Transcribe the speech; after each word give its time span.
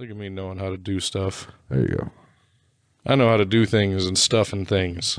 Look 0.00 0.10
at 0.10 0.16
me 0.16 0.28
knowing 0.28 0.58
how 0.58 0.70
to 0.70 0.76
do 0.76 1.00
stuff. 1.00 1.48
There 1.68 1.80
you 1.80 1.88
go. 1.88 2.10
I 3.04 3.16
know 3.16 3.28
how 3.28 3.36
to 3.36 3.44
do 3.44 3.66
things 3.66 4.06
and 4.06 4.16
stuff 4.16 4.52
and 4.52 4.66
things. 4.68 5.18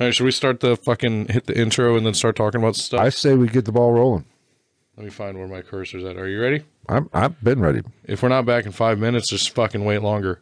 All 0.00 0.06
right, 0.06 0.14
should 0.14 0.24
we 0.24 0.30
start 0.30 0.60
the 0.60 0.74
fucking 0.74 1.26
hit 1.26 1.44
the 1.44 1.58
intro 1.58 1.98
and 1.98 2.06
then 2.06 2.14
start 2.14 2.34
talking 2.34 2.62
about 2.62 2.76
stuff? 2.76 2.98
I 2.98 3.10
say 3.10 3.34
we 3.34 3.46
get 3.46 3.66
the 3.66 3.72
ball 3.72 3.92
rolling. 3.92 4.24
Let 4.96 5.04
me 5.04 5.10
find 5.10 5.36
where 5.36 5.46
my 5.46 5.60
cursor's 5.60 6.02
at. 6.04 6.16
Are 6.16 6.26
you 6.26 6.40
ready? 6.40 6.62
I'm, 6.88 7.10
I've 7.12 7.44
been 7.44 7.60
ready. 7.60 7.82
If 8.04 8.22
we're 8.22 8.30
not 8.30 8.46
back 8.46 8.64
in 8.64 8.72
five 8.72 8.98
minutes, 8.98 9.28
just 9.28 9.50
fucking 9.50 9.84
wait 9.84 9.98
longer. 9.98 10.40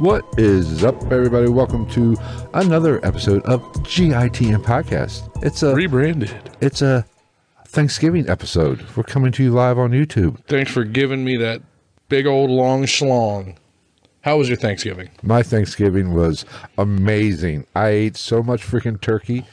What 0.00 0.24
is 0.38 0.82
up, 0.82 1.00
everybody? 1.12 1.48
Welcome 1.48 1.88
to 1.90 2.16
another 2.54 3.04
episode 3.04 3.42
of 3.44 3.60
GITN 3.84 4.62
Podcast. 4.64 5.30
It's 5.44 5.62
a 5.62 5.74
Rebranded. 5.74 6.52
it's 6.60 6.82
a 6.82 7.04
Thanksgiving 7.66 8.28
episode. 8.28 8.84
We're 8.96 9.02
coming 9.04 9.32
to 9.32 9.42
you 9.42 9.50
live 9.50 9.78
on 9.78 9.90
YouTube. 9.90 10.42
Thanks 10.46 10.70
for 10.70 10.84
giving 10.84 11.24
me 11.24 11.36
that 11.36 11.62
big 12.08 12.26
old 12.26 12.50
long 12.50 12.84
schlong. 12.84 13.56
How 14.22 14.36
was 14.38 14.48
your 14.48 14.56
Thanksgiving? 14.56 15.10
My 15.22 15.42
Thanksgiving 15.42 16.12
was 16.14 16.44
amazing. 16.76 17.66
I 17.74 17.88
ate 17.88 18.16
so 18.16 18.42
much 18.42 18.62
freaking 18.62 19.00
turkey. 19.00 19.44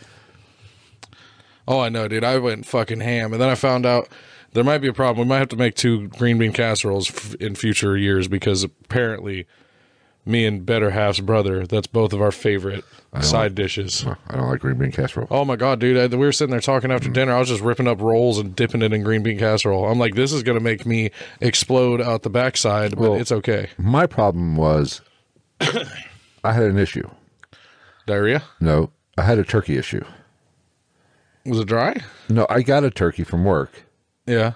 Oh, 1.68 1.80
I 1.80 1.90
know, 1.90 2.08
dude. 2.08 2.24
I 2.24 2.38
went 2.38 2.66
fucking 2.66 3.00
ham, 3.00 3.34
and 3.34 3.42
then 3.42 3.50
I 3.50 3.56
found 3.56 3.86
out 3.86 4.08
there 4.54 4.64
might 4.64 4.80
be 4.80 4.88
a 4.88 4.94
problem. 4.94 5.28
We 5.28 5.30
might 5.30 5.40
have 5.40 5.50
to 5.50 5.56
make 5.56 5.76
two 5.76 6.08
green 6.10 6.38
bean 6.38 6.54
casseroles 6.54 7.10
f- 7.10 7.36
in 7.36 7.56
future 7.56 7.98
years 7.98 8.28
because 8.28 8.64
apparently, 8.64 9.48
me 10.26 10.46
and 10.46 10.66
Better 10.66 10.90
Half's 10.90 11.20
brother, 11.20 11.66
that's 11.68 11.88
both 11.88 12.14
of 12.14 12.22
our 12.22 12.32
favorite 12.32 12.84
side 13.22 13.56
dishes. 13.56 14.06
I 14.28 14.36
don't 14.36 14.50
like 14.50 14.60
green 14.60 14.78
bean 14.78 14.92
casserole. 14.92 15.28
Oh 15.32 15.46
my 15.46 15.56
god, 15.56 15.80
dude! 15.80 15.98
I, 15.98 16.16
we 16.16 16.26
were 16.26 16.32
sitting 16.32 16.52
there 16.52 16.60
talking 16.60 16.92
after 16.92 17.10
mm. 17.10 17.14
dinner. 17.14 17.34
I 17.34 17.40
was 17.40 17.50
just 17.50 17.62
ripping 17.62 17.88
up 17.88 18.02
rolls 18.02 18.40
and 18.40 18.56
dipping 18.56 18.82
it 18.82 18.92
in 18.92 19.04
green 19.04 19.24
bean 19.24 19.38
casserole. 19.40 19.86
I'm 19.90 20.00
like, 20.00 20.16
this 20.16 20.34
is 20.34 20.44
gonna 20.44 20.60
make 20.60 20.86
me 20.86 21.12
explode 21.40 22.02
out 22.02 22.24
the 22.24 22.30
backside, 22.30 22.92
but 22.92 23.00
Well- 23.00 23.16
it's 23.16 23.32
okay. 23.32 23.70
My 23.78 24.06
problem 24.06 24.56
was 24.56 25.02
I 25.62 26.54
had 26.54 26.64
an 26.64 26.78
issue. 26.78 27.10
Diarrhea? 28.06 28.44
No, 28.60 28.92
I 29.18 29.24
had 29.24 29.40
a 29.40 29.44
turkey 29.44 29.78
issue. 29.78 30.04
Was 31.46 31.60
it 31.60 31.68
dry? 31.68 32.02
No, 32.30 32.46
I 32.50 32.62
got 32.62 32.84
a 32.84 32.90
turkey 32.90 33.24
from 33.24 33.46
work. 33.46 33.84
Yeah. 34.26 34.54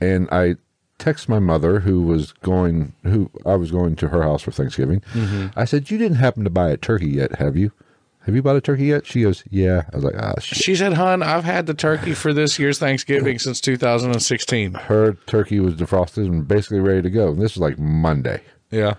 and 0.00 0.28
I 0.30 0.56
text 0.98 1.28
my 1.28 1.38
mother 1.38 1.80
who 1.80 2.02
was 2.02 2.32
going 2.42 2.92
who 3.04 3.30
I 3.46 3.54
was 3.54 3.70
going 3.70 3.96
to 3.96 4.08
her 4.08 4.22
house 4.22 4.42
for 4.42 4.50
Thanksgiving. 4.50 5.02
I 5.56 5.64
said, 5.64 5.90
"You 5.90 5.98
didn't 5.98 6.16
happen 6.18 6.44
to 6.44 6.50
buy 6.50 6.70
a 6.70 6.76
turkey 6.76 7.08
yet, 7.10 7.36
have 7.36 7.56
you? 7.56 7.72
Have 8.26 8.34
you 8.34 8.42
bought 8.42 8.56
a 8.56 8.60
turkey 8.60 8.86
yet?" 8.86 9.06
She 9.06 9.22
goes, 9.22 9.42
"Yeah." 9.50 9.84
I 9.92 9.96
was 9.96 10.04
like, 10.04 10.16
"Ah, 10.18 10.34
shit." 10.40 10.58
She 10.58 10.74
said, 10.76 10.94
"Hun, 10.94 11.22
I've 11.22 11.44
had 11.44 11.66
the 11.66 11.74
turkey 11.74 12.14
for 12.14 12.32
this 12.34 12.58
year's 12.58 12.78
Thanksgiving 12.78 13.38
since 13.38 13.60
2016." 13.60 14.74
Her 14.74 15.12
turkey 15.26 15.60
was 15.60 15.74
defrosted 15.74 16.26
and 16.26 16.46
basically 16.46 16.80
ready 16.80 17.02
to 17.02 17.10
go. 17.10 17.28
And 17.28 17.40
this 17.40 17.54
was 17.54 17.60
like 17.62 17.78
Monday, 17.78 18.42
Yeah. 18.70 18.94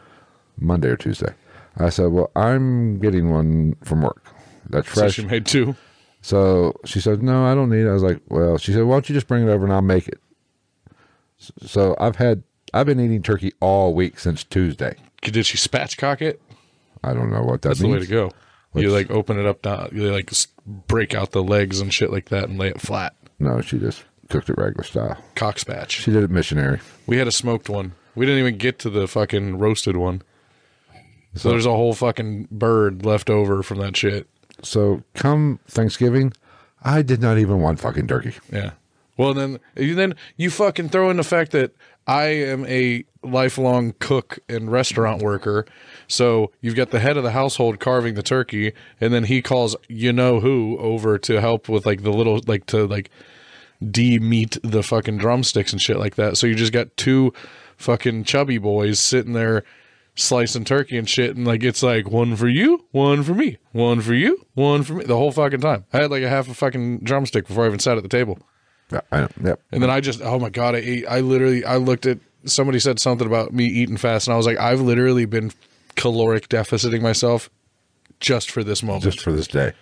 Monday 0.59 0.89
or 0.89 0.95
Tuesday. 0.97 1.33
I 1.77 1.89
said, 1.89 2.07
"Well, 2.07 2.31
I'm 2.35 2.99
getting 2.99 3.29
one 3.29 3.75
from 3.83 4.01
work. 4.01 4.23
That's 4.69 4.87
So 4.89 5.01
fresh." 5.01 5.13
she 5.15 5.25
made 5.25 5.45
two. 5.45 5.75
So 6.21 6.75
she 6.85 6.99
said, 6.99 7.21
"No, 7.23 7.45
I 7.45 7.55
don't 7.55 7.69
need 7.69 7.85
it." 7.85 7.89
I 7.89 7.93
was 7.93 8.03
like, 8.03 8.19
"Well," 8.29 8.57
she 8.57 8.73
said, 8.73 8.83
"Why 8.83 8.95
don't 8.95 9.07
you 9.09 9.13
just 9.15 9.27
bring 9.27 9.47
it 9.47 9.49
over 9.51 9.63
and 9.65 9.73
I'll 9.73 9.81
make 9.81 10.07
it?" 10.07 10.19
So 11.65 11.95
I've 11.99 12.17
had 12.17 12.43
I've 12.73 12.85
been 12.85 12.99
eating 12.99 13.23
turkey 13.23 13.53
all 13.59 13.93
week 13.93 14.19
since 14.19 14.43
Tuesday. 14.43 14.95
Did 15.21 15.45
she 15.45 15.57
spatchcock 15.57 16.21
it? 16.21 16.41
I 17.03 17.13
don't 17.13 17.31
know 17.31 17.41
what 17.43 17.61
that 17.61 17.69
That's 17.69 17.79
the 17.79 17.87
way 17.87 17.99
to 17.99 18.07
go. 18.07 18.31
You 18.73 18.91
like 18.91 19.09
open 19.09 19.39
it 19.39 19.45
up 19.45 19.61
down. 19.61 19.89
You 19.93 20.11
like 20.11 20.31
break 20.87 21.15
out 21.15 21.31
the 21.31 21.43
legs 21.43 21.79
and 21.79 21.93
shit 21.93 22.11
like 22.11 22.29
that 22.29 22.49
and 22.49 22.59
lay 22.59 22.67
it 22.67 22.81
flat. 22.81 23.15
No, 23.39 23.61
she 23.61 23.79
just 23.79 24.03
cooked 24.29 24.49
it 24.49 24.57
regular 24.57 24.83
style. 24.83 25.17
Cock 25.35 25.55
spatch. 25.57 25.89
She 25.89 26.11
did 26.11 26.23
it 26.23 26.29
missionary. 26.29 26.79
We 27.07 27.17
had 27.17 27.27
a 27.27 27.31
smoked 27.31 27.69
one. 27.69 27.93
We 28.15 28.25
didn't 28.25 28.39
even 28.39 28.57
get 28.57 28.79
to 28.79 28.89
the 28.89 29.07
fucking 29.07 29.57
roasted 29.57 29.97
one. 29.97 30.21
So 31.35 31.49
there's 31.49 31.65
a 31.65 31.71
whole 31.71 31.93
fucking 31.93 32.47
bird 32.51 33.05
left 33.05 33.29
over 33.29 33.63
from 33.63 33.79
that 33.79 33.95
shit. 33.95 34.27
So 34.61 35.03
come 35.13 35.59
Thanksgiving, 35.67 36.33
I 36.83 37.01
did 37.01 37.21
not 37.21 37.37
even 37.37 37.61
want 37.61 37.79
fucking 37.79 38.07
turkey. 38.07 38.33
Yeah. 38.51 38.71
Well, 39.19 39.33
then, 39.33 39.59
then 39.75 40.15
you 40.37 40.49
fucking 40.49 40.89
throw 40.89 41.09
in 41.09 41.17
the 41.17 41.23
fact 41.23 41.51
that 41.51 41.73
I 42.07 42.27
am 42.27 42.65
a 42.67 43.03
lifelong 43.21 43.93
cook 43.99 44.39
and 44.47 44.71
restaurant 44.71 45.21
worker. 45.21 45.65
So 46.07 46.53
you've 46.61 46.77
got 46.77 46.91
the 46.91 47.01
head 47.01 47.17
of 47.17 47.23
the 47.23 47.31
household 47.31 47.81
carving 47.81 48.13
the 48.13 48.23
turkey, 48.23 48.71
and 49.01 49.13
then 49.13 49.25
he 49.25 49.41
calls 49.41 49.75
you 49.89 50.13
know 50.13 50.39
who 50.39 50.77
over 50.79 51.17
to 51.17 51.41
help 51.41 51.67
with 51.67 51.85
like 51.85 52.03
the 52.03 52.13
little 52.13 52.39
like 52.47 52.65
to 52.67 52.87
like 52.87 53.11
de-meat 53.85 54.57
the 54.63 54.83
fucking 54.83 55.17
drumsticks 55.17 55.73
and 55.73 55.81
shit 55.81 55.99
like 55.99 56.15
that. 56.15 56.37
So 56.37 56.47
you 56.47 56.55
just 56.55 56.71
got 56.71 56.95
two 56.95 57.33
fucking 57.75 58.23
chubby 58.23 58.57
boys 58.57 59.01
sitting 59.01 59.33
there 59.33 59.65
slicing 60.15 60.63
turkey 60.63 60.97
and 60.97 61.09
shit, 61.09 61.35
and 61.35 61.45
like 61.45 61.61
it's 61.61 61.83
like 61.83 62.09
one 62.09 62.37
for 62.37 62.47
you, 62.47 62.85
one 62.91 63.23
for 63.23 63.33
me, 63.33 63.57
one 63.73 63.99
for 63.99 64.13
you, 64.13 64.45
one 64.53 64.81
for 64.83 64.93
me, 64.93 65.03
the 65.03 65.17
whole 65.17 65.33
fucking 65.33 65.59
time. 65.59 65.83
I 65.91 65.97
had 66.03 66.09
like 66.09 66.23
a 66.23 66.29
half 66.29 66.47
a 66.47 66.53
fucking 66.53 66.99
drumstick 66.99 67.47
before 67.47 67.65
I 67.65 67.67
even 67.67 67.79
sat 67.79 67.97
at 67.97 68.03
the 68.03 68.07
table. 68.07 68.39
Yeah, 68.91 69.01
I 69.11 69.21
know. 69.21 69.29
Yep. 69.43 69.61
And 69.71 69.83
then 69.83 69.89
I 69.89 69.99
just, 70.01 70.21
oh 70.21 70.39
my 70.39 70.49
God, 70.49 70.75
I 70.75 70.79
ate, 70.79 71.05
I 71.07 71.19
literally, 71.19 71.63
I 71.63 71.77
looked 71.77 72.05
at, 72.05 72.19
somebody 72.45 72.79
said 72.79 72.99
something 72.99 73.27
about 73.27 73.53
me 73.53 73.65
eating 73.65 73.97
fast, 73.97 74.27
and 74.27 74.33
I 74.33 74.37
was 74.37 74.45
like, 74.45 74.57
I've 74.57 74.81
literally 74.81 75.25
been 75.25 75.51
caloric 75.95 76.49
deficiting 76.49 77.01
myself 77.01 77.49
just 78.19 78.49
for 78.49 78.63
this 78.63 78.81
moment. 78.81 79.03
Just 79.03 79.21
for 79.21 79.31
this 79.31 79.47
day. 79.47 79.73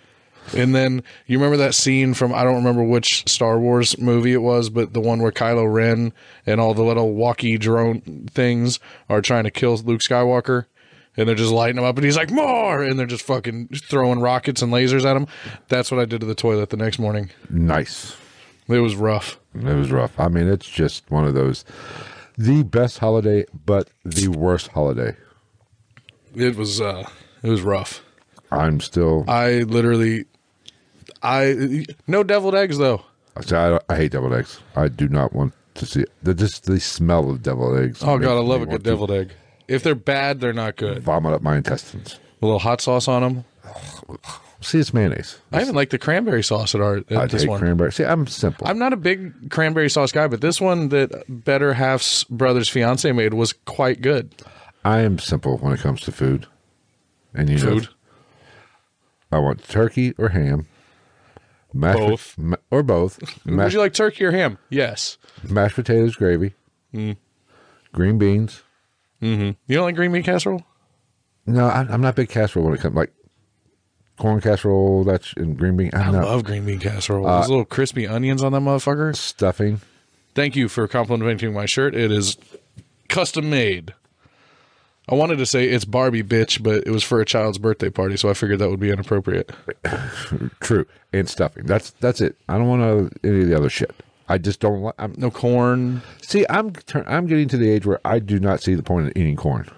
and 0.56 0.74
then 0.74 1.02
you 1.26 1.38
remember 1.38 1.56
that 1.58 1.74
scene 1.74 2.14
from, 2.14 2.34
I 2.34 2.42
don't 2.44 2.56
remember 2.56 2.82
which 2.82 3.28
Star 3.28 3.58
Wars 3.58 3.98
movie 3.98 4.32
it 4.32 4.42
was, 4.42 4.70
but 4.70 4.92
the 4.92 5.00
one 5.00 5.20
where 5.20 5.32
Kylo 5.32 5.72
Ren 5.72 6.12
and 6.46 6.60
all 6.60 6.74
the 6.74 6.82
little 6.84 7.14
walkie 7.14 7.58
drone 7.58 8.28
things 8.30 8.78
are 9.08 9.20
trying 9.22 9.44
to 9.44 9.50
kill 9.50 9.76
Luke 9.76 10.00
Skywalker. 10.08 10.66
And 11.16 11.28
they're 11.28 11.34
just 11.34 11.50
lighting 11.50 11.78
him 11.78 11.84
up, 11.84 11.96
and 11.96 12.04
he's 12.04 12.16
like, 12.16 12.30
more! 12.30 12.80
And 12.80 12.96
they're 12.96 13.04
just 13.04 13.24
fucking 13.24 13.70
throwing 13.74 14.20
rockets 14.20 14.62
and 14.62 14.72
lasers 14.72 15.04
at 15.04 15.16
him. 15.16 15.26
That's 15.66 15.90
what 15.90 15.98
I 15.98 16.04
did 16.04 16.20
to 16.20 16.26
the 16.26 16.34
toilet 16.36 16.70
the 16.70 16.76
next 16.76 17.00
morning. 17.00 17.30
Nice. 17.50 18.16
It 18.68 18.80
was 18.80 18.96
rough. 18.96 19.38
It 19.54 19.64
was 19.64 19.90
rough. 19.90 20.18
I 20.20 20.28
mean, 20.28 20.46
it's 20.48 20.68
just 20.68 21.10
one 21.10 21.24
of 21.26 21.34
those 21.34 21.64
the 22.36 22.62
best 22.62 22.98
holiday, 22.98 23.44
but 23.66 23.90
the 24.04 24.28
worst 24.28 24.68
holiday. 24.68 25.16
It 26.34 26.56
was, 26.56 26.80
uh, 26.80 27.08
it 27.42 27.50
was 27.50 27.62
rough. 27.62 28.04
I'm 28.50 28.80
still. 28.80 29.24
I 29.28 29.62
literally, 29.62 30.26
I 31.22 31.84
no 32.06 32.22
deviled 32.22 32.54
eggs 32.54 32.78
though. 32.78 33.02
See, 33.42 33.54
I, 33.56 33.78
I 33.88 33.96
hate 33.96 34.12
deviled 34.12 34.34
eggs. 34.34 34.60
I 34.76 34.88
do 34.88 35.08
not 35.08 35.32
want 35.32 35.52
to 35.74 35.86
see 35.86 36.00
it. 36.02 36.12
The, 36.22 36.34
just 36.34 36.64
the 36.64 36.80
smell 36.80 37.30
of 37.30 37.42
deviled 37.42 37.78
eggs. 37.78 38.02
Oh 38.02 38.18
god, 38.18 38.36
I 38.36 38.40
love 38.40 38.62
a 38.62 38.66
good 38.66 38.82
deviled 38.82 39.10
egg. 39.10 39.32
If 39.66 39.82
they're 39.82 39.94
bad, 39.94 40.40
they're 40.40 40.52
not 40.54 40.76
good. 40.76 41.02
Vomit 41.02 41.34
up 41.34 41.42
my 41.42 41.56
intestines. 41.56 42.18
A 42.40 42.46
little 42.46 42.60
hot 42.60 42.80
sauce 42.80 43.08
on 43.08 43.22
them. 43.22 43.44
See, 44.60 44.78
it's 44.80 44.92
mayonnaise. 44.92 45.38
I 45.52 45.60
even 45.62 45.74
like 45.76 45.90
the 45.90 45.98
cranberry 45.98 46.42
sauce 46.42 46.74
at 46.74 46.80
our 46.80 46.96
at 46.96 47.12
I 47.12 47.26
this 47.26 47.42
take 47.42 47.50
one. 47.50 47.60
cranberry. 47.60 47.92
See, 47.92 48.04
I'm 48.04 48.26
simple. 48.26 48.66
I'm 48.66 48.78
not 48.78 48.92
a 48.92 48.96
big 48.96 49.50
cranberry 49.50 49.88
sauce 49.88 50.10
guy, 50.10 50.26
but 50.26 50.40
this 50.40 50.60
one 50.60 50.88
that 50.88 51.24
Better 51.28 51.74
Half's 51.74 52.24
brother's 52.24 52.68
fiance 52.68 53.10
made 53.12 53.34
was 53.34 53.52
quite 53.52 54.00
good. 54.02 54.34
I 54.84 55.00
am 55.00 55.18
simple 55.20 55.58
when 55.58 55.72
it 55.74 55.80
comes 55.80 56.00
to 56.02 56.12
food. 56.12 56.46
And 57.34 57.48
you 57.48 57.58
Food? 57.58 57.82
know, 57.84 57.88
I 59.30 59.38
want 59.38 59.62
turkey 59.68 60.12
or 60.18 60.30
ham, 60.30 60.66
mashed 61.72 61.98
Both. 61.98 62.38
ma- 62.38 62.56
or 62.70 62.82
both. 62.82 63.20
Would 63.46 63.72
you 63.72 63.78
like 63.78 63.92
turkey 63.92 64.24
or 64.24 64.32
ham? 64.32 64.58
Yes. 64.70 65.18
mashed 65.48 65.74
potatoes, 65.76 66.16
gravy, 66.16 66.54
Mm. 66.92 67.16
green 67.92 68.18
beans. 68.18 68.62
You 69.20 69.54
don't 69.68 69.82
like 69.84 69.94
green 69.94 70.10
bean 70.12 70.22
casserole? 70.22 70.62
No, 71.46 71.66
I, 71.66 71.80
I'm 71.88 72.00
not 72.00 72.16
big 72.16 72.28
casserole 72.28 72.64
when 72.64 72.74
it 72.74 72.80
comes 72.80 72.96
like 72.96 73.12
corn 74.18 74.40
casserole. 74.40 75.04
That's 75.04 75.32
in 75.34 75.54
green 75.54 75.76
bean. 75.76 75.90
I 75.94 76.02
I'm 76.08 76.12
love 76.14 76.44
green 76.44 76.66
bean 76.66 76.78
casserole. 76.80 77.26
Uh, 77.26 77.40
Those 77.40 77.48
little 77.50 77.64
crispy 77.64 78.06
onions 78.06 78.42
on 78.42 78.52
that 78.52 78.60
motherfucker. 78.60 79.14
stuffing. 79.16 79.80
Thank 80.34 80.54
you 80.56 80.68
for 80.68 80.86
complimenting 80.86 81.52
my 81.52 81.66
shirt. 81.66 81.94
It 81.94 82.12
is 82.12 82.36
custom 83.08 83.50
made. 83.50 83.94
I 85.10 85.14
wanted 85.14 85.38
to 85.38 85.46
say 85.46 85.64
it's 85.64 85.86
Barbie 85.86 86.22
bitch, 86.22 86.62
but 86.62 86.86
it 86.86 86.90
was 86.90 87.02
for 87.02 87.18
a 87.20 87.24
child's 87.24 87.56
birthday 87.58 87.88
party, 87.88 88.18
so 88.18 88.28
I 88.28 88.34
figured 88.34 88.58
that 88.58 88.68
would 88.68 88.78
be 88.78 88.90
inappropriate. 88.90 89.50
True, 90.60 90.84
and 91.14 91.26
stuffing. 91.28 91.64
That's 91.64 91.90
that's 91.92 92.20
it. 92.20 92.36
I 92.48 92.58
don't 92.58 92.68
want 92.68 93.16
any 93.24 93.40
of 93.40 93.48
the 93.48 93.56
other 93.56 93.70
shit. 93.70 93.94
I 94.28 94.36
just 94.36 94.60
don't 94.60 94.82
like. 94.82 94.94
I'm, 94.98 95.14
No 95.16 95.30
corn. 95.30 96.02
see, 96.20 96.44
I'm 96.50 96.74
I'm 97.06 97.26
getting 97.26 97.48
to 97.48 97.56
the 97.56 97.70
age 97.70 97.86
where 97.86 98.00
I 98.04 98.18
do 98.18 98.38
not 98.38 98.60
see 98.60 98.74
the 98.74 98.82
point 98.82 99.06
of 99.06 99.12
eating 99.16 99.36
corn. 99.36 99.70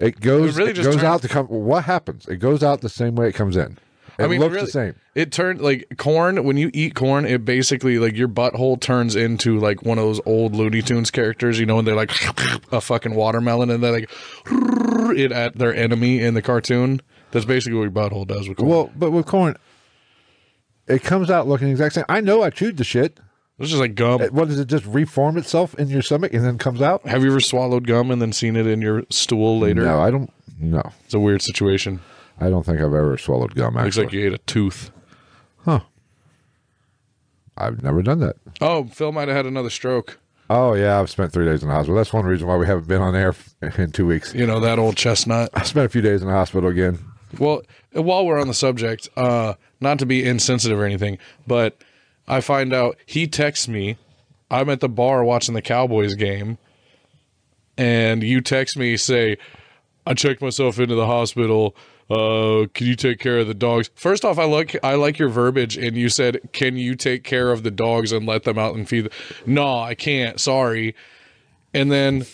It 0.00 0.18
goes 0.20 0.56
It 0.56 0.58
really 0.58 0.70
it 0.72 0.74
just 0.74 0.86
goes 0.86 0.94
turns- 0.96 1.04
out 1.04 1.22
to 1.22 1.28
come. 1.28 1.46
What 1.46 1.84
happens? 1.84 2.26
It 2.26 2.36
goes 2.38 2.62
out 2.62 2.80
the 2.80 2.88
same 2.88 3.14
way 3.14 3.28
it 3.28 3.34
comes 3.34 3.56
in. 3.56 3.78
It 4.18 4.24
I 4.24 4.26
mean, 4.26 4.40
looks 4.40 4.52
really, 4.54 4.66
the 4.66 4.72
same. 4.72 4.94
It 5.14 5.32
turned 5.32 5.60
like 5.62 5.86
corn. 5.96 6.44
When 6.44 6.56
you 6.58 6.70
eat 6.74 6.94
corn, 6.94 7.24
it 7.24 7.44
basically 7.44 7.98
like 7.98 8.16
your 8.16 8.28
butthole 8.28 8.78
turns 8.80 9.16
into 9.16 9.58
like 9.58 9.82
one 9.82 9.98
of 9.98 10.04
those 10.04 10.20
old 10.26 10.54
Looney 10.54 10.82
Tunes 10.82 11.10
characters, 11.10 11.58
you 11.58 11.64
know, 11.66 11.78
and 11.78 11.86
they're 11.88 11.94
like 11.94 12.10
a 12.72 12.80
fucking 12.80 13.14
watermelon, 13.14 13.70
and 13.70 13.82
they're 13.82 13.92
like 13.92 14.10
it 15.16 15.32
at 15.32 15.56
their 15.56 15.74
enemy 15.74 16.20
in 16.20 16.34
the 16.34 16.42
cartoon. 16.42 17.00
That's 17.30 17.46
basically 17.46 17.78
what 17.78 17.84
your 17.84 17.92
butthole 17.92 18.26
does 18.26 18.48
with 18.48 18.58
corn. 18.58 18.68
Well, 18.68 18.90
but 18.96 19.10
with 19.10 19.26
corn, 19.26 19.56
it 20.86 21.02
comes 21.02 21.30
out 21.30 21.46
looking 21.46 21.68
the 21.68 21.72
exact 21.72 21.94
same. 21.94 22.04
I 22.08 22.20
know 22.20 22.42
I 22.42 22.50
chewed 22.50 22.76
the 22.76 22.84
shit. 22.84 23.20
It's 23.60 23.68
just 23.68 23.80
like 23.80 23.94
gum. 23.94 24.20
What 24.32 24.48
does 24.48 24.58
it 24.58 24.66
just 24.68 24.86
reform 24.86 25.36
itself 25.36 25.74
in 25.78 25.88
your 25.88 26.02
stomach 26.02 26.32
and 26.34 26.44
then 26.44 26.56
comes 26.58 26.80
out? 26.80 27.06
Have 27.06 27.22
you 27.22 27.30
ever 27.30 27.40
swallowed 27.40 27.86
gum 27.86 28.10
and 28.10 28.20
then 28.20 28.32
seen 28.32 28.56
it 28.56 28.66
in 28.66 28.80
your 28.80 29.04
stool 29.10 29.58
later? 29.58 29.82
No, 29.82 30.00
I 30.00 30.10
don't. 30.10 30.32
No, 30.58 30.82
It's 31.04 31.14
a 31.14 31.20
weird 31.20 31.42
situation. 31.42 32.00
I 32.40 32.48
don't 32.50 32.64
think 32.64 32.78
I've 32.78 32.84
ever 32.94 33.16
swallowed 33.18 33.54
gum. 33.54 33.74
Looks 33.74 33.98
like 33.98 34.12
you 34.12 34.26
ate 34.26 34.32
a 34.32 34.38
tooth. 34.38 34.90
huh? 35.64 35.80
I've 37.56 37.82
never 37.82 38.02
done 38.02 38.20
that. 38.20 38.36
Oh, 38.60 38.84
Phil 38.84 39.12
might 39.12 39.28
have 39.28 39.36
had 39.36 39.46
another 39.46 39.70
stroke. 39.70 40.18
Oh 40.48 40.74
yeah, 40.74 40.98
I've 40.98 41.10
spent 41.10 41.32
three 41.32 41.44
days 41.44 41.62
in 41.62 41.68
the 41.68 41.74
hospital. 41.74 41.96
That's 41.96 42.12
one 42.12 42.24
reason 42.24 42.46
why 42.48 42.56
we 42.56 42.66
haven't 42.66 42.88
been 42.88 43.02
on 43.02 43.14
air 43.14 43.34
in 43.78 43.92
two 43.92 44.06
weeks. 44.06 44.34
You 44.34 44.46
know, 44.46 44.58
that 44.60 44.78
old 44.78 44.96
chestnut. 44.96 45.50
I 45.54 45.62
spent 45.62 45.86
a 45.86 45.88
few 45.88 46.00
days 46.00 46.22
in 46.22 46.28
the 46.28 46.34
hospital 46.34 46.68
again. 46.70 46.98
Well, 47.38 47.62
while 47.92 48.26
we're 48.26 48.40
on 48.40 48.48
the 48.48 48.54
subject, 48.54 49.08
uh, 49.16 49.54
not 49.80 49.98
to 50.00 50.06
be 50.06 50.26
insensitive 50.26 50.78
or 50.80 50.84
anything, 50.84 51.18
but 51.46 51.76
I 52.30 52.40
find 52.40 52.72
out 52.72 52.96
he 53.04 53.26
texts 53.26 53.68
me. 53.68 53.98
I'm 54.50 54.70
at 54.70 54.80
the 54.80 54.88
bar 54.88 55.24
watching 55.24 55.54
the 55.54 55.62
Cowboys 55.62 56.14
game, 56.14 56.58
and 57.76 58.22
you 58.22 58.40
text 58.40 58.76
me 58.76 58.96
say, 58.96 59.36
"I 60.06 60.14
checked 60.14 60.40
myself 60.40 60.78
into 60.78 60.94
the 60.94 61.06
hospital. 61.06 61.76
Uh, 62.08 62.66
can 62.74 62.86
you 62.86 62.94
take 62.94 63.18
care 63.18 63.38
of 63.38 63.48
the 63.48 63.54
dogs?" 63.54 63.90
First 63.94 64.24
off, 64.24 64.38
I 64.38 64.44
like 64.44 64.76
I 64.82 64.94
like 64.94 65.18
your 65.18 65.28
verbiage, 65.28 65.76
and 65.76 65.96
you 65.96 66.08
said, 66.08 66.40
"Can 66.52 66.76
you 66.76 66.94
take 66.94 67.24
care 67.24 67.50
of 67.50 67.64
the 67.64 67.70
dogs 67.70 68.12
and 68.12 68.26
let 68.26 68.44
them 68.44 68.58
out 68.58 68.74
and 68.76 68.88
feed?" 68.88 69.04
Them? 69.04 69.12
No, 69.44 69.78
I 69.80 69.94
can't. 69.94 70.40
Sorry. 70.40 70.94
And 71.74 71.90
then 71.92 72.26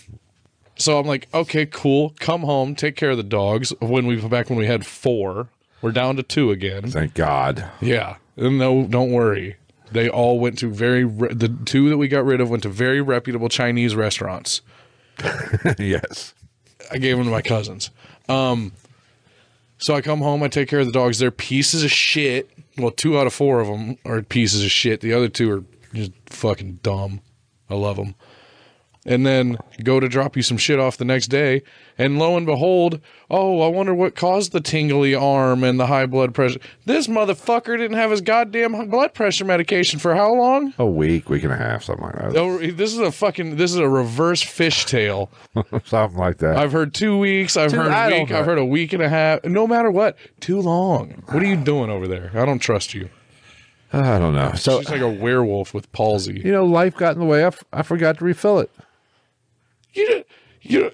so 0.79 0.99
I'm 0.99 1.07
like, 1.07 1.29
okay, 1.33 1.67
cool. 1.67 2.15
Come 2.21 2.43
home, 2.43 2.75
take 2.75 2.97
care 2.97 3.11
of 3.11 3.17
the 3.17 3.23
dogs. 3.23 3.73
When 3.81 4.07
we 4.07 4.17
back 4.17 4.51
when 4.51 4.59
we 4.59 4.67
had 4.67 4.85
four, 4.87 5.49
we're 5.81 5.93
down 5.93 6.17
to 6.17 6.23
two 6.23 6.51
again. 6.51 6.91
Thank 6.91 7.15
God. 7.15 7.65
Yeah, 7.81 8.17
and 8.37 8.59
no, 8.59 8.87
don't 8.87 9.11
worry. 9.11 9.57
They 9.93 10.09
all 10.09 10.39
went 10.41 10.59
to 10.59 10.71
very 10.71 11.05
re- 11.05 11.33
the 11.33 11.49
two 11.65 11.89
that 11.89 11.97
we 11.97 12.09
got 12.09 12.25
rid 12.25 12.41
of 12.41 12.51
went 12.51 12.65
to 12.65 12.69
very 12.69 13.01
reputable 13.01 13.49
Chinese 13.49 13.95
restaurants. 13.95 14.61
yes. 15.79 16.35
I 16.91 16.99
gave 16.99 17.17
them 17.17 17.27
to 17.27 17.31
my 17.31 17.43
cousins. 17.43 17.91
Um, 18.29 18.73
so 19.79 19.95
I 19.95 20.01
come 20.01 20.21
home, 20.21 20.43
I 20.43 20.49
take 20.49 20.69
care 20.69 20.81
of 20.81 20.87
the 20.87 20.93
dogs. 20.93 21.19
They're 21.19 21.31
pieces 21.31 21.85
of 21.85 21.91
shit. 21.91 22.51
Well, 22.77 22.91
two 22.91 23.19
out 23.19 23.27
of 23.27 23.35
four 23.35 23.61
of 23.61 23.69
them 23.69 23.97
are 24.05 24.23
pieces 24.23 24.65
of 24.65 24.71
shit. 24.71 25.01
The 25.01 25.13
other 25.13 25.29
two 25.29 25.51
are 25.51 25.65
just 25.95 26.13
fucking 26.27 26.81
dumb. 26.83 27.21
I 27.71 27.75
love 27.75 27.97
them. 27.97 28.15
And 29.09 29.25
then 29.25 29.57
go 29.85 30.01
to 30.01 30.09
drop 30.09 30.35
you 30.35 30.43
some 30.43 30.57
shit 30.57 30.81
off 30.81 30.97
the 30.97 31.05
next 31.05 31.29
day, 31.29 31.63
and 31.97 32.19
lo 32.19 32.37
and 32.37 32.45
behold, 32.45 33.01
oh, 33.31 33.61
I 33.61 33.69
wonder 33.69 33.95
what 33.95 34.17
caused 34.17 34.51
the 34.51 34.61
tingly 34.61 35.15
arm 35.15 35.63
and 35.63 35.79
the 35.79 35.87
high 35.87 36.07
blood 36.07 36.35
pressure. 36.35 36.59
This 36.87 37.07
motherfucker 37.07 37.79
didn't 37.79 37.97
have 37.99 38.11
his 38.11 38.21
goddamn 38.21 38.91
blood 38.91 39.15
pressure 39.15 39.45
medication 39.45 40.01
for 40.01 40.17
how 40.17 40.35
long? 40.35 40.75
A 40.79 40.85
week, 40.87 41.31
week 41.31 41.45
and 41.45 41.53
a 41.53 41.57
half, 41.57 41.85
something 41.85 42.05
like 42.05 42.17
that. 42.17 42.37
Oh, 42.37 42.59
this 42.59 42.93
is 42.93 42.99
a 42.99 43.13
fucking 43.13 43.55
this 43.55 43.71
is 43.71 43.79
a 43.79 43.89
reverse 43.89 44.43
fishtail. 44.43 45.29
something 45.87 46.19
like 46.19 46.39
that. 46.39 46.57
I've 46.57 46.73
heard 46.73 46.93
two 46.93 47.17
weeks. 47.17 47.57
I've 47.57 47.71
Two- 47.71 47.77
heard 47.77 47.93
I 47.93 48.09
a 48.09 48.11
don't 48.11 48.21
week. 48.23 48.33
I've 48.33 48.45
heard 48.45 48.59
a 48.59 48.65
week 48.65 48.93
and 48.93 49.05
a 49.05 49.09
half. 49.09 49.45
No 49.45 49.69
matter 49.69 49.89
what, 49.91 50.17
too 50.41 50.61
long. 50.61 51.23
What 51.31 51.41
are 51.45 51.47
you 51.47 51.55
doing 51.57 51.91
over 51.91 52.09
there? 52.09 52.33
I 52.35 52.45
don't 52.45 52.59
trust 52.59 52.93
you. 52.93 53.09
I 53.93 54.19
don't 54.19 54.35
know. 54.35 54.53
So 54.57 54.81
She's 54.81 54.91
like 54.91 55.01
a 55.01 55.09
werewolf 55.09 55.73
with 55.73 55.91
palsy. 55.93 56.41
you 56.45 56.51
know, 56.51 56.65
life 56.65 56.97
got 56.97 57.15
in 57.15 57.21
the 57.21 57.25
way. 57.25 57.45
I, 57.45 57.47
f- 57.47 57.63
I 57.73 57.83
forgot 57.83 58.19
to 58.19 58.25
refill 58.25 58.59
it. 58.59 58.69
You, 59.97 60.25
you, 60.63 60.91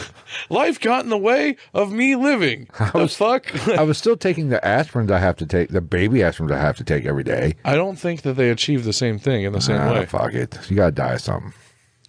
life 0.50 0.80
got 0.80 1.04
in 1.04 1.10
the 1.10 1.18
way 1.18 1.56
of 1.72 1.92
me 1.92 2.14
living. 2.16 2.68
I 2.78 2.90
The 2.90 3.08
fuck? 3.08 3.68
I 3.68 3.82
was 3.82 3.98
still 3.98 4.16
taking 4.16 4.48
the 4.50 4.60
aspirins 4.64 5.10
I 5.10 5.18
have 5.18 5.36
to 5.36 5.46
take, 5.46 5.70
the 5.70 5.80
baby 5.80 6.18
aspirins 6.20 6.52
I 6.52 6.60
have 6.60 6.76
to 6.78 6.84
take 6.84 7.04
every 7.04 7.24
day. 7.24 7.54
I 7.64 7.74
don't 7.74 7.96
think 7.96 8.22
that 8.22 8.34
they 8.34 8.50
achieve 8.50 8.84
the 8.84 8.92
same 8.92 9.18
thing 9.18 9.44
in 9.44 9.52
the 9.52 9.60
same 9.60 9.80
Ah, 9.80 9.92
way. 9.92 10.06
fuck 10.06 10.34
it. 10.34 10.58
You 10.70 10.76
gotta 10.76 10.92
die 10.92 11.14
of 11.14 11.20
something. 11.20 11.52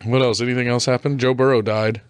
What 0.03 0.21
else? 0.21 0.41
Anything 0.41 0.67
else 0.67 0.85
happened? 0.85 1.19
Joe 1.19 1.33
Burrow 1.33 1.61
died 1.61 2.01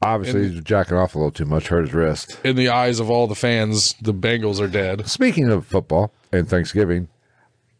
Obviously, 0.00 0.48
he's 0.48 0.60
jacking 0.62 0.96
off 0.96 1.16
a 1.16 1.18
little 1.18 1.32
too 1.32 1.44
much, 1.44 1.68
hurt 1.68 1.82
his 1.86 1.92
wrist. 1.92 2.38
in 2.44 2.54
the 2.54 2.68
eyes 2.68 3.00
of 3.00 3.10
all 3.10 3.26
the 3.26 3.34
fans. 3.34 3.94
The 4.00 4.14
Bengals 4.14 4.60
are 4.60 4.68
dead. 4.68 5.08
Speaking 5.08 5.50
of 5.50 5.66
football 5.66 6.12
and 6.30 6.48
Thanksgiving, 6.48 7.08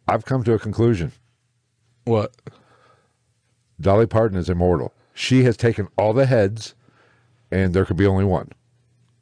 I've 0.05 0.25
come 0.25 0.43
to 0.43 0.53
a 0.53 0.59
conclusion. 0.59 1.13
What? 2.03 2.33
Dolly 3.79 4.05
Parton 4.05 4.37
is 4.37 4.49
immortal. 4.49 4.93
She 5.13 5.43
has 5.43 5.57
taken 5.57 5.87
all 5.97 6.13
the 6.13 6.25
heads, 6.25 6.75
and 7.51 7.73
there 7.73 7.85
could 7.85 7.97
be 7.97 8.05
only 8.05 8.25
one. 8.25 8.51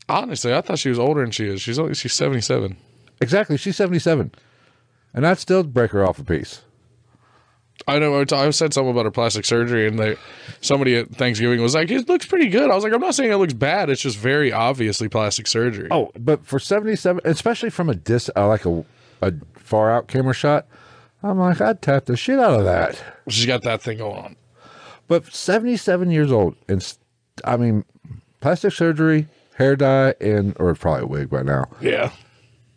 Honestly, 0.09 0.53
I 0.53 0.61
thought 0.61 0.79
she 0.79 0.89
was 0.89 0.99
older 0.99 1.21
than 1.21 1.31
she 1.31 1.47
is. 1.47 1.61
She's 1.61 1.79
only 1.79 1.93
she's 1.93 2.13
seventy 2.13 2.41
seven. 2.41 2.77
Exactly. 3.19 3.57
She's 3.57 3.75
77. 3.75 4.31
And 5.13 5.25
I'd 5.25 5.39
still 5.39 5.63
break 5.63 5.91
her 5.91 6.05
off 6.05 6.19
a 6.19 6.23
piece. 6.23 6.61
I 7.87 7.99
know. 7.99 8.19
I 8.19 8.49
said 8.49 8.73
something 8.73 8.91
about 8.91 9.05
her 9.05 9.11
plastic 9.11 9.45
surgery, 9.45 9.87
and 9.87 9.97
they 9.99 10.17
somebody 10.61 10.95
at 10.95 11.09
Thanksgiving 11.09 11.61
was 11.61 11.75
like, 11.75 11.89
"It 11.91 12.09
looks 12.09 12.25
pretty 12.25 12.49
good." 12.49 12.69
I 12.69 12.75
was 12.75 12.83
like, 12.83 12.91
"I'm 12.91 12.99
not 12.99 13.15
saying 13.15 13.31
it 13.31 13.37
looks 13.37 13.53
bad. 13.53 13.89
It's 13.89 14.01
just 14.01 14.17
very 14.17 14.51
obviously 14.51 15.07
plastic 15.07 15.47
surgery." 15.47 15.87
Oh, 15.91 16.11
but 16.19 16.45
for 16.45 16.59
77, 16.59 17.21
especially 17.23 17.69
from 17.69 17.89
a 17.89 17.95
dis, 17.95 18.29
uh, 18.35 18.47
like 18.47 18.65
a, 18.65 18.83
a 19.21 19.33
far 19.55 19.91
out 19.91 20.07
camera 20.07 20.33
shot, 20.33 20.65
I'm 21.21 21.37
like, 21.37 21.61
I'd 21.61 21.81
tap 21.81 22.05
the 22.05 22.17
shit 22.17 22.39
out 22.39 22.59
of 22.59 22.65
that. 22.65 23.01
she's 23.29 23.45
got 23.45 23.61
that 23.61 23.81
thing 23.81 23.99
going 23.99 24.17
on. 24.17 24.35
But 25.07 25.33
77 25.33 26.11
years 26.11 26.31
old, 26.31 26.55
and 26.67 26.85
I 27.45 27.57
mean, 27.57 27.85
plastic 28.41 28.73
surgery, 28.73 29.27
hair 29.55 29.75
dye, 29.75 30.15
and, 30.19 30.55
or 30.59 30.73
probably 30.75 31.03
a 31.03 31.07
wig 31.07 31.29
by 31.29 31.43
now, 31.43 31.65
Yeah. 31.81 32.11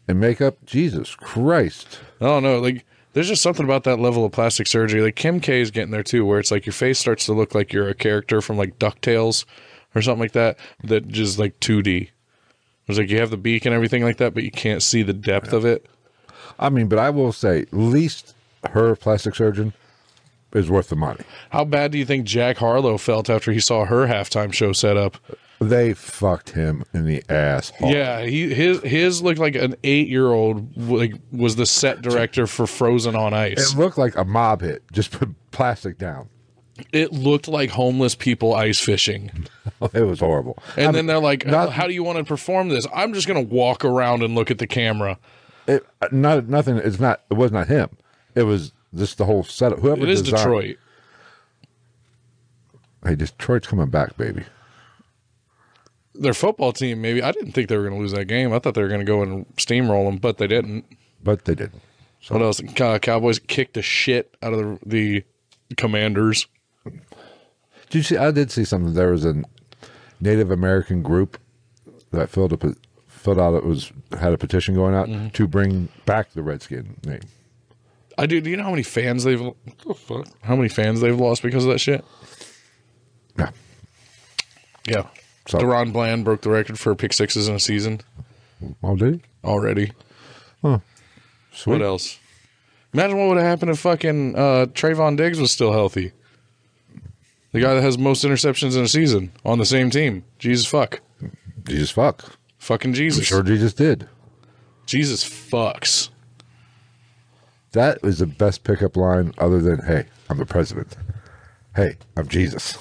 and 0.09 0.21
makeup, 0.21 0.57
Jesus 0.65 1.15
Christ. 1.15 1.99
I 2.21 2.27
don't 2.27 2.43
know. 2.43 2.59
Like, 2.61 2.85
there's 3.13 3.29
just 3.29 3.43
something 3.43 3.65
about 3.65 3.85
that 3.85 3.99
level 3.99 4.25
of 4.25 4.33
plastic 4.33 4.67
surgery. 4.69 5.01
Like 5.03 5.17
Kim 5.17 5.41
K 5.41 5.61
is 5.61 5.71
getting 5.73 5.91
there 5.91 6.05
too, 6.05 6.25
where 6.25 6.39
it's 6.39 6.53
like 6.53 6.65
your 6.67 6.73
face 6.73 6.99
starts 6.99 7.27
to 7.27 7.33
look 7.33 7.55
like 7.55 7.73
you're 7.73 7.89
a 7.89 7.95
character 7.95 8.41
from 8.41 8.57
like 8.57 8.79
Ducktales 8.79 9.45
or 9.97 10.03
something 10.03 10.21
like 10.21 10.33
that. 10.33 10.57
That 10.85 11.09
just 11.09 11.37
like 11.39 11.59
2D. 11.59 12.11
It's 12.87 12.99
like 12.99 13.11
you 13.11 13.19
have 13.19 13.31
the 13.31 13.37
beak 13.37 13.67
and 13.67 13.75
everything 13.75 14.05
like 14.05 14.19
that, 14.19 14.33
but 14.35 14.45
you 14.45 14.51
can't 14.53 14.83
see 14.83 15.03
the 15.03 15.13
depth 15.13 15.53
of 15.53 15.65
it. 15.65 15.87
I 16.59 16.69
mean, 16.69 16.87
but 16.89 16.99
I 17.01 17.11
will 17.11 17.33
say, 17.33 17.61
at 17.63 17.73
least 17.73 18.35
her 18.71 18.95
plastic 18.95 19.35
surgeon 19.35 19.73
is 20.53 20.69
worth 20.71 20.89
the 20.89 20.97
money. 20.97 21.21
How 21.51 21.65
bad 21.65 21.93
do 21.93 21.99
you 21.99 22.05
think 22.05 22.25
Jack 22.25 22.59
Harlow 22.59 22.99
felt 22.99 23.31
after 23.31 23.53
he 23.53 23.61
saw 23.61 23.85
her 23.85 24.07
halftime 24.07 24.53
show 24.53 24.73
set 24.73 24.97
up? 24.97 25.17
They 25.61 25.93
fucked 25.93 26.51
him 26.51 26.85
in 26.95 27.05
the 27.05 27.23
ass. 27.29 27.71
hard. 27.79 27.93
Yeah, 27.95 28.23
he 28.23 28.53
his 28.55 28.81
his 28.83 29.23
looked 29.23 29.39
like 29.39 29.55
an 29.55 29.75
eight 29.85 30.09
year 30.09 30.29
old 30.29 30.75
like 30.77 31.13
was 31.33 31.57
the 31.57 31.67
set 31.67 32.01
director 32.01 32.47
for 32.47 32.67
Frozen 32.67 33.15
on 33.15 33.35
Ice. 33.35 33.73
It 33.75 33.79
looked 33.79 33.99
like 33.99 34.17
a 34.17 34.25
mob 34.25 34.63
hit. 34.63 34.83
Just 34.91 35.11
put 35.13 35.29
plastic 35.51 35.99
down. 35.99 36.31
It 36.93 37.13
looked 37.13 37.47
like 37.47 37.69
homeless 37.69 38.15
people 38.15 38.55
ice 38.55 38.81
fishing. 38.81 39.31
It 39.95 40.03
was 40.03 40.21
horrible. 40.21 40.59
And 40.77 40.95
then 40.95 41.07
they're 41.07 41.19
like, 41.19 41.47
not- 41.47 41.73
"How 41.73 41.87
do 41.87 41.95
you 41.95 42.03
want 42.05 42.19
to 42.19 42.25
perform 42.25 42.69
this?" 42.69 42.87
I'm 42.95 43.15
just 43.15 43.27
gonna 43.27 43.41
walk 43.41 43.83
around 43.83 44.23
and 44.23 44.35
look 44.35 44.51
at 44.51 44.59
the 44.59 44.67
camera. 44.67 45.19
It, 45.67 45.87
uh, 46.03 46.09
not 46.13 46.49
nothing. 46.49 46.77
It's 46.77 47.01
not. 47.01 47.23
It 47.31 47.35
was 47.35 47.51
not 47.51 47.69
him. 47.69 47.89
It 48.35 48.43
was 48.43 48.73
just 48.95 49.19
the 49.19 49.25
whole 49.25 49.43
setup. 49.45 49.81
Whoever 49.81 50.03
It 50.03 50.09
is 50.11 50.23
designed- 50.23 50.39
Detroit. 50.45 50.77
Hey, 53.05 53.15
Detroit's 53.15 53.67
coming 53.67 53.89
back, 53.89 54.17
baby. 54.17 54.45
Their 56.15 56.35
football 56.35 56.73
team, 56.73 57.01
maybe. 57.01 57.23
I 57.23 57.33
didn't 57.33 57.53
think 57.53 57.69
they 57.69 57.77
were 57.77 57.85
going 57.85 57.95
to 57.95 58.01
lose 58.01 58.13
that 58.13 58.27
game. 58.27 58.53
I 58.53 58.59
thought 58.59 58.75
they 58.75 58.83
were 58.83 58.89
going 58.89 59.01
to 59.01 59.07
go 59.07 59.23
and 59.23 59.47
steamroll 59.57 60.07
them, 60.07 60.19
but 60.19 60.37
they 60.39 60.47
didn't. 60.47 60.85
But 61.23 61.45
they 61.47 61.55
didn't. 61.55 61.81
What 62.29 62.43
else? 62.43 62.61
Cow- 62.75 62.99
Cowboys 62.99 63.39
kicked 63.39 63.75
the 63.75 63.83
shit 63.83 64.37
out 64.43 64.53
of 64.53 64.79
the, 64.85 65.25
the 65.69 65.75
Commanders. 65.77 66.47
Did 66.85 66.95
you 67.95 68.03
see? 68.03 68.17
I 68.19 68.31
did 68.31 68.51
see 68.51 68.65
something. 68.65 68.93
There 68.93 69.11
was 69.13 69.25
a 69.25 69.43
Native 70.21 70.51
American 70.51 71.03
group 71.03 71.39
that 72.11 72.29
filled 72.29 72.59
pe- 72.61 72.75
filled 73.09 73.39
out. 73.41 73.55
It 73.55 73.65
was 73.65 73.91
had 74.19 74.33
a 74.35 74.39
petition 74.39 74.75
going 74.75 74.95
out 74.95 75.09
Mm-hmm. 75.09 75.29
to 75.29 75.49
bring 75.49 75.89
back 76.05 76.33
the 76.33 76.43
Redskin 76.43 76.97
name. 77.07 77.21
I 78.19 78.27
do. 78.27 78.41
Do 78.41 78.51
you 78.51 78.57
know 78.57 78.65
how 78.65 78.71
many 78.71 78.83
fans 78.83 79.25
they've? 79.25 79.41
What 79.41 79.57
the 79.87 79.95
fuck? 79.95 80.27
How 80.43 80.57
many 80.57 80.69
fans 80.69 81.01
they've 81.01 81.19
lost 81.19 81.43
because 81.43 81.65
of 81.65 81.71
that 81.73 81.79
shit? 81.79 82.05
Yeah. 83.39 83.51
Yeah. 84.87 85.07
So- 85.47 85.59
DaRon 85.59 85.93
Bland 85.93 86.25
broke 86.25 86.43
the 86.43 86.51
record 86.51 86.79
for 86.79 86.95
pick 86.95 87.13
sixes 87.13 87.49
in 87.49 87.55
a 87.55 87.61
season 87.61 88.01
Oh, 88.83 88.95
did 88.97 89.15
he? 89.15 89.21
already. 89.49 89.93
Sweet. 91.53 91.73
What 91.73 91.83
else? 91.83 92.19
Imagine 92.93 93.19
what 93.19 93.29
would 93.29 93.39
have 93.39 93.47
happened 93.47 93.71
if 93.73 93.79
fucking 93.81 94.37
uh, 94.37 94.67
Trevon 94.73 95.17
Diggs 95.17 95.41
was 95.41 95.51
still 95.51 95.73
healthy. 95.73 96.13
The 97.53 97.61
guy 97.61 97.75
that 97.75 97.83
has 97.83 97.99
most 97.99 98.25
interceptions 98.25 98.77
in 98.77 98.85
a 98.85 98.89
season 98.89 99.33
on 99.45 99.59
the 99.59 99.65
same 99.67 99.91
team. 99.91 100.25
Jesus 100.39 100.67
fuck. 100.67 101.01
Jesus 101.65 101.91
fuck. 101.91 102.37
Fucking 102.59 102.93
Jesus. 102.95 103.27
Sure, 103.27 103.43
Jesus 103.43 103.73
did. 103.73 104.09
Jesus 104.87 105.25
fucks. 105.29 106.10
That 107.73 107.99
is 108.03 108.19
the 108.19 108.27
best 108.27 108.65
pickup 108.65 108.97
line 108.97 109.33
other 109.39 109.61
than, 109.61 109.87
hey, 109.87 110.07
I'm 110.29 110.39
the 110.39 110.47
president. 110.47 110.97
Hey, 111.77 111.97
I'm 112.17 112.27
Jesus. 112.27 112.77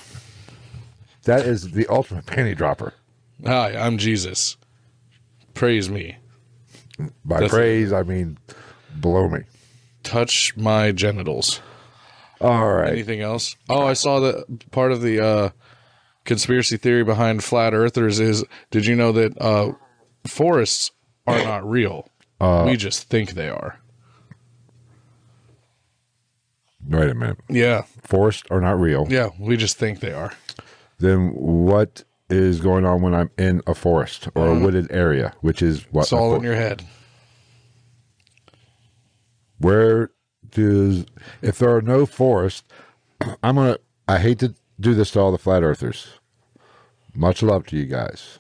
That 1.25 1.46
is 1.46 1.72
the 1.72 1.86
ultimate 1.88 2.25
panty 2.25 2.58
dropper. 2.58 2.93
Hi, 3.46 3.75
I'm 3.77 3.98
Jesus. 3.98 4.58
Praise 5.53 5.89
me. 5.89 6.17
By 7.24 7.36
That's- 7.36 7.51
praise, 7.51 7.93
I 7.93 8.03
mean 8.03 8.38
blow 8.96 9.29
me. 9.29 9.41
Touch 10.03 10.55
my 10.58 10.91
genitals. 10.91 11.62
All 12.41 12.74
right. 12.74 12.91
Anything 12.93 13.22
else? 13.22 13.55
Oh, 13.67 13.86
I 13.86 13.93
saw 13.93 14.19
that 14.22 14.72
part 14.72 14.91
of 14.91 15.01
the 15.01 15.24
uh, 15.24 15.50
conspiracy 16.24 16.77
theory 16.77 17.03
behind 17.03 17.43
flat 17.43 17.74
earthers 17.74 18.19
is 18.19 18.43
did 18.72 18.86
you 18.86 18.96
know 18.96 19.12
that 19.12 19.39
uh, 19.41 19.74
forests 20.25 20.91
are 21.27 21.43
not 21.43 21.69
real? 21.69 22.10
we 22.65 22.77
just 22.77 23.10
think 23.10 23.31
they 23.31 23.50
are. 23.50 23.79
Wait 26.98 27.10
a 27.10 27.13
minute. 27.13 27.38
Yeah. 27.50 27.84
Forests 28.01 28.43
are 28.50 28.60
not 28.62 28.79
real. 28.79 29.05
Yeah. 29.10 29.29
We 29.39 29.58
just 29.58 29.77
think 29.77 30.00
they 30.00 30.12
are. 30.12 30.34
Then 30.98 31.29
what 31.36 32.03
is 32.29 32.60
going 32.60 32.86
on 32.86 33.01
when 33.01 33.13
I'm 33.13 33.29
in 33.38 33.62
a 33.67 33.74
forest 33.75 34.27
or 34.36 34.48
a 34.48 34.55
mm. 34.55 34.63
wooded 34.63 34.91
area, 34.91 35.34
which 35.41 35.62
is 35.62 35.84
what 35.91 36.03
It's 36.03 36.13
all 36.13 36.36
in 36.36 36.43
your 36.43 36.55
head. 36.55 36.84
where 39.60 40.12
does 40.51 41.05
if 41.41 41.60
there 41.60 41.75
are 41.75 41.81
no 41.81 42.05
forests 42.05 42.63
i'm 43.43 43.55
gonna 43.55 43.77
i 44.08 44.17
hate 44.17 44.39
to 44.39 44.55
do 44.79 44.93
this 44.96 45.12
to 45.12 45.19
all 45.19 45.31
the 45.31 45.38
flat 45.38 45.63
earthers 45.63 46.19
much 47.13 47.43
love 47.43 47.65
to 47.65 47.77
you 47.77 47.86
guys 47.86 48.39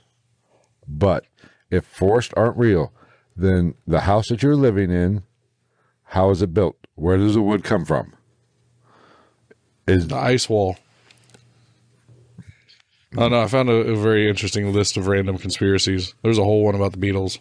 but 0.87 1.25
if 1.69 1.85
forests 1.85 2.33
aren't 2.35 2.57
real 2.57 2.93
then 3.35 3.75
the 3.85 4.01
house 4.01 4.29
that 4.29 4.41
you're 4.41 4.55
living 4.55 4.89
in 4.89 5.21
how 6.05 6.29
is 6.29 6.41
it 6.41 6.53
built 6.53 6.77
where 6.95 7.17
does 7.17 7.35
the 7.35 7.41
wood 7.41 7.63
come 7.63 7.85
from 7.85 8.13
is 9.89 10.07
The 10.07 10.15
ice 10.15 10.47
wall. 10.49 10.77
Oh 13.17 13.27
no, 13.27 13.41
I 13.41 13.47
found 13.47 13.69
a, 13.69 13.73
a 13.73 13.95
very 13.95 14.29
interesting 14.29 14.71
list 14.71 14.95
of 14.95 15.07
random 15.07 15.37
conspiracies. 15.37 16.13
There's 16.21 16.37
a 16.37 16.43
whole 16.43 16.63
one 16.63 16.75
about 16.75 16.91
the 16.91 16.99
Beatles. 16.99 17.39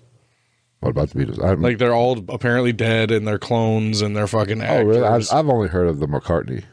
what 0.81 0.91
about 0.91 1.11
the 1.11 1.25
beatles 1.27 1.45
I, 1.45 1.55
Like 1.55 1.77
they're 1.79 1.93
all 1.95 2.19
apparently 2.31 2.73
dead 2.73 3.11
and 3.11 3.27
they're 3.29 3.39
clones 3.39 4.01
and 4.01 4.17
they're 4.17 4.27
fucking 4.27 4.63
oh 4.63 4.65
actors. 4.65 4.87
really 4.87 5.07
I've, 5.07 5.29
I've 5.33 5.49
only 5.49 5.69
heard 5.69 5.87
of 5.89 5.99
the 5.99 6.07
mccartney 6.07 6.65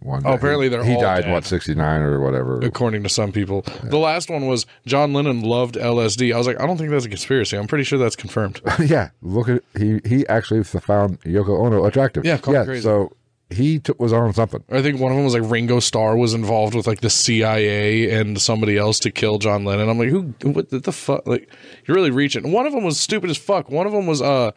one 0.00 0.22
Oh, 0.24 0.32
apparently 0.32 0.68
they're 0.68 0.84
he 0.84 0.94
all 0.94 1.00
died 1.02 1.24
dead. 1.24 1.32
what 1.32 1.44
69 1.44 2.00
or 2.00 2.20
whatever 2.20 2.60
according 2.60 3.02
to 3.02 3.08
some 3.10 3.32
people. 3.32 3.62
The 3.82 3.98
last 3.98 4.30
one 4.30 4.46
was 4.46 4.64
John 4.86 5.12
Lennon 5.12 5.42
loved 5.42 5.74
LSD. 5.74 6.32
I 6.32 6.38
was 6.38 6.46
like, 6.46 6.58
I 6.60 6.66
don't 6.66 6.78
think 6.78 6.90
that's 6.90 7.04
a 7.04 7.08
conspiracy. 7.08 7.58
I'm 7.58 7.66
pretty 7.66 7.84
sure 7.84 7.98
that's 7.98 8.16
confirmed. 8.16 8.60
yeah, 8.86 9.10
look 9.20 9.48
at 9.50 9.62
he 9.76 10.00
he 10.06 10.26
actually 10.28 10.62
found 10.64 11.20
Yoko 11.22 11.58
Ono 11.66 11.84
attractive. 11.84 12.24
Yeah, 12.24 12.38
call 12.38 12.54
me 12.54 12.64
crazy. 12.64 12.82
So 12.82 13.12
he 13.50 13.78
took, 13.78 13.98
was 14.00 14.12
on 14.12 14.32
something. 14.34 14.62
I 14.70 14.82
think 14.82 15.00
one 15.00 15.10
of 15.10 15.16
them 15.16 15.24
was 15.24 15.34
like 15.34 15.50
Ringo 15.50 15.80
Starr 15.80 16.16
was 16.16 16.34
involved 16.34 16.74
with 16.74 16.86
like 16.86 17.00
the 17.00 17.10
CIA 17.10 18.10
and 18.10 18.40
somebody 18.40 18.76
else 18.76 18.98
to 19.00 19.10
kill 19.10 19.38
John 19.38 19.64
Lennon. 19.64 19.88
I'm 19.88 19.98
like, 19.98 20.10
who? 20.10 20.34
What 20.42 20.70
the, 20.70 20.80
the 20.80 20.92
fuck? 20.92 21.26
Like, 21.26 21.48
you're 21.86 21.94
really 21.94 22.10
reaching. 22.10 22.52
One 22.52 22.66
of 22.66 22.72
them 22.72 22.84
was 22.84 23.00
stupid 23.00 23.30
as 23.30 23.38
fuck. 23.38 23.70
One 23.70 23.86
of 23.86 23.92
them 23.92 24.06
was 24.06 24.20
uh, 24.20 24.52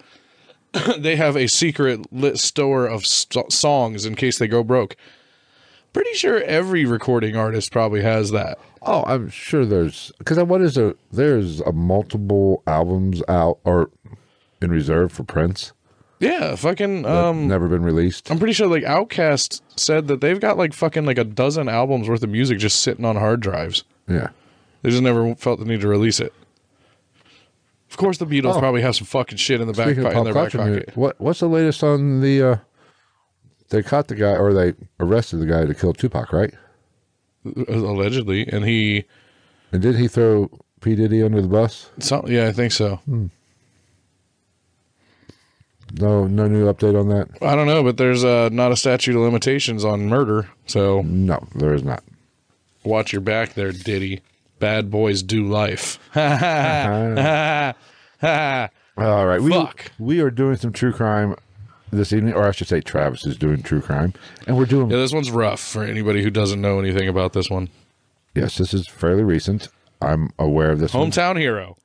they 0.98 1.16
have 1.16 1.38
a 1.38 1.48
secret 1.48 2.12
lit 2.12 2.38
store 2.38 2.86
of 2.88 3.06
st- 3.06 3.52
songs 3.52 4.06
in 4.06 4.16
case 4.16 4.40
they 4.40 4.48
go 4.48 4.64
broke. 4.64 4.96
Pretty 5.94 6.14
sure 6.14 6.42
every 6.44 6.86
recording 6.86 7.36
artist 7.36 7.72
probably 7.72 8.02
has 8.02 8.32
that. 8.32 8.58
Oh, 8.82 9.04
I'm 9.06 9.30
sure 9.30 9.66
there's 9.66 10.12
because 10.18 10.38
what 10.40 10.62
is 10.62 10.76
there? 10.76 10.96
There's 11.12 11.60
a 11.62 11.72
multiple 11.72 12.64
albums 12.66 13.22
out 13.28 13.60
or 13.64 13.90
in 14.62 14.72
reserve 14.72 15.12
for 15.12 15.24
Prince. 15.24 15.74
Yeah, 16.22 16.56
fucking. 16.56 17.06
Um, 17.06 17.48
never 17.48 17.68
been 17.68 17.84
released. 17.84 18.30
I'm 18.32 18.38
pretty 18.40 18.54
sure 18.54 18.68
like 18.68 18.84
Outkast 18.84 19.62
said 19.76 20.08
that 20.08 20.22
they've 20.22 20.40
got 20.40 20.56
like 20.58 20.74
fucking 20.74 21.04
like 21.06 21.18
a 21.18 21.24
dozen 21.24 21.68
albums 21.68 22.08
worth 22.08 22.22
of 22.24 22.30
music 22.30 22.60
just 22.60 22.82
sitting 22.82 23.04
on 23.06 23.16
hard 23.18 23.40
drives. 23.42 23.84
Yeah, 24.08 24.30
They 24.84 24.92
just 24.92 25.02
never 25.02 25.34
felt 25.36 25.60
the 25.60 25.66
need 25.66 25.82
to 25.82 25.88
release 25.88 26.20
it. 26.20 26.32
Of 27.90 27.98
course, 27.98 28.20
the 28.20 28.26
Beatles 28.26 28.56
Oh. 28.56 28.60
probably 28.60 28.82
have 28.84 28.96
some 28.96 29.08
fucking 29.08 29.38
shit 29.38 29.60
in 29.62 29.68
the 29.68 29.74
back 29.74 29.88
Speaking 29.88 30.04
po- 30.04 30.10
of 30.12 30.18
in 30.18 30.24
their 30.26 30.34
back 30.34 30.52
pocket. 30.52 30.66
music, 30.68 30.92
what 30.96 31.20
what's 31.20 31.40
the 31.42 31.50
latest 31.50 31.84
on 31.84 32.22
the? 32.22 32.42
uh 32.44 32.56
They 33.70 33.82
caught 33.84 34.08
the 34.08 34.16
guy 34.16 34.36
or 34.38 34.54
they 34.54 34.74
arrested 35.00 35.38
the 35.38 35.46
guy 35.48 35.66
that 35.66 35.80
killed 35.80 35.98
Tupac, 35.98 36.32
right? 36.32 36.54
allegedly, 37.68 38.48
and 38.48 38.64
he, 38.66 39.06
And 39.72 39.82
did 39.82 39.96
he 39.96 40.08
throw 40.08 40.52
P 40.82 40.96
Diddy 40.96 41.24
under 41.24 41.42
the 41.42 41.48
bus? 41.48 41.90
some, 42.00 42.28
yeah, 42.28 42.48
I 42.48 42.52
think 42.52 42.72
so. 42.72 43.00
No, 46.00 46.26
no 46.28 46.48
new 46.48 46.72
update 46.72 47.00
on 47.00 47.10
that. 47.10 47.28
I 47.42 47.56
don't 47.56 47.68
know, 47.68 47.84
but 47.84 47.98
there's 47.98 48.24
uh, 48.24 48.50
not 48.52 48.72
a 48.72 48.76
statute 48.78 49.16
of 49.16 49.22
limitations 49.22 49.84
on 49.84 50.08
murder, 50.08 50.50
so 50.68 51.02
No, 51.02 51.48
there 51.56 51.74
is 51.74 51.84
not. 51.84 52.04
watch 52.84 53.12
your 53.12 53.22
back 53.22 53.54
there, 53.56 53.72
Diddy. 53.72 54.22
Bad 54.60 54.90
boys 54.92 55.24
do 55.24 55.46
life. 55.48 56.00
Ha. 58.22 58.70
All 58.98 59.26
right, 59.26 59.42
we 59.42 59.52
Fuck. 59.52 59.92
we 59.98 60.20
are 60.20 60.30
doing 60.30 60.56
some 60.58 60.72
true 60.72 60.94
crime 60.94 61.36
this 61.92 62.14
evening, 62.14 62.34
or 62.34 62.48
I 62.48 62.52
should 62.52 62.68
say, 62.68 62.82
Travis 62.82 63.26
is 63.26 63.36
doing 63.38 63.64
true 63.64 63.82
crime, 63.82 64.14
and 64.48 64.58
we're 64.58 64.66
doing 64.66 64.92
Yeah, 64.92 64.98
this 64.98 65.12
one's 65.14 65.32
rough 65.32 65.60
for 65.60 65.84
anybody 65.84 66.22
who 66.24 66.30
doesn't 66.30 66.62
know 66.62 66.80
anything 66.80 67.08
about 67.08 67.34
this 67.34 67.50
one. 67.50 67.70
yes, 68.36 68.58
this 68.58 68.74
is 68.74 68.88
fairly 68.88 69.24
recent. 69.24 69.70
I'm 70.02 70.32
aware 70.38 70.72
of 70.72 70.80
this. 70.80 70.94
one. 70.94 71.10
Hometown 71.12 71.40
hero. 71.40 71.78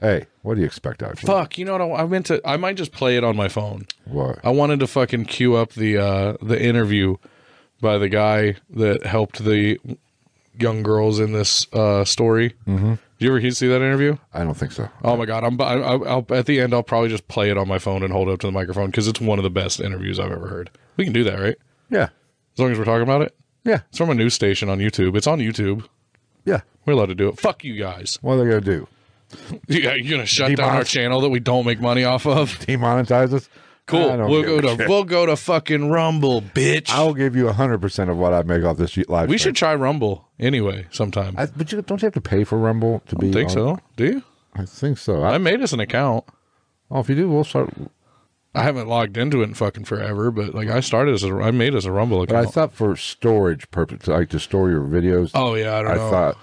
Hey, 0.00 0.26
what 0.42 0.54
do 0.54 0.60
you 0.60 0.66
expect 0.66 1.02
out 1.02 1.12
of 1.12 1.22
me? 1.22 1.26
Fuck, 1.26 1.56
you 1.56 1.64
know 1.64 1.86
what? 1.86 2.00
I, 2.00 2.02
I 2.02 2.06
meant 2.06 2.26
to. 2.26 2.40
I 2.44 2.56
might 2.56 2.76
just 2.76 2.92
play 2.92 3.16
it 3.16 3.24
on 3.24 3.36
my 3.36 3.48
phone. 3.48 3.86
What? 4.04 4.38
I 4.44 4.50
wanted 4.50 4.80
to 4.80 4.86
fucking 4.86 5.26
queue 5.26 5.54
up 5.56 5.72
the 5.72 5.96
uh, 5.98 6.36
the 6.42 6.60
interview 6.62 7.16
by 7.80 7.98
the 7.98 8.08
guy 8.08 8.56
that 8.70 9.06
helped 9.06 9.44
the 9.44 9.78
young 10.58 10.82
girls 10.82 11.20
in 11.20 11.32
this 11.32 11.66
uh, 11.72 12.04
story. 12.04 12.54
Mm-hmm. 12.66 12.94
Did 12.94 13.00
you 13.26 13.28
ever 13.30 13.38
hear 13.40 13.50
see 13.52 13.68
that 13.68 13.76
interview? 13.76 14.16
I 14.34 14.42
don't 14.44 14.54
think 14.56 14.72
so. 14.72 14.88
Oh 15.02 15.16
my 15.16 15.24
god! 15.26 15.44
I'm 15.44 15.58
I, 15.60 15.74
I'll, 15.74 16.26
at 16.30 16.46
the 16.46 16.60
end. 16.60 16.74
I'll 16.74 16.82
probably 16.82 17.08
just 17.08 17.28
play 17.28 17.50
it 17.50 17.56
on 17.56 17.68
my 17.68 17.78
phone 17.78 18.02
and 18.02 18.12
hold 18.12 18.28
it 18.28 18.32
up 18.32 18.40
to 18.40 18.46
the 18.48 18.52
microphone 18.52 18.86
because 18.86 19.06
it's 19.08 19.20
one 19.20 19.38
of 19.38 19.42
the 19.44 19.50
best 19.50 19.80
interviews 19.80 20.18
I've 20.18 20.32
ever 20.32 20.48
heard. 20.48 20.70
We 20.96 21.04
can 21.04 21.12
do 21.12 21.24
that, 21.24 21.38
right? 21.38 21.56
Yeah, 21.90 22.08
As 22.54 22.58
long 22.58 22.72
as 22.72 22.78
we're 22.78 22.84
talking 22.84 23.02
about 23.02 23.22
it. 23.22 23.34
yeah, 23.64 23.80
It's 23.88 23.98
from 23.98 24.10
a 24.10 24.14
news 24.14 24.34
station 24.34 24.68
on 24.68 24.78
YouTube. 24.78 25.16
It's 25.16 25.26
on 25.26 25.38
YouTube. 25.38 25.86
yeah. 26.44 26.62
We're 26.86 26.92
allowed 26.94 27.06
to 27.06 27.14
do 27.14 27.28
it. 27.28 27.38
Fuck 27.38 27.64
you 27.64 27.76
guys. 27.76 28.18
What 28.20 28.34
are 28.34 28.38
they 28.44 28.44
gonna 28.50 28.60
do? 28.60 28.86
Yeah, 29.68 29.94
you're 29.94 30.10
gonna 30.10 30.26
shut 30.26 30.56
down 30.56 30.70
our 30.76 30.82
Demonetize- 30.82 30.86
channel 30.86 31.20
that 31.22 31.28
we 31.30 31.40
don't 31.40 31.64
make 31.66 31.80
money 31.80 32.04
off 32.04 32.26
of. 32.26 32.50
Demonetize 32.60 33.32
us? 33.32 33.48
I 33.52 33.58
Cool. 33.86 34.08
don't 34.16 34.30
We'll 34.30 34.40
give 34.42 34.48
go 34.50 34.56
a 34.58 34.62
to 34.62 34.76
shit. 34.78 34.88
we'll 34.88 35.04
go 35.04 35.26
to 35.26 35.36
fucking 35.36 35.90
Rumble, 35.90 36.40
bitch. 36.40 36.88
I'll 36.90 37.12
give 37.12 37.36
you 37.36 37.48
hundred 37.52 37.80
percent 37.82 38.08
of 38.08 38.16
what 38.16 38.32
I 38.32 38.42
make 38.42 38.64
off 38.64 38.78
this 38.78 38.96
live. 39.08 39.28
we 39.28 39.36
stream. 39.36 39.50
should 39.50 39.56
try 39.56 39.74
Rumble 39.74 40.28
anyway 40.40 40.86
sometime. 40.90 41.34
I 41.36 41.42
I, 41.42 41.46
but 41.46 41.70
you 41.70 41.82
don't 41.82 42.00
you 42.00 42.06
have 42.06 42.14
to 42.14 42.20
pay 42.22 42.44
for 42.44 42.56
Rumble 42.58 43.02
to 43.08 43.16
be? 43.16 43.30
think 43.32 43.50
on- 43.50 43.54
so. 43.54 43.78
Do 43.96 44.04
you? 44.06 44.22
I 44.54 44.64
think 44.64 44.96
so. 44.98 45.22
I, 45.22 45.34
I 45.34 45.38
made 45.38 45.60
us 45.60 45.72
an 45.74 45.80
account. 45.80 46.24
oh, 46.90 47.00
if 47.00 47.08
you 47.10 47.14
do, 47.14 47.28
we'll 47.28 47.44
start. 47.44 47.74
I 48.54 48.62
haven't 48.62 48.86
logged 48.88 49.16
into 49.18 49.40
it 49.42 49.48
in 49.48 49.54
fucking 49.54 49.84
forever, 49.84 50.30
but 50.30 50.54
like 50.54 50.68
I 50.68 50.78
started 50.80 51.12
as 51.14 51.24
a, 51.24 51.34
I 51.34 51.50
made 51.50 51.74
us 51.74 51.84
a 51.84 51.90
Rumble 51.92 52.24
But 52.24 52.36
I 52.36 52.44
thought 52.46 52.72
for 52.72 52.94
storage 52.96 53.68
purpose, 53.72 54.06
like 54.06 54.28
to 54.30 54.38
store 54.38 54.70
your 54.70 54.82
videos. 54.82 55.32
oh 55.34 55.54
yeah, 55.56 55.76
I 55.76 55.82
don't 55.82 55.90
I 55.90 55.94
know. 55.96 56.10
thought 56.10 56.38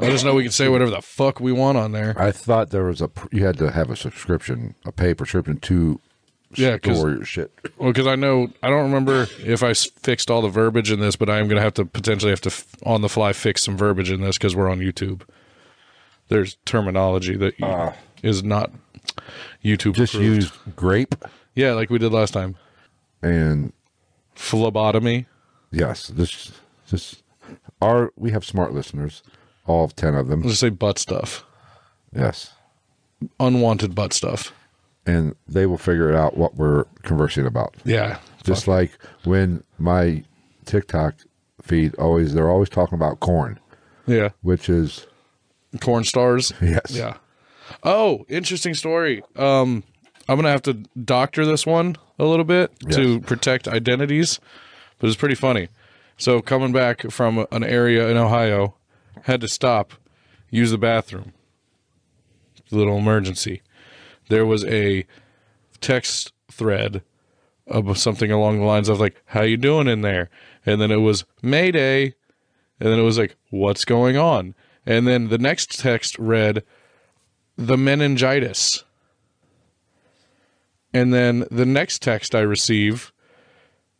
I 0.00 0.10
just 0.10 0.24
know 0.24 0.34
we 0.34 0.42
can 0.42 0.52
say 0.52 0.68
whatever 0.68 0.90
the 0.90 1.02
fuck 1.02 1.38
we 1.40 1.52
want 1.52 1.78
on 1.78 1.92
there. 1.92 2.14
I 2.20 2.32
thought 2.32 2.70
there 2.70 2.84
was 2.84 3.00
a 3.00 3.10
you 3.30 3.44
had 3.44 3.56
to 3.58 3.70
have 3.70 3.90
a 3.90 3.96
subscription, 3.96 4.74
a 4.84 4.90
pay 4.92 5.14
prescription 5.14 5.58
to 5.60 6.00
Yeah, 6.56 6.78
store 6.82 7.10
your 7.10 7.24
shit. 7.24 7.52
Well, 7.78 7.92
because 7.92 8.06
I 8.08 8.16
know 8.16 8.48
I 8.62 8.70
don't 8.70 8.82
remember 8.82 9.28
if 9.40 9.62
I 9.62 9.72
fixed 9.74 10.30
all 10.30 10.42
the 10.42 10.48
verbiage 10.48 10.90
in 10.90 10.98
this, 11.00 11.14
but 11.16 11.30
I 11.30 11.38
am 11.38 11.46
going 11.46 11.56
to 11.56 11.62
have 11.62 11.74
to 11.74 11.84
potentially 11.84 12.30
have 12.30 12.40
to 12.42 12.48
f- 12.50 12.66
on 12.84 13.02
the 13.02 13.08
fly 13.08 13.32
fix 13.32 13.62
some 13.62 13.76
verbiage 13.76 14.10
in 14.10 14.20
this 14.20 14.36
because 14.36 14.56
we're 14.56 14.68
on 14.68 14.80
YouTube. 14.80 15.22
There's 16.28 16.56
terminology 16.64 17.36
that 17.36 17.54
y- 17.60 17.68
ah. 17.68 17.96
is 18.22 18.42
not 18.42 18.72
YouTube. 19.64 19.94
Just 19.94 20.14
approved. 20.14 20.34
use 20.42 20.52
grape 20.74 21.14
yeah, 21.54 21.72
like 21.72 21.88
we 21.88 21.98
did 21.98 22.12
last 22.12 22.32
time. 22.32 22.56
and 23.22 23.72
Phlebotomy. 24.34 25.26
yes, 25.70 26.08
this 26.08 26.50
this 26.90 27.22
our 27.80 28.12
we 28.16 28.30
have 28.32 28.44
smart 28.44 28.72
listeners, 28.72 29.22
all 29.66 29.88
ten 29.88 30.14
of 30.14 30.28
them. 30.28 30.40
Let's 30.40 30.52
just 30.52 30.60
say 30.60 30.70
butt 30.70 30.98
stuff, 30.98 31.44
Yes, 32.14 32.52
unwanted 33.40 33.94
butt 33.94 34.12
stuff. 34.12 34.52
and 35.06 35.34
they 35.48 35.66
will 35.66 35.78
figure 35.78 36.14
out 36.14 36.36
what 36.36 36.56
we're 36.56 36.84
conversing 37.02 37.46
about. 37.46 37.74
Yeah, 37.84 38.18
Just 38.42 38.66
like 38.68 38.90
when 39.24 39.62
my 39.78 40.24
TikTok 40.64 41.14
feed 41.62 41.94
always 41.96 42.34
they're 42.34 42.50
always 42.50 42.68
talking 42.68 42.94
about 42.96 43.20
corn, 43.20 43.58
yeah. 44.06 44.30
which 44.42 44.68
is 44.68 45.06
Corn 45.80 46.04
stars. 46.04 46.52
yes, 46.62 46.90
Yeah. 46.90 47.16
Oh, 47.82 48.24
interesting 48.28 48.74
story. 48.74 49.22
Um, 49.36 49.82
I'm 50.28 50.36
gonna 50.36 50.50
have 50.50 50.62
to 50.62 50.74
doctor 51.02 51.44
this 51.44 51.66
one 51.66 51.96
a 52.18 52.24
little 52.24 52.44
bit 52.44 52.70
to 52.92 53.20
protect 53.22 53.66
identities, 53.66 54.38
but 54.98 55.08
it's 55.08 55.16
pretty 55.16 55.34
funny. 55.34 55.68
So 56.16 56.40
coming 56.40 56.72
back 56.72 57.10
from 57.10 57.44
an 57.50 57.64
area 57.64 58.08
in 58.08 58.16
Ohio, 58.16 58.74
had 59.24 59.40
to 59.40 59.48
stop, 59.48 59.92
use 60.50 60.70
the 60.70 60.78
bathroom. 60.78 61.32
Little 62.70 62.96
emergency. 62.96 63.62
There 64.28 64.46
was 64.46 64.64
a 64.64 65.06
text 65.80 66.32
thread 66.50 67.02
of 67.66 67.98
something 67.98 68.30
along 68.30 68.58
the 68.58 68.64
lines 68.64 68.88
of 68.88 69.00
like, 69.00 69.22
"How 69.26 69.42
you 69.42 69.56
doing 69.56 69.88
in 69.88 70.02
there?" 70.02 70.30
And 70.64 70.80
then 70.80 70.90
it 70.90 70.96
was 70.96 71.24
Mayday, 71.42 72.14
and 72.80 72.88
then 72.90 72.98
it 72.98 73.02
was 73.02 73.18
like, 73.18 73.36
"What's 73.50 73.84
going 73.84 74.16
on?" 74.16 74.54
And 74.86 75.06
then 75.06 75.28
the 75.28 75.38
next 75.38 75.78
text 75.78 76.18
read, 76.18 76.62
"The 77.56 77.76
meningitis." 77.76 78.84
And 80.94 81.12
then 81.12 81.46
the 81.50 81.66
next 81.66 82.02
text 82.02 82.34
I 82.36 82.40
receive, 82.40 83.12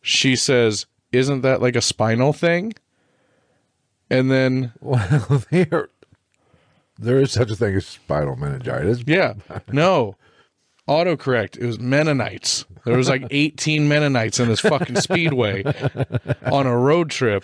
she 0.01 0.35
says, 0.35 0.85
Isn't 1.11 1.41
that 1.41 1.61
like 1.61 1.75
a 1.75 1.81
spinal 1.81 2.31
thing? 2.31 2.73
And 4.17 4.31
then, 4.31 4.73
Well, 4.81 5.43
there, 5.51 5.89
there 6.97 7.17
is 7.19 7.31
such 7.31 7.51
a 7.51 7.55
thing 7.55 7.75
as 7.75 7.85
spinal 7.85 8.35
meningitis. 8.35 9.03
yeah, 9.05 9.33
no, 9.71 10.15
autocorrect. 10.87 11.57
It 11.57 11.65
was 11.65 11.79
Mennonites. 11.79 12.65
There 12.85 12.95
was 12.95 13.09
like 13.09 13.25
18 13.31 13.87
Mennonites 13.87 14.39
in 14.39 14.47
this 14.47 14.59
fucking 14.61 14.97
speedway 14.97 15.63
on 16.45 16.67
a 16.67 16.77
road 16.77 17.09
trip. 17.09 17.43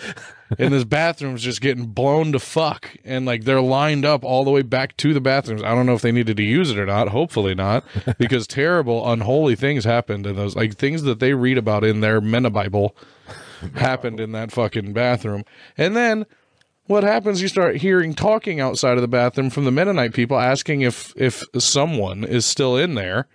And 0.60 0.72
this 0.74 0.84
bathroom's 0.84 1.42
just 1.42 1.62
getting 1.62 1.88
blown 1.88 2.32
to 2.34 2.40
fuck. 2.40 2.96
And 3.04 3.26
like 3.26 3.44
they're 3.46 3.60
lined 3.62 4.06
up 4.06 4.24
all 4.24 4.44
the 4.44 4.52
way 4.52 4.62
back 4.62 4.96
to 4.98 5.14
the 5.14 5.22
bathrooms. 5.22 5.64
I 5.64 5.70
don't 5.74 5.86
know 5.88 5.96
if 5.96 6.02
they 6.04 6.12
needed 6.12 6.38
to 6.38 6.44
use 6.44 6.70
it 6.70 6.78
or 6.78 6.86
not. 6.86 7.08
Hopefully 7.10 7.56
not. 7.56 7.84
Because 8.20 8.46
terrible, 8.48 9.10
unholy 9.12 9.56
things 9.56 9.84
happened 9.84 10.28
in 10.28 10.36
those 10.36 10.56
like 10.56 10.76
things 10.76 11.02
that 11.04 11.20
they 11.20 11.34
read 11.34 11.58
about 11.58 11.84
in 11.84 12.02
their 12.02 12.22
Mena 12.22 12.52
Bible 12.52 12.96
happened 13.76 14.20
in 14.20 14.32
that 14.34 14.52
fucking 14.52 14.94
bathroom. 14.94 15.44
And 15.78 15.96
then 15.96 16.26
what 16.92 17.04
happens 17.04 17.42
you 17.42 17.48
start 17.48 17.78
hearing 17.78 18.14
talking 18.14 18.60
outside 18.60 18.98
of 18.98 19.02
the 19.02 19.08
bathroom 19.08 19.50
from 19.50 19.64
the 19.64 19.72
Mennonite 19.72 20.14
people 20.14 20.38
asking 20.38 20.82
if 20.82 21.14
if 21.16 21.44
someone 21.58 22.24
is 22.24 22.46
still 22.46 22.76
in 22.76 22.96
there 22.96 23.28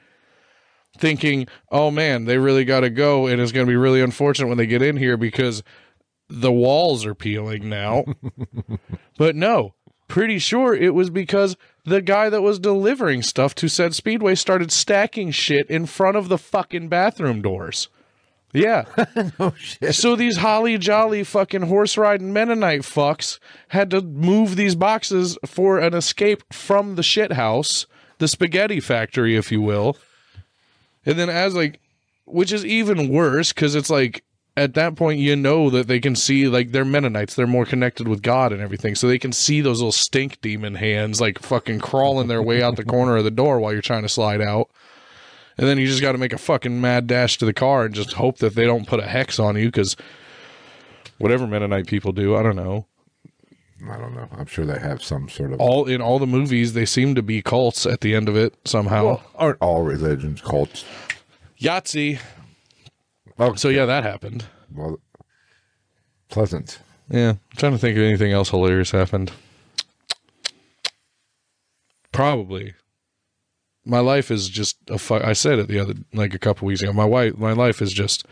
thinking, 0.98 1.46
"Oh 1.70 1.90
man, 1.90 2.26
they 2.26 2.38
really 2.38 2.64
got 2.64 2.80
to 2.80 2.90
go 2.90 3.26
and 3.26 3.40
it's 3.40 3.52
going 3.52 3.66
to 3.66 3.70
be 3.70 3.76
really 3.76 4.02
unfortunate 4.02 4.48
when 4.48 4.58
they 4.58 4.66
get 4.66 4.82
in 4.82 4.98
here 4.98 5.16
because 5.16 5.62
the 6.28 6.52
walls 6.52 7.06
are 7.06 7.14
peeling 7.14 7.68
now." 7.68 8.04
but 9.18 9.34
no, 9.34 9.74
pretty 10.06 10.38
sure 10.38 10.74
it 10.74 10.94
was 10.94 11.08
because 11.08 11.56
the 11.84 12.02
guy 12.02 12.28
that 12.28 12.42
was 12.42 12.58
delivering 12.58 13.22
stuff 13.22 13.54
to 13.56 13.68
said 13.68 13.94
speedway 13.94 14.34
started 14.34 14.70
stacking 14.70 15.30
shit 15.30 15.68
in 15.70 15.86
front 15.86 16.16
of 16.16 16.28
the 16.28 16.38
fucking 16.38 16.88
bathroom 16.88 17.40
doors. 17.40 17.88
Yeah. 18.56 18.84
Oh 19.38 19.54
shit! 19.58 19.94
So 19.94 20.16
these 20.16 20.38
holly 20.38 20.78
jolly 20.78 21.22
fucking 21.22 21.62
horse 21.62 21.98
riding 21.98 22.32
Mennonite 22.32 22.82
fucks 22.82 23.38
had 23.68 23.90
to 23.90 24.00
move 24.00 24.56
these 24.56 24.74
boxes 24.74 25.36
for 25.44 25.78
an 25.78 25.92
escape 25.94 26.42
from 26.52 26.94
the 26.94 27.02
shit 27.02 27.32
house, 27.32 27.86
the 28.18 28.28
spaghetti 28.28 28.80
factory, 28.80 29.36
if 29.36 29.52
you 29.52 29.60
will. 29.60 29.98
And 31.04 31.18
then 31.18 31.28
as 31.28 31.54
like, 31.54 31.80
which 32.24 32.52
is 32.52 32.64
even 32.64 33.08
worse 33.08 33.52
because 33.52 33.74
it's 33.74 33.90
like 33.90 34.24
at 34.56 34.74
that 34.74 34.96
point 34.96 35.20
you 35.20 35.36
know 35.36 35.68
that 35.68 35.86
they 35.86 36.00
can 36.00 36.16
see 36.16 36.48
like 36.48 36.72
they're 36.72 36.84
Mennonites, 36.84 37.34
they're 37.34 37.46
more 37.46 37.66
connected 37.66 38.08
with 38.08 38.22
God 38.22 38.52
and 38.52 38.62
everything, 38.62 38.94
so 38.94 39.06
they 39.06 39.18
can 39.18 39.32
see 39.32 39.60
those 39.60 39.80
little 39.80 39.92
stink 39.92 40.40
demon 40.40 40.76
hands 40.76 41.20
like 41.20 41.38
fucking 41.40 41.80
crawling 41.80 42.28
their 42.28 42.42
way 42.42 42.62
out 42.62 42.76
the 42.76 42.84
corner 42.84 43.16
of 43.16 43.24
the 43.24 43.30
door 43.30 43.60
while 43.60 43.72
you're 43.72 43.82
trying 43.82 44.02
to 44.02 44.08
slide 44.08 44.40
out. 44.40 44.70
And 45.58 45.66
then 45.66 45.78
you 45.78 45.86
just 45.86 46.02
got 46.02 46.12
to 46.12 46.18
make 46.18 46.32
a 46.34 46.38
fucking 46.38 46.80
mad 46.80 47.06
dash 47.06 47.38
to 47.38 47.46
the 47.46 47.54
car 47.54 47.84
and 47.86 47.94
just 47.94 48.12
hope 48.14 48.38
that 48.38 48.54
they 48.54 48.64
don't 48.66 48.86
put 48.86 49.00
a 49.00 49.06
hex 49.06 49.38
on 49.38 49.56
you 49.56 49.66
because 49.66 49.96
whatever 51.18 51.46
Mennonite 51.46 51.86
people 51.86 52.12
do, 52.12 52.36
I 52.36 52.42
don't 52.42 52.56
know. 52.56 52.86
I 53.90 53.96
don't 53.98 54.14
know. 54.14 54.28
I'm 54.32 54.46
sure 54.46 54.64
they 54.66 54.78
have 54.78 55.02
some 55.02 55.28
sort 55.28 55.52
of. 55.52 55.60
All 55.60 55.86
in 55.86 56.00
all 56.00 56.18
the 56.18 56.26
movies, 56.26 56.72
they 56.74 56.86
seem 56.86 57.14
to 57.14 57.22
be 57.22 57.40
cults 57.42 57.86
at 57.86 58.00
the 58.00 58.14
end 58.14 58.28
of 58.28 58.36
it 58.36 58.54
somehow. 58.66 59.04
Well, 59.04 59.22
aren't 59.34 59.58
all 59.60 59.82
religions 59.82 60.40
cults? 60.40 60.84
Yahtzee. 61.60 62.18
Oh, 63.38 63.54
So 63.54 63.68
yeah, 63.68 63.84
that 63.86 64.02
happened. 64.02 64.46
well, 64.74 64.98
pleasant. 66.30 66.78
Yeah, 67.10 67.30
I'm 67.30 67.38
trying 67.56 67.72
to 67.72 67.78
think 67.78 67.96
of 67.96 68.02
anything 68.02 68.32
else 68.32 68.48
hilarious 68.50 68.90
happened. 68.90 69.30
Probably. 72.12 72.74
My 73.86 74.00
life 74.00 74.30
is 74.30 74.48
just 74.48 74.76
a 74.90 74.98
fu- 74.98 75.14
I 75.14 75.32
said 75.32 75.58
it 75.60 75.68
the 75.68 75.78
other 75.78 75.94
like 76.12 76.34
a 76.34 76.38
couple 76.38 76.66
weeks 76.66 76.82
ago. 76.82 76.92
My 76.92 77.04
wife, 77.04 77.38
my 77.38 77.52
life 77.52 77.80
is 77.80 77.92
just 77.92 78.26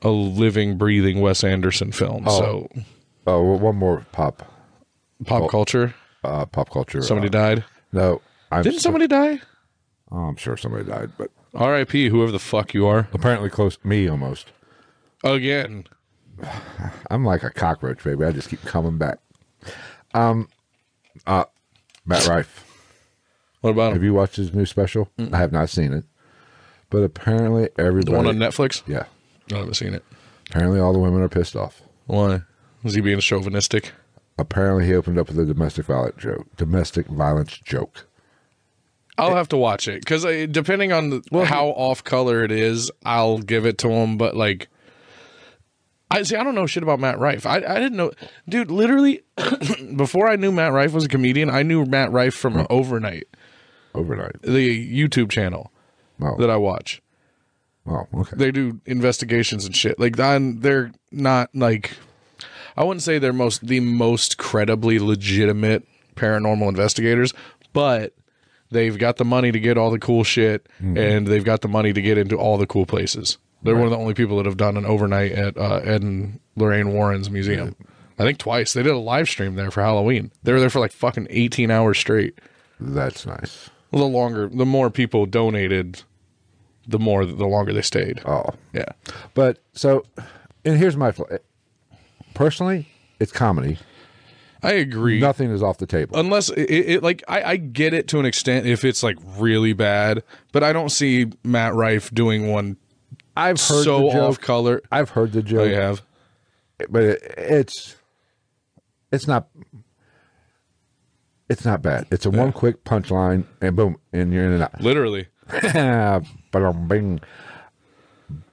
a 0.00 0.08
living, 0.08 0.78
breathing 0.78 1.20
Wes 1.20 1.44
Anderson 1.44 1.92
film. 1.92 2.24
So 2.26 2.68
Oh, 3.26 3.42
well, 3.44 3.58
one 3.58 3.76
more 3.76 4.04
pop, 4.12 4.42
pop 5.26 5.48
culture. 5.50 5.94
uh, 6.24 6.46
pop 6.46 6.70
culture. 6.70 7.02
Somebody 7.02 7.28
uh, 7.28 7.30
died. 7.30 7.64
No, 7.92 8.20
I'm 8.50 8.62
Didn't 8.62 8.78
so- 8.80 8.84
somebody 8.84 9.06
die? 9.06 9.40
Oh, 10.10 10.16
I'm 10.24 10.36
sure 10.36 10.56
somebody 10.56 10.84
died, 10.84 11.12
but 11.18 11.30
R.I.P. 11.54 12.08
Whoever 12.08 12.32
the 12.32 12.38
fuck 12.38 12.74
you 12.74 12.86
are. 12.86 13.08
apparently 13.12 13.48
close 13.50 13.76
to 13.76 13.86
me 13.86 14.08
almost. 14.08 14.50
Again. 15.22 15.84
I'm 17.10 17.24
like 17.24 17.42
a 17.44 17.50
cockroach, 17.50 18.02
baby. 18.02 18.24
I 18.24 18.32
just 18.32 18.48
keep 18.48 18.62
coming 18.62 18.98
back. 18.98 19.18
Um, 20.14 20.48
uh, 21.26 21.44
Matt 22.04 22.26
Rife. 22.26 22.61
What 23.62 23.70
about 23.70 23.92
Have 23.94 24.02
you 24.02 24.12
watched 24.12 24.36
his 24.36 24.52
new 24.52 24.66
special? 24.66 25.08
I 25.32 25.38
have 25.38 25.52
not 25.52 25.70
seen 25.70 25.92
it, 25.92 26.04
but 26.90 26.98
apparently 26.98 27.70
everybody. 27.78 28.12
The 28.12 28.16
one 28.16 28.26
on 28.26 28.36
Netflix? 28.36 28.82
yeah, 28.86 29.04
I 29.52 29.56
haven't 29.58 29.74
seen 29.74 29.94
it. 29.94 30.04
apparently 30.50 30.78
all 30.78 30.92
the 30.92 30.98
women 30.98 31.22
are 31.22 31.28
pissed 31.28 31.56
off. 31.56 31.80
Why? 32.06 32.42
Is 32.84 32.94
he 32.94 33.00
being 33.00 33.20
chauvinistic? 33.20 33.92
Apparently 34.36 34.86
he 34.86 34.94
opened 34.94 35.18
up 35.18 35.28
with 35.28 35.38
a 35.38 35.44
domestic 35.44 35.86
violence 35.86 36.16
joke. 36.18 36.46
Domestic 36.56 37.06
violence 37.06 37.56
joke. 37.58 38.06
I'll 39.18 39.36
have 39.36 39.48
to 39.50 39.56
watch 39.56 39.86
it 39.88 40.00
because 40.00 40.24
depending 40.50 40.92
on 40.92 41.10
the, 41.10 41.44
how 41.44 41.68
off 41.68 42.02
color 42.02 42.42
it 42.42 42.50
is, 42.50 42.90
I'll 43.04 43.38
give 43.38 43.66
it 43.66 43.78
to 43.78 43.90
him. 43.90 44.16
But 44.16 44.34
like, 44.36 44.68
I 46.10 46.22
see. 46.22 46.34
I 46.34 46.42
don't 46.42 46.54
know 46.54 46.66
shit 46.66 46.82
about 46.82 46.98
Matt 46.98 47.18
Rife. 47.18 47.46
I, 47.46 47.56
I 47.56 47.78
didn't 47.78 47.94
know, 47.94 48.10
dude. 48.48 48.70
Literally, 48.70 49.22
before 49.96 50.28
I 50.28 50.36
knew 50.36 50.50
Matt 50.50 50.72
Rife 50.72 50.92
was 50.92 51.04
a 51.04 51.08
comedian, 51.08 51.50
I 51.50 51.62
knew 51.62 51.84
Matt 51.84 52.10
Rife 52.10 52.34
from 52.34 52.66
Overnight, 52.70 53.28
Overnight. 53.94 54.42
the 54.42 55.02
YouTube 55.04 55.30
channel 55.30 55.70
Oh, 56.20 56.36
that 56.38 56.50
I 56.50 56.56
watch. 56.56 57.02
oh 57.86 58.06
okay. 58.14 58.36
They 58.36 58.50
do 58.52 58.80
investigations 58.86 59.64
and 59.66 59.74
shit. 59.74 59.98
Like, 59.98 60.18
I'm, 60.20 60.60
they're 60.60 60.92
not 61.10 61.50
like, 61.54 61.96
I 62.76 62.84
wouldn't 62.84 63.02
say 63.02 63.18
they're 63.18 63.32
most 63.32 63.66
the 63.66 63.80
most 63.80 64.38
credibly 64.38 64.98
legitimate 64.98 65.86
paranormal 66.14 66.68
investigators, 66.68 67.34
but 67.72 68.14
they've 68.70 68.96
got 68.96 69.16
the 69.16 69.24
money 69.24 69.50
to 69.52 69.58
get 69.58 69.76
all 69.76 69.90
the 69.90 69.98
cool 69.98 70.22
shit, 70.24 70.68
and 70.78 71.26
they've 71.26 71.44
got 71.44 71.60
the 71.62 71.68
money 71.68 71.92
to 71.92 72.00
get 72.00 72.18
into 72.18 72.36
all 72.36 72.56
the 72.56 72.66
cool 72.66 72.86
places. 72.86 73.38
They're 73.64 73.74
one 73.74 73.84
of 73.84 73.90
the 73.90 73.98
only 73.98 74.14
people 74.14 74.36
that 74.38 74.46
have 74.46 74.56
done 74.56 74.76
an 74.76 74.84
overnight 74.86 75.32
at 75.32 75.56
uh, 75.56 75.76
Ed 75.84 76.02
and 76.02 76.40
Lorraine 76.56 76.92
Warren's 76.92 77.30
museum. 77.30 77.76
I 78.18 78.24
think 78.24 78.38
twice. 78.38 78.72
They 78.74 78.82
did 78.82 78.92
a 78.92 78.98
live 78.98 79.28
stream 79.28 79.54
there 79.54 79.70
for 79.70 79.82
Halloween. 79.82 80.30
They 80.42 80.52
were 80.52 80.60
there 80.60 80.70
for 80.70 80.80
like 80.80 80.92
fucking 80.92 81.26
18 81.30 81.70
hours 81.70 81.98
straight. 81.98 82.38
That's 82.80 83.24
nice. 83.26 83.70
The 83.92 83.98
longer, 84.04 84.48
the 84.48 84.66
more 84.66 84.90
people 84.90 85.26
donated, 85.26 86.02
the 86.88 86.98
more, 86.98 87.24
the 87.26 87.46
longer 87.46 87.72
they 87.72 87.82
stayed. 87.82 88.20
Oh, 88.24 88.46
Yeah. 88.72 88.86
but 89.34 89.58
so, 89.72 90.04
and 90.64 90.78
here's 90.78 90.96
my 90.96 91.12
personally, 92.34 92.88
it's 93.20 93.32
comedy. 93.32 93.78
I 94.64 94.72
agree. 94.74 95.18
Nothing 95.20 95.50
is 95.50 95.62
off 95.62 95.78
the 95.78 95.86
table. 95.86 96.16
unless 96.18 96.48
it, 96.48 96.62
it 96.70 97.02
like 97.02 97.22
I, 97.28 97.42
I 97.42 97.56
get 97.56 97.92
it 97.94 98.06
to 98.08 98.20
an 98.20 98.26
extent 98.26 98.64
if 98.66 98.84
it's 98.84 99.02
like 99.02 99.18
really 99.36 99.72
bad, 99.72 100.22
but 100.52 100.62
I 100.62 100.72
don't 100.72 100.90
see 100.90 101.26
Matt 101.42 101.74
Rife 101.74 102.12
doing 102.14 102.50
one 102.50 102.76
I've 103.36 103.60
heard 103.60 103.84
so 103.84 103.98
the 104.10 104.20
off 104.20 104.40
color. 104.40 104.80
I've 104.92 105.10
heard 105.10 105.32
the 105.32 105.40
Oh, 105.40 105.42
joke, 105.42 105.68
you 105.68 105.74
have? 105.74 106.02
but 106.88 107.02
it, 107.02 107.22
it's 107.36 107.96
it's 109.10 109.26
not 109.26 109.48
it's 111.52 111.64
not 111.64 111.82
bad. 111.82 112.06
It's 112.10 112.26
a 112.26 112.30
one 112.30 112.52
quick 112.52 112.84
punchline 112.84 113.44
and 113.60 113.76
boom, 113.76 113.96
and 114.12 114.32
you're 114.32 114.44
in 114.44 114.52
and 114.52 114.62
out. 114.64 114.80
Literally. 114.80 115.28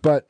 But 0.02 0.30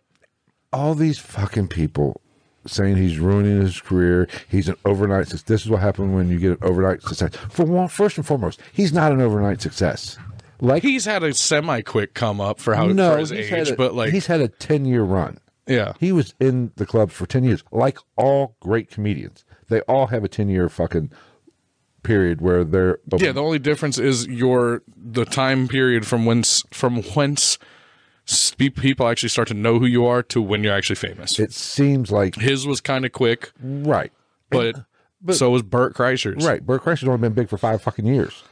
all 0.72 0.96
these 0.96 1.18
fucking 1.20 1.68
people 1.70 2.22
saying 2.66 2.98
he's 2.98 3.20
ruining 3.20 3.62
his 3.62 3.80
career, 3.82 4.28
he's 4.48 4.68
an 4.70 4.76
overnight 4.86 5.28
success. 5.28 5.44
This 5.44 5.62
is 5.64 5.70
what 5.70 5.82
happened 5.82 6.14
when 6.16 6.30
you 6.30 6.38
get 6.40 6.52
an 6.52 6.58
overnight 6.62 7.02
success. 7.02 7.36
For 7.50 7.66
one, 7.66 7.88
first 7.88 8.18
and 8.18 8.26
foremost, 8.26 8.62
he's 8.74 8.94
not 8.94 9.12
an 9.12 9.22
overnight 9.22 9.62
success. 9.62 10.18
Like 10.62 10.84
He's 10.84 11.06
had 11.06 11.24
a 11.24 11.34
semi 11.34 11.82
quick 11.82 12.14
come 12.14 12.42
up 12.42 12.60
for 12.60 12.76
how 12.76 12.88
no, 12.88 13.14
for 13.14 13.20
his 13.20 13.32
age, 13.32 13.70
a, 13.70 13.76
but 13.76 13.94
like 13.96 14.12
he's 14.12 14.26
had 14.28 14.42
a 14.42 14.50
ten 14.50 14.84
year 14.86 15.04
run. 15.04 15.40
yeah. 15.68 15.94
He 16.00 16.12
was 16.12 16.34
in 16.40 16.72
the 16.76 16.86
clubs 16.86 17.14
for 17.14 17.26
10 17.26 17.46
years, 17.46 17.64
like 17.72 17.98
all 18.18 18.58
great 18.60 18.90
comedians. 18.92 19.46
They 19.70 19.80
all 19.82 20.08
have 20.08 20.24
a 20.26 20.28
10 20.28 20.50
year 20.50 20.68
fucking 20.68 21.12
period 22.04 22.42
where 22.42 22.64
they're. 22.64 23.00
open. 23.12 23.26
Yeah, 23.26 23.32
the 23.32 23.42
only 23.44 23.60
difference 23.60 23.98
is 23.98 24.28
your 24.28 24.82
the 24.96 25.26
time 25.26 25.68
period 25.68 26.06
from 26.08 26.26
whence 26.26 26.64
from 26.72 27.02
whence 27.04 27.58
people 28.66 29.08
actually 29.08 29.30
start 29.30 29.48
to 29.48 29.54
know 29.54 29.80
who 29.80 29.86
you 29.86 30.06
are 30.06 30.22
to 30.24 30.42
when 30.42 30.64
you're 30.64 30.74
actually 30.74 30.96
famous. 30.96 31.40
it 31.40 31.54
seems 31.54 32.12
like. 32.12 32.36
His 32.36 32.68
was 32.68 32.82
kind 32.82 33.06
of 33.06 33.12
quick, 33.12 33.52
Right. 33.62 34.12
Uh, 34.52 34.74
but, 35.22 35.36
so 35.36 35.50
was 35.50 35.64
Bert 35.64 35.94
Kreischer's. 35.96 36.46
Right. 36.46 36.66
Bert 36.66 36.84
Kreischer's 36.84 37.08
only 37.08 37.18
been 37.20 37.34
big 37.34 37.50
for 37.50 37.58
five 37.58 37.82
fucking 37.82 38.06
years. 38.06 38.44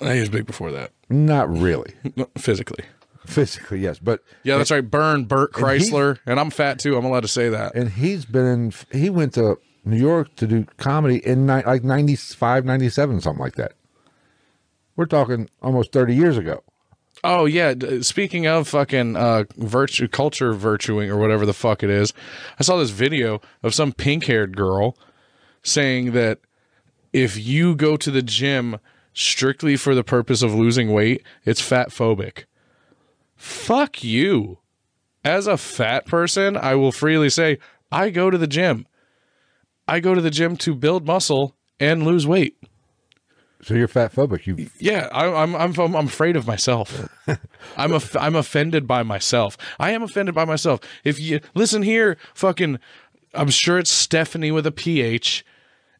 He 0.00 0.20
was 0.20 0.28
big 0.28 0.46
before 0.46 0.70
that, 0.70 0.92
Not 1.08 1.50
really. 1.50 1.92
physically. 2.38 2.84
Physically, 3.26 3.80
yes. 3.80 3.98
But. 3.98 4.22
Yeah, 4.44 4.56
that's 4.56 4.70
right. 4.70 4.88
Burn 4.88 5.24
Burt 5.24 5.54
And 5.54 5.64
Chrysler, 5.64 6.18
and 6.24 6.38
I'm 6.38 6.50
fat 6.50 6.78
too. 6.78 6.96
I'm 6.96 7.04
allowed 7.04 7.20
to 7.20 7.28
say 7.28 7.48
that. 7.48 7.74
And 7.74 7.90
he's 7.90 8.24
been 8.24 8.46
in. 8.46 8.72
He 8.98 9.10
went 9.10 9.34
to 9.34 9.58
New 9.88 9.98
York 9.98 10.34
to 10.36 10.46
do 10.46 10.64
comedy 10.76 11.24
in 11.26 11.46
ni- 11.46 11.64
like 11.64 11.82
95, 11.84 12.64
97, 12.64 13.20
something 13.20 13.42
like 13.42 13.54
that. 13.54 13.72
We're 14.96 15.06
talking 15.06 15.48
almost 15.62 15.92
30 15.92 16.14
years 16.14 16.36
ago. 16.36 16.62
Oh 17.24 17.46
yeah. 17.46 17.74
Speaking 18.00 18.46
of 18.46 18.68
fucking 18.68 19.16
uh, 19.16 19.44
virtue, 19.56 20.08
culture 20.08 20.52
virtuing 20.52 21.10
or 21.10 21.16
whatever 21.16 21.46
the 21.46 21.54
fuck 21.54 21.82
it 21.82 21.90
is, 21.90 22.12
I 22.58 22.62
saw 22.62 22.76
this 22.76 22.90
video 22.90 23.40
of 23.62 23.74
some 23.74 23.92
pink-haired 23.92 24.56
girl 24.56 24.96
saying 25.62 26.12
that 26.12 26.38
if 27.12 27.36
you 27.36 27.74
go 27.74 27.96
to 27.96 28.10
the 28.10 28.22
gym 28.22 28.78
strictly 29.12 29.76
for 29.76 29.94
the 29.94 30.04
purpose 30.04 30.42
of 30.42 30.54
losing 30.54 30.92
weight, 30.92 31.24
it's 31.44 31.60
fat 31.60 31.88
phobic. 31.88 32.44
Fuck 33.34 34.04
you. 34.04 34.58
As 35.24 35.46
a 35.46 35.56
fat 35.56 36.06
person, 36.06 36.56
I 36.56 36.76
will 36.76 36.92
freely 36.92 37.30
say 37.30 37.58
I 37.90 38.10
go 38.10 38.30
to 38.30 38.38
the 38.38 38.46
gym. 38.46 38.86
I 39.88 40.00
go 40.00 40.14
to 40.14 40.20
the 40.20 40.30
gym 40.30 40.56
to 40.58 40.74
build 40.74 41.06
muscle 41.06 41.56
and 41.80 42.04
lose 42.04 42.26
weight. 42.26 42.56
So 43.62 43.74
you're 43.74 43.88
fat 43.88 44.14
phobic. 44.14 44.46
You 44.46 44.70
Yeah, 44.78 45.08
I, 45.10 45.26
I'm 45.26 45.56
I'm 45.56 45.76
I'm 45.78 46.06
afraid 46.06 46.36
of 46.36 46.46
myself. 46.46 47.08
I'm 47.76 47.92
a, 47.92 48.00
I'm 48.18 48.36
offended 48.36 48.86
by 48.86 49.02
myself. 49.02 49.56
I 49.80 49.90
am 49.90 50.02
offended 50.02 50.34
by 50.34 50.44
myself. 50.44 50.80
If 51.02 51.18
you 51.18 51.40
listen 51.54 51.82
here, 51.82 52.16
fucking, 52.34 52.78
I'm 53.34 53.50
sure 53.50 53.78
it's 53.78 53.90
Stephanie 53.90 54.52
with 54.52 54.66
a 54.66 54.70
PH 54.70 55.44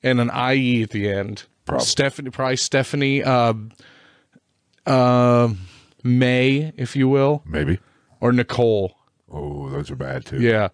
and 0.03 0.21
an 0.21 0.31
IE 0.31 0.83
at 0.83 0.91
the 0.91 1.11
end. 1.11 1.45
Probably. 1.65 1.85
Stephanie, 1.85 2.31
probably 2.31 2.57
Stephanie, 2.57 3.25
uh, 3.25 3.55
uh, 4.87 5.49
May, 6.05 6.73
if 6.77 6.95
you 6.95 7.09
will, 7.09 7.43
maybe. 7.45 7.81
or 8.21 8.33
Nicole. 8.33 8.97
Oh, 9.31 9.69
those 9.69 9.91
are 9.91 9.97
bad 9.97 10.25
too. 10.25 10.41
Yeah. 10.41 10.69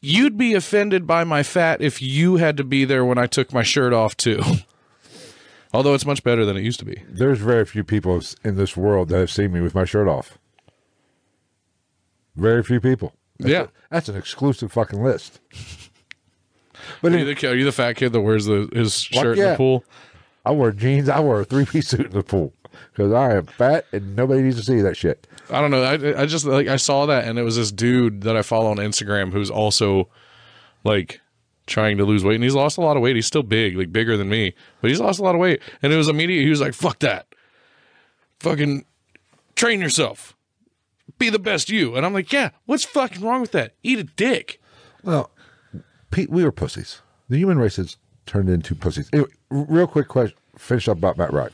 You'd 0.00 0.36
be 0.38 0.54
offended 0.54 1.06
by 1.06 1.24
my 1.24 1.42
fat 1.42 1.80
if 1.80 2.00
you 2.00 2.36
had 2.36 2.56
to 2.56 2.64
be 2.64 2.84
there 2.84 3.04
when 3.04 3.18
I 3.18 3.26
took 3.26 3.52
my 3.52 3.62
shirt 3.62 3.92
off 3.92 4.16
too. 4.16 4.42
Although 5.74 5.94
it's 5.94 6.06
much 6.06 6.22
better 6.22 6.44
than 6.46 6.56
it 6.56 6.62
used 6.62 6.78
to 6.78 6.84
be. 6.86 7.02
There's 7.08 7.38
very 7.40 7.64
few 7.66 7.84
people 7.84 8.20
in 8.44 8.56
this 8.56 8.76
world 8.76 9.08
that 9.08 9.18
have 9.18 9.30
seen 9.30 9.52
me 9.52 9.60
with 9.60 9.74
my 9.74 9.84
shirt 9.84 10.08
off. 10.08 10.38
Very 12.36 12.62
few 12.62 12.80
people. 12.80 13.12
That's 13.38 13.50
Yeah. 13.50 13.62
a- 13.62 13.68
that's 13.90 14.08
an 14.08 14.16
exclusive 14.16 14.72
fucking 14.72 15.02
list. 15.02 15.40
But 17.02 17.12
Are 17.12 17.18
you, 17.18 17.34
the, 17.34 17.48
are 17.48 17.54
you 17.54 17.64
the 17.64 17.72
fat 17.72 17.94
kid 17.96 18.12
that 18.12 18.20
wears 18.20 18.46
the 18.46 18.68
his 18.72 19.00
shirt 19.00 19.36
in 19.36 19.44
yeah. 19.44 19.50
the 19.52 19.56
pool? 19.56 19.84
I 20.46 20.52
wear 20.52 20.72
jeans. 20.72 21.08
I 21.08 21.20
wear 21.20 21.40
a 21.40 21.44
three 21.44 21.66
piece 21.66 21.88
suit 21.88 22.06
in 22.06 22.12
the 22.12 22.22
pool 22.22 22.54
because 22.92 23.12
I 23.12 23.36
am 23.36 23.46
fat 23.46 23.86
and 23.92 24.16
nobody 24.16 24.42
needs 24.42 24.56
to 24.56 24.62
see 24.62 24.80
that 24.80 24.96
shit. 24.96 25.26
I 25.50 25.60
don't 25.60 25.70
know. 25.70 25.82
I 25.82 26.22
I 26.22 26.26
just 26.26 26.44
like 26.44 26.68
I 26.68 26.76
saw 26.76 27.06
that 27.06 27.24
and 27.24 27.38
it 27.38 27.42
was 27.42 27.56
this 27.56 27.72
dude 27.72 28.22
that 28.22 28.36
I 28.36 28.42
follow 28.42 28.70
on 28.70 28.76
Instagram 28.76 29.32
who's 29.32 29.50
also 29.50 30.08
like 30.84 31.20
trying 31.66 31.98
to 31.98 32.04
lose 32.04 32.24
weight 32.24 32.36
and 32.36 32.44
he's 32.44 32.54
lost 32.54 32.78
a 32.78 32.80
lot 32.80 32.96
of 32.96 33.02
weight. 33.02 33.16
He's 33.16 33.26
still 33.26 33.42
big, 33.42 33.76
like 33.76 33.92
bigger 33.92 34.16
than 34.16 34.28
me, 34.28 34.54
but 34.80 34.90
he's 34.90 35.00
lost 35.00 35.18
a 35.18 35.22
lot 35.22 35.34
of 35.34 35.40
weight. 35.40 35.60
And 35.82 35.92
it 35.92 35.96
was 35.96 36.08
immediate. 36.08 36.42
He 36.42 36.50
was 36.50 36.60
like, 36.60 36.74
"Fuck 36.74 36.98
that, 37.00 37.26
fucking 38.40 38.84
train 39.56 39.80
yourself, 39.80 40.36
be 41.18 41.30
the 41.30 41.38
best 41.38 41.70
you." 41.70 41.94
And 41.96 42.04
I'm 42.04 42.12
like, 42.14 42.32
"Yeah, 42.32 42.50
what's 42.66 42.84
fucking 42.84 43.22
wrong 43.22 43.40
with 43.40 43.52
that? 43.52 43.74
Eat 43.82 43.98
a 43.98 44.04
dick." 44.04 44.60
Well, 45.02 45.30
Pete, 46.10 46.30
we 46.30 46.44
were 46.44 46.52
pussies. 46.52 47.02
The 47.28 47.36
human 47.36 47.58
race 47.58 47.76
has 47.76 47.96
turned 48.26 48.48
into 48.48 48.74
pussies. 48.74 49.08
Anyway, 49.12 49.30
real 49.50 49.86
quick 49.86 50.08
question. 50.08 50.36
Finish 50.56 50.88
up 50.88 50.98
about 50.98 51.16
Matt 51.18 51.32
Rife. 51.32 51.52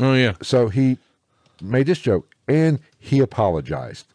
Oh 0.00 0.14
yeah, 0.14 0.34
So 0.42 0.68
he 0.68 0.98
made 1.62 1.86
this 1.86 1.98
joke 1.98 2.34
and 2.48 2.80
he 2.98 3.20
apologized. 3.20 4.06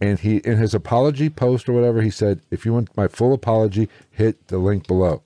And 0.00 0.18
he 0.18 0.36
in 0.38 0.58
his 0.58 0.74
apology 0.74 1.28
post 1.28 1.68
or 1.68 1.72
whatever, 1.72 2.02
he 2.02 2.10
said, 2.10 2.40
if 2.50 2.64
you 2.64 2.72
want 2.72 2.96
my 2.96 3.08
full 3.08 3.32
apology, 3.32 3.88
hit 4.10 4.48
the 4.48 4.58
link 4.58 4.86
below. 4.86 5.22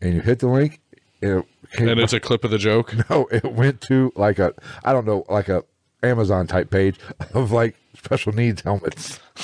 And 0.00 0.14
you 0.14 0.20
hit 0.22 0.38
the 0.38 0.48
link, 0.48 0.80
it 1.20 1.44
came, 1.72 1.88
and 1.88 2.00
it's 2.00 2.14
a 2.14 2.20
clip 2.20 2.42
of 2.44 2.50
the 2.50 2.58
joke. 2.58 2.94
no, 3.10 3.26
it 3.30 3.52
went 3.52 3.80
to 3.82 4.12
like 4.16 4.38
a 4.38 4.54
I 4.82 4.92
don't 4.92 5.06
know, 5.06 5.24
like 5.28 5.48
a 5.48 5.64
Amazon 6.02 6.46
type 6.46 6.70
page 6.70 6.98
of 7.34 7.52
like 7.52 7.76
special 7.94 8.32
needs 8.32 8.62
helmets. 8.62 9.20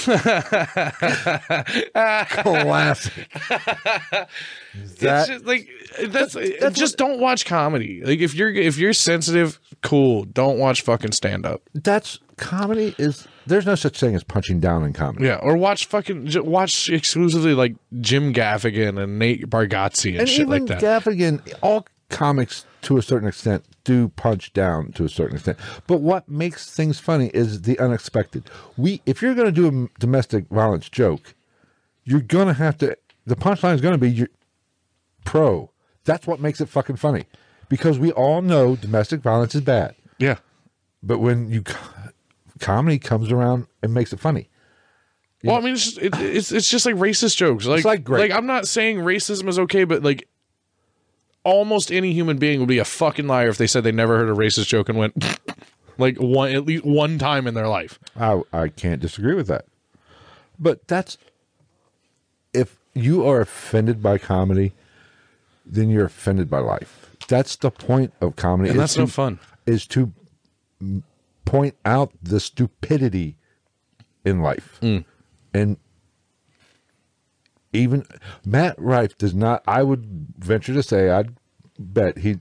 Classic. 1.93 3.29
it's 4.75 4.95
That 5.01 5.29
just 5.29 5.45
like 5.45 5.69
that's, 6.09 6.35
just 6.79 6.97
don't 6.97 7.21
watch 7.21 7.45
comedy. 7.47 8.03
Like 8.05 8.21
if 8.21 8.35
you're 8.35 8.51
if 8.51 8.79
you're 8.79 8.93
sensitive, 8.93 9.59
cool. 9.83 10.25
Don't 10.25 10.59
watch 10.59 10.83
fucking 10.83 11.13
stand 11.13 11.47
up. 11.47 11.63
that's 11.75 12.19
comedy 12.37 12.95
is 12.99 13.27
there's 13.47 13.65
no 13.65 13.75
such 13.75 13.99
thing 13.99 14.15
as 14.15 14.23
punching 14.25 14.61
down 14.61 14.85
in 14.85 14.93
comedy. 14.93 15.27
Yeah, 15.27 15.37
or 15.37 15.57
watch 15.57 15.87
fucking 15.87 16.31
watch 16.45 16.89
exclusively 16.91 17.55
like 17.55 17.75
Jim 18.01 18.33
Gaffigan 18.35 19.03
and 19.03 19.19
Nate 19.19 19.49
Bargatze 19.49 20.11
and, 20.11 20.21
and 20.21 20.29
shit 20.29 20.49
like 20.49 20.67
that. 20.67 20.83
Gaffigan, 20.83 21.41
all 21.63 21.87
comics 22.11 22.67
to 22.87 22.97
a 22.97 23.03
certain 23.03 23.27
extent 23.29 23.65
do 23.83 24.09
punch 24.11 24.53
down 24.53 24.93
to 24.93 25.05
a 25.05 25.09
certain 25.09 25.35
extent. 25.37 25.59
But 25.89 26.01
what 26.01 26.29
makes 26.29 26.71
things 26.73 27.01
funny 27.01 27.33
is 27.35 27.63
the 27.63 27.77
unexpected. 27.81 28.45
We, 28.77 29.03
if 29.07 29.21
you're 29.21 29.35
going 29.35 29.53
to 29.53 29.53
do 29.53 29.67
a 29.67 30.01
domestic 30.01 30.49
violence 30.49 30.89
joke, 30.89 31.35
you're 32.05 32.21
going 32.21 32.47
to 32.47 32.55
have 32.55 32.79
to. 32.79 32.97
The 33.27 33.35
punchline 33.35 33.75
is 33.75 33.81
going 33.81 33.99
to 33.99 33.99
be 33.99 34.29
pro. 35.25 35.71
That's 36.05 36.29
what 36.29 36.39
makes 36.41 36.61
it 36.61 36.69
fucking 36.69 36.97
funny, 36.97 37.25
because 37.69 37.99
we 37.99 38.13
all 38.13 38.41
know 38.41 38.77
domestic 38.77 39.21
violence 39.21 39.57
is 39.57 39.63
bad. 39.63 39.97
yeah, 40.21 40.37
But 41.03 41.19
when 41.19 41.51
you 41.51 41.65
comedy 42.61 43.01
comes 43.01 43.33
around 43.33 43.67
and 43.83 43.93
makes 43.93 44.13
it 44.13 44.21
funny, 44.21 44.49
well, 45.43 45.57
I 45.57 45.61
mean, 45.61 45.75
it's 45.75 45.85
just, 45.85 45.99
it, 45.99 46.15
it's 46.15 46.53
it's 46.53 46.69
just 46.69 46.87
like 46.87 46.95
racist 46.95 47.37
jokes. 47.37 47.67
Like 47.67 47.85
like 47.85 48.09
like 48.09 48.31
I'm 48.31 48.47
not 48.47 48.69
saying 48.69 48.99
racism 48.99 49.49
is 49.49 49.59
okay, 49.59 49.83
but 49.83 50.05
like 50.05 50.29
almost 51.47 51.93
any 51.93 52.13
human 52.13 52.37
being 52.39 52.59
would 52.59 52.69
be 52.69 52.79
a 52.79 52.85
fucking 52.85 53.27
liar 53.29 53.49
if 53.49 53.57
they 53.57 53.69
said 53.69 53.85
they 53.85 53.93
never 53.93 54.19
heard 54.19 54.29
a 54.29 54.33
racist 54.35 54.67
joke 54.67 54.89
and 54.89 54.99
went 54.99 55.39
like 55.99 56.17
one 56.19 56.51
at 56.53 56.67
least 56.67 56.85
one 56.85 57.19
time 57.19 57.47
in 57.47 57.55
their 57.55 57.69
life. 57.69 57.99
I 58.19 58.43
I 58.53 58.69
can't 58.69 59.01
disagree 59.01 59.35
with 59.35 59.47
that. 59.47 59.65
But 60.59 60.87
that's 60.89 61.17
if 62.53 62.77
you 62.95 63.25
are 63.27 63.41
offended 63.41 64.03
by 64.03 64.19
comedy, 64.19 64.73
then 65.65 65.89
you're 65.89 66.07
offended 66.07 66.51
by 66.51 66.59
life. 66.59 67.11
That's 67.29 67.55
the 67.57 67.71
point 67.71 68.13
of 68.21 68.35
comedy. 68.37 68.71
And 68.71 68.79
that's 68.79 68.95
to, 68.95 69.01
no 69.01 69.07
fun. 69.07 69.39
Is 69.67 69.87
to 69.89 70.13
point 71.45 71.77
out 71.85 72.13
the 72.23 72.41
stupidity 72.41 73.37
in 74.25 74.41
life, 74.41 74.79
Mm. 74.83 75.05
and 75.55 75.77
even 77.73 78.07
Matt 78.45 78.75
Rife 78.79 79.17
does 79.19 79.35
not. 79.35 79.63
I 79.67 79.83
would 79.83 80.07
venture 80.39 80.73
to 80.75 80.83
say, 80.83 81.11
I'd 81.11 81.35
bet 81.79 82.19
he 82.19 82.39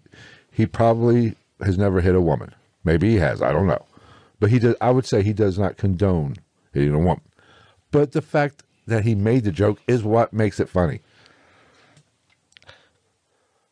he 0.51 0.65
probably 0.65 1.35
has 1.61 1.77
never 1.77 2.01
hit 2.01 2.15
a 2.15 2.21
woman. 2.21 2.53
Maybe 2.83 3.09
he 3.11 3.15
has. 3.17 3.41
I 3.41 3.51
don't 3.51 3.67
know, 3.67 3.83
but 4.39 4.49
he 4.51 4.59
does. 4.59 4.75
I 4.81 4.91
would 4.91 5.05
say 5.05 5.23
he 5.23 5.33
does 5.33 5.57
not 5.59 5.77
condone 5.77 6.35
hitting 6.73 6.93
a 6.93 6.99
woman. 6.99 7.21
But 7.91 8.11
the 8.11 8.21
fact 8.21 8.63
that 8.87 9.03
he 9.03 9.15
made 9.15 9.43
the 9.43 9.51
joke 9.51 9.79
is 9.87 10.03
what 10.03 10.31
makes 10.33 10.59
it 10.59 10.69
funny. 10.69 10.99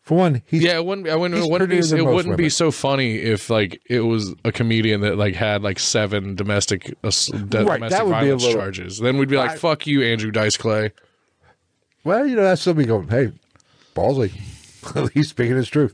For 0.01 0.17
one, 0.17 0.41
he's 0.45 0.63
Yeah, 0.63 0.75
it 0.77 0.85
wouldn't. 0.85 1.07
I 1.07 1.15
wouldn't. 1.15 1.41
It 1.41 1.49
wouldn't 1.49 1.69
be. 1.69 1.77
It 1.77 2.05
wouldn't 2.05 2.35
be 2.35 2.49
so 2.49 2.71
funny 2.71 3.15
if 3.15 3.49
like 3.49 3.81
it 3.89 4.01
was 4.01 4.35
a 4.43 4.51
comedian 4.51 4.99
that 5.01 5.17
like 5.17 5.33
had 5.35 5.63
like 5.63 5.79
seven 5.79 6.35
domestic 6.35 6.93
uh, 7.05 7.09
de- 7.09 7.63
Right, 7.63 7.75
domestic 7.75 7.89
that 7.89 8.05
would 8.05 8.11
be 8.11 8.17
a 8.17 8.19
violence 8.21 8.43
little- 8.43 8.59
charges. 8.59 8.99
Then 8.99 9.17
we'd 9.17 9.29
be 9.29 9.37
like, 9.37 9.51
I- 9.51 9.55
"Fuck 9.55 9.87
you, 9.87 10.01
Andrew 10.03 10.31
Dice 10.31 10.57
Clay." 10.57 10.91
Well, 12.03 12.25
you 12.25 12.35
know, 12.35 12.43
that's 12.43 12.61
somebody 12.61 12.87
going, 12.87 13.07
hey, 13.07 13.31
ballsy. 13.95 14.31
he's 15.13 15.29
speaking 15.29 15.55
his 15.55 15.69
truth. 15.69 15.93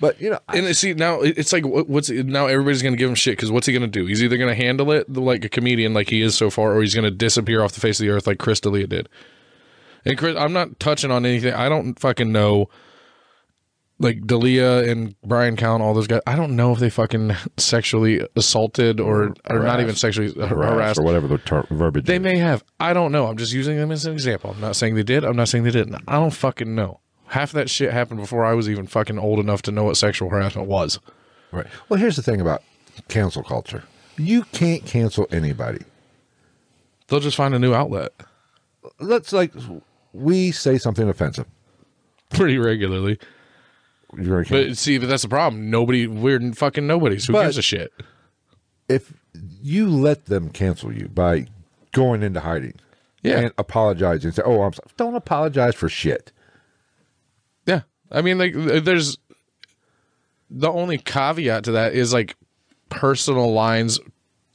But 0.00 0.20
you 0.20 0.30
know, 0.30 0.38
And 0.48 0.66
it- 0.66 0.70
uh, 0.70 0.74
see 0.74 0.94
now, 0.94 1.20
it's 1.22 1.52
like 1.52 1.66
what- 1.66 1.88
what's 1.88 2.08
now 2.10 2.46
everybody's 2.46 2.82
gonna 2.82 2.96
give 2.96 3.08
him 3.08 3.16
shit 3.16 3.32
because 3.36 3.50
what's 3.50 3.66
he 3.66 3.72
gonna 3.72 3.86
do? 3.88 4.06
He's 4.06 4.22
either 4.22 4.36
gonna 4.36 4.54
handle 4.54 4.92
it 4.92 5.12
like 5.12 5.44
a 5.44 5.48
comedian, 5.48 5.92
like 5.94 6.08
he 6.10 6.22
is 6.22 6.36
so 6.36 6.50
far, 6.50 6.74
or 6.76 6.82
he's 6.82 6.94
gonna 6.94 7.10
disappear 7.10 7.62
off 7.64 7.72
the 7.72 7.80
face 7.80 7.98
of 7.98 8.04
the 8.06 8.10
earth 8.10 8.26
like 8.26 8.38
Chris 8.38 8.60
D'Elia 8.60 8.86
did. 8.86 9.08
And 10.04 10.16
Chris, 10.16 10.36
I'm 10.36 10.52
not 10.52 10.78
touching 10.78 11.10
on 11.10 11.26
anything. 11.26 11.52
I 11.52 11.68
don't 11.68 11.98
fucking 11.98 12.30
know. 12.30 12.68
Like 14.00 14.26
D'Elia 14.26 14.88
and 14.88 15.16
Brian 15.24 15.56
Count, 15.56 15.82
all 15.82 15.92
those 15.92 16.06
guys. 16.06 16.20
I 16.26 16.36
don't 16.36 16.54
know 16.54 16.72
if 16.72 16.78
they 16.78 16.88
fucking 16.88 17.34
sexually 17.56 18.20
assaulted 18.36 19.00
or 19.00 19.34
or 19.50 19.58
not 19.58 19.80
even 19.80 19.96
sexually 19.96 20.28
uh, 20.40 20.46
harassed 20.46 20.72
harassed. 20.72 20.98
or 21.00 21.02
whatever 21.02 21.26
the 21.26 21.38
ter- 21.38 21.66
verbiage. 21.70 22.04
They 22.06 22.16
is. 22.16 22.22
may 22.22 22.38
have. 22.38 22.62
I 22.78 22.92
don't 22.92 23.10
know. 23.10 23.26
I'm 23.26 23.36
just 23.36 23.52
using 23.52 23.76
them 23.76 23.90
as 23.90 24.06
an 24.06 24.12
example. 24.12 24.50
I'm 24.50 24.60
not 24.60 24.76
saying 24.76 24.94
they 24.94 25.02
did. 25.02 25.24
I'm 25.24 25.34
not 25.34 25.48
saying 25.48 25.64
they 25.64 25.72
didn't. 25.72 25.96
I 26.06 26.12
don't 26.12 26.30
fucking 26.32 26.72
know. 26.74 27.00
Half 27.26 27.52
that 27.52 27.68
shit 27.68 27.92
happened 27.92 28.20
before 28.20 28.44
I 28.44 28.54
was 28.54 28.70
even 28.70 28.86
fucking 28.86 29.18
old 29.18 29.40
enough 29.40 29.62
to 29.62 29.72
know 29.72 29.84
what 29.84 29.96
sexual 29.96 30.30
harassment 30.30 30.68
was. 30.68 31.00
Right. 31.50 31.66
Well, 31.88 31.98
here's 31.98 32.14
the 32.16 32.22
thing 32.22 32.40
about 32.40 32.62
cancel 33.08 33.42
culture. 33.42 33.82
You 34.16 34.44
can't 34.52 34.84
cancel 34.86 35.26
anybody. 35.32 35.84
They'll 37.08 37.20
just 37.20 37.36
find 37.36 37.54
a 37.54 37.58
new 37.58 37.74
outlet 37.74 38.12
Let's 39.00 39.32
like 39.32 39.52
we 40.12 40.52
say 40.52 40.78
something 40.78 41.08
offensive. 41.08 41.46
pretty 42.30 42.58
regularly. 42.58 43.18
You're 44.16 44.44
gonna. 44.44 44.66
But 44.68 44.78
see, 44.78 44.98
but 44.98 45.08
that's 45.08 45.22
the 45.22 45.28
problem. 45.28 45.70
Nobody, 45.70 46.06
we're 46.06 46.52
fucking 46.52 46.86
nobodies. 46.86 47.26
Who 47.26 47.32
But- 47.34 47.44
gives 47.44 47.58
a 47.58 47.62
shit? 47.62 47.92
if 48.88 49.12
you 49.62 49.86
let 49.88 50.24
them 50.26 50.48
cancel 50.48 50.90
you 50.92 51.08
by 51.08 51.46
going 51.92 52.22
into 52.22 52.40
hiding 52.40 52.72
Yeah. 53.22 53.38
and 53.40 53.52
apologizing, 53.58 54.30
say, 54.32 54.42
"Oh, 54.44 54.62
I'm 54.62 54.72
sorry," 54.72 54.88
don't 54.96 55.14
apologize 55.14 55.74
for 55.74 55.90
shit. 55.90 56.32
Yeah. 57.66 57.82
I 58.10 58.22
mean, 58.22 58.38
like, 58.38 58.54
there's 58.54 59.18
the 60.48 60.70
only 60.70 60.96
caveat 60.96 61.64
to 61.64 61.72
that 61.72 61.92
is 61.92 62.14
like 62.14 62.36
personal 62.88 63.52
lines 63.52 64.00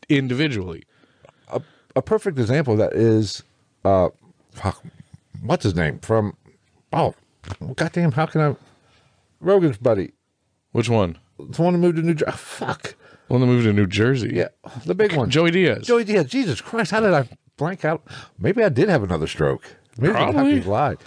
individually. 0.10 0.84
a 1.96 2.02
perfect 2.02 2.40
example 2.40 2.74
of 2.74 2.80
that 2.80 2.94
is 2.94 3.44
uh 3.86 4.10
fuck, 4.52 4.84
what's 5.44 5.64
his 5.64 5.76
name 5.76 6.00
from 6.00 6.36
oh 6.92 7.14
goddamn 7.76 8.12
how 8.14 8.26
can 8.26 8.42
I 8.42 8.56
Rogan's 9.44 9.78
buddy 9.78 10.14
Which 10.72 10.90
one? 10.90 11.18
the 11.38 11.62
one 11.62 11.74
who 11.74 11.80
moved 11.80 11.98
to 11.98 12.04
New 12.04 12.14
Jersey 12.14 12.32
oh, 12.34 12.38
fuck 12.38 12.82
The 13.28 13.34
One 13.34 13.42
that 13.42 13.48
moved 13.48 13.66
to 13.66 13.74
New 13.74 13.88
Jersey. 13.88 14.32
yeah 14.34 14.50
the 14.86 14.96
big 14.96 15.14
one 15.16 15.30
Joey 15.30 15.52
Diaz. 15.52 15.86
Joey 15.86 16.04
Diaz 16.04 16.28
Jesus 16.28 16.62
Christ 16.62 16.92
how 16.92 17.00
did 17.02 17.14
I 17.14 17.28
blank 17.58 17.86
out 17.86 18.04
maybe 18.38 18.64
I 18.64 18.70
did 18.70 18.90
have 18.90 19.04
another 19.04 19.28
stroke 19.28 19.76
maybe 19.98 20.14
I 20.16 20.32
Probably. 20.32 20.62
lied 20.62 20.98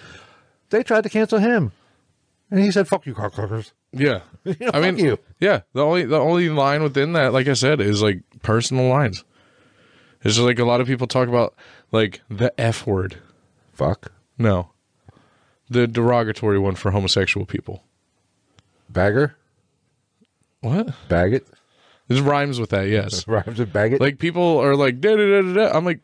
they 0.71 0.83
tried 0.83 1.03
to 1.05 1.09
cancel 1.09 1.39
him 1.39 1.73
and 2.51 2.61
he 2.61 2.71
said 2.71 2.87
fuck 2.89 3.07
you 3.07 3.15
cocksuckers 3.15 3.73
Yeah. 3.93 4.21
know, 4.45 4.55
I 4.73 4.81
fuck 4.83 4.95
mean, 4.95 4.99
you. 5.05 5.19
yeah. 5.41 5.61
The 5.73 5.83
only 5.85 6.05
the 6.05 6.19
only 6.19 6.49
line 6.49 6.83
within 6.83 7.13
that, 7.15 7.33
like 7.33 7.49
I 7.49 7.55
said, 7.55 7.81
is 7.81 8.03
like 8.03 8.23
personal 8.43 8.89
lines. 8.89 9.25
It's 10.23 10.35
just 10.37 10.47
like 10.47 10.59
a 10.59 10.65
lot 10.65 10.81
of 10.81 10.87
people 10.87 11.07
talk 11.07 11.29
about 11.29 11.55
like 11.93 12.21
the 12.29 12.53
F 12.61 12.87
word. 12.87 13.17
fuck 13.73 14.13
No. 14.39 14.71
The 15.69 15.87
derogatory 15.89 16.59
one 16.59 16.75
for 16.77 16.91
homosexual 16.93 17.47
people. 17.47 17.83
Bagger 18.97 19.37
What? 20.61 20.89
bag 21.09 21.35
it 21.35 21.47
This 22.09 22.21
rhymes 22.21 22.59
with 22.59 22.71
that, 22.71 22.89
yes. 22.89 23.27
rhymes 23.29 23.59
with 23.59 23.73
bag 23.73 23.93
it 23.93 24.01
like 24.01 24.19
people 24.19 24.59
are 24.59 24.75
like 24.75 25.01
da 25.01 25.15
da 25.17 25.43
da 25.43 25.53
da. 25.55 25.77
I'm 25.77 25.85
like, 25.85 26.01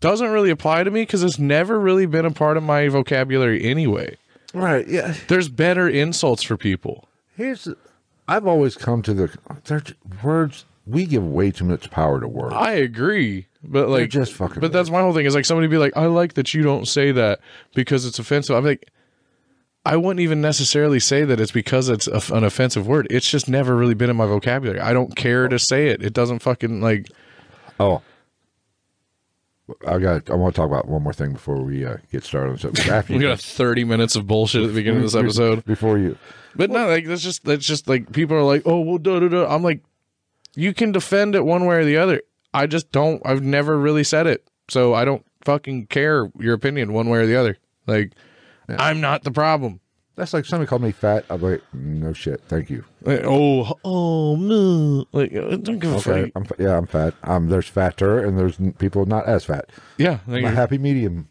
doesn't 0.00 0.30
really 0.30 0.50
apply 0.50 0.84
to 0.84 0.90
me 0.90 1.02
because 1.02 1.22
it's 1.24 1.38
never 1.38 1.78
really 1.78 2.06
been 2.06 2.24
a 2.24 2.30
part 2.30 2.56
of 2.56 2.62
my 2.62 2.88
vocabulary 2.88 3.64
anyway. 3.64 4.16
right 4.54 4.86
yeah 4.88 5.14
There's 5.28 5.48
better 5.48 5.88
insults 5.88 6.42
for 6.42 6.56
people. 6.56 7.08
here's 7.36 7.68
I've 8.28 8.46
always 8.46 8.76
come 8.76 9.02
to 9.02 9.14
the 9.14 9.94
words 10.22 10.64
we 10.86 11.04
give 11.06 11.26
way 11.26 11.50
too 11.50 11.64
much 11.64 11.90
power 11.90 12.20
to 12.20 12.28
words 12.28 12.54
I 12.54 12.72
agree, 12.72 13.46
but 13.62 13.88
like, 13.88 14.08
just 14.10 14.32
fucking 14.34 14.60
But 14.60 14.72
that's 14.72 14.88
my 14.90 15.00
whole 15.00 15.12
thing. 15.12 15.26
Is 15.26 15.34
like 15.34 15.44
somebody 15.44 15.66
be 15.68 15.76
like, 15.78 15.94
I 15.96 16.06
like 16.06 16.34
that 16.34 16.54
you 16.54 16.62
don't 16.62 16.86
say 16.88 17.12
that 17.12 17.40
because 17.74 18.06
it's 18.06 18.18
offensive. 18.18 18.54
I'm 18.56 18.64
like, 18.64 18.88
I 19.88 19.96
wouldn't 19.96 20.20
even 20.20 20.42
necessarily 20.42 21.00
say 21.00 21.24
that 21.24 21.40
it's 21.40 21.50
because 21.50 21.88
it's 21.88 22.06
a, 22.06 22.20
an 22.34 22.44
offensive 22.44 22.86
word. 22.86 23.06
It's 23.08 23.28
just 23.30 23.48
never 23.48 23.74
really 23.74 23.94
been 23.94 24.10
in 24.10 24.16
my 24.16 24.26
vocabulary. 24.26 24.80
I 24.80 24.92
don't 24.92 25.16
care 25.16 25.48
to 25.48 25.58
say 25.58 25.88
it. 25.88 26.02
It 26.02 26.12
doesn't 26.12 26.40
fucking 26.40 26.82
like. 26.82 27.08
Oh, 27.80 28.02
I 29.86 29.98
got. 29.98 30.28
I 30.28 30.34
want 30.34 30.54
to 30.54 30.60
talk 30.60 30.68
about 30.68 30.88
one 30.88 31.02
more 31.02 31.14
thing 31.14 31.32
before 31.32 31.56
we 31.62 31.86
uh, 31.86 31.96
get 32.12 32.22
started. 32.22 32.60
So 32.60 32.92
after 32.92 33.12
We 33.16 33.20
got 33.20 33.40
30 33.40 33.84
minutes 33.84 34.14
of 34.14 34.26
bullshit 34.26 34.62
at 34.62 34.66
the 34.66 34.74
beginning 34.74 34.98
of 34.98 35.04
this 35.04 35.14
episode. 35.14 35.64
before 35.64 35.96
you, 35.96 36.18
But 36.54 36.68
no, 36.68 36.86
like 36.86 37.06
that's 37.06 37.22
just 37.22 37.46
that's 37.46 37.64
just 37.64 37.88
like 37.88 38.12
people 38.12 38.36
are 38.36 38.42
like, 38.42 38.64
oh 38.66 38.80
well, 38.80 38.98
da 38.98 39.20
da 39.20 39.28
da. 39.28 39.46
I'm 39.46 39.62
like, 39.62 39.80
you 40.54 40.74
can 40.74 40.92
defend 40.92 41.34
it 41.34 41.46
one 41.46 41.64
way 41.64 41.76
or 41.76 41.84
the 41.86 41.96
other. 41.96 42.20
I 42.52 42.66
just 42.66 42.92
don't. 42.92 43.22
I've 43.24 43.42
never 43.42 43.78
really 43.78 44.04
said 44.04 44.26
it, 44.26 44.46
so 44.68 44.92
I 44.92 45.06
don't 45.06 45.24
fucking 45.46 45.86
care 45.86 46.30
your 46.38 46.52
opinion 46.52 46.92
one 46.92 47.08
way 47.08 47.20
or 47.20 47.26
the 47.26 47.36
other. 47.36 47.56
Like, 47.86 48.12
I'm 48.68 49.00
not 49.00 49.24
the 49.24 49.30
problem. 49.30 49.80
that's 50.16 50.34
like 50.34 50.44
somebody 50.44 50.68
called 50.68 50.82
me 50.82 50.92
fat. 50.92 51.24
I'm 51.30 51.40
like, 51.40 51.62
no 51.72 52.12
shit, 52.12 52.42
thank 52.48 52.68
you. 52.70 52.84
Like, 53.02 53.22
oh, 53.24 53.78
oh 53.84 54.36
no! 54.36 55.06
Like, 55.12 55.32
uh, 55.34 55.56
don't 55.56 55.78
give 55.78 55.92
a 55.92 55.96
Okay, 55.96 56.24
fuck. 56.24 56.32
I'm 56.34 56.46
yeah, 56.64 56.76
I'm 56.76 56.86
fat. 56.86 57.14
Um, 57.22 57.48
there's 57.48 57.68
fatter 57.68 58.18
and 58.18 58.38
there's 58.38 58.58
people 58.78 59.06
not 59.06 59.26
as 59.26 59.44
fat. 59.44 59.70
Yeah, 59.96 60.18
I'm 60.26 60.44
a 60.44 60.50
happy 60.50 60.76
medium. 60.78 61.28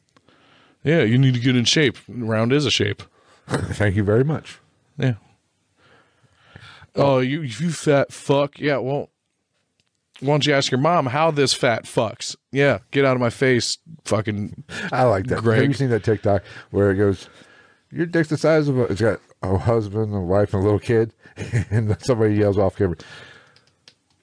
yeah. 0.84 1.02
You 1.04 1.18
need 1.18 1.34
to 1.34 1.40
get 1.40 1.56
in 1.56 1.66
shape. 1.66 1.98
Round 2.08 2.52
is 2.54 2.66
a 2.66 2.72
shape. 2.72 3.04
thank 3.48 3.96
you 3.96 4.04
very 4.04 4.24
much. 4.24 4.60
Yeah. 4.98 5.16
Oh, 6.96 7.20
you 7.20 7.42
you 7.42 7.72
fat 7.72 8.12
fuck. 8.12 8.60
Yeah. 8.60 8.78
Well, 8.78 9.10
why 10.20 10.28
don't 10.34 10.46
you 10.46 10.54
ask 10.54 10.72
your 10.72 10.80
mom 10.80 11.06
how 11.08 11.32
this 11.32 11.54
fat 11.54 11.84
fucks? 11.84 12.36
Yeah. 12.52 12.80
Get 12.92 13.06
out 13.06 13.16
of 13.16 13.22
my 13.22 13.30
face, 13.30 13.78
fucking. 14.06 14.64
I 14.92 15.04
like 15.04 15.28
that. 15.28 15.44
Have 15.44 15.64
you 15.66 15.74
seen 15.74 15.90
that 15.90 16.04
TikTok 16.04 16.44
where 16.72 16.92
it 16.92 16.96
goes, 16.96 17.30
"Your 17.92 18.06
dick's 18.06 18.30
the 18.30 18.38
size 18.38 18.68
of 18.68 18.78
a"? 18.78 18.84
It's 18.84 19.02
got 19.02 19.20
a 19.44 19.58
husband, 19.58 20.14
a 20.16 20.20
wife, 20.20 20.54
and 20.54 20.62
a 20.62 20.66
little 20.66 20.80
kid, 20.80 21.14
and 21.70 21.96
somebody 22.02 22.36
yells 22.36 22.58
off 22.58 22.76
camera, 22.78 22.96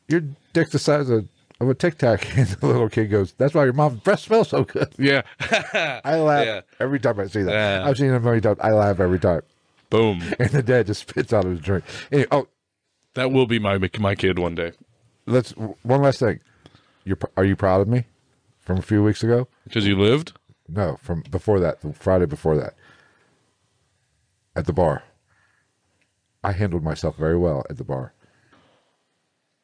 "Your 0.08 0.22
dick's 0.52 0.70
the 0.70 0.78
size 0.78 1.08
of." 1.10 1.28
Of 1.60 1.68
a 1.68 1.74
tic 1.74 1.98
tac, 1.98 2.26
and 2.36 2.48
the 2.48 2.66
little 2.66 2.88
kid 2.88 3.06
goes, 3.12 3.32
"That's 3.34 3.54
why 3.54 3.62
your 3.62 3.72
mom's 3.74 4.00
breath 4.00 4.18
smells 4.18 4.48
so 4.48 4.64
good." 4.64 4.92
Yeah. 4.98 5.22
I 6.04 6.16
laugh 6.16 6.44
Yeah. 6.46 6.60
every 6.80 6.98
time 6.98 7.20
I 7.20 7.28
see 7.28 7.42
that. 7.42 7.52
Yeah. 7.52 7.88
I've 7.88 7.96
seen 7.96 8.12
it 8.12 8.18
million 8.20 8.42
times. 8.42 8.58
I 8.60 8.72
laugh 8.72 8.98
every 8.98 9.20
time, 9.20 9.42
Boom. 9.88 10.20
and 10.40 10.50
the 10.50 10.64
dad 10.64 10.88
just 10.88 11.08
spits 11.08 11.32
out 11.32 11.44
of 11.44 11.52
his 11.52 11.60
drink. 11.60 11.84
Anyway, 12.10 12.26
oh, 12.32 12.48
That 13.14 13.30
will 13.30 13.46
be 13.46 13.60
my 13.60 13.78
my 14.00 14.16
kid 14.16 14.40
one 14.40 14.56
day 14.56 14.72
let's 15.26 15.50
one 15.52 16.02
last 16.02 16.20
thing. 16.20 16.40
You're 17.04 17.18
are 17.36 17.44
you 17.44 17.56
proud 17.56 17.80
of 17.80 17.88
me 17.88 18.06
from 18.60 18.78
a 18.78 18.82
few 18.82 19.02
weeks 19.02 19.22
ago? 19.22 19.48
because 19.64 19.86
you 19.86 19.98
lived. 19.98 20.32
No, 20.68 20.98
from 21.02 21.22
before 21.30 21.60
that, 21.60 21.82
the 21.82 21.92
Friday 21.92 22.26
before 22.26 22.56
that, 22.56 22.74
at 24.56 24.66
the 24.66 24.72
bar. 24.72 25.02
I 26.42 26.52
handled 26.52 26.82
myself 26.82 27.16
very 27.16 27.38
well 27.38 27.64
at 27.70 27.76
the 27.78 27.84
bar. 27.84 28.12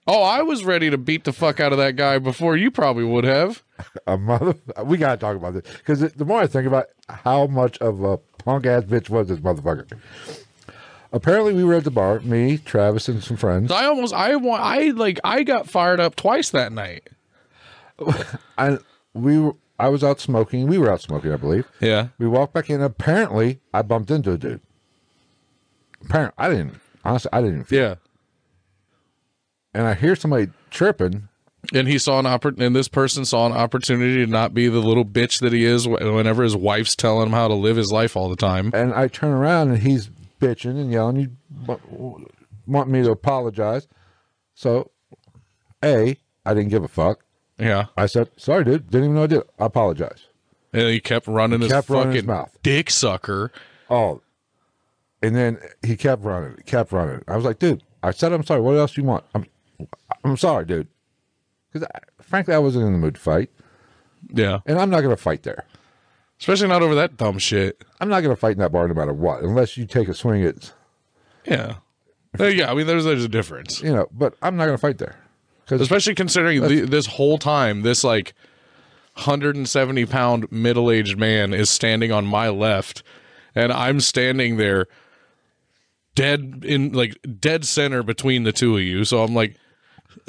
Oh, 0.07 0.23
I 0.23 0.43
was 0.43 0.65
ready 0.65 0.89
to 0.91 0.99
beat 0.99 1.25
the 1.25 1.33
fuck 1.33 1.61
out 1.61 1.73
of 1.73 1.79
that 1.79 1.95
guy 1.95 2.19
before 2.19 2.57
you 2.57 2.71
probably 2.71 3.05
would 3.05 3.25
have. 3.25 3.63
A 4.07 4.17
mother, 4.17 4.55
we 4.85 4.97
gotta 4.97 5.19
talk 5.19 5.37
about 5.37 5.55
this 5.55 5.63
because 5.79 6.01
the 6.01 6.25
more 6.25 6.41
I 6.41 6.47
think 6.47 6.67
about 6.67 6.87
how 7.09 7.47
much 7.47 7.79
of 7.79 8.03
a 8.03 8.17
punk 8.39 8.67
ass 8.67 8.85
bitch 8.85 9.09
was 9.09 9.29
this 9.29 9.39
motherfucker. 9.41 9.99
Apparently, 11.13 11.53
we 11.55 11.65
were 11.65 11.75
at 11.75 11.85
the 11.85 11.91
bar, 11.91 12.21
me, 12.21 12.59
Travis, 12.59 13.09
and 13.09 13.23
some 13.23 13.37
friends. 13.37 13.71
I 13.73 13.87
almost 13.87 14.15
I 14.15 14.37
want 14.37 14.63
I 14.63 14.91
like 14.91 15.19
I 15.25 15.43
got 15.43 15.69
fired 15.69 15.99
up 16.01 16.15
twice 16.17 16.51
that 16.51 16.73
night. 16.73 17.09
I 18.59 18.79
we 19.13 19.39
were, 19.39 19.57
I 19.79 19.89
was 19.89 20.05
out 20.05 20.21
smoking. 20.21 20.67
We 20.69 20.79
were 20.79 20.91
out 20.91 21.01
smoking, 21.01 21.33
I 21.33 21.37
believe. 21.37 21.67
Yeah. 21.81 22.09
We 22.19 22.29
walked 22.29 22.53
back 22.55 22.71
in. 22.71 22.81
Apparently, 22.81 23.61
I 23.75 23.83
bumped 23.83 24.11
into 24.11 24.33
a 24.33 24.39
dude. 24.39 24.61
Apparently, 26.05 26.35
I 26.39 26.49
didn't. 26.49 26.81
Honestly, 27.05 27.31
I 27.33 27.41
didn't. 27.43 27.71
Yeah. 27.73 27.97
And 29.75 29.87
I 29.87 29.95
hear 29.95 30.15
somebody 30.15 30.49
chirping. 30.71 31.29
And 31.75 31.89
he 31.89 31.99
saw 31.99 32.19
an 32.19 32.25
oppor- 32.25 32.59
and 32.59 32.75
this 32.75 32.89
person 32.89 33.25
saw 33.25 33.47
an 33.47 33.53
opportunity 33.53 34.25
to 34.25 34.27
not 34.31 34.55
be 34.55 34.69
the 34.69 34.81
little 34.81 35.05
bitch 35.05 35.41
that 35.41 35.53
he 35.53 35.65
is 35.65 35.87
whenever 35.87 36.43
his 36.43 36.57
wife's 36.57 36.97
telling 36.97 37.27
him 37.27 37.33
how 37.33 37.49
to 37.49 37.55
live 37.55 37.77
his 37.77 37.93
life 37.93 38.17
all 38.17 38.29
the 38.31 38.37
time. 38.37 38.71
and 38.75 38.95
I 38.95 39.09
turn 39.09 39.31
around 39.31 39.69
and 39.71 39.79
he's 39.79 40.11
bitching 40.41 40.81
and 40.81 40.91
yelling. 40.91 41.17
You 41.69 42.27
want 42.67 42.89
me 42.91 43.03
to 43.03 43.11
apologize? 43.11 43.87
So, 44.55 44.91
a, 45.85 46.17
I 46.45 46.55
didn't 46.55 46.71
give 46.71 46.83
a 46.85 46.89
fuck. 46.89 47.21
Yeah. 47.59 47.87
I 47.97 48.07
said, 48.07 48.31
"Sorry, 48.37 48.65
dude. 48.65 48.91
Didn't 48.91 49.05
even 49.05 49.15
know 49.17 49.25
I 49.25 49.27
did. 49.29 49.43
I 49.59 49.67
apologize." 49.67 50.27
And 50.73 50.89
he 50.89 51.01
kept 51.01 51.27
running 51.27 51.61
his 51.61 51.71
kept 51.73 51.89
fucking 51.89 51.99
running 51.99 52.15
his 52.17 52.25
mouth. 52.25 52.57
dick 52.63 52.91
sucker. 52.91 53.53
Oh, 53.89 54.23
and 55.23 55.35
then 55.37 55.59
he 55.83 55.97
kept 55.97 56.23
running, 56.25 56.57
kept 56.65 56.93
running. 56.93 57.23
I 57.29 57.37
was 57.37 57.45
like, 57.45 57.59
"Dude, 57.59 57.83
I 58.03 58.11
said 58.13 58.33
I'm 58.33 58.45
sorry. 58.45 58.61
What 58.61 58.77
else 58.77 58.93
do 58.95 59.01
you 59.03 59.07
want?" 59.07 59.25
I'm, 59.35 59.47
I'm 60.25 60.37
sorry, 60.37 60.65
dude. 60.65 60.89
Because 61.73 61.87
frankly, 62.21 62.55
I 62.55 62.59
wasn't 62.59 62.87
in 62.87 62.93
the 62.93 62.99
mood 62.99 63.15
to 63.17 63.21
fight, 63.21 63.51
Yeah. 64.33 64.61
and 64.67 64.79
I'm 64.79 64.91
not 64.91 65.01
going 65.03 65.15
to 65.15 65.21
fight 65.23 65.43
there. 65.43 65.65
Especially 66.41 66.69
not 66.69 66.83
over 66.83 66.95
that 66.95 67.17
dumb 67.19 67.39
shit. 67.39 67.85
I'm 68.01 68.09
not 68.09 68.23
going 68.23 68.35
to 68.35 68.41
fight 68.41 68.53
in 68.53 68.59
that 68.59 68.73
bar 68.73 68.89
no 68.89 68.95
matter 68.95 69.13
what, 69.13 69.43
unless 69.43 69.77
you 69.77 69.85
take 69.87 70.09
a 70.09 70.15
swing 70.15 70.43
at, 70.43 70.73
Yeah. 71.47 71.77
Yeah, 72.39 72.71
I 72.71 72.75
mean 72.75 72.87
there's 72.87 73.05
there's 73.05 73.25
a 73.25 73.29
difference. 73.29 73.83
you 73.83 73.93
know. 73.93 74.07
But 74.13 74.35
I'm 74.41 74.57
not 74.57 74.65
going 74.67 74.77
to 74.77 74.81
fight 74.81 74.99
there. 74.99 75.17
Because 75.65 75.81
Especially 75.81 76.15
considering 76.15 76.63
the, 76.63 76.81
this 76.83 77.07
whole 77.07 77.39
time 77.39 77.83
this 77.83 78.03
like 78.03 78.35
170 79.15 80.07
pound 80.07 80.51
middle 80.51 80.91
aged 80.91 81.19
man 81.19 81.53
is 81.53 81.69
standing 81.69 82.11
on 82.11 82.25
my 82.27 82.49
left 82.49 83.03
and 83.55 83.73
I'm 83.73 84.01
standing 84.01 84.57
there 84.57 84.87
dead 86.15 86.65
in 86.65 86.93
like 86.93 87.17
dead 87.39 87.65
center 87.65 88.03
between 88.03 88.45
the 88.45 88.53
two 88.53 88.77
of 88.77 88.83
you. 88.83 89.05
So 89.05 89.23
I'm 89.23 89.35
like 89.35 89.57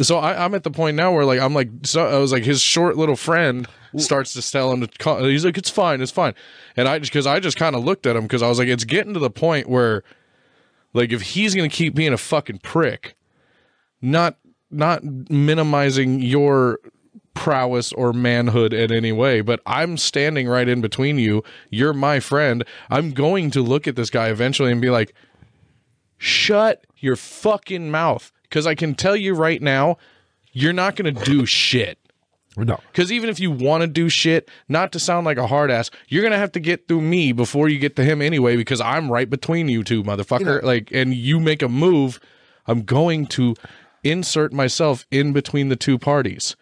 so 0.02 0.18
I, 0.18 0.44
I'm 0.44 0.54
at 0.56 0.64
the 0.64 0.72
point 0.72 0.98
now 0.98 1.14
where 1.14 1.26
like 1.26 1.40
I'm 1.40 1.54
like 1.54 1.70
so 1.84 2.06
I 2.06 2.18
was 2.18 2.32
like 2.32 2.44
his 2.44 2.62
short 2.62 2.98
little 2.98 3.16
friend 3.16 3.68
starts 3.98 4.34
to 4.34 4.52
tell 4.52 4.72
him 4.72 4.82
to 4.82 4.88
call, 4.98 5.24
he's 5.24 5.46
like 5.46 5.58
it's 5.58 5.70
fine 5.70 6.02
it's 6.02 6.12
fine 6.12 6.34
and 6.78 6.88
I 6.88 7.00
just 7.00 7.12
because 7.12 7.28
I 7.28 7.40
just 7.40 7.58
kind 7.58 7.76
of 7.76 7.84
looked 7.84 8.06
at 8.06 8.16
him 8.16 8.24
because 8.24 8.42
I 8.42 8.48
was 8.50 8.60
like 8.60 8.68
it's 8.68 8.84
getting 8.84 9.14
to 9.14 9.20
the 9.20 9.30
point 9.30 9.68
where 9.68 10.04
like 10.94 11.12
if 11.12 11.22
he's 11.22 11.56
gonna 11.56 11.70
keep 11.70 11.96
being 11.96 12.14
a 12.14 12.18
fucking 12.18 12.60
prick 12.60 13.16
not 14.02 14.38
not 14.72 15.04
minimizing 15.04 16.22
your 16.22 16.80
prowess 17.34 17.92
or 17.94 18.14
manhood 18.14 18.74
in 18.74 18.92
any 18.92 19.12
way, 19.12 19.42
but 19.42 19.60
I'm 19.66 19.98
standing 19.98 20.48
right 20.48 20.68
in 20.68 20.82
between 20.82 21.18
you. 21.18 21.44
You're 21.70 21.94
my 21.94 22.20
friend. 22.20 22.64
I'm 22.90 23.12
going 23.12 23.52
to 23.52 23.62
look 23.62 23.88
at 23.88 23.96
this 23.96 24.10
guy 24.10 24.30
eventually 24.30 24.72
and 24.72 24.82
be 24.82 24.90
like, 24.90 25.14
shut 26.18 26.86
your 26.98 27.16
fucking 27.16 27.92
mouth. 27.92 28.32
Because 28.44 28.68
I 28.68 28.76
can 28.76 28.96
tell 28.96 29.16
you 29.16 29.34
right 29.34 29.62
now, 29.62 29.98
you're 30.52 30.74
not 30.74 30.96
going 30.96 31.14
to 31.14 31.24
do 31.24 31.46
shit. 31.46 31.98
No. 32.58 32.80
Because 32.92 33.12
even 33.12 33.30
if 33.30 33.40
you 33.40 33.50
want 33.52 33.82
to 33.82 33.88
do 33.88 34.10
shit, 34.10 34.50
not 34.68 34.92
to 34.92 35.00
sound 35.00 35.26
like 35.26 35.38
a 35.38 35.48
hard 35.48 35.72
ass, 35.72 35.90
you're 36.10 36.22
gonna 36.24 36.38
have 36.38 36.52
to 36.54 36.60
get 36.60 36.88
through 36.88 37.02
me 37.02 37.32
before 37.32 37.70
you 37.70 37.80
get 37.80 37.96
to 37.96 38.04
him 38.04 38.22
anyway. 38.22 38.58
Because 38.58 38.82
I'm 38.82 39.12
right 39.12 39.30
between 39.30 39.70
you 39.70 39.84
two, 39.84 40.04
motherfucker. 40.04 40.62
like, 40.64 40.92
and 40.92 41.14
you 41.14 41.40
make 41.40 41.62
a 41.62 41.70
move, 41.70 42.20
I'm 42.68 42.82
going 42.84 43.28
to 43.28 43.56
insert 44.04 44.52
myself 44.52 45.06
in 45.12 45.32
between 45.32 45.70
the 45.70 45.76
two 45.76 45.98
parties. 45.98 46.56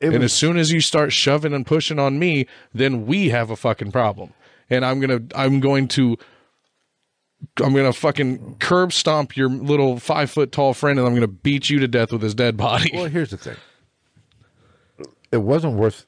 And 0.00 0.14
was- 0.14 0.22
as 0.24 0.32
soon 0.32 0.56
as 0.56 0.72
you 0.72 0.80
start 0.80 1.12
shoving 1.12 1.52
and 1.52 1.66
pushing 1.66 1.98
on 1.98 2.18
me, 2.18 2.46
then 2.72 3.04
we 3.06 3.28
have 3.28 3.50
a 3.50 3.56
fucking 3.56 3.92
problem. 3.92 4.32
And 4.70 4.84
I'm 4.84 5.00
gonna, 5.00 5.20
I'm 5.34 5.60
going 5.60 5.88
to, 5.88 6.16
I'm 7.62 7.74
gonna 7.74 7.92
fucking 7.92 8.56
curb 8.58 8.92
stomp 8.92 9.36
your 9.36 9.48
little 9.48 9.98
five 9.98 10.30
foot 10.30 10.52
tall 10.52 10.74
friend, 10.74 10.98
and 10.98 11.06
I'm 11.06 11.14
gonna 11.14 11.26
beat 11.26 11.68
you 11.70 11.78
to 11.80 11.88
death 11.88 12.12
with 12.12 12.22
his 12.22 12.34
dead 12.34 12.56
body. 12.56 12.90
Well, 12.94 13.06
here's 13.06 13.30
the 13.30 13.36
thing. 13.36 13.56
It 15.32 15.38
wasn't 15.38 15.74
worth 15.74 16.06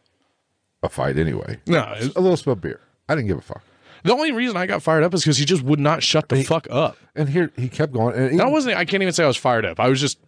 a 0.82 0.88
fight 0.88 1.18
anyway. 1.18 1.58
no, 1.66 1.80
it's- 1.92 2.10
A 2.16 2.20
little 2.20 2.36
spilled 2.36 2.60
beer. 2.60 2.80
I 3.08 3.14
didn't 3.14 3.28
give 3.28 3.38
a 3.38 3.42
fuck. 3.42 3.62
The 4.04 4.12
only 4.12 4.32
reason 4.32 4.56
I 4.56 4.66
got 4.66 4.82
fired 4.82 5.04
up 5.04 5.14
is 5.14 5.22
because 5.22 5.38
he 5.38 5.44
just 5.44 5.62
would 5.62 5.78
not 5.78 6.02
shut 6.02 6.28
the 6.28 6.42
fuck 6.42 6.66
up. 6.70 6.96
And 7.14 7.28
here 7.28 7.52
he 7.56 7.68
kept 7.68 7.92
going. 7.92 8.16
And 8.16 8.24
I 8.30 8.34
even, 8.34 8.50
wasn't. 8.50 8.76
I 8.76 8.84
can't 8.84 9.00
even 9.02 9.12
say 9.12 9.22
I 9.22 9.28
was 9.28 9.36
fired 9.36 9.64
up. 9.64 9.78
I 9.78 9.88
was 9.88 10.00
just 10.00 10.18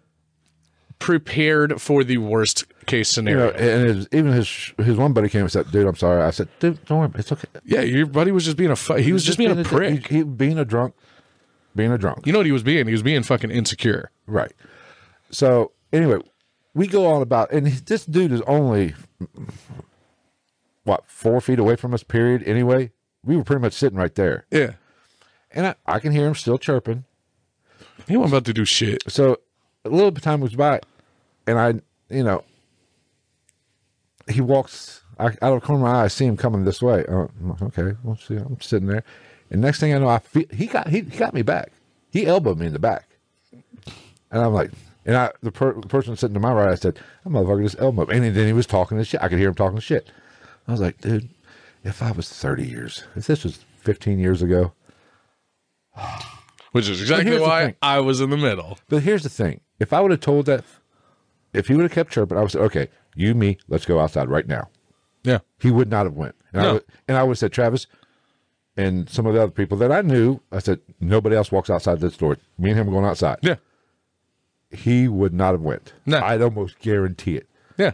prepared 1.00 1.80
for 1.80 2.04
the 2.04 2.18
worst 2.18 2.64
case 2.86 3.16
you 3.16 3.22
know, 3.24 3.50
scenario. 3.50 3.50
and 3.52 3.96
his, 3.96 4.08
even 4.12 4.32
his 4.32 4.72
his 4.78 4.96
one 4.96 5.12
buddy 5.12 5.28
came 5.28 5.42
and 5.42 5.50
said, 5.50 5.70
"Dude, 5.72 5.86
I'm 5.86 5.96
sorry." 5.96 6.22
I 6.22 6.30
said, 6.30 6.48
"Dude, 6.60 6.84
don't 6.84 6.98
worry, 7.00 7.10
it's 7.16 7.32
okay." 7.32 7.48
yeah, 7.64 7.80
your 7.80 8.06
buddy 8.06 8.30
was 8.30 8.44
just 8.44 8.56
being 8.56 8.70
a. 8.70 8.76
Fu- 8.76 8.94
he 8.94 9.12
was 9.12 9.24
just 9.24 9.38
being 9.38 9.58
a 9.58 9.64
prick. 9.64 10.06
He, 10.06 10.18
he 10.18 10.22
being 10.22 10.58
a 10.58 10.64
drunk, 10.64 10.94
being 11.74 11.90
a 11.92 11.98
drunk. 11.98 12.26
You 12.26 12.32
know 12.32 12.38
what 12.38 12.46
he 12.46 12.52
was 12.52 12.62
being? 12.62 12.86
He 12.86 12.92
was 12.92 13.02
being 13.02 13.22
fucking 13.24 13.50
insecure. 13.50 14.10
Right. 14.26 14.52
So 15.30 15.72
anyway, 15.92 16.18
we 16.74 16.86
go 16.86 17.06
on 17.06 17.22
about, 17.22 17.52
and 17.52 17.66
this 17.66 18.04
dude 18.04 18.32
is 18.32 18.40
only 18.42 18.94
what 20.84 21.04
four 21.06 21.40
feet 21.40 21.58
away 21.58 21.76
from 21.76 21.94
us. 21.94 22.02
Period. 22.02 22.42
Anyway, 22.44 22.90
we 23.24 23.36
were 23.36 23.44
pretty 23.44 23.62
much 23.62 23.72
sitting 23.72 23.98
right 23.98 24.14
there, 24.14 24.44
Yeah, 24.50 24.72
and 25.52 25.66
I, 25.68 25.74
I 25.86 25.98
can 26.00 26.12
hear 26.12 26.26
him 26.26 26.34
still 26.34 26.58
chirping. 26.58 27.04
he 28.06 28.16
wasn't 28.16 28.34
about 28.34 28.44
to 28.46 28.52
do 28.52 28.64
shit. 28.64 29.02
So 29.08 29.38
a 29.84 29.88
little 29.88 30.10
bit 30.10 30.18
of 30.18 30.24
time 30.24 30.40
goes 30.40 30.54
by, 30.54 30.80
and 31.46 31.58
I, 31.58 31.74
you 32.14 32.24
know, 32.24 32.44
he 34.28 34.40
walks 34.40 35.02
I, 35.18 35.26
out 35.26 35.42
of 35.42 35.60
the 35.60 35.66
corner 35.66 35.84
of 35.86 35.92
my 35.92 36.00
eye. 36.00 36.04
I 36.04 36.08
see 36.08 36.26
him 36.26 36.36
coming 36.36 36.64
this 36.64 36.82
way. 36.82 37.04
I'm 37.08 37.28
like, 37.40 37.62
okay, 37.62 37.96
we'll 38.02 38.16
see. 38.16 38.36
I'm 38.36 38.60
sitting 38.60 38.88
there, 38.88 39.04
and 39.50 39.60
next 39.60 39.80
thing 39.80 39.94
I 39.94 39.98
know, 39.98 40.08
I 40.08 40.18
feel 40.18 40.44
he 40.50 40.66
got 40.66 40.88
he, 40.88 41.00
he 41.00 41.16
got 41.18 41.34
me 41.34 41.42
back. 41.42 41.72
He 42.10 42.26
elbowed 42.26 42.58
me 42.58 42.66
in 42.66 42.72
the 42.72 42.78
back, 42.78 43.08
and 44.30 44.42
I'm 44.42 44.52
like, 44.52 44.70
and 45.04 45.16
I 45.16 45.30
the, 45.42 45.52
per, 45.52 45.72
the 45.80 45.86
person 45.88 46.16
sitting 46.16 46.34
to 46.34 46.40
my 46.40 46.52
right, 46.52 46.68
I 46.70 46.74
said, 46.74 46.96
"That 47.24 47.30
motherfucker 47.30 47.62
just 47.64 47.80
elbowed 47.80 48.08
me," 48.08 48.16
and 48.16 48.36
then 48.36 48.46
he 48.46 48.52
was 48.52 48.66
talking 48.66 48.98
to 48.98 49.04
shit. 49.04 49.22
I 49.22 49.28
could 49.28 49.38
hear 49.38 49.48
him 49.48 49.54
talking 49.54 49.78
shit. 49.80 50.10
I 50.66 50.72
was 50.72 50.80
like, 50.80 51.00
dude, 51.00 51.28
if 51.82 52.02
I 52.02 52.10
was 52.12 52.28
30 52.30 52.66
years, 52.66 53.04
if 53.14 53.26
this 53.26 53.44
was 53.44 53.58
15 53.80 54.18
years 54.18 54.40
ago, 54.42 54.72
Which 56.72 56.88
is 56.88 57.00
exactly 57.00 57.38
why. 57.38 57.76
I 57.82 58.00
was 58.00 58.20
in 58.20 58.30
the 58.30 58.36
middle. 58.36 58.78
But 58.88 59.02
here's 59.02 59.22
the 59.22 59.28
thing: 59.28 59.60
if 59.78 59.92
I 59.92 60.00
would 60.00 60.10
have 60.10 60.20
told 60.20 60.46
that, 60.46 60.64
if 61.52 61.68
he 61.68 61.74
would 61.74 61.82
have 61.84 61.92
kept 61.92 62.10
chirping, 62.12 62.36
I 62.36 62.40
would 62.42 62.50
say, 62.50 62.58
"Okay, 62.60 62.88
you, 63.14 63.34
me, 63.34 63.58
let's 63.68 63.84
go 63.86 64.00
outside 64.00 64.28
right 64.28 64.46
now." 64.46 64.68
Yeah, 65.22 65.38
He 65.58 65.70
would 65.70 65.88
not 65.88 66.04
have 66.04 66.14
went, 66.14 66.34
and, 66.52 66.60
I, 66.60 66.64
No. 66.66 66.72
would, 66.74 66.84
and 67.08 67.16
I 67.16 67.22
would 67.22 67.30
have 67.32 67.38
said, 67.38 67.52
"Travis," 67.52 67.86
and 68.76 69.08
some 69.08 69.24
of 69.26 69.32
the 69.34 69.42
other 69.42 69.52
people 69.52 69.78
that 69.78 69.90
I 69.92 70.02
knew, 70.02 70.40
I 70.52 70.58
said, 70.58 70.80
"Nobody 71.00 71.36
else 71.36 71.50
walks 71.52 71.70
outside 71.70 72.00
this 72.00 72.16
door. 72.16 72.36
Me 72.58 72.70
and 72.70 72.78
him 72.80 72.88
are 72.88 72.92
going 72.92 73.04
outside." 73.06 73.38
yeah, 73.40 73.54
He 74.74 75.08
would 75.08 75.32
not 75.34 75.52
have 75.52 75.60
went. 75.62 75.92
No. 76.06 76.20
I'd 76.20 76.42
almost 76.42 76.78
guarantee 76.78 77.36
it. 77.36 77.48
yeah. 77.78 77.92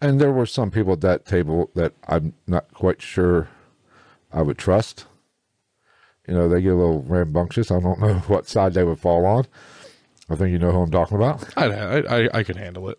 And 0.00 0.20
there 0.20 0.32
were 0.32 0.46
some 0.46 0.70
people 0.70 0.94
at 0.94 1.00
that 1.02 1.24
table 1.26 1.70
that 1.74 1.92
I'm 2.08 2.34
not 2.46 2.72
quite 2.74 3.00
sure 3.00 3.48
I 4.32 4.42
would 4.42 4.58
trust. 4.58 5.06
You 6.26 6.34
know, 6.34 6.48
they 6.48 6.60
get 6.60 6.72
a 6.72 6.76
little 6.76 7.02
rambunctious. 7.02 7.70
I 7.70 7.78
don't 7.80 8.00
know 8.00 8.14
what 8.26 8.48
side 8.48 8.74
they 8.74 8.82
would 8.84 8.98
fall 8.98 9.24
on. 9.26 9.46
I 10.28 10.34
think 10.36 10.50
you 10.50 10.58
know 10.58 10.72
who 10.72 10.80
I'm 10.82 10.90
talking 10.90 11.16
about. 11.16 11.44
I 11.56 11.98
I 12.00 12.28
I 12.38 12.42
could 12.42 12.56
handle 12.56 12.88
it. 12.88 12.98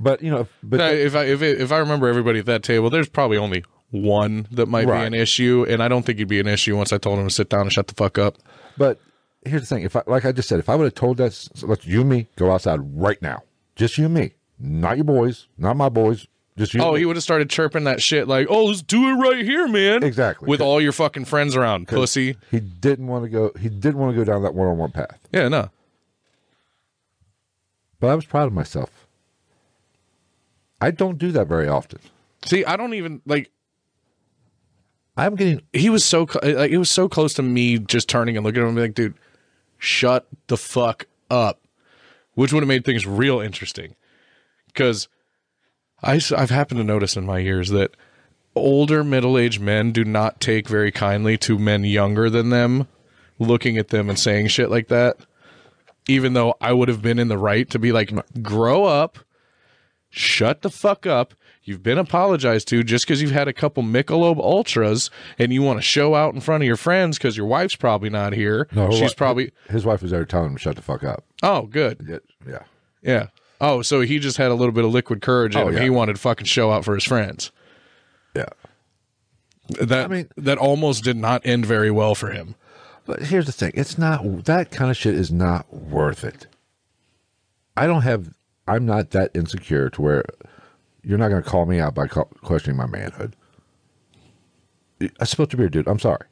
But 0.00 0.22
you 0.22 0.30
know, 0.30 0.46
but 0.62 0.78
Now, 0.78 0.88
if 0.88 1.14
I 1.14 1.24
if 1.24 1.40
it, 1.40 1.60
if 1.60 1.72
I 1.72 1.78
remember 1.78 2.08
everybody 2.08 2.40
at 2.40 2.46
that 2.46 2.62
table, 2.62 2.90
there's 2.90 3.08
probably 3.08 3.38
only 3.38 3.64
one 3.90 4.46
that 4.50 4.66
might 4.66 4.86
Right. 4.88 5.00
be 5.02 5.06
an 5.06 5.14
issue, 5.14 5.64
and 5.68 5.82
I 5.82 5.88
don't 5.88 6.04
think 6.04 6.18
it'd 6.18 6.28
be 6.28 6.40
an 6.40 6.48
issue 6.48 6.76
once 6.76 6.92
I 6.92 6.98
told 6.98 7.18
him 7.20 7.28
to 7.28 7.32
sit 7.34 7.48
down 7.48 7.62
and 7.62 7.72
shut 7.72 7.86
the 7.86 7.94
fuck 7.94 8.18
up. 8.18 8.36
But 8.76 8.98
here's 9.44 9.62
the 9.62 9.66
thing: 9.66 9.84
if 9.84 9.96
I, 9.96 10.02
like 10.06 10.24
I 10.24 10.32
just 10.32 10.48
said, 10.48 10.58
if 10.58 10.68
I 10.68 10.74
would 10.74 10.84
have 10.84 10.94
told 10.94 11.18
that, 11.18 11.32
so 11.32 11.66
let's 11.66 11.86
you 11.86 12.00
and 12.00 12.10
me 12.10 12.28
go 12.36 12.50
outside 12.52 12.80
right 12.96 13.20
now, 13.20 13.42
just 13.76 13.98
you 13.98 14.06
and 14.06 14.14
me, 14.14 14.34
not 14.58 14.96
your 14.96 15.04
boys, 15.04 15.48
not 15.58 15.76
my 15.76 15.88
boys, 15.88 16.26
just 16.56 16.74
you. 16.74 16.82
Oh, 16.82 16.94
he 16.94 17.04
would 17.04 17.16
have 17.16 17.22
started 17.22 17.50
chirping 17.50 17.84
that 17.84 18.00
shit 18.00 18.28
like, 18.28 18.46
"Oh, 18.48 18.66
let's 18.66 18.82
do 18.82 19.10
it 19.10 19.14
right 19.14 19.44
here, 19.44 19.66
man." 19.66 20.02
Exactly. 20.02 20.46
With 20.48 20.60
all 20.60 20.80
your 20.80 20.92
fucking 20.92 21.24
friends 21.24 21.56
around, 21.56 21.88
pussy. 21.88 22.36
he 22.50 22.60
didn't 22.60 23.06
want 23.06 23.24
to 23.24 23.28
go. 23.28 23.52
He 23.58 23.68
didn't 23.68 23.98
want 23.98 24.14
to 24.16 24.24
go 24.24 24.24
down 24.24 24.42
that 24.42 24.54
one-on-one 24.54 24.92
path. 24.92 25.18
Yeah, 25.32 25.48
no. 25.48 25.70
But 28.00 28.08
I 28.08 28.14
was 28.14 28.24
proud 28.24 28.46
of 28.46 28.52
myself. 28.52 29.06
I 30.80 30.90
don't 30.90 31.18
do 31.18 31.32
that 31.32 31.46
very 31.46 31.66
often. 31.66 32.00
See, 32.44 32.64
I 32.64 32.76
don't 32.76 32.94
even 32.94 33.22
like. 33.26 33.50
I'm 35.16 35.36
getting 35.36 35.62
He 35.72 35.90
was 35.90 36.04
so 36.04 36.28
like 36.42 36.70
it 36.70 36.76
was 36.76 36.90
so 36.90 37.08
close 37.08 37.34
to 37.34 37.42
me 37.42 37.78
just 37.78 38.08
turning 38.08 38.36
and 38.36 38.44
looking 38.44 38.60
at 38.60 38.64
him 38.64 38.68
and 38.70 38.76
being 38.76 38.88
like, 38.88 38.94
"Dude, 38.94 39.14
shut 39.78 40.26
the 40.46 40.56
fuck 40.56 41.06
up," 41.30 41.60
which 42.34 42.52
would 42.52 42.62
have 42.62 42.68
made 42.68 42.84
things 42.84 43.06
real 43.06 43.40
interesting. 43.40 43.96
Because 44.66 45.08
I've 46.02 46.50
happened 46.50 46.78
to 46.78 46.84
notice 46.84 47.16
in 47.16 47.24
my 47.24 47.38
years 47.38 47.70
that 47.70 47.96
older 48.54 49.02
middle-aged 49.02 49.60
men 49.60 49.92
do 49.92 50.04
not 50.04 50.40
take 50.40 50.68
very 50.68 50.92
kindly 50.92 51.36
to 51.38 51.58
men 51.58 51.84
younger 51.84 52.28
than 52.28 52.50
them 52.50 52.86
looking 53.38 53.78
at 53.78 53.88
them 53.88 54.08
and 54.08 54.18
saying 54.18 54.48
shit 54.48 54.70
like 54.70 54.88
that. 54.88 55.16
Even 56.06 56.34
though 56.34 56.54
I 56.60 56.72
would 56.72 56.88
have 56.88 57.02
been 57.02 57.18
in 57.18 57.28
the 57.28 57.38
right 57.38 57.68
to 57.70 57.78
be 57.78 57.90
like 57.90 58.12
grow 58.42 58.84
up. 58.84 59.18
Shut 60.10 60.62
the 60.62 60.70
fuck 60.70 61.06
up 61.06 61.34
you've 61.64 61.82
been 61.82 61.98
apologized 61.98 62.68
to 62.68 62.82
just 62.82 63.06
because 63.06 63.20
you've 63.22 63.30
had 63.30 63.48
a 63.48 63.52
couple 63.52 63.82
Michelob 63.82 64.38
ultras 64.38 65.10
and 65.38 65.52
you 65.52 65.62
want 65.62 65.78
to 65.78 65.82
show 65.82 66.14
out 66.14 66.34
in 66.34 66.40
front 66.40 66.62
of 66.62 66.66
your 66.66 66.76
friends 66.76 67.18
because 67.18 67.36
your 67.36 67.46
wife's 67.46 67.74
probably 67.76 68.10
not 68.10 68.32
here 68.32 68.68
No, 68.72 68.90
she's 68.90 69.14
probably 69.14 69.52
his 69.70 69.84
wife 69.84 70.02
was 70.02 70.10
there 70.10 70.24
telling 70.24 70.50
him 70.50 70.56
to 70.56 70.60
shut 70.60 70.76
the 70.76 70.82
fuck 70.82 71.02
up. 71.04 71.24
oh 71.42 71.62
good 71.62 72.22
Yeah, 72.46 72.58
yeah. 73.02 73.26
oh 73.60 73.82
so 73.82 74.00
he 74.02 74.18
just 74.18 74.36
had 74.36 74.50
a 74.50 74.54
little 74.54 74.72
bit 74.72 74.84
of 74.84 74.92
liquid 74.92 75.22
courage 75.22 75.56
in 75.56 75.62
Oh, 75.62 75.68
yeah. 75.70 75.80
he 75.80 75.90
wanted 75.90 76.16
to 76.16 76.20
fucking 76.20 76.46
show 76.46 76.70
out 76.70 76.84
for 76.84 76.94
his 76.94 77.04
friends 77.04 77.50
Yeah. 78.36 78.46
that 79.80 80.04
I 80.04 80.08
mean- 80.08 80.28
that 80.36 80.58
almost 80.58 81.04
did 81.04 81.16
not 81.16 81.42
end 81.44 81.64
very 81.66 81.90
well 81.90 82.14
for 82.14 82.30
him 82.30 82.54
But 83.06 83.22
here's 83.24 83.46
the 83.46 83.52
thing: 83.52 83.72
it's 83.74 83.98
not 83.98 84.44
that 84.44 84.70
kind 84.70 84.90
of 84.90 84.96
shit 84.96 85.14
is 85.14 85.30
not 85.30 85.72
worth 85.72 86.24
it. 86.24 86.46
I 87.76 87.86
don't 87.86 88.00
have. 88.02 88.32
I'm 88.66 88.86
not 88.86 89.10
that 89.10 89.30
insecure 89.34 89.90
to 89.90 90.00
where 90.00 90.24
you're 91.04 91.18
not 91.18 91.28
going 91.28 91.42
to 91.42 91.48
call 91.48 91.66
me 91.66 91.80
out 91.80 91.94
by 91.94 92.06
call, 92.06 92.26
questioning 92.42 92.76
my 92.76 92.86
manhood. 92.86 93.36
I 95.20 95.24
spilled 95.24 95.52
your 95.52 95.58
beer, 95.58 95.68
dude. 95.68 95.88
I'm 95.88 95.98
sorry. 95.98 96.26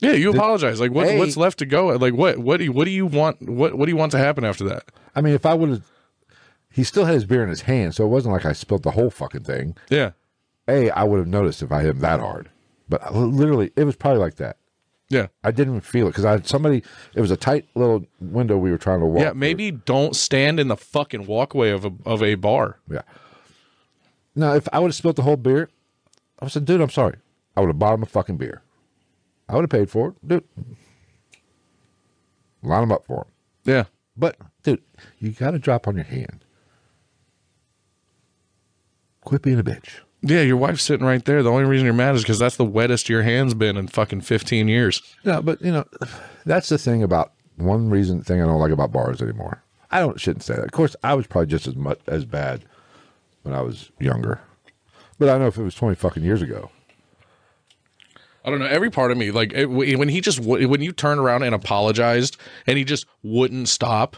Yeah, 0.00 0.12
you 0.12 0.30
apologize. 0.30 0.80
Like, 0.80 0.90
what, 0.90 1.06
Hey. 1.06 1.18
what's 1.18 1.36
left 1.36 1.58
to 1.60 1.66
go? 1.66 1.86
Like, 1.86 2.14
what, 2.14 2.38
what 2.38 2.58
do 2.58 2.64
you, 2.64 2.72
what 2.72 2.84
do 2.84 2.90
you 2.90 3.06
want? 3.06 3.40
What, 3.48 3.76
what 3.76 3.86
do 3.86 3.92
you 3.92 3.96
want 3.96 4.12
to 4.12 4.18
happen 4.18 4.44
after 4.44 4.64
that? 4.64 4.90
I 5.14 5.20
mean, 5.20 5.32
if 5.34 5.46
I 5.46 5.54
would 5.54 5.68
have, 5.70 5.90
he 6.70 6.82
still 6.84 7.04
had 7.04 7.14
his 7.14 7.24
beer 7.24 7.42
in 7.42 7.48
his 7.48 7.62
hand, 7.62 7.94
so 7.94 8.04
it 8.04 8.08
wasn't 8.08 8.32
like 8.34 8.44
I 8.44 8.52
spilled 8.52 8.82
the 8.82 8.90
whole 8.90 9.08
fucking 9.10 9.44
thing. 9.44 9.76
Yeah, 9.90 10.10
A, 10.68 10.90
I 10.90 11.04
would 11.04 11.18
have 11.18 11.28
noticed 11.28 11.62
if 11.62 11.70
I 11.70 11.82
hit 11.82 11.90
him 11.92 12.00
that 12.00 12.18
hard, 12.20 12.50
but 12.88 13.02
I- 13.04 13.10
literally, 13.10 13.70
it 13.76 13.84
was 13.84 13.94
probably 13.96 14.18
like 14.18 14.34
that. 14.36 14.56
yeah, 15.08 15.28
I 15.44 15.52
didn't 15.52 15.82
feel 15.82 16.08
it 16.08 16.10
because 16.10 16.24
I 16.24 16.32
had 16.32 16.48
somebody. 16.48 16.82
It 17.14 17.20
was 17.20 17.30
a 17.30 17.36
tight 17.36 17.66
little 17.76 18.04
window 18.20 18.58
we 18.58 18.72
were 18.72 18.78
trying 18.78 18.98
to 19.00 19.06
walk. 19.06 19.22
yeah. 19.22 19.30
through. 19.30 19.38
Maybe 19.38 19.70
don't 19.70 20.16
stand 20.16 20.58
in 20.58 20.66
the 20.66 20.76
fucking 20.76 21.26
walkway 21.26 21.70
of 21.70 21.84
a 21.84 21.92
of 22.04 22.20
a 22.24 22.34
bar. 22.34 22.80
Yeah. 22.90 23.02
Now, 24.34 24.54
if 24.54 24.68
I 24.72 24.78
would 24.80 24.88
have 24.88 24.94
spilled 24.96 25.16
the 25.16 25.22
whole 25.22 25.36
beer, 25.36 25.68
I 26.40 26.44
would 26.44 26.46
have 26.46 26.52
said, 26.52 26.64
dude, 26.64 26.80
I'm 26.80 26.90
sorry. 26.90 27.16
I 27.56 27.60
would 27.60 27.68
have 27.68 27.78
bought 27.78 27.94
him 27.94 28.02
a 28.02 28.06
fucking 28.06 28.36
beer. 28.36 28.62
I 29.48 29.54
would 29.54 29.62
have 29.62 29.70
paid 29.70 29.90
for 29.90 30.08
it. 30.08 30.28
Dude. 30.28 30.44
Line 32.62 32.82
him 32.82 32.92
up 32.92 33.04
for 33.06 33.18
him. 33.18 33.24
Yeah, 33.64 33.84
But, 34.16 34.36
dude, 34.62 34.82
you 35.18 35.30
got 35.30 35.52
to 35.52 35.58
drop 35.58 35.86
on 35.86 35.94
your 35.96 36.04
hand. 36.04 36.44
Quit 39.24 39.42
being 39.42 39.58
a 39.58 39.64
bitch. 39.64 40.00
yeah. 40.22 40.42
Your 40.42 40.56
wife's 40.58 40.82
sitting 40.82 41.06
right 41.06 41.24
there. 41.24 41.42
The 41.42 41.50
only 41.50 41.64
reason 41.64 41.84
you're 41.86 41.94
mad 41.94 42.14
is 42.14 42.22
because 42.22 42.38
that's 42.38 42.56
the 42.56 42.64
wettest 42.64 43.08
your 43.08 43.22
hand's 43.22 43.54
been 43.54 43.76
in 43.76 43.88
fucking 43.88 44.20
fifteen 44.22 44.68
years. 44.68 45.00
No, 45.24 45.40
but, 45.40 45.62
you 45.62 45.72
know, 45.72 45.84
that's 46.44 46.68
the 46.68 46.76
thing 46.78 47.02
about 47.02 47.32
one 47.56 47.88
reason 47.88 48.22
thing 48.22 48.42
I 48.42 48.46
don't 48.46 48.60
like 48.60 48.72
about 48.72 48.92
bars 48.92 49.22
anymore. 49.22 49.62
I 49.90 50.00
don't 50.00 50.20
shouldn't 50.20 50.42
say 50.42 50.54
that. 50.56 50.64
Of 50.64 50.72
course, 50.72 50.94
I 51.02 51.14
was 51.14 51.26
probably 51.26 51.46
just 51.46 51.66
as 51.66 51.76
much 51.76 52.00
as 52.06 52.24
bad 52.26 52.64
when 53.44 53.54
I 53.54 53.62
was 53.62 53.90
younger. 54.00 54.40
But 55.18 55.28
I 55.28 55.32
don't 55.32 55.42
know 55.42 55.46
if 55.46 55.56
it 55.56 55.62
was 55.62 55.76
20 55.76 55.94
fucking 55.94 56.24
years 56.24 56.42
ago. 56.42 56.70
I 58.44 58.50
don't 58.50 58.58
know. 58.58 58.66
Every 58.66 58.90
part 58.90 59.10
of 59.10 59.16
me, 59.16 59.30
like 59.30 59.52
it, 59.54 59.66
when 59.66 60.08
he 60.08 60.20
just 60.20 60.40
when 60.40 60.82
you 60.82 60.92
turned 60.92 61.20
around 61.20 61.44
and 61.44 61.54
apologized, 61.54 62.36
and 62.66 62.76
he 62.76 62.84
just 62.84 63.06
wouldn't 63.22 63.68
stop. 63.68 64.16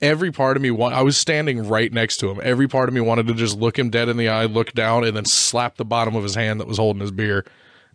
every 0.00 0.30
part 0.30 0.56
of 0.56 0.62
me 0.62 0.70
want 0.70 0.94
I 0.94 1.02
was 1.02 1.16
standing 1.16 1.68
right 1.68 1.92
next 1.92 2.18
to 2.18 2.30
him. 2.30 2.40
Every 2.42 2.68
part 2.68 2.88
of 2.88 2.94
me 2.94 3.00
wanted 3.00 3.26
to 3.26 3.34
just 3.34 3.58
look 3.58 3.78
him 3.78 3.90
dead 3.90 4.08
in 4.08 4.16
the 4.16 4.28
eye, 4.28 4.44
look 4.44 4.72
down, 4.72 5.04
and 5.04 5.16
then 5.16 5.24
slap 5.24 5.76
the 5.76 5.84
bottom 5.84 6.14
of 6.14 6.22
his 6.22 6.34
hand 6.34 6.60
that 6.60 6.68
was 6.68 6.78
holding 6.78 7.00
his 7.00 7.10
beer. 7.10 7.44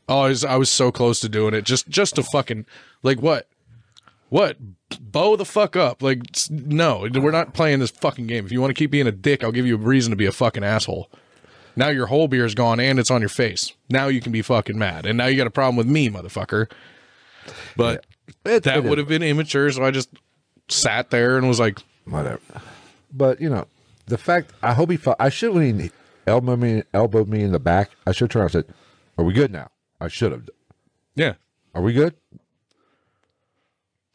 Oh, 0.07 0.21
I 0.21 0.29
was, 0.29 0.45
I 0.45 0.55
was 0.57 0.69
so 0.69 0.91
close 0.91 1.19
to 1.21 1.29
doing 1.29 1.53
it. 1.53 1.63
Just 1.63 1.87
just 1.87 2.15
to 2.15 2.23
fucking 2.23 2.65
like 3.01 3.21
what? 3.21 3.47
What? 4.29 4.57
Bow 4.99 5.35
the 5.35 5.45
fuck 5.45 5.75
up. 5.75 6.01
Like 6.01 6.21
no, 6.49 7.07
we're 7.13 7.31
not 7.31 7.53
playing 7.53 7.79
this 7.79 7.91
fucking 7.91 8.27
game. 8.27 8.45
If 8.45 8.51
you 8.51 8.61
want 8.61 8.71
to 8.71 8.77
keep 8.77 8.91
being 8.91 9.07
a 9.07 9.11
dick, 9.11 9.43
I'll 9.43 9.51
give 9.51 9.65
you 9.65 9.75
a 9.75 9.79
reason 9.79 10.11
to 10.11 10.15
be 10.15 10.25
a 10.25 10.31
fucking 10.31 10.63
asshole. 10.63 11.09
Now 11.75 11.89
your 11.89 12.07
whole 12.07 12.27
beer 12.27 12.45
is 12.45 12.55
gone 12.55 12.79
and 12.79 12.99
it's 12.99 13.11
on 13.11 13.21
your 13.21 13.29
face. 13.29 13.73
Now 13.89 14.07
you 14.07 14.21
can 14.21 14.31
be 14.31 14.41
fucking 14.41 14.77
mad. 14.77 15.05
And 15.05 15.17
now 15.17 15.25
you 15.25 15.35
got 15.37 15.47
a 15.47 15.51
problem 15.51 15.75
with 15.75 15.87
me, 15.87 16.09
motherfucker. 16.09 16.71
But 17.75 18.05
It- 18.45 18.63
that 18.63 18.83
would 18.83 18.97
have 18.97 19.07
been 19.07 19.23
immature, 19.23 19.71
so 19.71 19.83
I 19.83 19.91
just 19.91 20.09
sat 20.69 21.09
there 21.09 21.37
and 21.37 21.47
was 21.47 21.59
like, 21.59 21.79
whatever. 22.05 22.39
But 23.13 23.39
you 23.41 23.49
know, 23.49 23.67
the 24.07 24.17
fact 24.17 24.51
I 24.63 24.73
hope 24.73 24.89
he 24.91 24.97
felt 24.97 25.17
I 25.19 25.29
should 25.29 25.53
when 25.53 25.79
he 25.79 25.91
elbowed 26.27 26.59
me 26.59 26.83
elbowed 26.93 27.27
me 27.27 27.43
in 27.43 27.51
the 27.51 27.59
back. 27.59 27.91
I 28.07 28.11
should 28.11 28.31
turn 28.31 28.41
around 28.41 28.55
and 28.55 28.65
said, 28.65 28.75
"Are 29.17 29.23
we 29.25 29.33
good 29.33 29.51
now?" 29.51 29.69
I 30.01 30.07
should 30.07 30.31
have. 30.31 30.49
Yeah. 31.15 31.33
Are 31.73 31.81
we 31.81 31.93
good? 31.93 32.15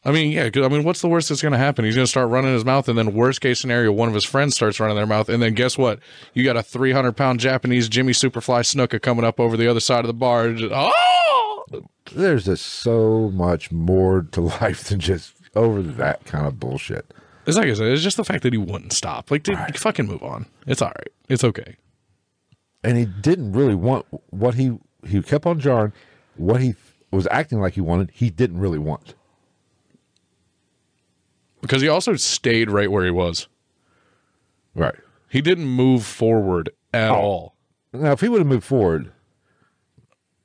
I 0.04 0.12
mean, 0.12 0.32
yeah. 0.32 0.48
I 0.54 0.68
mean, 0.68 0.82
what's 0.84 1.02
the 1.02 1.08
worst 1.08 1.28
that's 1.28 1.42
going 1.42 1.52
to 1.52 1.58
happen? 1.58 1.84
He's 1.84 1.94
going 1.94 2.04
to 2.06 2.10
start 2.10 2.30
running 2.30 2.54
his 2.54 2.64
mouth, 2.64 2.88
and 2.88 2.96
then 2.96 3.12
worst 3.12 3.40
case 3.42 3.60
scenario, 3.60 3.92
one 3.92 4.08
of 4.08 4.14
his 4.14 4.24
friends 4.24 4.54
starts 4.54 4.80
running 4.80 4.96
their 4.96 5.06
mouth, 5.06 5.28
and 5.28 5.42
then 5.42 5.52
guess 5.54 5.76
what? 5.76 5.98
You 6.32 6.42
got 6.42 6.56
a 6.56 6.62
three 6.62 6.92
hundred 6.92 7.12
pound 7.16 7.40
Japanese 7.40 7.88
Jimmy 7.88 8.12
Superfly 8.12 8.60
Snuka 8.62 9.00
coming 9.02 9.24
up 9.24 9.38
over 9.38 9.56
the 9.58 9.68
other 9.68 9.80
side 9.80 10.00
of 10.00 10.06
the 10.06 10.14
bar. 10.14 10.52
Just, 10.52 10.72
oh, 10.74 11.82
There's 12.12 12.46
just 12.46 12.64
so 12.64 13.30
much 13.34 13.70
more 13.70 14.22
to 14.32 14.40
life 14.60 14.84
than 14.84 15.00
just 15.00 15.34
over 15.54 15.82
that 15.82 16.24
kind 16.24 16.46
of 16.46 16.58
bullshit. 16.58 17.12
it's 17.46 17.58
like 17.58 17.66
I 17.68 17.74
said, 17.74 17.88
it's 17.88 18.02
just 18.02 18.16
the 18.16 18.24
fact 18.24 18.42
that 18.44 18.52
he 18.54 18.58
wouldn't 18.58 18.92
stop. 18.94 19.30
Like, 19.30 19.42
dude, 19.42 19.58
fucking 19.76 20.06
move 20.06 20.22
on. 20.22 20.46
It's 20.66 20.80
all 20.80 20.92
right. 20.96 21.12
It's 21.28 21.44
okay. 21.44 21.76
And 22.82 22.96
he 22.96 23.04
didn't 23.04 23.52
really 23.52 23.74
want 23.74 24.06
what 24.30 24.54
he 24.54 24.78
he 25.06 25.20
kept 25.20 25.44
on 25.44 25.60
jarring. 25.60 25.92
What 26.36 26.62
he 26.62 26.74
was 27.10 27.28
acting 27.30 27.60
like 27.60 27.74
he 27.74 27.82
wanted, 27.82 28.10
he 28.14 28.30
didn't 28.30 28.58
really 28.60 28.78
want. 28.78 29.14
Because 31.60 31.82
he 31.82 31.88
also 31.88 32.14
stayed 32.16 32.70
right 32.70 32.90
where 32.90 33.04
he 33.04 33.10
was. 33.10 33.48
Right. 34.74 34.94
He 35.28 35.40
didn't 35.40 35.66
move 35.66 36.04
forward 36.04 36.70
at 36.94 37.10
all. 37.10 37.54
Now, 37.92 38.12
if 38.12 38.20
he 38.20 38.28
would 38.28 38.38
have 38.40 38.46
moved 38.46 38.64
forward, 38.64 39.12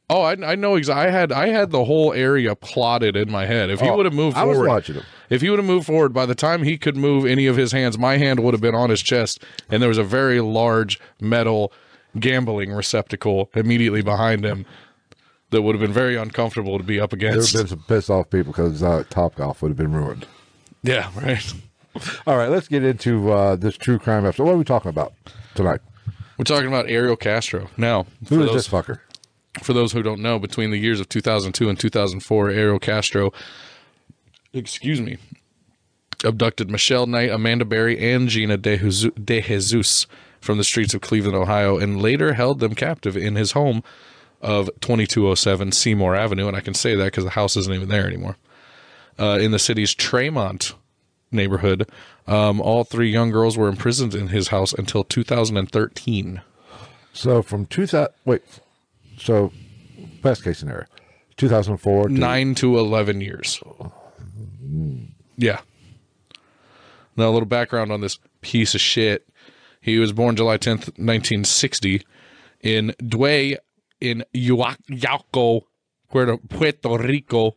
Oh, 0.08 0.22
I, 0.22 0.34
I 0.52 0.56
know 0.56 0.76
exactly. 0.76 1.08
I 1.08 1.10
had 1.10 1.32
I 1.32 1.48
had 1.48 1.72
the 1.72 1.86
whole 1.86 2.14
area 2.14 2.56
plotted 2.56 3.16
in 3.16 3.32
my 3.32 3.48
head. 3.48 3.72
If 3.72 3.82
he 3.82 3.90
Oh, 3.90 3.98
would 3.98 4.06
have 4.06 4.14
moved 4.14 4.38
I 4.38 4.44
was 4.44 4.56
forward, 4.56 4.68
watching 4.70 4.96
him. 4.96 5.04
if 5.32 5.42
he 5.42 5.50
would 5.50 5.58
have 5.58 5.66
moved 5.66 5.88
forward, 5.88 6.14
by 6.14 6.28
the 6.28 6.36
time 6.36 6.62
he 6.62 6.78
could 6.78 6.96
move 6.96 7.26
any 7.26 7.48
of 7.48 7.58
his 7.58 7.72
hands, 7.72 7.98
my 7.98 8.18
hand 8.18 8.40
would 8.42 8.54
have 8.54 8.62
been 8.62 8.76
on 8.76 8.92
his 8.92 9.02
chest, 9.02 9.44
and 9.68 9.82
there 9.82 9.90
was 9.90 9.98
a 9.98 10.04
very 10.04 10.42
large 10.42 11.00
metal 11.20 11.74
gambling 12.20 12.72
receptacle 12.72 13.50
immediately 13.56 14.04
behind 14.04 14.46
him 14.46 14.68
that 15.50 15.64
would 15.64 15.74
have 15.74 15.82
been 15.82 15.92
very 15.94 16.16
uncomfortable 16.16 16.78
to 16.78 16.84
be 16.84 17.00
up 17.00 17.12
against. 17.12 17.54
there 17.54 17.64
would 17.64 17.70
have 17.72 17.78
been 17.80 17.88
some 17.88 17.96
pissed 17.98 18.10
off 18.12 18.30
people 18.30 18.52
because 18.54 18.84
uh, 18.84 19.04
Top 19.10 19.36
Golf 19.36 19.64
would 19.64 19.70
have 19.70 19.78
been 19.78 19.94
ruined. 19.94 20.28
Yeah, 20.86 21.10
right. 21.22 21.54
All 22.28 22.38
right, 22.38 22.50
let's 22.50 22.68
get 22.68 22.84
into 22.84 23.32
uh, 23.32 23.56
this 23.56 23.78
true 23.78 23.98
crime 24.00 24.26
episode. 24.26 24.44
What 24.46 24.54
are 24.54 24.58
we 24.58 24.64
talking 24.66 24.90
about 24.90 25.14
tonight? 25.56 25.80
We're 26.38 26.44
talking 26.44 26.68
about 26.68 26.90
Ariel 26.90 27.16
Castro 27.16 27.70
now. 27.78 28.06
who 28.30 28.42
is 28.42 28.48
those- 28.48 28.56
this 28.56 28.68
fucker? 28.68 29.00
for 29.64 29.72
those 29.72 29.94
who 29.94 30.04
don't 30.04 30.22
know, 30.22 30.38
between 30.38 30.70
the 30.72 30.78
years 30.78 31.00
of 31.00 31.08
2002 31.08 31.70
and 31.70 31.80
2004, 31.80 32.50
Ariel 32.50 32.78
Castro, 32.78 33.32
excuse 34.54 35.00
me, 35.00 35.18
abducted 36.26 36.70
Michelle 36.70 37.08
Knight, 37.08 37.30
Amanda 37.30 37.64
Berry, 37.66 37.98
and 38.14 38.28
Gina 38.28 38.58
De 38.58 38.78
Jesus, 38.78 39.12
De 39.24 39.40
Jesus 39.42 40.08
from 40.42 40.58
the 40.58 40.64
streets 40.66 40.94
of 40.94 41.00
Cleveland, 41.02 41.38
Ohio, 41.38 41.78
and 41.78 42.02
later 42.02 42.34
held 42.34 42.60
them 42.60 42.76
captive 42.76 43.16
in 43.16 43.36
his 43.36 43.54
home 43.54 43.82
of 44.42 44.70
2207 44.82 45.72
Seymour 45.72 46.16
Avenue. 46.16 46.48
And 46.48 46.58
I 46.58 46.62
can 46.62 46.74
say 46.74 46.96
that 46.96 47.06
because 47.06 47.24
the 47.24 47.30
house 47.32 47.56
isn't 47.56 47.74
even 47.74 47.88
there 47.90 48.06
anymore. 48.06 48.36
Uh, 49.18 49.40
in 49.40 49.52
the 49.52 49.60
city's 49.60 49.94
Tremont 49.94 50.76
neighborhood, 51.32 51.90
um, 52.28 52.60
all 52.60 52.84
three 52.84 53.10
young 53.10 53.32
girls 53.32 53.58
were 53.58 53.68
imprisoned 53.68 54.14
in 54.14 54.28
his 54.28 54.50
house 54.50 54.74
until 54.74 55.04
2013. 55.04 56.42
So 57.14 57.42
from 57.42 57.66
2000, 57.66 58.14
wait, 58.26 58.44
so 59.18 59.54
best 60.22 60.44
case 60.44 60.60
scenario, 60.60 60.86
2004 61.38 62.10
to 62.10 62.14
nine 62.14 62.56
to 62.56 62.78
11 62.78 63.22
years. 63.22 63.62
Yeah. 65.38 65.62
Now, 67.16 67.30
a 67.30 67.32
little 67.32 67.46
background 67.46 67.92
on 67.92 68.02
this 68.02 68.20
piece 68.42 68.76
of 68.76 68.82
shit. 68.82 69.28
He 69.80 70.00
was 70.00 70.12
born 70.12 70.36
July 70.36 70.58
10th, 70.58 70.98
1960, 70.98 72.06
in 72.62 72.94
Due 73.00 73.58
in 74.02 74.24
Yauco, 74.34 75.62
Puerto 76.10 76.98
Rico. 76.98 77.56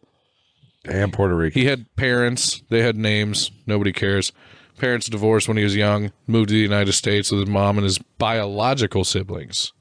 And 0.88 1.12
Puerto 1.12 1.34
Rico. 1.34 1.58
He 1.58 1.66
had 1.66 1.94
parents, 1.96 2.62
they 2.68 2.82
had 2.82 2.96
names, 2.96 3.50
nobody 3.66 3.92
cares. 3.92 4.32
Parents 4.78 5.08
divorced 5.08 5.48
when 5.48 5.56
he 5.56 5.64
was 5.64 5.74
young, 5.74 6.12
moved 6.26 6.48
to 6.48 6.54
the 6.54 6.60
United 6.60 6.92
States 6.92 7.30
with 7.30 7.40
his 7.40 7.48
mom 7.48 7.78
and 7.78 7.84
his 7.84 7.98
biological 7.98 9.04
siblings 9.04 9.72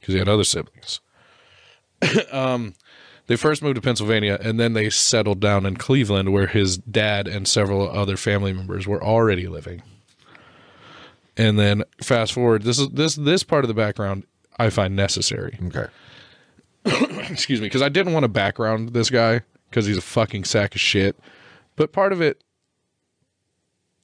because 0.00 0.14
he 0.14 0.18
had 0.18 0.28
other 0.28 0.44
siblings. 0.44 1.00
um, 2.32 2.74
they 3.28 3.36
first 3.36 3.62
moved 3.62 3.76
to 3.76 3.80
Pennsylvania 3.80 4.38
and 4.42 4.58
then 4.58 4.72
they 4.72 4.90
settled 4.90 5.40
down 5.40 5.64
in 5.64 5.76
Cleveland 5.76 6.32
where 6.32 6.48
his 6.48 6.76
dad 6.78 7.28
and 7.28 7.46
several 7.46 7.88
other 7.88 8.16
family 8.16 8.52
members 8.52 8.86
were 8.86 9.02
already 9.02 9.46
living. 9.46 9.82
And 11.36 11.58
then 11.58 11.84
fast 12.02 12.32
forward, 12.32 12.62
this 12.62 12.78
is 12.78 12.90
this 12.90 13.14
this 13.14 13.42
part 13.42 13.64
of 13.64 13.68
the 13.68 13.74
background 13.74 14.24
I 14.58 14.68
find 14.68 14.94
necessary 14.94 15.58
okay. 15.66 15.86
excuse 17.30 17.60
me, 17.60 17.66
because 17.66 17.80
I 17.80 17.88
didn't 17.88 18.12
want 18.12 18.24
to 18.24 18.28
background 18.28 18.90
this 18.90 19.08
guy 19.08 19.42
because 19.72 19.86
he's 19.86 19.96
a 19.96 20.02
fucking 20.02 20.44
sack 20.44 20.74
of 20.74 20.80
shit. 20.80 21.18
But 21.76 21.92
part 21.92 22.12
of 22.12 22.20
it, 22.20 22.44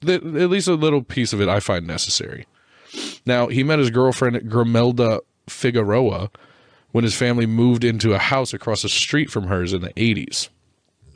the, 0.00 0.14
at 0.14 0.50
least 0.50 0.68
a 0.68 0.74
little 0.74 1.02
piece 1.02 1.32
of 1.32 1.40
it, 1.40 1.48
I 1.48 1.60
find 1.60 1.86
necessary. 1.86 2.46
Now, 3.26 3.48
he 3.48 3.62
met 3.62 3.78
his 3.78 3.90
girlfriend, 3.90 4.36
Grimilda 4.50 5.20
Figueroa, 5.48 6.30
when 6.92 7.04
his 7.04 7.14
family 7.14 7.46
moved 7.46 7.84
into 7.84 8.14
a 8.14 8.18
house 8.18 8.54
across 8.54 8.82
the 8.82 8.88
street 8.88 9.30
from 9.30 9.48
hers 9.48 9.72
in 9.74 9.82
the 9.82 9.92
80s. 9.92 10.48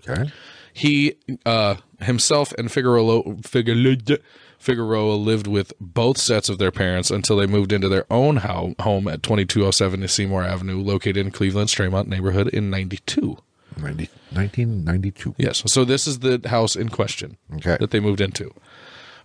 Okay. 0.07 0.31
He 0.75 1.17
uh, 1.47 1.77
himself 2.01 2.53
and 2.53 2.71
Figueroa, 2.71 3.37
Figueroa, 3.43 4.19
Figueroa 4.59 5.15
lived 5.15 5.47
with 5.47 5.73
both 5.81 6.19
sets 6.19 6.49
of 6.49 6.59
their 6.59 6.71
parents 6.71 7.11
until 7.11 7.37
they 7.37 7.47
moved 7.47 7.73
into 7.73 7.89
their 7.89 8.07
own 8.11 8.37
ho- 8.39 8.75
home 8.81 9.09
at 9.09 9.23
2207 9.23 10.07
Seymour 10.07 10.45
Avenue, 10.45 10.81
located 10.81 11.19
in 11.19 11.31
Cleveland's 11.31 11.73
Tremont 11.73 12.09
neighborhood 12.09 12.49
in 12.49 12.71
92. 12.71 13.39
90, 13.77 14.09
1992. 14.33 15.35
Yes. 15.39 15.63
So 15.67 15.85
this 15.85 16.07
is 16.07 16.21
the 16.21 16.41
house 16.49 16.77
in 16.77 16.89
question 16.89 17.37
Okay. 17.57 17.77
that 17.81 17.91
they 17.91 18.01
moved 18.01 18.21
into. 18.21 18.53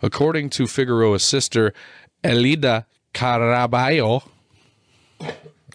According 0.01 0.49
to 0.51 0.67
Figueroa's 0.67 1.23
sister, 1.23 1.73
Elida 2.23 2.85
Caraballo, 3.13 4.23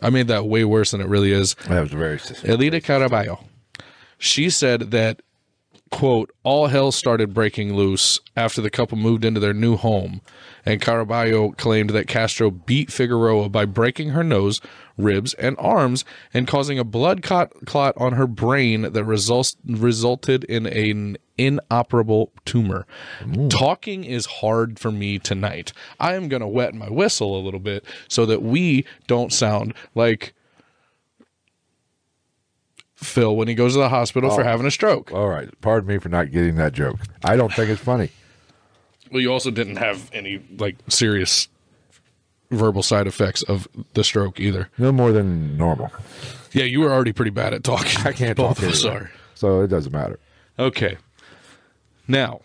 I 0.00 0.10
made 0.10 0.28
that 0.28 0.46
way 0.46 0.64
worse 0.64 0.90
than 0.92 1.00
it 1.00 1.08
really 1.08 1.32
is. 1.32 1.54
That 1.68 1.80
was 1.80 1.90
very 1.90 2.18
Elida 2.18 2.80
Caraballo. 2.82 3.44
She 4.18 4.50
said 4.50 4.90
that, 4.92 5.22
quote, 5.92 6.32
all 6.42 6.66
hell 6.66 6.90
started 6.90 7.32
breaking 7.32 7.74
loose 7.74 8.18
after 8.36 8.60
the 8.60 8.70
couple 8.70 8.98
moved 8.98 9.24
into 9.24 9.38
their 9.38 9.54
new 9.54 9.76
home. 9.76 10.20
And 10.64 10.80
Caraballo 10.80 11.56
claimed 11.56 11.90
that 11.90 12.08
Castro 12.08 12.50
beat 12.50 12.90
Figueroa 12.90 13.48
by 13.48 13.66
breaking 13.66 14.10
her 14.10 14.24
nose, 14.24 14.60
ribs, 14.96 15.34
and 15.34 15.54
arms 15.58 16.04
and 16.32 16.48
causing 16.48 16.78
a 16.78 16.84
blood 16.84 17.22
clot, 17.22 17.52
clot 17.66 17.94
on 17.96 18.14
her 18.14 18.26
brain 18.26 18.82
that 18.92 19.04
results, 19.04 19.56
resulted 19.64 20.44
in 20.44 20.66
an 20.66 21.18
inoperable 21.36 22.32
tumor. 22.44 22.86
Talking 23.48 24.04
is 24.04 24.26
hard 24.26 24.78
for 24.78 24.90
me 24.90 25.18
tonight. 25.18 25.72
I 26.00 26.14
am 26.14 26.28
going 26.28 26.42
to 26.42 26.48
wet 26.48 26.74
my 26.74 26.90
whistle 26.90 27.36
a 27.36 27.42
little 27.42 27.60
bit 27.60 27.84
so 28.08 28.24
that 28.26 28.42
we 28.42 28.86
don't 29.06 29.32
sound 29.32 29.74
like 29.94 30.34
Phil 33.02 33.34
when 33.36 33.48
he 33.48 33.54
goes 33.54 33.74
to 33.74 33.78
the 33.78 33.88
hospital 33.88 34.30
for 34.30 34.44
having 34.44 34.66
a 34.66 34.70
stroke. 34.70 35.12
All 35.12 35.28
right. 35.28 35.48
Pardon 35.60 35.88
me 35.88 35.98
for 35.98 36.08
not 36.08 36.30
getting 36.30 36.56
that 36.56 36.72
joke. 36.72 36.98
I 37.24 37.36
don't 37.36 37.52
think 37.52 37.70
it's 37.70 37.82
funny. 37.82 38.10
Well, 39.10 39.20
you 39.20 39.32
also 39.32 39.50
didn't 39.50 39.76
have 39.76 40.10
any 40.12 40.40
like 40.58 40.76
serious 40.88 41.48
verbal 42.50 42.82
side 42.82 43.06
effects 43.06 43.42
of 43.42 43.68
the 43.94 44.04
stroke 44.04 44.38
either. 44.40 44.68
No 44.78 44.92
more 44.92 45.12
than 45.12 45.56
normal. 45.56 45.90
Yeah, 46.52 46.64
you 46.64 46.80
were 46.80 46.92
already 46.92 47.12
pretty 47.12 47.30
bad 47.30 47.54
at 47.54 47.64
talking. 47.64 48.06
I 48.06 48.12
can't 48.12 48.36
Both 48.36 48.56
talk 48.56 48.66
of 48.66 48.72
us 48.72 48.84
are. 48.84 49.10
So 49.34 49.62
it 49.62 49.68
doesn't 49.68 49.92
matter. 49.92 50.18
Okay. 50.58 50.96
Now, 52.06 52.40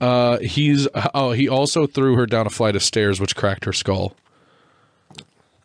uh, 0.00 0.38
he's 0.38 0.88
oh 1.14 1.32
he 1.32 1.48
also 1.48 1.86
threw 1.86 2.16
her 2.16 2.26
down 2.26 2.46
a 2.46 2.50
flight 2.50 2.74
of 2.76 2.82
stairs, 2.82 3.20
which 3.20 3.36
cracked 3.36 3.64
her 3.64 3.72
skull. 3.72 4.14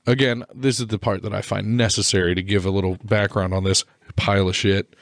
Again, 0.07 0.43
this 0.53 0.79
is 0.79 0.87
the 0.87 0.99
part 0.99 1.23
that 1.23 1.33
I 1.33 1.41
find 1.41 1.77
necessary 1.77 2.35
to 2.35 2.43
give 2.43 2.65
a 2.65 2.71
little 2.71 2.97
background 3.03 3.53
on 3.53 3.63
this 3.63 3.83
pile 4.15 4.49
of 4.49 4.55
shit. 4.55 4.95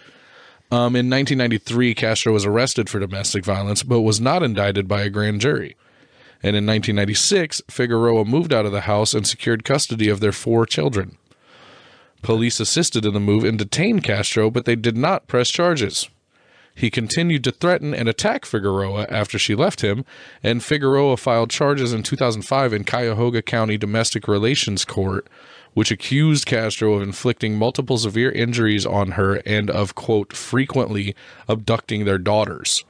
Um, 0.72 0.96
in 0.96 1.10
1993, 1.10 1.94
Castro 1.94 2.34
was 2.34 2.46
arrested 2.46 2.90
for 2.90 3.00
domestic 3.00 3.44
violence, 3.46 3.84
but 3.84 4.02
was 4.02 4.22
not 4.22 4.44
indicted 4.44 4.88
by 4.88 5.02
a 5.02 5.10
grand 5.10 5.42
jury. 5.42 5.76
And 6.42 6.56
in 6.56 6.66
1996, 6.66 7.62
Figueroa 7.70 8.26
moved 8.26 8.54
out 8.54 8.66
of 8.66 8.72
the 8.72 8.82
house 8.82 9.14
and 9.14 9.28
secured 9.28 9.64
custody 9.64 10.10
of 10.10 10.20
their 10.20 10.32
four 10.32 10.66
children. 10.66 11.18
Police 12.22 12.60
assisted 12.60 13.06
in 13.06 13.14
the 13.14 13.20
move 13.20 13.44
and 13.44 13.58
detained 13.58 14.04
Castro, 14.04 14.50
but 14.50 14.66
they 14.66 14.76
did 14.76 14.98
not 14.98 15.28
press 15.28 15.50
charges. 15.50 16.10
He 16.76 16.90
continued 16.90 17.44
to 17.44 17.52
threaten 17.52 17.94
and 17.94 18.10
attack 18.10 18.46
Figueroa 18.46 19.06
after 19.10 19.38
she 19.38 19.56
left 19.56 19.82
him, 19.82 20.06
and 20.42 20.64
Figueroa 20.64 21.18
filed 21.18 21.52
charges 21.52 21.94
in 21.94 22.04
2005 22.04 22.74
in 22.74 22.84
Cuyahoga 22.84 23.42
County 23.42 23.78
Domestic 23.78 24.28
Relations 24.28 24.84
Court, 24.84 25.28
which 25.74 25.92
accused 25.92 26.46
Castro 26.46 26.94
of 26.94 27.04
inflicting 27.04 27.58
multiple 27.58 27.98
severe 27.98 28.32
injuries 28.32 28.86
on 28.86 29.12
her 29.12 29.36
and 29.46 29.70
of, 29.70 29.96
quote, 29.96 30.34
frequently 30.34 31.16
abducting 31.48 32.06
their 32.06 32.18
daughters. 32.18 32.84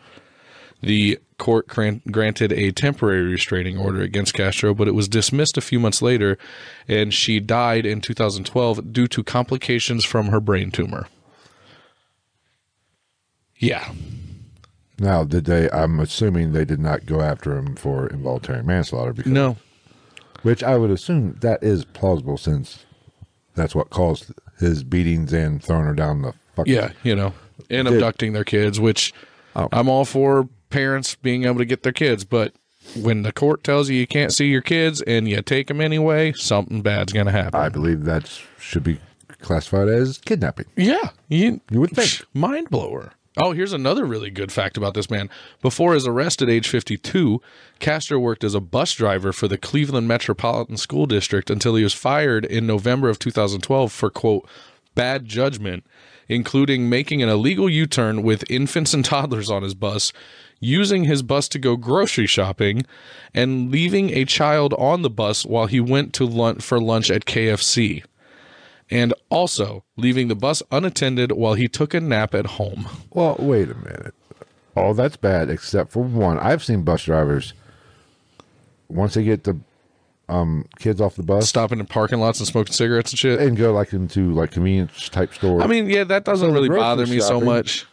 The 0.82 1.20
court 1.38 1.68
grant- 1.68 2.12
granted 2.12 2.52
a 2.52 2.72
temporary 2.72 3.24
restraining 3.24 3.78
order 3.78 4.02
against 4.02 4.34
Castro, 4.34 4.74
but 4.74 4.88
it 4.88 4.96
was 4.96 5.08
dismissed 5.08 5.58
a 5.58 5.62
few 5.62 5.80
months 5.80 6.02
later, 6.02 6.38
and 6.88 7.14
she 7.14 7.40
died 7.40 7.86
in 7.86 8.02
2012 8.02 8.94
due 8.94 9.08
to 9.08 9.24
complications 9.24 10.04
from 10.06 10.28
her 10.28 10.40
brain 10.40 10.72
tumor. 10.72 11.08
Yeah. 13.64 13.92
Now, 15.00 15.24
did 15.24 15.46
they? 15.46 15.70
I'm 15.72 16.00
assuming 16.00 16.54
they 16.54 16.66
did 16.66 16.80
not 16.80 17.06
go 17.06 17.22
after 17.22 17.58
him 17.58 17.76
for 17.76 18.08
involuntary 18.08 18.64
manslaughter, 18.64 19.14
because, 19.14 19.32
No. 19.32 19.58
which 20.44 20.64
I 20.64 20.78
would 20.78 20.92
assume 20.92 21.38
that 21.42 21.64
is 21.64 21.84
plausible 21.86 22.38
since 22.38 22.86
that's 23.56 23.74
what 23.76 23.90
caused 23.90 24.32
his 24.60 24.84
beatings 24.84 25.34
and 25.34 25.64
throwing 25.64 25.86
her 25.86 25.94
down 25.94 26.22
the 26.22 26.34
fucking. 26.56 26.74
Yeah, 26.74 26.92
you 27.04 27.16
know, 27.16 27.34
and 27.70 27.88
abducting 27.88 28.34
their 28.34 28.44
kids, 28.44 28.80
which 28.80 29.14
Oh. 29.56 29.68
I'm 29.72 29.88
all 29.90 30.06
for 30.06 30.48
parents 30.70 31.16
being 31.16 31.44
able 31.46 31.60
to 31.60 31.66
get 31.66 31.84
their 31.84 31.92
kids, 31.92 32.24
but 32.24 32.54
when 33.00 33.22
the 33.24 33.32
court 33.32 33.64
tells 33.64 33.90
you 33.90 33.98
you 33.98 34.08
can't 34.08 34.34
see 34.34 34.48
your 34.48 34.62
kids 34.62 35.02
and 35.04 35.28
you 35.28 35.42
take 35.42 35.68
them 35.68 35.80
anyway, 35.80 36.34
something 36.34 36.82
bad's 36.82 37.14
going 37.14 37.28
to 37.28 37.32
happen. 37.32 37.60
I 37.60 37.70
believe 37.70 38.04
that 38.06 38.28
should 38.60 38.84
be 38.84 39.00
classified 39.42 39.88
as 39.90 40.18
kidnapping. 40.20 40.66
yeah, 40.76 41.10
you, 41.30 41.62
You 41.70 41.80
would 41.82 41.92
think. 41.92 42.24
Mind 42.34 42.70
blower. 42.70 43.14
Oh, 43.36 43.52
here's 43.52 43.74
another 43.74 44.06
really 44.06 44.30
good 44.30 44.52
fact 44.52 44.78
about 44.78 44.94
this 44.94 45.10
man. 45.10 45.28
Before 45.62 45.96
his 45.96 46.06
arrest 46.06 46.44
at 46.44 46.50
age 46.50 46.68
52, 46.68 47.42
Castro 47.80 48.20
worked 48.20 48.44
as 48.44 48.54
a 48.54 48.60
bus 48.60 48.94
driver 48.94 49.34
for 49.34 49.48
the 49.48 49.58
Cleveland 49.58 50.08
Metropolitan 50.08 50.78
School 50.78 51.08
District 51.08 51.50
until 51.50 51.74
he 51.74 51.84
was 51.84 51.94
fired 51.94 52.46
in 52.46 52.68
November 52.68 53.10
of 53.10 53.18
2012 53.18 53.92
for, 53.92 54.12
quote, 54.12 54.48
bad 54.94 55.26
judgment, 55.26 55.84
including 56.28 56.88
making 56.90 57.24
an 57.24 57.30
illegal 57.30 57.68
U 57.68 57.88
turn 57.88 58.22
with 58.22 58.50
infants 58.52 58.94
and 58.94 59.04
toddlers 59.04 59.50
on 59.50 59.64
his 59.64 59.74
bus, 59.74 60.14
using 60.60 61.06
his 61.06 61.24
bus 61.24 61.48
to 61.50 61.60
go 61.60 61.76
grocery 61.76 62.28
shopping, 62.28 62.86
and 63.34 63.72
leaving 63.72 64.12
a 64.12 64.26
child 64.26 64.76
on 64.78 65.02
the 65.02 65.10
bus 65.10 65.44
while 65.44 65.66
he 65.66 65.80
went 65.80 66.14
to 66.14 66.26
lunch 66.26 66.62
for 66.62 66.80
lunch 66.80 67.10
at 67.10 67.26
KFC. 67.26 68.04
And 68.94 69.14
also 69.30 69.84
leaving 69.98 70.28
the 70.28 70.36
bus 70.36 70.62
unattended 70.72 71.32
while 71.32 71.56
he 71.56 71.68
took 71.68 71.94
a 71.94 72.00
nap 72.00 72.36
at 72.36 72.46
home. 72.46 72.88
Well, 73.12 73.36
wait 73.40 73.70
a 73.70 73.76
minute. 73.76 74.14
Oh, 74.76 74.94
that's 74.94 75.18
bad, 75.18 75.50
except 75.50 75.92
for 75.92 76.04
one. 76.04 76.38
I've 76.40 76.64
seen 76.64 76.84
bus 76.84 77.04
drivers 77.04 77.54
once 78.90 79.16
they 79.16 79.24
get 79.24 79.44
the 79.46 79.60
um, 80.30 80.66
kids 80.80 81.02
off 81.02 81.16
the 81.16 81.24
bus 81.24 81.50
Stopping 81.50 81.80
in 81.80 81.86
parking 81.86 82.20
lots 82.20 82.40
and 82.40 82.48
smoking 82.48 82.74
cigarettes 82.74 83.12
and 83.12 83.20
shit. 83.20 83.40
and 83.40 83.58
go 83.58 83.74
like 83.74 83.94
into 83.94 84.32
like 84.34 84.52
convenience 84.52 85.10
type 85.10 85.34
stores. 85.34 85.64
I 85.64 85.68
mean, 85.68 85.90
yeah, 85.90 86.04
that 86.06 86.24
doesn't 86.24 86.54
really 86.54 86.70
grocery 86.70 86.82
bother 86.82 87.06
me 87.08 87.20
so 87.20 87.34
shopping. 87.40 87.46
much. 87.46 87.86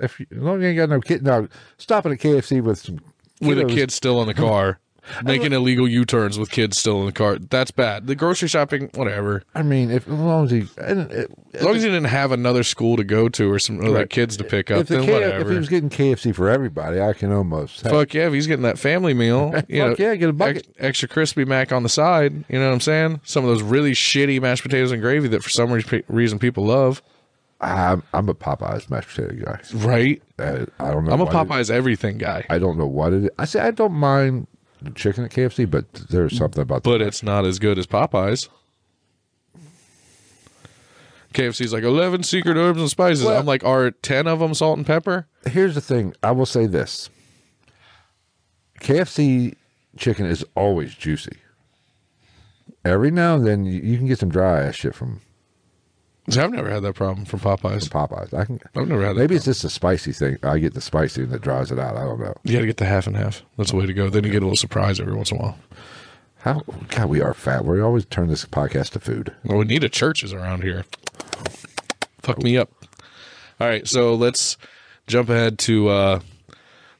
if 0.00 0.18
you, 0.20 0.26
as 0.30 0.38
long 0.38 0.56
as 0.56 0.62
you 0.62 0.68
ain't 0.68 0.76
got 0.78 0.88
no 0.90 1.00
kid, 1.00 1.22
now 1.22 1.48
stopping 1.78 2.12
at 2.12 2.18
KFC 2.18 2.62
with 2.62 2.78
some 2.78 2.98
With 3.40 3.58
a 3.58 3.62
kiddos- 3.64 3.74
kid 3.74 3.90
still 3.90 4.20
in 4.22 4.26
the 4.28 4.34
car, 4.34 4.78
making 5.24 5.52
illegal 5.52 5.88
U 5.88 6.04
turns 6.04 6.38
with 6.38 6.50
kids 6.50 6.78
still 6.78 7.00
in 7.00 7.06
the 7.06 7.12
car. 7.12 7.38
That's 7.38 7.70
bad. 7.70 8.06
The 8.06 8.14
grocery 8.14 8.48
shopping, 8.48 8.90
whatever. 8.94 9.42
I 9.54 9.62
mean, 9.62 9.90
if 9.90 10.06
as 10.08 10.14
long 10.14 10.44
as 10.44 10.50
he, 10.50 10.66
and 10.78 11.10
it, 11.10 11.30
As 11.54 11.62
long 11.62 11.74
as 11.76 11.82
he 11.82 11.88
didn't 11.88 12.04
have 12.04 12.32
another 12.32 12.62
school 12.62 12.96
to 12.96 13.04
go 13.04 13.28
to 13.30 13.50
or 13.50 13.58
some 13.58 13.80
other 13.80 13.92
Right. 13.92 14.10
kids 14.10 14.36
to 14.36 14.44
pick 14.44 14.70
up, 14.70 14.82
if, 14.82 14.88
the 14.88 14.96
then 14.98 15.06
K- 15.06 15.22
if 15.22 15.48
he 15.48 15.56
was 15.56 15.68
getting 15.68 15.90
KFC 15.90 16.34
for 16.34 16.48
everybody, 16.48 17.00
I 17.00 17.12
can 17.12 17.32
almost. 17.32 17.82
Fuck 17.82 18.14
yeah, 18.14 18.26
if 18.28 18.32
he's 18.32 18.46
getting 18.46 18.62
that 18.62 18.78
family 18.78 19.14
meal, 19.14 19.52
you 19.68 19.80
know, 19.80 19.90
Fuck 19.90 19.98
yeah, 19.98 20.14
get 20.14 20.28
a 20.28 20.32
bucket. 20.32 20.58
ex- 20.58 20.68
extra 20.78 21.08
crispy 21.08 21.44
mac 21.44 21.72
on 21.72 21.82
the 21.82 21.88
side. 21.88 22.32
You 22.48 22.58
know 22.58 22.66
what 22.68 22.74
I'm 22.74 22.80
saying? 22.80 23.20
Some 23.24 23.44
of 23.44 23.50
those 23.50 23.62
really 23.62 23.92
shitty 23.92 24.40
mashed 24.40 24.62
potatoes 24.62 24.92
and 24.92 25.02
gravy 25.02 25.28
that 25.28 25.42
for 25.42 25.50
some 25.50 25.72
re- 25.72 26.02
reason 26.08 26.38
people 26.38 26.64
love. 26.66 27.02
I'm, 27.60 28.02
I'm 28.12 28.28
a 28.28 28.34
Popeyes 28.34 28.90
mashed 28.90 29.10
potato 29.14 29.44
guy. 29.44 29.60
Right? 29.86 30.20
Uh, 30.36 30.66
I 30.80 30.90
don't 30.90 31.04
know. 31.04 31.12
I'm 31.12 31.20
a 31.20 31.24
what 31.24 31.32
it- 31.34 31.48
Popeyes 31.48 31.70
everything 31.70 32.18
guy, 32.18 32.44
I 32.50 32.58
don't 32.58 32.76
know 32.76 32.86
what 32.86 33.12
it 33.12 33.24
is. 33.24 33.30
I 33.38 33.44
say 33.44 33.60
I 33.60 33.70
don't 33.70 33.92
mind 33.92 34.48
chicken 34.90 35.24
at 35.24 35.30
KFC, 35.30 35.70
but 35.70 35.92
there's 36.10 36.36
something 36.36 36.62
about 36.62 36.82
but 36.82 37.00
it's 37.00 37.22
not 37.22 37.44
as 37.46 37.58
good 37.58 37.78
as 37.78 37.86
Popeyes. 37.86 38.48
KFC's 41.32 41.72
like 41.72 41.82
11 41.84 42.24
secret 42.24 42.56
herbs 42.56 42.80
and 42.80 42.90
spices. 42.90 43.24
Well- 43.24 43.38
I'm 43.38 43.46
like, 43.46 43.64
are 43.64 43.90
10 43.90 44.26
of 44.26 44.38
them 44.40 44.54
salt 44.54 44.76
and 44.76 44.86
pepper? 44.86 45.26
Here's 45.46 45.74
the 45.74 45.80
thing. 45.80 46.14
I 46.22 46.30
will 46.32 46.46
say 46.46 46.66
this: 46.66 47.08
KFC 48.80 49.54
chicken 49.96 50.26
is 50.26 50.44
always 50.54 50.94
juicy. 50.94 51.36
Every 52.84 53.10
now 53.10 53.36
and 53.36 53.46
then, 53.46 53.64
you, 53.64 53.80
you 53.80 53.96
can 53.96 54.06
get 54.06 54.18
some 54.18 54.28
dry 54.28 54.62
ass 54.62 54.74
shit 54.74 54.94
from 54.94 55.20
See, 56.30 56.38
I've 56.40 56.52
never 56.52 56.70
had 56.70 56.82
that 56.84 56.94
problem 56.94 57.24
from 57.24 57.40
Popeyes. 57.40 57.88
Popeyes. 57.88 58.32
I 58.32 58.44
can. 58.44 58.60
I've 58.76 58.86
never 58.86 59.04
had 59.04 59.16
that. 59.16 59.20
Maybe 59.20 59.34
it's 59.34 59.44
just 59.44 59.64
a 59.64 59.70
spicy 59.70 60.12
thing. 60.12 60.38
I 60.44 60.58
get 60.58 60.74
the 60.74 60.80
spicy 60.80 61.22
and 61.22 61.32
that 61.32 61.42
dries 61.42 61.72
it 61.72 61.78
out. 61.80 61.96
I 61.96 62.04
don't 62.04 62.20
know. 62.20 62.34
You 62.44 62.52
got 62.54 62.60
to 62.60 62.66
get 62.66 62.76
the 62.76 62.84
half 62.84 63.06
and 63.08 63.16
half. 63.16 63.42
That's 63.58 63.70
the 63.72 63.76
way 63.76 63.86
to 63.86 63.92
go. 63.92 64.08
Then 64.08 64.22
you 64.24 64.30
get 64.30 64.42
a 64.42 64.46
little 64.46 64.56
surprise 64.56 65.00
every 65.00 65.14
once 65.14 65.32
in 65.32 65.38
a 65.38 65.42
while. 65.42 65.58
How 66.38 66.62
God, 66.88 67.06
we 67.08 67.20
are 67.20 67.34
fat. 67.34 67.64
We 67.64 67.80
always 67.80 68.04
turn 68.04 68.28
this 68.28 68.44
podcast 68.44 68.90
to 68.90 69.00
food. 69.00 69.34
Well, 69.44 69.58
we 69.58 69.64
need 69.64 69.82
a 69.84 69.88
Church's 69.88 70.32
around 70.32 70.62
here. 70.62 70.84
Fuck 72.20 72.42
me 72.42 72.56
up. 72.56 72.70
All 73.60 73.68
right, 73.68 73.86
so 73.86 74.14
let's 74.14 74.56
jump 75.06 75.28
ahead 75.28 75.58
to. 75.60 75.88
uh 75.88 76.20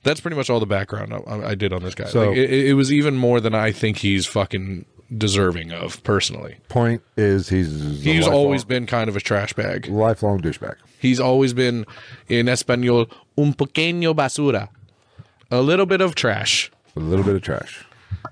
That's 0.02 0.20
pretty 0.20 0.36
much 0.36 0.50
all 0.50 0.60
the 0.60 0.66
background 0.66 1.12
I, 1.26 1.50
I 1.50 1.54
did 1.54 1.72
on 1.72 1.82
this 1.82 1.94
guy. 1.94 2.06
So- 2.06 2.28
like, 2.30 2.36
it, 2.38 2.50
it 2.68 2.74
was 2.74 2.92
even 2.92 3.16
more 3.16 3.40
than 3.40 3.54
I 3.54 3.70
think 3.72 3.98
he's 3.98 4.26
fucking 4.26 4.84
deserving 5.16 5.72
of 5.72 6.02
personally. 6.04 6.56
Point 6.68 7.02
is, 7.16 7.48
he's 7.48 7.68
He's 8.02 8.06
lifelong- 8.24 8.34
always 8.34 8.64
been 8.64 8.86
kind 8.86 9.08
of 9.08 9.16
a 9.16 9.20
trash 9.20 9.52
bag. 9.52 9.86
lifelong 9.88 10.40
douchebag. 10.40 10.76
He's 10.98 11.20
always 11.20 11.52
been 11.52 11.84
in 12.28 12.48
Espanol 12.48 13.06
un 13.36 13.52
pequeño 13.54 14.14
basura, 14.14 14.68
a 15.50 15.60
little 15.60 15.86
bit 15.86 16.00
of 16.00 16.14
trash. 16.14 16.70
A 16.96 17.00
little 17.00 17.24
bit 17.24 17.34
of 17.34 17.42
trash. 17.42 17.84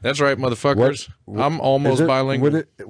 That's 0.02 0.20
right, 0.20 0.36
motherfuckers. 0.38 1.10
I'm 1.36 1.60
almost 1.60 2.02
it- 2.02 2.06
bilingual. 2.06 2.50
Would 2.52 2.66
it? 2.78 2.88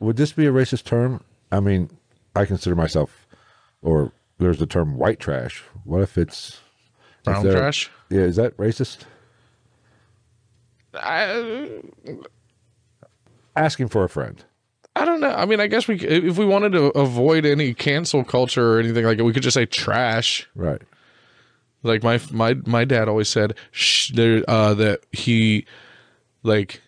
Would 0.00 0.16
this 0.16 0.32
be 0.32 0.46
a 0.46 0.52
racist 0.52 0.84
term? 0.84 1.22
I 1.50 1.60
mean, 1.60 1.90
I 2.36 2.44
consider 2.44 2.76
myself, 2.76 3.26
or 3.82 4.12
there's 4.38 4.58
the 4.58 4.66
term 4.66 4.96
white 4.96 5.18
trash. 5.18 5.62
What 5.84 6.02
if 6.02 6.16
it's 6.18 6.60
Brown 7.24 7.42
they're- 7.44 7.52
trash? 7.52 7.90
Yeah, 8.10 8.20
is 8.20 8.36
that 8.36 8.56
racist? 8.56 8.98
I, 10.94 11.80
Asking 13.58 13.88
for 13.88 14.04
a 14.04 14.08
friend. 14.08 14.44
I 14.94 15.04
don't 15.04 15.20
know. 15.20 15.30
I 15.30 15.46
mean, 15.46 15.60
I 15.60 15.66
guess 15.66 15.86
we 15.88 15.96
if 16.00 16.38
we 16.38 16.44
wanted 16.44 16.72
to 16.72 16.86
avoid 16.98 17.44
any 17.44 17.74
cancel 17.74 18.24
culture 18.24 18.74
or 18.74 18.80
anything 18.80 19.04
like 19.04 19.18
it, 19.18 19.22
we 19.22 19.32
could 19.32 19.42
just 19.42 19.54
say 19.54 19.66
trash. 19.66 20.48
Right. 20.54 20.80
Like 21.82 22.02
my 22.02 22.20
my 22.30 22.54
my 22.66 22.84
dad 22.84 23.08
always 23.08 23.28
said, 23.28 23.54
sh- 23.70 24.12
there 24.14 24.42
uh, 24.48 24.74
that 24.74 25.00
he 25.12 25.66
like 26.42 26.82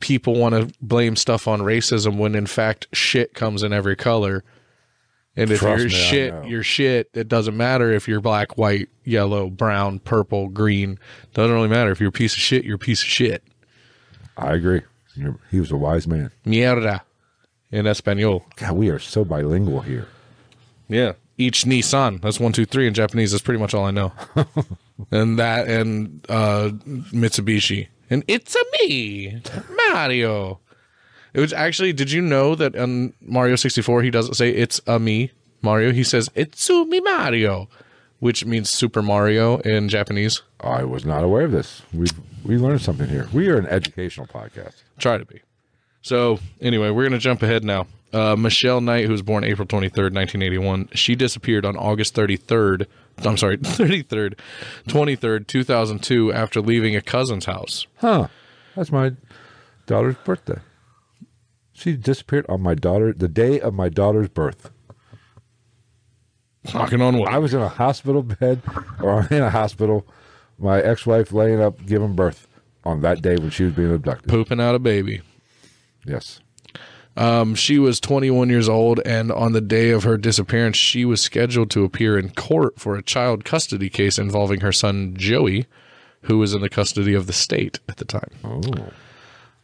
people 0.00 0.34
want 0.36 0.54
to 0.54 0.74
blame 0.80 1.16
stuff 1.16 1.48
on 1.48 1.60
racism 1.60 2.18
when 2.18 2.34
in 2.34 2.46
fact 2.46 2.86
shit 2.92 3.34
comes 3.34 3.62
in 3.62 3.72
every 3.72 3.96
color. 3.96 4.44
And 5.36 5.50
if 5.50 5.60
Trust 5.60 5.78
you're 5.78 5.88
me, 5.88 5.94
shit, 5.94 6.44
you're 6.46 6.62
shit. 6.64 7.10
It 7.14 7.28
doesn't 7.28 7.56
matter 7.56 7.92
if 7.92 8.08
you're 8.08 8.20
black, 8.20 8.58
white, 8.58 8.88
yellow, 9.04 9.48
brown, 9.50 10.00
purple, 10.00 10.48
green. 10.48 10.98
Doesn't 11.32 11.54
really 11.54 11.68
matter. 11.68 11.90
If 11.92 12.00
you're 12.00 12.08
a 12.08 12.12
piece 12.12 12.32
of 12.32 12.40
shit, 12.40 12.64
you're 12.64 12.74
a 12.74 12.78
piece 12.78 13.02
of 13.02 13.08
shit. 13.08 13.44
I 14.38 14.54
agree. 14.54 14.82
He 15.50 15.60
was 15.60 15.72
a 15.72 15.76
wise 15.76 16.06
man. 16.06 16.30
Mierda 16.46 17.00
in 17.72 17.86
Espanol. 17.86 18.44
God, 18.56 18.72
we 18.76 18.88
are 18.88 18.98
so 18.98 19.24
bilingual 19.24 19.80
here. 19.80 20.06
Yeah. 20.88 21.14
Ichi 21.38 21.68
ni 21.68 21.82
san. 21.82 22.18
That's 22.18 22.40
one, 22.40 22.52
two, 22.52 22.64
three 22.64 22.86
in 22.86 22.94
Japanese. 22.94 23.32
That's 23.32 23.42
pretty 23.42 23.60
much 23.60 23.74
all 23.74 23.84
I 23.84 23.90
know. 23.90 24.12
and 25.10 25.38
that 25.38 25.68
and 25.68 26.24
uh, 26.28 26.70
Mitsubishi. 27.12 27.88
And 28.10 28.24
it's 28.26 28.56
a 28.56 28.64
me, 28.80 29.40
Mario. 29.92 30.60
It 31.34 31.40
was 31.40 31.52
actually, 31.52 31.92
did 31.92 32.10
you 32.10 32.22
know 32.22 32.54
that 32.54 32.74
on 32.74 33.12
Mario 33.20 33.54
64, 33.56 34.02
he 34.02 34.10
doesn't 34.10 34.34
say 34.34 34.50
it's 34.50 34.80
a 34.86 34.98
me, 34.98 35.30
Mario? 35.62 35.92
He 35.92 36.02
says 36.02 36.30
it's 36.34 36.68
a 36.70 36.84
me, 36.86 37.00
Mario, 37.00 37.68
which 38.20 38.44
means 38.44 38.70
Super 38.70 39.02
Mario 39.02 39.58
in 39.58 39.88
Japanese. 39.88 40.42
I 40.60 40.84
was 40.84 41.04
not 41.04 41.24
aware 41.24 41.44
of 41.44 41.52
this. 41.52 41.82
We 41.92 42.08
we 42.44 42.56
learned 42.56 42.82
something 42.82 43.08
here. 43.08 43.28
We 43.32 43.48
are 43.48 43.56
an 43.56 43.66
educational 43.66 44.26
podcast. 44.26 44.82
Try 44.98 45.18
to 45.18 45.24
be. 45.24 45.42
So 46.02 46.38
anyway, 46.60 46.90
we're 46.90 47.04
gonna 47.04 47.18
jump 47.18 47.42
ahead 47.42 47.64
now. 47.64 47.86
Uh, 48.12 48.36
Michelle 48.36 48.80
Knight, 48.80 49.04
who 49.04 49.12
was 49.12 49.20
born 49.20 49.44
April 49.44 49.66
23rd, 49.68 50.14
1981, 50.14 50.88
she 50.94 51.14
disappeared 51.14 51.66
on 51.66 51.76
August 51.76 52.14
33rd. 52.14 52.86
I'm 53.18 53.36
sorry, 53.36 53.58
33rd, 53.58 54.38
23rd, 54.86 55.46
2002, 55.46 56.32
after 56.32 56.62
leaving 56.62 56.96
a 56.96 57.02
cousin's 57.02 57.44
house. 57.44 57.86
Huh. 57.98 58.28
That's 58.74 58.90
my 58.90 59.12
daughter's 59.86 60.16
birthday. 60.24 60.60
She 61.74 61.96
disappeared 61.96 62.46
on 62.48 62.62
my 62.62 62.74
daughter 62.74 63.12
the 63.12 63.28
day 63.28 63.60
of 63.60 63.74
my 63.74 63.88
daughter's 63.88 64.28
birth. 64.28 64.70
Knocking 66.74 67.00
on 67.00 67.18
wood. 67.18 67.28
I 67.28 67.38
was 67.38 67.54
in 67.54 67.60
a 67.60 67.68
hospital 67.68 68.22
bed 68.22 68.60
or 69.00 69.26
in 69.30 69.42
a 69.42 69.50
hospital, 69.50 70.06
my 70.58 70.80
ex 70.80 71.06
wife 71.06 71.32
laying 71.32 71.60
up 71.60 71.84
giving 71.86 72.14
birth 72.14 72.46
on 72.84 73.00
that 73.02 73.22
day 73.22 73.36
when 73.36 73.50
she 73.50 73.64
was 73.64 73.72
being 73.74 73.92
abducted. 73.94 74.28
pooping 74.28 74.60
out 74.60 74.74
a 74.74 74.78
baby. 74.78 75.22
Yes. 76.06 76.40
Um, 77.16 77.56
she 77.56 77.78
was 77.80 77.98
21 77.98 78.48
years 78.48 78.68
old, 78.68 79.00
and 79.04 79.32
on 79.32 79.52
the 79.52 79.60
day 79.60 79.90
of 79.90 80.04
her 80.04 80.16
disappearance, 80.16 80.76
she 80.76 81.04
was 81.04 81.20
scheduled 81.20 81.68
to 81.70 81.82
appear 81.82 82.16
in 82.16 82.30
court 82.30 82.78
for 82.78 82.94
a 82.94 83.02
child 83.02 83.44
custody 83.44 83.88
case 83.88 84.18
involving 84.18 84.60
her 84.60 84.70
son 84.70 85.14
Joey, 85.16 85.66
who 86.22 86.38
was 86.38 86.54
in 86.54 86.60
the 86.60 86.68
custody 86.68 87.14
of 87.14 87.26
the 87.26 87.32
state 87.32 87.80
at 87.88 87.96
the 87.96 88.04
time. 88.04 88.30
Oh. 88.44 88.60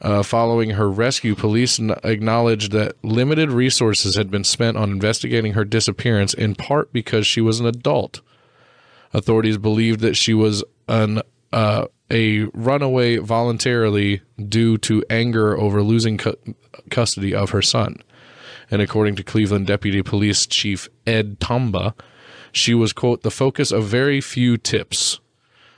Uh, 0.01 0.22
following 0.22 0.70
her 0.70 0.90
rescue, 0.90 1.34
police 1.34 1.78
n- 1.80 1.95
acknowledged 2.03 2.72
that 2.72 2.95
limited 3.03 3.51
resources 3.51 4.16
had 4.16 4.30
been 4.30 4.45
spent 4.45 4.76
on 4.76 4.90
investigating 4.90 5.55
her 5.55 5.64
disappearance, 5.64 6.34
in 6.34 6.55
part 6.55 6.92
because 6.92 7.26
she 7.26 7.40
was 7.40 7.61
an 7.61 7.66
adult. 7.66 8.20
Authorities 9.14 9.57
believed 9.57 10.01
that 10.01 10.16
she 10.16 10.34
was 10.34 10.64
an 10.88 11.22
uh, 11.53 11.86
a 12.11 12.45
runaway 12.53 13.16
voluntarily 13.16 14.20
due 14.49 14.76
to 14.78 15.05
anger 15.09 15.57
over 15.57 15.82
losing 15.82 16.18
cu- 16.18 16.36
custody 16.90 17.34
of 17.34 17.51
her 17.51 17.62
son. 17.62 17.97
And 18.70 18.82
according 18.82 19.14
to 19.16 19.22
Cleveland 19.22 19.66
Deputy 19.66 20.03
Police 20.03 20.47
Chief 20.47 20.88
Ed 21.07 21.38
Tomba, 21.38 21.95
she 22.51 22.74
was 22.74 22.92
quote 22.92 23.22
the 23.22 23.30
focus 23.30 23.70
of 23.70 23.84
very 23.84 24.20
few 24.20 24.57
tips. 24.57 25.20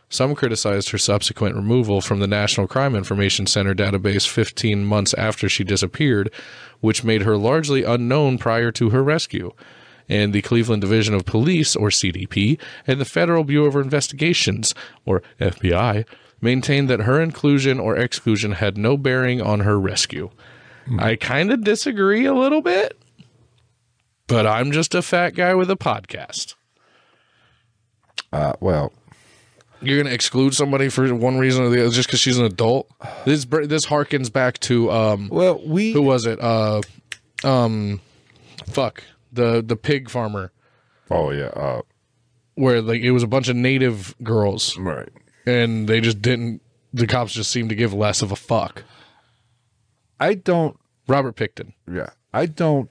Some 0.09 0.35
criticized 0.35 0.91
her 0.91 0.99
subsequent 0.99 1.57
removal 1.57 2.01
from 2.01 2.21
the 2.21 2.29
National 2.29 2.69
Crime 2.69 2.95
Information 2.95 3.47
Center 3.47 3.75
database 3.75 4.27
15 4.29 4.85
months 4.85 5.15
after 5.15 5.49
she 5.49 5.65
disappeared, 5.65 6.33
which 6.81 7.03
made 7.05 7.23
her 7.23 7.37
largely 7.37 7.83
unknown 7.83 8.39
prior 8.39 8.71
to 8.73 8.91
her 8.91 9.03
rescue. 9.03 9.53
And 10.09 10.33
the 10.33 10.43
Cleveland 10.43 10.83
Division 10.83 11.15
of 11.15 11.25
Police, 11.27 11.75
or 11.75 11.89
CDP, 11.89 12.61
and 12.87 13.01
the 13.01 13.05
Federal 13.05 13.43
Bureau 13.43 13.67
of 13.67 13.75
Investigations, 13.75 14.73
or 15.05 15.23
FBI, 15.41 16.05
maintained 16.41 16.89
that 16.89 17.01
her 17.01 17.21
inclusion 17.21 17.81
or 17.81 17.97
exclusion 17.97 18.53
had 18.53 18.79
no 18.79 18.97
bearing 18.97 19.43
on 19.43 19.61
her 19.61 19.81
rescue. 19.81 20.31
I 21.01 21.17
kind 21.17 21.51
of 21.51 21.65
disagree 21.65 22.27
a 22.27 22.35
little 22.35 22.63
bit, 22.63 22.97
but 24.29 24.47
I'm 24.47 24.71
just 24.71 24.95
a 24.95 25.03
fat 25.03 25.31
guy 25.31 25.53
with 25.55 25.69
a 25.69 25.77
podcast. 25.77 26.55
Uh, 28.33 28.53
well, 28.61 28.93
You're 29.81 30.03
gonna 30.03 30.15
exclude 30.15 30.55
somebody 30.55 30.89
for 30.89 31.15
one 31.15 31.39
reason 31.39 31.65
or 31.65 31.69
the 31.69 31.83
other 31.83 31.91
just 31.91 32.09
because 32.09 32.21
she's 32.21 32.39
an 32.39 32.45
adult. 32.45 32.91
This 33.25 33.45
this 33.45 33.87
harkens 33.87 34.33
back 34.33 34.59
to 34.61 34.91
um, 34.91 35.29
well, 35.29 35.61
we 35.65 35.93
who 35.93 36.03
was 36.03 36.27
it? 36.27 36.41
Uh, 36.41 36.83
um, 37.45 38.01
fuck 38.67 39.03
the 39.33 39.63
the 39.63 39.77
pig 39.77 40.09
farmer 40.09 40.51
Oh 41.11 41.31
yeah, 41.31 41.47
uh, 41.47 41.83
where 42.55 42.83
like 42.83 43.03
it 43.03 43.13
was 43.13 43.23
a 43.23 43.29
bunch 43.29 43.49
of 43.49 43.57
native 43.57 44.15
girls 44.23 44.77
right. 44.79 45.09
and 45.47 45.89
they 45.89 46.01
just 46.01 46.21
didn't. 46.21 46.63
The 46.93 47.07
cops 47.07 47.33
just 47.33 47.51
seemed 47.51 47.69
to 47.69 47.75
give 47.75 47.93
less 47.93 48.23
of 48.23 48.33
a 48.33 48.37
fuck. 48.37 48.85
I 50.19 50.35
don't. 50.35 50.79
Robert 51.07 51.37
Pickton. 51.37 51.73
Yeah, 51.91 52.11
I 52.33 52.47
don't. 52.47 52.91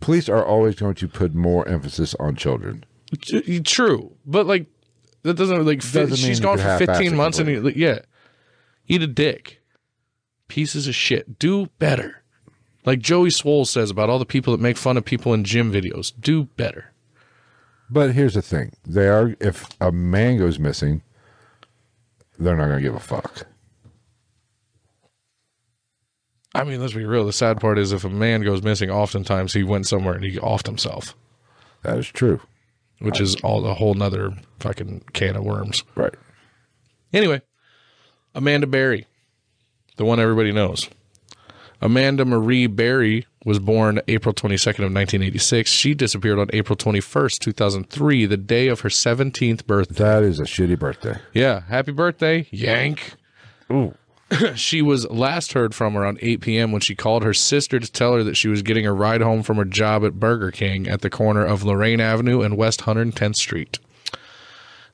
Police 0.00 0.28
are 0.28 0.44
always 0.44 0.76
going 0.76 0.94
to 0.94 1.08
put 1.08 1.34
more 1.34 1.66
emphasis 1.68 2.14
on 2.20 2.36
children. 2.36 2.84
True, 3.64 4.12
but 4.24 4.46
like 4.46 4.66
that 5.26 5.34
doesn't 5.36 5.64
like 5.64 5.82
fit. 5.82 6.08
Doesn't 6.08 6.16
she's 6.16 6.40
gone 6.40 6.58
for 6.58 6.78
15 6.78 7.14
months 7.16 7.38
and 7.38 7.48
he- 7.48 7.80
yeah, 7.80 8.00
eat 8.88 9.02
a 9.02 9.06
dick. 9.06 9.60
Pieces 10.48 10.86
of 10.88 10.94
shit. 10.94 11.38
Do 11.38 11.66
better. 11.78 12.22
Like 12.84 13.00
Joey 13.00 13.30
Swoll 13.30 13.66
says 13.66 13.90
about 13.90 14.08
all 14.08 14.18
the 14.20 14.24
people 14.24 14.52
that 14.56 14.62
make 14.62 14.76
fun 14.76 14.96
of 14.96 15.04
people 15.04 15.34
in 15.34 15.42
gym 15.44 15.72
videos. 15.72 16.12
Do 16.18 16.44
better. 16.44 16.92
But 17.90 18.12
here's 18.12 18.34
the 18.34 18.42
thing: 18.42 18.72
they 18.86 19.08
are. 19.08 19.34
If 19.40 19.66
a 19.80 19.90
man 19.92 20.38
goes 20.38 20.58
missing, 20.58 21.02
they're 22.38 22.56
not 22.56 22.66
going 22.66 22.78
to 22.78 22.82
give 22.82 22.94
a 22.94 23.00
fuck. 23.00 23.46
I 26.54 26.64
mean, 26.64 26.80
let's 26.80 26.94
be 26.94 27.04
real. 27.04 27.26
The 27.26 27.32
sad 27.32 27.60
part 27.60 27.78
is 27.78 27.92
if 27.92 28.04
a 28.04 28.08
man 28.08 28.42
goes 28.42 28.62
missing, 28.62 28.90
oftentimes 28.90 29.52
he 29.52 29.62
went 29.62 29.86
somewhere 29.86 30.14
and 30.14 30.24
he 30.24 30.38
offed 30.38 30.66
himself, 30.66 31.14
That 31.82 31.98
is 31.98 32.06
true. 32.06 32.40
Which 32.98 33.20
is 33.20 33.36
all 33.42 33.66
a 33.66 33.74
whole 33.74 33.94
nother 33.94 34.32
fucking 34.60 35.02
can 35.12 35.36
of 35.36 35.44
worms. 35.44 35.84
Right. 35.94 36.14
Anyway, 37.12 37.42
Amanda 38.34 38.66
Berry, 38.66 39.06
the 39.96 40.04
one 40.04 40.20
everybody 40.20 40.52
knows. 40.52 40.88
Amanda 41.80 42.24
Marie 42.24 42.66
Berry 42.66 43.26
was 43.44 43.58
born 43.58 44.00
April 44.08 44.34
22nd 44.34 44.84
of 44.84 44.92
1986. 44.92 45.70
She 45.70 45.94
disappeared 45.94 46.38
on 46.38 46.48
April 46.52 46.76
21st, 46.76 47.38
2003, 47.38 48.26
the 48.26 48.36
day 48.36 48.68
of 48.68 48.80
her 48.80 48.88
17th 48.88 49.66
birthday. 49.66 50.02
That 50.02 50.22
is 50.22 50.40
a 50.40 50.44
shitty 50.44 50.78
birthday. 50.78 51.18
Yeah, 51.32 51.60
happy 51.60 51.92
birthday, 51.92 52.48
Yank. 52.50 53.14
Ooh. 53.70 53.94
She 54.56 54.82
was 54.82 55.08
last 55.08 55.52
heard 55.52 55.74
from 55.74 55.96
around 55.96 56.18
8 56.20 56.40
p.m. 56.40 56.72
when 56.72 56.80
she 56.80 56.94
called 56.94 57.22
her 57.22 57.34
sister 57.34 57.78
to 57.78 57.90
tell 57.90 58.14
her 58.14 58.24
that 58.24 58.36
she 58.36 58.48
was 58.48 58.62
getting 58.62 58.86
a 58.86 58.92
ride 58.92 59.20
home 59.20 59.42
from 59.42 59.56
her 59.56 59.64
job 59.64 60.04
at 60.04 60.18
Burger 60.18 60.50
King 60.50 60.88
at 60.88 61.02
the 61.02 61.10
corner 61.10 61.44
of 61.44 61.62
Lorain 61.62 62.00
Avenue 62.00 62.42
and 62.42 62.56
West 62.56 62.82
110th 62.82 63.36
Street. 63.36 63.78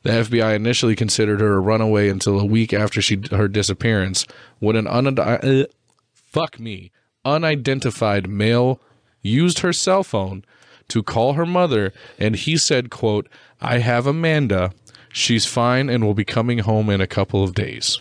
The 0.03 0.11
FBI 0.11 0.55
initially 0.55 0.97
considered 0.97 1.41
her 1.41 1.55
a 1.55 1.61
runaway 1.61 2.09
until 2.09 2.41
a 2.41 2.45
week 2.45 2.73
after 2.73 3.01
she 3.01 3.23
her 3.31 3.49
disappearance, 3.49 4.27
when 4.59 4.77
an 4.77 4.87
uh, 4.87 5.65
fuck 6.13 6.59
me 6.59 6.91
unidentified 7.25 8.29
male 8.29 8.81
used 9.23 9.61
her 9.61 9.73
cell 9.73 10.03
phone 10.03 10.45
to 10.89 11.05
call 11.05 11.35
her 11.35 11.47
mother, 11.47 11.93
and 12.19 12.35
he 12.35 12.57
said, 12.57 12.91
"quote 12.91 13.29
I 13.61 13.79
have 13.79 14.09
Amanda. 14.09 14.73
She's 15.13 15.47
fine 15.47 15.89
and 15.89 16.05
will 16.05 16.15
be 16.15 16.25
coming 16.25 16.59
home 16.59 16.91
in 16.91 17.01
a 17.01 17.07
couple 17.07 17.45
of 17.45 17.55
days." 17.55 18.01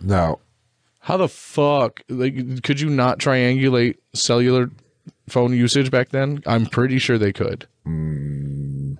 Now, 0.00 0.38
How 1.00 1.16
the 1.16 1.28
fuck? 1.28 2.02
Like, 2.08 2.62
could 2.62 2.80
you 2.80 2.88
not 2.90 3.18
triangulate 3.18 3.96
cellular 4.14 4.70
phone 5.28 5.52
usage 5.52 5.90
back 5.90 6.10
then? 6.10 6.42
I'm 6.46 6.66
pretty 6.66 6.98
sure 6.98 7.18
they 7.18 7.32
could. 7.32 7.66
Mm, 7.86 8.98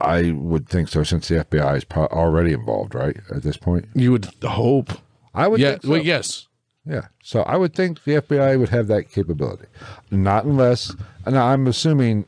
I 0.00 0.30
would 0.32 0.68
think 0.68 0.88
so, 0.88 1.02
since 1.02 1.28
the 1.28 1.44
FBI 1.44 1.76
is 1.78 1.84
already 1.94 2.52
involved, 2.52 2.94
right? 2.94 3.16
At 3.34 3.42
this 3.42 3.56
point, 3.56 3.86
You 3.94 4.12
would 4.12 4.26
hope. 4.42 4.92
I 5.34 5.48
would. 5.48 5.60
Yeah. 5.60 5.70
think 5.72 5.82
so. 5.82 5.88
Well, 5.90 6.02
yes. 6.02 6.46
Yeah. 6.86 7.06
So 7.22 7.42
I 7.42 7.56
would 7.56 7.74
think 7.74 8.04
the 8.04 8.12
FBI 8.22 8.58
would 8.58 8.70
have 8.70 8.86
that 8.88 9.10
capability, 9.10 9.66
not 10.10 10.44
unless. 10.44 10.94
And 11.26 11.36
I'm 11.36 11.66
assuming 11.66 12.24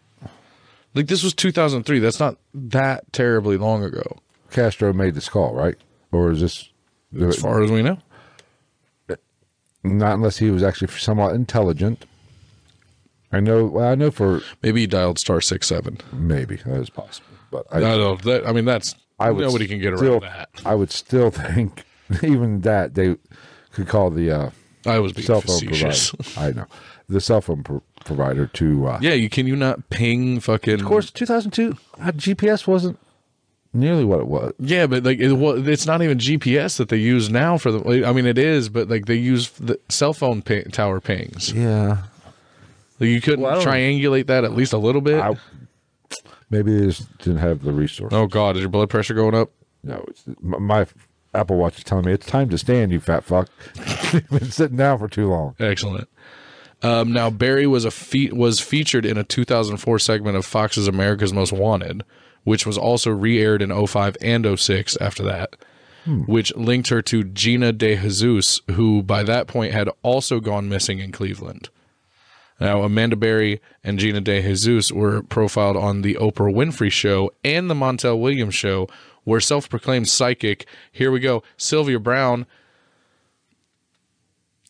Like 0.94 1.06
this 1.06 1.22
was 1.22 1.32
2003. 1.34 1.98
That's 2.00 2.20
not 2.20 2.36
that 2.52 3.12
terribly 3.12 3.56
long 3.56 3.82
ago, 3.84 4.18
Castro 4.50 4.92
made 4.92 5.14
this 5.14 5.28
call, 5.28 5.54
right? 5.54 5.76
Or 6.12 6.30
is 6.32 6.40
this 6.40 6.68
as 7.18 7.36
far 7.36 7.62
as 7.62 7.70
we 7.70 7.82
know. 7.82 7.98
not 9.82 10.14
unless 10.14 10.38
he 10.38 10.50
was 10.50 10.62
actually 10.62 10.88
somewhat 10.88 11.34
intelligent? 11.34 12.04
I 13.32 13.40
know. 13.40 13.64
Well, 13.66 13.88
I 13.88 13.94
know 13.94 14.11
for 14.11 14.42
Maybe 14.62 14.80
he 14.82 14.86
dialed 14.86 15.18
star 15.18 15.40
six 15.40 15.68
seven. 15.68 15.98
maybe 16.12 16.56
that 16.56 16.80
is 16.80 16.90
possible, 16.90 17.28
but 17.50 17.66
I 17.70 17.76
I, 17.78 17.80
don't 17.80 17.98
know. 17.98 18.16
That, 18.16 18.46
I 18.46 18.52
mean, 18.52 18.64
that's 18.64 18.94
I 19.18 19.30
would 19.30 19.42
nobody 19.44 19.66
can 19.68 19.80
get 19.80 19.96
still, 19.96 20.14
around 20.14 20.22
that. 20.22 20.48
I 20.64 20.74
would 20.74 20.90
still 20.90 21.30
think 21.30 21.84
even 22.22 22.62
that 22.62 22.94
they 22.94 23.16
could 23.72 23.86
call 23.86 24.11
the 24.11 24.30
uh, 24.30 24.50
I 24.84 24.98
was 24.98 25.12
being 25.12 25.26
cell 25.26 25.40
phone 25.40 25.61
facetious. 25.61 26.11
provider. 26.11 26.40
I 26.40 26.62
know 26.62 26.66
the 27.08 27.20
cell 27.20 27.40
phone 27.40 27.62
pro- 27.62 27.82
provider 28.04 28.46
to. 28.46 28.86
Uh, 28.86 28.98
yeah, 29.02 29.12
you 29.14 29.28
can 29.28 29.46
you 29.46 29.56
not 29.56 29.90
ping 29.90 30.40
fucking? 30.40 30.80
Of 30.80 30.84
course, 30.86 31.11
2002 31.11 31.76
uh, 32.00 32.12
GPS 32.12 32.66
wasn't 32.66 32.98
nearly 33.72 34.04
what 34.04 34.20
it 34.20 34.26
was. 34.26 34.52
Yeah, 34.58 34.86
but 34.86 35.04
like 35.04 35.18
it, 35.18 35.32
wa- 35.32 35.54
it's 35.56 35.86
not 35.86 36.02
even 36.02 36.18
GPS 36.18 36.76
that 36.78 36.88
they 36.88 36.96
use 36.96 37.30
now 37.30 37.58
for 37.58 37.70
the. 37.72 38.04
I 38.06 38.12
mean, 38.12 38.26
it 38.26 38.38
is, 38.38 38.68
but 38.68 38.88
like 38.88 39.06
they 39.06 39.14
use 39.16 39.50
the 39.50 39.78
cell 39.88 40.12
phone 40.12 40.42
ping, 40.42 40.64
tower 40.70 41.00
pings. 41.00 41.52
Yeah, 41.52 41.98
Like, 42.98 43.10
you 43.10 43.20
couldn't 43.20 43.40
Well, 43.44 43.62
triangulate 43.62 44.26
that 44.26 44.44
at 44.44 44.52
least 44.54 44.72
a 44.72 44.78
little 44.78 45.00
bit. 45.00 45.20
I, 45.20 45.36
maybe 46.50 46.76
they 46.78 46.86
just 46.86 47.16
didn't 47.18 47.38
have 47.38 47.62
the 47.62 47.72
resource. 47.72 48.12
oh 48.12 48.26
God, 48.26 48.56
is 48.56 48.60
your 48.62 48.68
blood 48.70 48.90
pressure 48.90 49.14
going 49.14 49.34
up? 49.34 49.50
No, 49.82 50.04
it's, 50.08 50.24
my, 50.40 50.58
my 50.58 50.86
Apple 51.32 51.56
Watch 51.56 51.78
is 51.78 51.84
telling 51.84 52.04
me 52.06 52.12
it's 52.12 52.26
time 52.26 52.48
to 52.50 52.58
stand, 52.58 52.92
you 52.92 53.00
fat 53.00 53.24
fuck. 53.24 53.48
You've 54.12 54.28
been 54.28 54.50
sitting 54.50 54.76
down 54.76 54.98
for 54.98 55.08
too 55.08 55.28
long. 55.30 55.54
Excellent. 55.60 56.08
Um, 56.82 57.12
now 57.12 57.28
Berry 57.30 57.66
was 57.66 57.84
a 57.84 57.90
fe- 57.90 58.32
was 58.32 58.58
featured 58.58 59.04
in 59.06 59.16
a 59.18 59.22
2004 59.24 59.98
segment 59.98 60.36
of 60.36 60.44
Fox's 60.46 60.88
America's 60.88 61.32
Most 61.32 61.52
Wanted, 61.52 62.02
which 62.45 62.66
was 62.66 62.78
also 62.78 63.11
re-aired 63.11 63.62
in 63.62 63.86
05 63.86 64.16
and 64.20 64.59
06 64.59 64.97
after 64.97 65.22
that. 65.24 65.57
which 66.26 66.55
linked 66.57 66.88
her 66.88 67.03
to 67.03 67.22
Gina 67.24 67.72
De 67.72 67.95
Jesus, 67.95 68.62
who 68.70 69.03
by 69.03 69.22
that 69.22 69.47
point 69.47 69.72
had 69.74 69.88
also 70.03 70.41
gone 70.41 70.68
missing 70.68 70.99
in 70.99 71.12
Cleveland. 71.12 71.68
Now, 72.59 72.82
Amanda 72.82 73.16
Berry 73.16 73.61
and 73.84 73.99
Gina 73.99 74.20
De 74.22 74.41
Jesus 74.43 74.91
were 74.91 75.22
profiled 75.22 75.76
on 75.76 76.03
the 76.03 76.14
Oprah 76.14 76.55
Winfrey 76.55 76.91
Show 76.91 77.30
and 77.45 77.68
the 77.70 77.74
Montel 77.74 78.18
Williams 78.18 78.55
Show, 78.55 78.88
where 79.24 79.41
self 79.41 79.68
proclaimed 79.68 80.09
psychic, 80.09 80.66
here 80.91 81.11
we 81.11 81.20
go, 81.20 81.43
Sylvia 81.59 81.99
Browne, 81.99 82.47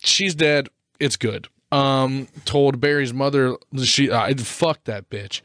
she's 0.00 0.34
dead. 0.34 0.68
It's 0.98 1.16
good. 1.16 1.48
Um, 1.72 2.26
told 2.44 2.80
Berry's 2.80 3.14
mother, 3.14 3.56
she, 3.84 4.10
uh, 4.10 4.34
fuck 4.36 4.84
that 4.84 5.08
bitch. 5.10 5.40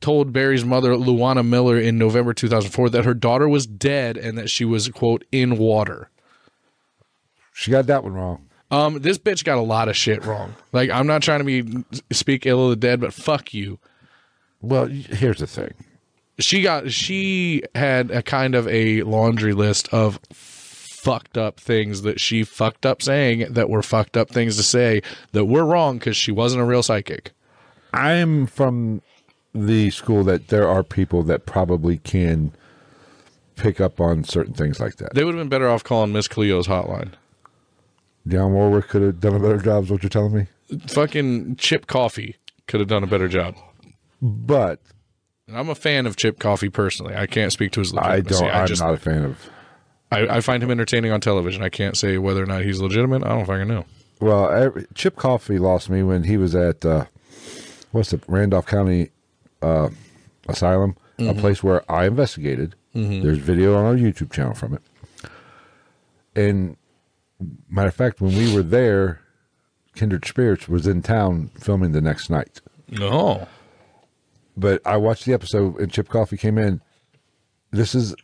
Told 0.00 0.32
Berry's 0.32 0.64
mother, 0.64 0.92
Louwana 0.94 1.46
Miller, 1.46 1.78
in 1.78 1.98
November 1.98 2.32
2004 2.32 2.90
that 2.90 3.04
her 3.04 3.14
daughter 3.14 3.48
was 3.48 3.66
dead 3.66 4.16
and 4.16 4.38
that 4.38 4.48
she 4.50 4.64
was, 4.64 4.88
quote, 4.88 5.24
in 5.30 5.58
water. 5.58 6.10
She 7.52 7.70
got 7.70 7.86
that 7.86 8.02
one 8.02 8.14
wrong. 8.14 8.48
Um, 8.70 9.00
this 9.00 9.18
bitch 9.18 9.44
got 9.44 9.58
a 9.58 9.62
lot 9.62 9.88
of 9.88 9.96
shit 9.96 10.24
wrong. 10.24 10.54
Like, 10.72 10.90
I'm 10.90 11.06
not 11.06 11.22
trying 11.22 11.40
to 11.40 11.44
be 11.44 11.84
speak 12.12 12.46
ill 12.46 12.64
of 12.64 12.70
the 12.70 12.76
dead, 12.76 13.00
but 13.00 13.12
fuck 13.12 13.52
you. 13.52 13.78
Well, 14.62 14.86
here's 14.86 15.38
the 15.38 15.46
thing. 15.46 15.74
She 16.38 16.62
got 16.62 16.90
she 16.90 17.62
had 17.74 18.10
a 18.10 18.22
kind 18.22 18.54
of 18.54 18.66
a 18.68 19.02
laundry 19.02 19.52
list 19.52 19.92
of 19.92 20.20
fucked 20.32 21.36
up 21.36 21.58
things 21.58 22.02
that 22.02 22.20
she 22.20 22.44
fucked 22.44 22.86
up 22.86 23.02
saying 23.02 23.52
that 23.52 23.68
were 23.68 23.82
fucked 23.82 24.16
up 24.16 24.30
things 24.30 24.56
to 24.56 24.62
say 24.62 25.02
that 25.32 25.46
were 25.46 25.64
wrong 25.64 25.98
because 25.98 26.16
she 26.16 26.30
wasn't 26.30 26.62
a 26.62 26.64
real 26.64 26.82
psychic. 26.82 27.32
I'm 27.92 28.46
from 28.46 29.02
the 29.54 29.90
school 29.90 30.24
that 30.24 30.48
there 30.48 30.68
are 30.68 30.82
people 30.82 31.22
that 31.24 31.46
probably 31.46 31.98
can 31.98 32.52
pick 33.56 33.80
up 33.80 34.00
on 34.00 34.24
certain 34.24 34.54
things 34.54 34.80
like 34.80 34.96
that. 34.96 35.14
They 35.14 35.24
would 35.24 35.34
have 35.34 35.40
been 35.40 35.48
better 35.48 35.68
off 35.68 35.84
calling 35.84 36.12
Miss 36.12 36.28
Cleo's 36.28 36.66
hotline. 36.66 37.12
Dionne 38.26 38.52
Warwick 38.52 38.88
could 38.88 39.02
have 39.02 39.20
done 39.20 39.34
a 39.34 39.40
better 39.40 39.58
job, 39.58 39.84
is 39.84 39.90
what 39.90 40.02
you're 40.02 40.10
telling 40.10 40.34
me? 40.34 40.46
Fucking 40.88 41.56
Chip 41.56 41.86
Coffey 41.86 42.36
could 42.68 42.80
have 42.80 42.88
done 42.88 43.02
a 43.02 43.06
better 43.06 43.28
job. 43.28 43.56
But 44.22 44.80
And 45.48 45.58
I'm 45.58 45.68
a 45.68 45.74
fan 45.74 46.06
of 46.06 46.16
Chip 46.16 46.38
Coffey 46.38 46.68
personally. 46.68 47.14
I 47.16 47.26
can't 47.26 47.52
speak 47.52 47.72
to 47.72 47.80
his 47.80 47.96
I 47.96 48.20
don't, 48.20 48.44
I, 48.44 48.60
I'm 48.60 48.66
just 48.66 48.82
not 48.82 48.94
a 48.94 48.98
fan 48.98 49.24
of. 49.24 49.50
I, 50.12 50.36
I 50.36 50.40
find 50.40 50.62
him 50.62 50.70
entertaining 50.70 51.12
on 51.12 51.20
television. 51.20 51.62
I 51.62 51.68
can't 51.68 51.96
say 51.96 52.18
whether 52.18 52.42
or 52.42 52.46
not 52.46 52.62
he's 52.62 52.80
legitimate. 52.80 53.24
I 53.24 53.30
don't 53.30 53.46
fucking 53.46 53.68
know. 53.68 53.84
Well, 54.20 54.50
every, 54.50 54.86
Chip 54.94 55.16
Coffey 55.16 55.58
lost 55.58 55.88
me 55.88 56.02
when 56.02 56.24
he 56.24 56.36
was 56.36 56.54
at, 56.54 56.84
uh, 56.84 57.06
what's 57.90 58.10
the 58.10 58.20
Randolph 58.28 58.66
County 58.66 59.10
uh, 59.62 59.88
Asylum, 60.48 60.96
a 61.18 61.34
place 61.34 61.62
where 61.62 61.90
I 61.90 62.06
investigated. 62.06 62.74
There's 63.22 63.38
video 63.38 63.76
on 63.76 63.84
our 63.84 63.94
YouTube 63.94 64.32
channel 64.32 64.54
from 64.54 64.74
it. 64.74 64.82
And 66.34 66.76
matter 67.68 67.88
of 67.88 67.94
fact, 67.94 68.20
when 68.20 68.34
we 68.36 68.54
were 68.54 68.62
there, 68.62 69.20
Kindred 69.94 70.24
Spirits 70.24 70.68
was 70.68 70.86
in 70.86 71.02
town 71.02 71.50
filming 71.60 71.92
the 71.92 72.00
next 72.00 72.30
night. 72.30 72.60
No. 72.88 73.46
But 74.56 74.80
I 74.86 74.96
watched 74.96 75.24
the 75.24 75.32
episode 75.32 75.78
and 75.78 75.92
Chip 75.92 76.08
Coffey 76.08 76.36
came 76.36 76.58
in. 76.58 76.80
This 77.70 77.94
is 77.94 78.14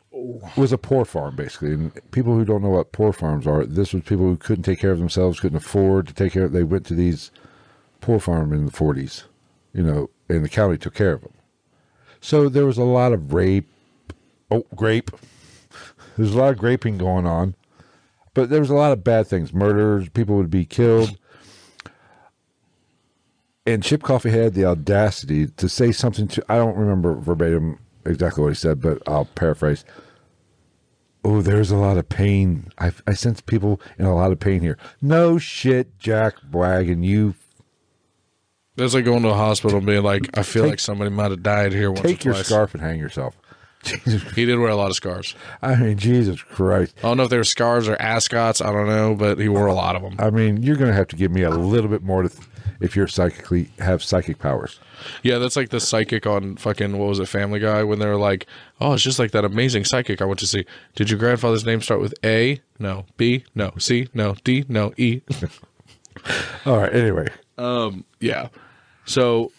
was 0.57 0.73
a 0.73 0.79
poor 0.79 1.05
farm 1.05 1.37
basically, 1.37 1.73
and 1.73 1.93
people 2.11 2.35
who 2.35 2.45
don't 2.45 2.63
know 2.63 2.71
what 2.71 2.93
poor 2.93 3.13
farms 3.13 3.47
are, 3.47 3.65
this 3.65 3.93
was 3.93 4.03
people 4.03 4.25
who 4.25 4.37
couldn't 4.37 4.65
take 4.65 4.81
care 4.81 4.91
of 4.91 4.99
themselves, 4.99 5.39
couldn't 5.39 5.59
afford 5.59 6.09
to 6.09 6.15
take 6.15 6.33
care. 6.33 6.45
of 6.45 6.53
They 6.53 6.65
went 6.65 6.87
to 6.87 6.95
these 6.95 7.31
poor 8.01 8.19
farm 8.19 8.53
in 8.53 8.67
the 8.67 8.73
forties, 8.73 9.25
you 9.73 9.83
know, 9.83 10.11
and 10.29 10.45
the 10.45 10.49
county 10.49 10.79
took 10.79 10.95
care 10.95 11.13
of 11.13 11.23
them. 11.23 11.33
So 12.21 12.49
there 12.49 12.67
was 12.67 12.79
a 12.79 12.85
lot 12.85 13.13
of 13.13 13.33
rape. 13.33 13.69
Oh, 14.51 14.65
grape. 14.75 15.11
There's 16.17 16.35
a 16.35 16.39
lot 16.39 16.53
of 16.53 16.59
graping 16.59 16.99
going 16.99 17.27
on, 17.27 17.55
but 18.33 18.49
there 18.49 18.61
was 18.61 18.71
a 18.71 18.75
lot 18.75 18.93
of 18.93 19.05
bad 19.05 19.27
things. 19.27 19.53
Murders, 19.53 20.09
people 20.09 20.37
would 20.37 20.51
be 20.51 20.65
killed. 20.65 21.19
And 23.67 23.83
Chip 23.83 24.03
Coffey 24.03 24.31
had 24.31 24.55
the 24.55 24.65
audacity 24.65 25.49
to 25.49 25.69
say 25.69 25.93
something 25.93 26.29
to, 26.29 26.45
I 26.49 26.57
don't 26.57 26.77
remember 26.77 27.15
verbatim 27.15 27.81
exactly 28.05 28.43
what 28.43 28.51
he 28.51 28.55
said, 28.55 28.81
but 28.81 29.03
I'll 29.07 29.25
paraphrase. 29.25 29.85
Oh, 31.25 31.43
there's 31.43 31.73
a 31.73 31.77
lot 31.77 31.99
of 31.99 32.09
pain. 32.09 32.71
I, 32.79 32.93
I 33.07 33.15
sense 33.15 33.41
people 33.41 33.81
in 33.99 34.05
a 34.07 34.15
lot 34.15 34.31
of 34.31 34.39
pain 34.39 34.61
here. 34.61 34.79
No 35.03 35.39
shit, 35.39 35.99
Jack 35.99 36.37
Wagon. 36.53 37.03
You 37.03 37.35
That's 38.77 38.95
like 38.95 39.05
going 39.05 39.23
to 39.23 39.29
a 39.31 39.35
hospital 39.35 39.79
and 39.79 39.87
being 39.87 40.03
like, 40.03 40.37
I 40.39 40.43
feel 40.43 40.63
Take- 40.65 40.73
like 40.73 40.81
somebody 40.81 41.11
might 41.11 41.31
have 41.31 41.43
died 41.43 41.73
here 41.73 41.91
once 41.91 42.03
take 42.03 42.25
your 42.25 42.35
scarf 42.35 42.75
and 42.75 42.83
hang 42.83 42.99
yourself. 42.99 43.35
Jesus, 43.85 44.23
He 44.35 44.45
did 44.45 44.59
wear 44.59 44.69
a 44.71 44.75
lot 44.77 44.91
of 44.91 44.97
scarves. 44.97 45.35
I 45.63 45.77
mean, 45.77 45.97
Jesus 45.97 46.43
Christ. 46.43 46.95
I 46.99 47.03
don't 47.03 47.17
know 47.19 47.23
if 47.25 47.31
they 47.31 47.37
were 47.37 47.45
scarves 47.45 47.89
or 47.89 47.95
ascots. 48.03 48.61
I 48.61 48.73
don't 48.73 48.89
know, 48.89 49.15
but 49.15 49.39
he 49.39 49.49
wore 49.49 49.67
a 49.67 49.75
lot 49.75 49.95
of 49.97 50.03
them. 50.03 50.17
I 50.19 50.31
mean, 50.31 50.63
you're 50.63 50.77
going 50.77 50.91
to 50.91 50.97
have 50.97 51.07
to 51.09 51.17
give 51.17 51.31
me 51.31 51.43
a 51.43 51.51
little 51.51 51.89
bit 51.89 52.03
more 52.03 52.23
to 52.23 52.29
th- 52.29 52.49
if 52.81 52.97
you're 52.97 53.07
psychically 53.07 53.71
have 53.79 54.03
psychic 54.03 54.39
powers. 54.41 54.81
Yeah, 55.23 55.39
that's 55.39 55.55
like 55.57 55.69
the 55.71 55.79
psychic 55.81 56.27
on 56.27 56.57
fucking 56.57 56.99
what 56.99 57.09
was 57.09 57.21
it, 57.21 57.27
Family 57.29 57.61
Guy, 57.61 57.85
when 57.85 57.99
they 58.01 58.07
were 58.07 58.17
like, 58.19 58.47
"Oh, 58.81 58.93
it's 58.95 59.03
just 59.05 59.19
like 59.21 59.31
that 59.31 59.45
amazing 59.45 59.85
psychic 59.85 60.21
I 60.21 60.25
went 60.25 60.41
to 60.41 60.47
see." 60.47 60.67
Did 60.97 61.09
your 61.09 61.19
grandfather's 61.19 61.65
name 61.65 61.81
start 61.81 62.01
with 62.01 62.13
A? 62.25 62.61
No. 62.79 63.07
B? 63.17 63.45
No. 63.55 63.73
C? 63.79 64.09
No. 64.13 64.35
D? 64.43 64.65
No. 64.69 64.93
E? 64.97 65.21
All 66.67 66.79
right. 66.79 66.93
Anyway, 66.93 67.29
Um. 67.57 68.05
yeah. 68.21 68.49
So 69.07 69.53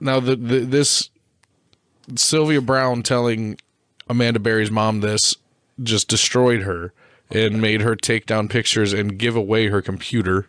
now 0.00 0.20
the, 0.20 0.36
the 0.36 0.60
this 0.60 1.10
Sylvia 2.16 2.60
Browne 2.60 3.02
telling 3.02 3.58
Amanda 4.08 4.40
Berry's 4.40 4.70
mom 4.70 5.00
this 5.00 5.36
just 5.82 6.08
destroyed 6.08 6.62
her 6.62 6.92
and 7.30 7.62
made 7.62 7.80
her 7.80 7.96
take 7.96 8.26
down 8.26 8.48
pictures 8.48 8.92
and 8.92 9.18
give 9.18 9.36
away 9.36 9.68
her 9.68 9.80
computer. 9.80 10.48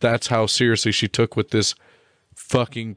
That's 0.00 0.28
how 0.28 0.46
seriously 0.46 0.92
she 0.92 1.06
took 1.06 1.36
with 1.36 1.50
this 1.50 1.74
fucking 2.34 2.96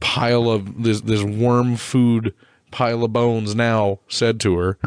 pile 0.00 0.50
of 0.50 0.82
this 0.82 1.00
this 1.00 1.22
worm 1.22 1.76
food 1.76 2.34
pile 2.70 3.04
of 3.04 3.12
bones 3.12 3.54
now 3.54 4.00
said 4.08 4.38
to 4.40 4.56
her. 4.58 4.78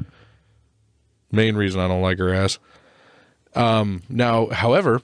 Main 1.32 1.55
reason 1.55 1.82
I 1.82 1.88
don't 1.88 2.01
like 2.01 2.20
her 2.20 2.34
ass. 2.34 2.59
Um, 3.57 4.03
now, 4.09 4.47
however, 4.47 5.01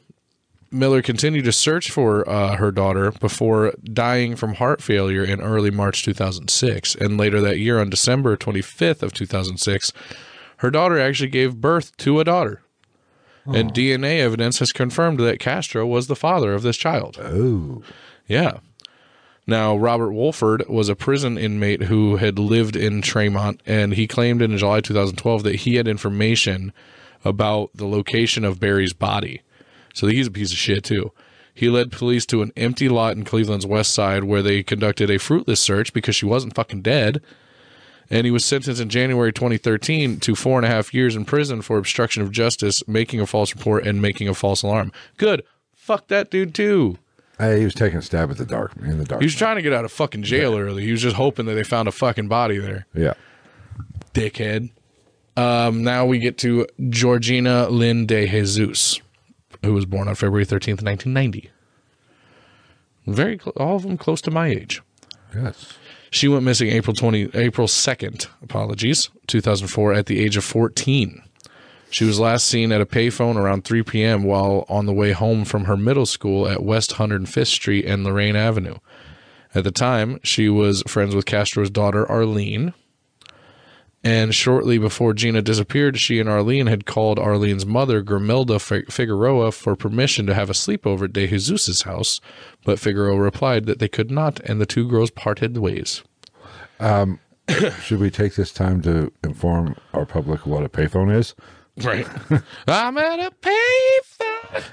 Miller 0.71 1.01
continued 1.01 1.45
to 1.45 1.51
search 1.51 1.91
for 1.91 2.27
uh, 2.27 2.55
her 2.57 2.71
daughter 2.71 3.11
before 3.11 3.73
dying 3.83 4.35
from 4.35 4.55
heart 4.55 4.81
failure 4.81 5.23
in 5.23 5.41
early 5.41 5.71
March 5.71 6.03
2006. 6.03 6.95
And 6.95 7.17
later 7.17 7.39
that 7.41 7.59
year, 7.59 7.79
on 7.79 7.89
December 7.89 8.35
25th 8.35 9.03
of 9.03 9.13
2006, 9.13 9.93
her 10.57 10.71
daughter 10.71 10.99
actually 10.99 11.29
gave 11.29 11.61
birth 11.61 11.95
to 11.97 12.19
a 12.19 12.23
daughter. 12.23 12.61
And 13.45 13.73
DNA 13.73 14.19
evidence 14.19 14.59
has 14.59 14.71
confirmed 14.71 15.19
that 15.19 15.39
Castro 15.39 15.85
was 15.85 16.07
the 16.07 16.15
father 16.15 16.53
of 16.53 16.61
this 16.63 16.77
child. 16.77 17.17
oh, 17.21 17.83
Yeah. 18.25 18.59
Now, 19.45 19.75
Robert 19.75 20.13
Wolford 20.13 20.63
was 20.69 20.87
a 20.87 20.95
prison 20.95 21.37
inmate 21.37 21.83
who 21.83 22.15
had 22.15 22.39
lived 22.39 22.77
in 22.77 23.01
Tremont, 23.01 23.61
and 23.65 23.95
he 23.95 24.07
claimed 24.07 24.41
in 24.41 24.57
July 24.57 24.79
2012 24.79 25.43
that 25.43 25.55
he 25.55 25.75
had 25.75 25.89
information 25.89 26.71
about 27.23 27.71
the 27.73 27.87
location 27.87 28.43
of 28.43 28.59
Berry's 28.59 28.93
body. 28.93 29.41
So 29.93 30.07
he's 30.07 30.27
a 30.27 30.31
piece 30.31 30.51
of 30.51 30.57
shit, 30.57 30.83
too. 30.83 31.11
He 31.53 31.69
led 31.69 31.91
police 31.91 32.25
to 32.27 32.41
an 32.41 32.51
empty 32.57 32.89
lot 32.89 33.15
in 33.15 33.23
Cleveland's 33.23 33.65
west 33.65 33.93
side 33.93 34.23
where 34.23 34.41
they 34.41 34.63
conducted 34.63 35.11
a 35.11 35.19
fruitless 35.19 35.59
search 35.59 35.93
because 35.93 36.15
she 36.15 36.25
wasn't 36.25 36.55
fucking 36.55 36.81
dead. 36.81 37.21
And 38.09 38.25
he 38.25 38.31
was 38.31 38.43
sentenced 38.43 38.81
in 38.81 38.89
January 38.89 39.31
2013 39.31 40.19
to 40.21 40.35
four 40.35 40.57
and 40.57 40.65
a 40.65 40.69
half 40.69 40.93
years 40.93 41.15
in 41.15 41.25
prison 41.25 41.61
for 41.61 41.77
obstruction 41.77 42.21
of 42.23 42.31
justice, 42.31 42.85
making 42.87 43.19
a 43.21 43.27
false 43.27 43.55
report, 43.55 43.85
and 43.85 44.01
making 44.01 44.27
a 44.27 44.33
false 44.33 44.63
alarm. 44.63 44.91
Good. 45.17 45.43
Fuck 45.75 46.07
that 46.07 46.29
dude, 46.31 46.53
too. 46.55 46.97
Hey, 47.39 47.59
he 47.59 47.65
was 47.65 47.73
taking 47.73 47.99
a 47.99 48.01
stab 48.01 48.29
at 48.31 48.37
the 48.37 48.45
dark 48.45 48.73
in 48.77 48.97
the 48.97 49.05
dark. 49.05 49.21
He 49.21 49.25
was 49.25 49.35
trying 49.35 49.55
to 49.55 49.61
get 49.61 49.73
out 49.73 49.85
of 49.85 49.91
fucking 49.91 50.23
jail 50.23 50.55
early. 50.57 50.83
He 50.85 50.91
was 50.91 51.01
just 51.01 51.15
hoping 51.15 51.45
that 51.45 51.53
they 51.53 51.63
found 51.63 51.87
a 51.87 51.91
fucking 51.91 52.27
body 52.27 52.57
there. 52.57 52.85
yeah. 52.93 53.13
Dickhead. 54.13 54.69
Um, 55.35 55.83
now 55.83 56.05
we 56.05 56.19
get 56.19 56.37
to 56.39 56.67
Georgina 56.89 57.67
Lynn 57.69 58.05
de 58.05 58.27
Jesus, 58.27 59.01
who 59.63 59.73
was 59.73 59.85
born 59.85 60.07
on 60.07 60.15
February 60.15 60.45
13th, 60.45 60.83
1990. 60.83 61.49
Very, 63.07 63.37
cl- 63.39 63.53
all 63.57 63.75
of 63.75 63.83
them 63.83 63.97
close 63.97 64.21
to 64.21 64.31
my 64.31 64.47
age. 64.47 64.81
Yes. 65.35 65.73
She 66.11 66.27
went 66.27 66.43
missing 66.43 66.69
April 66.69 66.95
20, 66.95 67.31
April 67.33 67.67
2nd, 67.67 68.27
apologies, 68.43 69.09
2004, 69.27 69.93
at 69.93 70.05
the 70.05 70.19
age 70.19 70.37
of 70.37 70.43
14. 70.43 71.23
She 71.89 72.05
was 72.05 72.19
last 72.19 72.47
seen 72.47 72.71
at 72.71 72.81
a 72.81 72.85
payphone 72.85 73.35
around 73.35 73.65
3 73.65 73.83
p.m. 73.83 74.23
while 74.23 74.65
on 74.69 74.85
the 74.85 74.93
way 74.93 75.11
home 75.11 75.45
from 75.45 75.65
her 75.65 75.77
middle 75.77 76.05
school 76.05 76.47
at 76.47 76.63
West 76.63 76.93
105th 76.95 77.47
Street 77.47 77.85
and 77.85 78.03
Lorain 78.03 78.35
Avenue. 78.35 78.77
At 79.55 79.63
the 79.63 79.71
time, 79.71 80.19
she 80.23 80.49
was 80.49 80.83
friends 80.87 81.13
with 81.13 81.25
Castro's 81.25 81.69
daughter, 81.69 82.09
Arlene. 82.09 82.73
And 84.03 84.35
shortly 84.35 84.77
before 84.77 85.13
Gina 85.13 85.41
disappeared, 85.41 85.97
she 85.97 86.19
and 86.19 86.27
Arlene 86.27 86.67
had 86.67 86.85
called 86.85 87.17
Arlene's 87.17 87.65
mother, 87.65 88.03
Grimilda 88.03 88.59
Figueroa, 88.91 89.53
for 89.53 89.77
permission 89.77 90.25
to 90.27 90.33
have 90.33 90.49
a 90.49 90.53
sleepover 90.53 91.05
at 91.05 91.13
De 91.13 91.25
Jesus' 91.25 91.83
house, 91.83 92.19
but 92.65 92.79
Figueroa 92.79 93.17
replied 93.17 93.65
that 93.65 93.79
they 93.79 93.87
could 93.87 94.11
not, 94.11 94.41
and 94.41 94.59
the 94.59 94.65
two 94.65 94.89
girls 94.89 95.09
parted 95.09 95.57
ways. 95.57 96.03
Um, 96.81 97.19
should 97.81 98.01
we 98.01 98.11
take 98.11 98.35
this 98.35 98.51
time 98.51 98.81
to 98.81 99.11
inform 99.23 99.75
our 99.93 100.05
public 100.05 100.45
what 100.45 100.63
a 100.63 100.69
payphone 100.69 101.15
is? 101.15 101.33
Right. 101.77 102.07
I'm 102.67 102.97
at 102.97 103.19
a 103.19 103.31
payphone. 103.31 104.63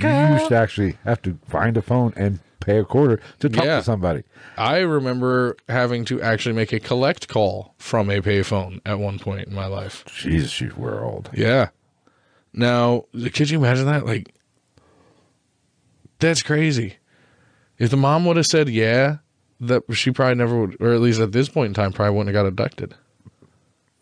You 0.00 0.34
used 0.34 0.48
to 0.48 0.56
actually 0.56 0.98
have 1.04 1.20
to 1.22 1.36
find 1.48 1.76
a 1.76 1.82
phone 1.82 2.12
and 2.16 2.38
pay 2.64 2.78
a 2.78 2.84
quarter 2.84 3.20
to 3.40 3.48
talk 3.48 3.64
Yeah. 3.64 3.76
to 3.78 3.82
somebody. 3.82 4.22
I 4.56 4.78
remember 4.78 5.56
having 5.68 6.04
to 6.06 6.20
actually 6.22 6.54
make 6.54 6.72
a 6.72 6.80
collect 6.80 7.28
call 7.28 7.74
from 7.78 8.10
a 8.10 8.20
payphone 8.20 8.80
at 8.86 8.98
one 8.98 9.18
point 9.18 9.48
in 9.48 9.54
my 9.54 9.66
life. 9.66 10.04
Jesus, 10.06 10.60
you 10.60 10.72
were 10.76 11.04
old. 11.04 11.30
Yeah. 11.34 11.68
Now, 12.52 13.04
could 13.32 13.50
you 13.50 13.58
imagine 13.58 13.86
that? 13.86 14.06
Like, 14.06 14.34
that's 16.18 16.42
crazy. 16.42 16.96
If 17.78 17.90
the 17.90 17.96
mom 17.96 18.24
would 18.26 18.36
have 18.36 18.46
said 18.46 18.68
yeah, 18.68 19.18
that 19.60 19.82
she 19.92 20.10
probably 20.10 20.36
never 20.36 20.60
would, 20.60 20.76
or 20.80 20.92
at 20.92 21.00
least 21.00 21.20
at 21.20 21.32
this 21.32 21.48
point 21.48 21.68
in 21.68 21.74
time, 21.74 21.92
probably 21.92 22.16
wouldn't 22.16 22.34
have 22.34 22.42
got 22.44 22.48
abducted. 22.48 22.94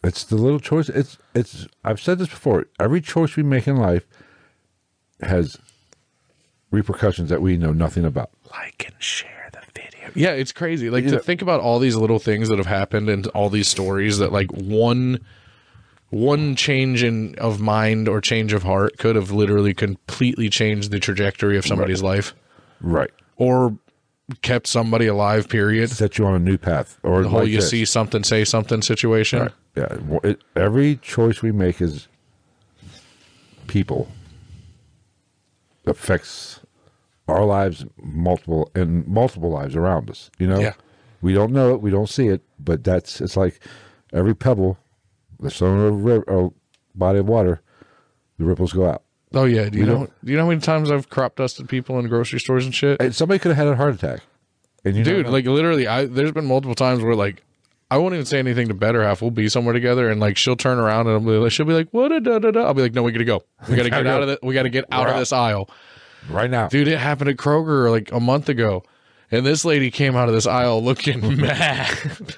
It's 0.02 0.24
the 0.24 0.36
little 0.36 0.60
choice. 0.60 0.88
It's 0.88 1.18
it's. 1.34 1.66
I've 1.84 2.00
said 2.00 2.18
this 2.18 2.28
before. 2.28 2.66
Every 2.78 3.00
choice 3.02 3.36
we 3.36 3.42
make 3.42 3.68
in 3.68 3.76
life 3.76 4.06
has 5.20 5.58
repercussions 6.70 7.28
that 7.30 7.42
we 7.42 7.56
know 7.58 7.72
nothing 7.72 8.04
about. 8.06 8.30
Like 8.50 8.84
and 8.86 8.94
share 9.02 9.48
the 9.52 9.60
video. 9.74 10.10
Yeah, 10.14 10.30
it's 10.32 10.52
crazy. 10.52 10.90
Like 10.90 11.04
You 11.04 11.10
to 11.12 11.18
think 11.20 11.40
about 11.42 11.60
all 11.60 11.78
these 11.78 11.96
little 11.96 12.18
things 12.18 12.48
that 12.48 12.58
have 12.58 12.66
happened 12.66 13.08
and 13.08 13.26
all 13.28 13.48
these 13.50 13.68
stories 13.68 14.18
that 14.18 14.32
like 14.32 14.50
one 14.50 15.20
one 16.10 16.56
change 16.56 17.04
in 17.04 17.36
of 17.38 17.60
mind 17.60 18.08
or 18.08 18.20
change 18.20 18.52
of 18.52 18.64
heart 18.64 18.98
could 18.98 19.14
have 19.14 19.30
literally 19.30 19.72
completely 19.72 20.48
changed 20.48 20.90
the 20.90 20.98
trajectory 20.98 21.56
of 21.56 21.64
somebody's 21.64 22.02
life 22.02 22.34
Right. 22.80 23.10
or 23.36 23.78
kept 24.42 24.66
somebody 24.66 25.06
alive 25.06 25.48
period. 25.48 25.88
Set 25.90 26.18
you 26.18 26.26
on 26.26 26.34
a 26.34 26.38
new 26.40 26.58
path, 26.58 26.98
or 27.04 27.22
The 27.22 27.28
whole 27.28 27.40
like 27.40 27.48
you 27.50 27.56
this. 27.60 27.70
see 27.70 27.84
something 27.84 28.24
say 28.24 28.44
something 28.44 28.82
situation. 28.82 29.40
Right. 29.42 29.52
Yeah. 29.76 29.96
It, 30.24 30.40
every 30.56 30.96
choice 30.96 31.42
we 31.42 31.52
make 31.52 31.80
is 31.80 32.08
people 33.68 34.08
affects 35.86 36.59
our 37.30 37.44
lives 37.44 37.84
multiple 38.02 38.70
and 38.74 39.06
multiple 39.06 39.50
lives 39.50 39.76
around 39.76 40.10
us. 40.10 40.30
You 40.38 40.46
know. 40.46 40.58
Yeah. 40.60 40.74
We 41.22 41.32
don't 41.34 41.52
know 41.52 41.74
it. 41.74 41.82
We 41.82 41.90
don't 41.90 42.08
see 42.08 42.28
it. 42.28 42.42
But 42.58 42.82
that's 42.84 43.20
it's 43.20 43.36
like 43.36 43.60
every 44.12 44.34
pebble 44.34 44.78
that's 45.38 45.58
thrown 45.58 46.00
in 46.08 46.22
a, 46.28 46.48
body 46.94 47.18
of 47.18 47.26
water, 47.28 47.60
the 48.38 48.44
ripples 48.44 48.72
go 48.72 48.86
out. 48.88 49.02
Oh 49.32 49.44
yeah, 49.44 49.68
do 49.68 49.78
you 49.78 49.84
We 49.84 49.90
know? 49.90 49.96
don't- 49.98 50.12
you 50.24 50.36
know 50.36 50.42
how 50.44 50.48
many 50.48 50.60
times 50.60 50.90
I've 50.90 51.08
crop 51.08 51.36
dusted 51.36 51.68
people 51.68 51.98
in 51.98 52.08
grocery 52.08 52.40
stores 52.40 52.64
and 52.64 52.74
shit? 52.74 53.00
And 53.00 53.14
somebody 53.14 53.38
could 53.38 53.50
have 53.54 53.58
had 53.64 53.68
a 53.72 53.76
heart 53.76 53.94
attack. 53.94 54.20
And 54.84 54.96
you 54.96 55.04
Dude, 55.04 55.28
like 55.28 55.44
literally, 55.44 55.86
I 55.86 56.06
there's 56.06 56.32
been 56.32 56.46
multiple 56.46 56.74
times 56.74 57.02
where 57.02 57.14
like 57.14 57.42
I 57.92 57.98
won't 57.98 58.14
even 58.14 58.24
say 58.24 58.38
anything 58.38 58.68
to 58.68 58.74
better 58.74 59.02
half. 59.02 59.20
We'll 59.20 59.30
be 59.30 59.48
somewhere 59.48 59.74
together, 59.74 60.08
and 60.08 60.20
like 60.20 60.36
she'll 60.36 60.56
turn 60.56 60.78
around 60.78 61.06
and 61.08 61.10
I'll 61.16 61.20
be 61.20 61.32
like, 61.32 61.52
she'll 61.52 61.66
be 61.66 61.74
like, 61.74 61.88
"What?" 61.90 62.12
a 62.12 62.20
Da, 62.20 62.38
da, 62.38 62.50
da. 62.52 62.62
I'll 62.64 62.72
be 62.74 62.82
like, 62.82 62.94
"No, 62.94 63.02
we 63.02 63.12
gotta 63.12 63.24
go. 63.24 63.42
We 63.68 63.76
gotta 63.76 63.90
get 63.90 64.06
out 64.06 64.22
of 64.22 64.28
the. 64.28 64.38
We 64.42 64.54
gotta 64.54 64.68
get 64.70 64.84
out 64.90 65.08
of 65.08 65.18
this 65.18 65.32
aisle." 65.32 65.68
Right 66.30 66.50
now. 66.50 66.68
Dude, 66.68 66.88
it 66.88 66.98
happened 66.98 67.30
at 67.30 67.36
Kroger 67.36 67.90
like 67.90 68.12
a 68.12 68.20
month 68.20 68.48
ago. 68.48 68.82
And 69.32 69.46
this 69.46 69.64
lady 69.64 69.90
came 69.92 70.16
out 70.16 70.28
of 70.28 70.34
this 70.34 70.46
aisle 70.46 70.82
looking 70.82 71.36
mad. 71.40 72.36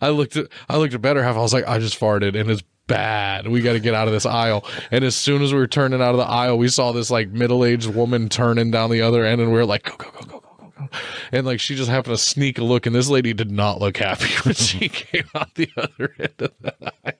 I 0.00 0.10
looked 0.10 0.36
at 0.36 0.48
I 0.68 0.76
looked 0.76 0.94
at 0.94 1.00
better 1.00 1.22
half. 1.22 1.36
I 1.36 1.40
was 1.40 1.54
like, 1.54 1.66
I 1.66 1.78
just 1.78 1.98
farted 1.98 2.38
and 2.38 2.50
it's 2.50 2.62
bad. 2.90 3.46
We 3.46 3.62
got 3.62 3.74
to 3.74 3.80
get 3.80 3.94
out 3.94 4.08
of 4.08 4.12
this 4.12 4.26
aisle. 4.26 4.66
And 4.90 5.04
as 5.04 5.14
soon 5.14 5.42
as 5.42 5.52
we 5.52 5.60
were 5.60 5.68
turning 5.68 6.02
out 6.02 6.10
of 6.10 6.18
the 6.18 6.26
aisle, 6.26 6.58
we 6.58 6.68
saw 6.68 6.92
this 6.92 7.10
like 7.10 7.28
middle 7.30 7.64
aged 7.64 7.94
woman 7.94 8.28
turning 8.28 8.70
down 8.70 8.90
the 8.90 9.02
other 9.02 9.24
end, 9.24 9.40
and 9.40 9.50
we 9.50 9.56
were 9.56 9.64
like, 9.64 9.84
go 9.84 9.94
go 9.96 10.10
go 10.10 10.20
go 10.26 10.40
go 10.40 10.56
go 10.58 10.66
go. 10.80 10.88
And 11.30 11.46
like 11.46 11.60
she 11.60 11.76
just 11.76 11.88
happened 11.88 12.16
to 12.16 12.22
sneak 12.22 12.58
a 12.58 12.64
look, 12.64 12.86
and 12.86 12.94
this 12.94 13.08
lady 13.08 13.32
did 13.32 13.50
not 13.50 13.80
look 13.80 13.96
happy 13.96 14.28
when 14.42 14.54
she 14.54 14.88
came 14.88 15.24
out 15.34 15.54
the 15.54 15.70
other 15.76 16.14
end 16.18 16.34
of 16.38 16.52
the 16.60 16.74
aisle. 17.04 17.14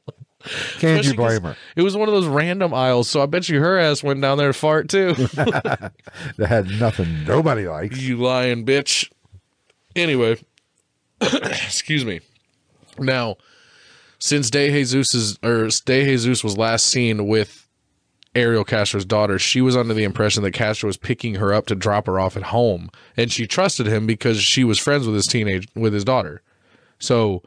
Can't 0.78 1.04
you 1.04 1.14
blame 1.14 1.42
her? 1.42 1.56
It 1.76 1.82
was 1.82 1.96
one 1.96 2.08
of 2.08 2.14
those 2.14 2.26
random 2.26 2.72
aisles, 2.72 3.08
so 3.08 3.22
I 3.22 3.26
bet 3.26 3.48
you 3.48 3.60
her 3.60 3.78
ass 3.78 4.02
went 4.02 4.20
down 4.22 4.38
there 4.38 4.52
to 4.52 4.58
fart 4.58 4.88
too. 4.88 5.14
That 6.36 6.48
had 6.48 6.80
nothing 6.80 7.24
nobody 7.24 7.68
likes. 7.68 8.00
You 8.00 8.16
lying 8.16 8.64
bitch. 8.64 9.10
Anyway, 9.94 10.38
excuse 11.20 12.04
me. 12.04 12.20
Now, 12.98 13.36
since 14.18 14.50
De 14.50 14.70
Jesus's 14.70 15.38
or 15.42 15.68
De 15.84 16.04
Jesus 16.04 16.42
was 16.42 16.56
last 16.56 16.86
seen 16.86 17.26
with 17.26 17.68
Ariel 18.34 18.64
Castro's 18.64 19.04
daughter, 19.04 19.38
she 19.38 19.60
was 19.60 19.76
under 19.76 19.92
the 19.92 20.04
impression 20.04 20.42
that 20.42 20.52
Castro 20.52 20.86
was 20.86 20.96
picking 20.96 21.34
her 21.36 21.52
up 21.52 21.66
to 21.66 21.74
drop 21.74 22.06
her 22.06 22.18
off 22.18 22.36
at 22.36 22.44
home, 22.44 22.90
and 23.16 23.30
she 23.30 23.46
trusted 23.46 23.86
him 23.86 24.06
because 24.06 24.40
she 24.40 24.64
was 24.64 24.78
friends 24.78 25.06
with 25.06 25.14
his 25.14 25.26
teenage 25.26 25.68
with 25.74 25.92
his 25.92 26.04
daughter. 26.04 26.42
So 26.98 27.42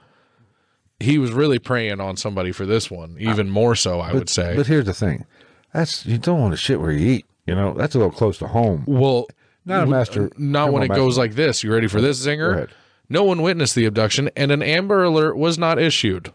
he 0.99 1.17
was 1.17 1.31
really 1.31 1.59
preying 1.59 1.99
on 1.99 2.17
somebody 2.17 2.51
for 2.51 2.65
this 2.65 2.89
one, 2.89 3.15
even 3.19 3.49
more 3.49 3.75
so, 3.75 3.99
I 3.99 4.13
would 4.13 4.29
say. 4.29 4.55
But 4.55 4.67
here's 4.67 4.85
the 4.85 4.93
thing: 4.93 5.25
that's 5.73 6.05
you 6.05 6.17
don't 6.17 6.39
want 6.39 6.53
to 6.53 6.57
shit 6.57 6.79
where 6.79 6.91
you 6.91 7.05
eat. 7.05 7.25
You 7.45 7.55
know 7.55 7.73
that's 7.73 7.95
a 7.95 7.97
little 7.97 8.11
close 8.13 8.37
to 8.39 8.47
home. 8.47 8.83
Well, 8.87 9.27
Not 9.65 9.83
a 9.83 9.85
master- 9.87 10.31
Not 10.37 10.71
when 10.71 10.83
it 10.83 10.87
criminal 10.87 11.07
goes 11.07 11.17
like 11.17 11.35
this. 11.35 11.63
You 11.63 11.73
ready 11.73 11.87
for 11.87 11.99
this, 12.01 12.25
Zinger? 12.25 12.69
No 13.09 13.23
one 13.25 13.41
witnessed 13.41 13.75
the 13.75 13.85
abduction, 13.85 14.29
and 14.35 14.51
an 14.51 14.61
Amber 14.63 15.03
Alert 15.03 15.35
was 15.37 15.57
not 15.57 15.77
issued. 15.77 16.31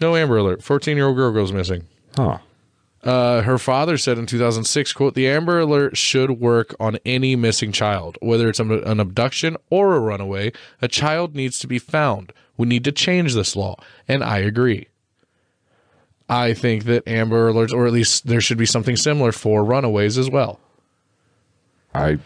No 0.00 0.16
Amber 0.16 0.36
Alert. 0.36 0.62
Fourteen-year-old 0.62 1.16
girl 1.16 1.32
goes 1.32 1.52
missing. 1.52 1.86
Huh? 2.16 2.38
Uh, 3.04 3.42
her 3.42 3.58
father 3.58 3.98
said 3.98 4.18
in 4.18 4.26
2006, 4.26 4.92
"quote 4.92 5.14
The 5.14 5.28
Amber 5.28 5.60
Alert 5.60 5.96
should 5.96 6.40
work 6.40 6.74
on 6.80 6.98
any 7.04 7.36
missing 7.36 7.70
child, 7.70 8.16
whether 8.20 8.48
it's 8.48 8.60
an 8.60 8.70
an 8.72 8.98
abduction 9.00 9.56
or 9.70 9.94
a 9.94 10.00
runaway. 10.00 10.52
A 10.80 10.88
child 10.88 11.34
needs 11.34 11.58
to 11.58 11.66
be 11.66 11.78
found. 11.78 12.32
We 12.56 12.66
need 12.66 12.84
to 12.84 12.92
change 12.92 13.34
this 13.34 13.54
law." 13.54 13.76
And 14.08 14.24
I 14.24 14.38
agree. 14.38 14.88
I 16.28 16.54
think 16.54 16.84
that 16.84 17.06
Amber 17.06 17.52
Alerts, 17.52 17.72
or 17.72 17.86
at 17.86 17.92
least 17.92 18.26
there 18.26 18.40
should 18.40 18.56
be 18.56 18.66
something 18.66 18.96
similar 18.96 19.32
for 19.32 19.62
runaways 19.64 20.16
as 20.16 20.30
well. 20.30 20.58
I 21.94 22.18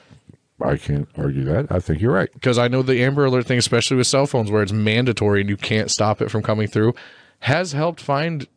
I 0.60 0.76
can't 0.76 1.08
argue 1.16 1.44
that. 1.44 1.70
I 1.70 1.80
think 1.80 2.00
you're 2.00 2.12
right. 2.12 2.32
because 2.32 2.58
I 2.58 2.68
know 2.68 2.82
the 2.82 3.02
Amber 3.02 3.24
Alert 3.24 3.46
thing, 3.46 3.58
especially 3.58 3.96
with 3.96 4.06
cell 4.06 4.26
phones, 4.26 4.50
where 4.50 4.62
it's 4.62 4.72
mandatory 4.72 5.40
and 5.40 5.50
you 5.50 5.56
can't 5.56 5.90
stop 5.90 6.20
it 6.20 6.30
from 6.30 6.42
coming 6.42 6.68
through, 6.68 6.94
has 7.40 7.72
helped 7.72 8.00
find 8.00 8.48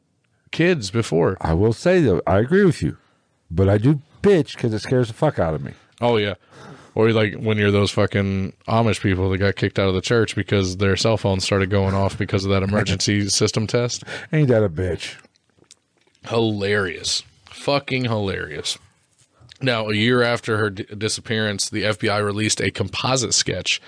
kids 0.51 0.91
before. 0.91 1.37
I 1.41 1.53
will 1.53 1.73
say 1.73 2.01
though, 2.01 2.21
I 2.27 2.39
agree 2.39 2.65
with 2.65 2.81
you, 2.81 2.97
but 3.49 3.67
I 3.69 3.77
do 3.77 4.01
bitch 4.21 4.53
because 4.55 4.73
it 4.73 4.79
scares 4.79 5.07
the 5.07 5.13
fuck 5.13 5.39
out 5.39 5.53
of 5.53 5.63
me. 5.63 5.73
Oh 5.99 6.17
yeah, 6.17 6.35
or 6.95 7.11
like 7.11 7.35
when 7.35 7.57
you're 7.57 7.71
those 7.71 7.91
fucking 7.91 8.53
Amish 8.67 9.01
people 9.01 9.29
that 9.29 9.37
got 9.37 9.55
kicked 9.55 9.79
out 9.79 9.87
of 9.89 9.95
the 9.95 10.01
church 10.01 10.35
because 10.35 10.77
their 10.77 10.95
cell 10.95 11.17
phones 11.17 11.43
started 11.43 11.69
going 11.69 11.93
off 11.95 12.17
because 12.17 12.43
of 12.45 12.51
that 12.51 12.63
emergency 12.63 13.27
system 13.29 13.67
test. 13.67 14.03
Ain't 14.33 14.47
that 14.49 14.63
a 14.63 14.69
bitch? 14.69 15.15
Hilarious, 16.27 17.23
fucking 17.45 18.05
hilarious. 18.05 18.77
Now, 19.63 19.89
a 19.89 19.93
year 19.95 20.23
after 20.23 20.57
her 20.57 20.69
d- 20.71 20.85
disappearance, 20.97 21.69
the 21.69 21.83
FBI 21.83 22.23
released 22.23 22.61
a 22.61 22.71
composite 22.71 23.33
sketch 23.33 23.79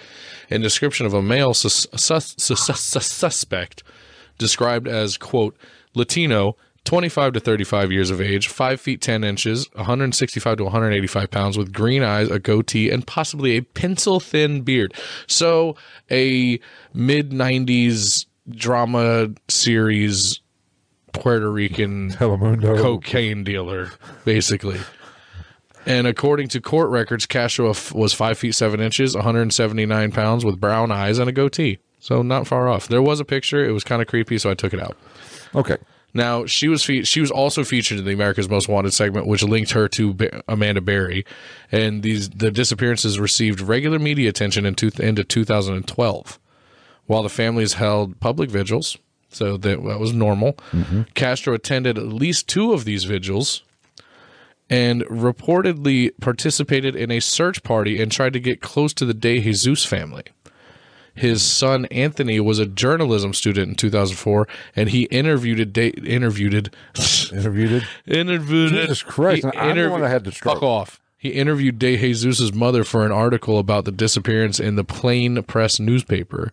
and 0.50 0.62
description 0.62 1.06
of 1.08 1.14
a 1.16 1.22
male 1.22 1.54
sus- 1.56 1.88
sus- 1.96 2.36
sus- 2.38 2.80
sus- 2.80 3.12
suspect 3.12 3.82
described 4.38 4.88
as, 4.88 5.18
quote, 5.18 5.56
Latino, 5.96 6.56
25 6.86 7.34
to 7.34 7.40
35 7.40 7.92
years 7.92 8.10
of 8.10 8.20
age, 8.20 8.48
5 8.48 8.82
feet 8.82 9.02
10 9.02 9.24
inches, 9.24 9.70
165 9.74 10.58
to 10.58 10.64
185 10.64 11.32
pounds, 11.32 11.58
with 11.58 11.72
green 11.72 12.04
eyes, 12.04 12.30
a 12.30 12.40
goatee, 12.40 12.90
and 12.90 13.08
possibly 13.08 13.56
a 13.58 13.62
pencil 13.62 14.20
thin 14.20 14.62
beard. 14.62 14.94
So, 15.28 15.76
a 16.12 16.60
mid 16.94 17.32
90s 17.32 18.26
drama 18.50 19.30
series 19.48 20.42
Puerto 21.14 21.50
Rican 21.50 22.12
Telemundo. 22.14 22.78
cocaine 22.82 23.44
dealer, 23.44 23.92
basically. 24.26 24.80
And 25.86 26.08
according 26.08 26.48
to 26.50 26.62
court 26.62 26.90
records, 26.90 27.26
Castro 27.26 27.74
was 27.94 28.14
five 28.14 28.38
feet 28.38 28.56
seven 28.56 28.80
inches, 28.80 29.16
179 29.16 30.12
pounds, 30.12 30.44
with 30.46 30.60
brown 30.60 30.92
eyes 30.92 31.20
and 31.20 31.30
a 31.30 31.34
goatee. 31.34 31.80
So 32.00 32.22
not 32.22 32.48
far 32.48 32.68
off. 32.68 32.88
There 32.88 33.02
was 33.02 33.20
a 33.20 33.26
picture. 33.26 33.64
It 33.64 33.72
was 33.72 33.84
kind 33.84 34.02
of 34.02 34.08
creepy, 34.08 34.38
so 34.38 34.50
I 34.50 34.54
took 34.56 34.74
it 34.74 34.82
out. 34.82 34.98
Okay. 35.56 35.78
Now 36.14 36.46
she 36.46 36.68
was 36.68 36.84
fe- 36.84 37.04
she 37.04 37.22
was 37.22 37.32
also 37.32 37.64
featured 37.64 38.00
in 38.00 38.06
the 38.06 38.14
America's 38.14 38.50
Most 38.50 38.70
Wanted 38.70 38.94
segment, 38.94 39.26
which 39.26 39.44
linked 39.44 39.72
her 39.72 39.88
to 39.90 40.16
Amanda 40.48 40.82
Berry, 40.82 41.26
and 41.72 42.04
these 42.04 42.30
the 42.30 42.52
disappearances 42.52 43.20
received 43.20 43.60
regular 43.60 43.98
media 43.98 44.30
attention 44.30 44.66
in 44.66 44.76
two- 44.76 44.92
into 45.00 45.24
2012, 45.24 46.40
while 47.08 47.24
the 47.24 47.30
families 47.30 47.74
held 47.74 48.20
public 48.20 48.50
vigils. 48.50 48.98
So 49.30 49.58
that, 49.58 49.84
that 49.84 50.00
was 50.00 50.14
normal. 50.14 50.54
Mm-hmm. 50.72 51.02
Castro 51.16 51.56
attended 51.56 51.98
at 51.98 52.06
least 52.06 52.48
two 52.48 52.74
of 52.74 52.86
these 52.86 53.06
vigils, 53.06 53.64
and 54.70 55.02
reportedly 55.06 56.12
participated 56.22 56.96
in 56.96 57.10
a 57.10 57.20
search 57.20 57.64
party 57.64 58.00
and 58.00 58.12
tried 58.12 58.34
to 58.34 58.40
get 58.40 58.62
close 58.62 58.94
to 58.94 59.06
the 59.06 59.14
De 59.16 59.42
Jesus 59.42 59.84
family. 59.84 60.26
His 61.16 61.44
son 61.44 61.86
Anthony 61.86 62.40
was 62.40 62.58
a 62.60 62.66
journalism 62.66 63.34
student 63.34 63.70
in 63.70 63.76
2004, 63.76 64.48
and 64.76 64.90
he 64.90 65.04
interviewed 65.04 65.72
da- 65.74 65.90
interviewed 65.90 66.74
Interviewed. 67.32 67.88
interviewed 68.08 68.72
Jesus 68.72 69.04
Christ, 69.04 69.46
he 69.54 69.58
I'm 69.58 69.78
the 69.78 69.90
one 69.90 70.02
that 70.02 70.10
had 70.10 70.34
stroke. 70.34 70.56
Fuck 70.56 70.64
off. 70.64 71.00
He 71.18 71.30
interviewed 71.30 71.80
De 71.80 71.96
Jesus' 71.96 72.54
mother 72.54 72.84
for 72.84 73.06
an 73.06 73.12
article 73.12 73.58
about 73.58 73.86
the 73.86 73.92
disappearance 73.92 74.60
in 74.60 74.76
the 74.76 74.84
Plain 74.84 75.42
Press 75.44 75.80
newspaper. 75.80 76.52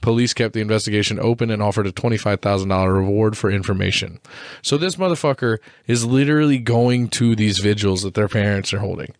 Police 0.00 0.32
kept 0.32 0.54
the 0.54 0.60
investigation 0.60 1.20
open 1.20 1.50
and 1.50 1.62
offered 1.62 1.86
a 1.86 1.92
$25,000 1.92 2.92
reward 2.92 3.36
for 3.36 3.50
information. 3.50 4.18
So 4.62 4.78
this 4.78 4.96
motherfucker 4.96 5.58
is 5.86 6.06
literally 6.06 6.58
going 6.58 7.08
to 7.10 7.36
these 7.36 7.58
vigils 7.58 8.02
that 8.02 8.14
their 8.14 8.26
parents 8.28 8.72
are 8.72 8.78
holding. 8.78 9.12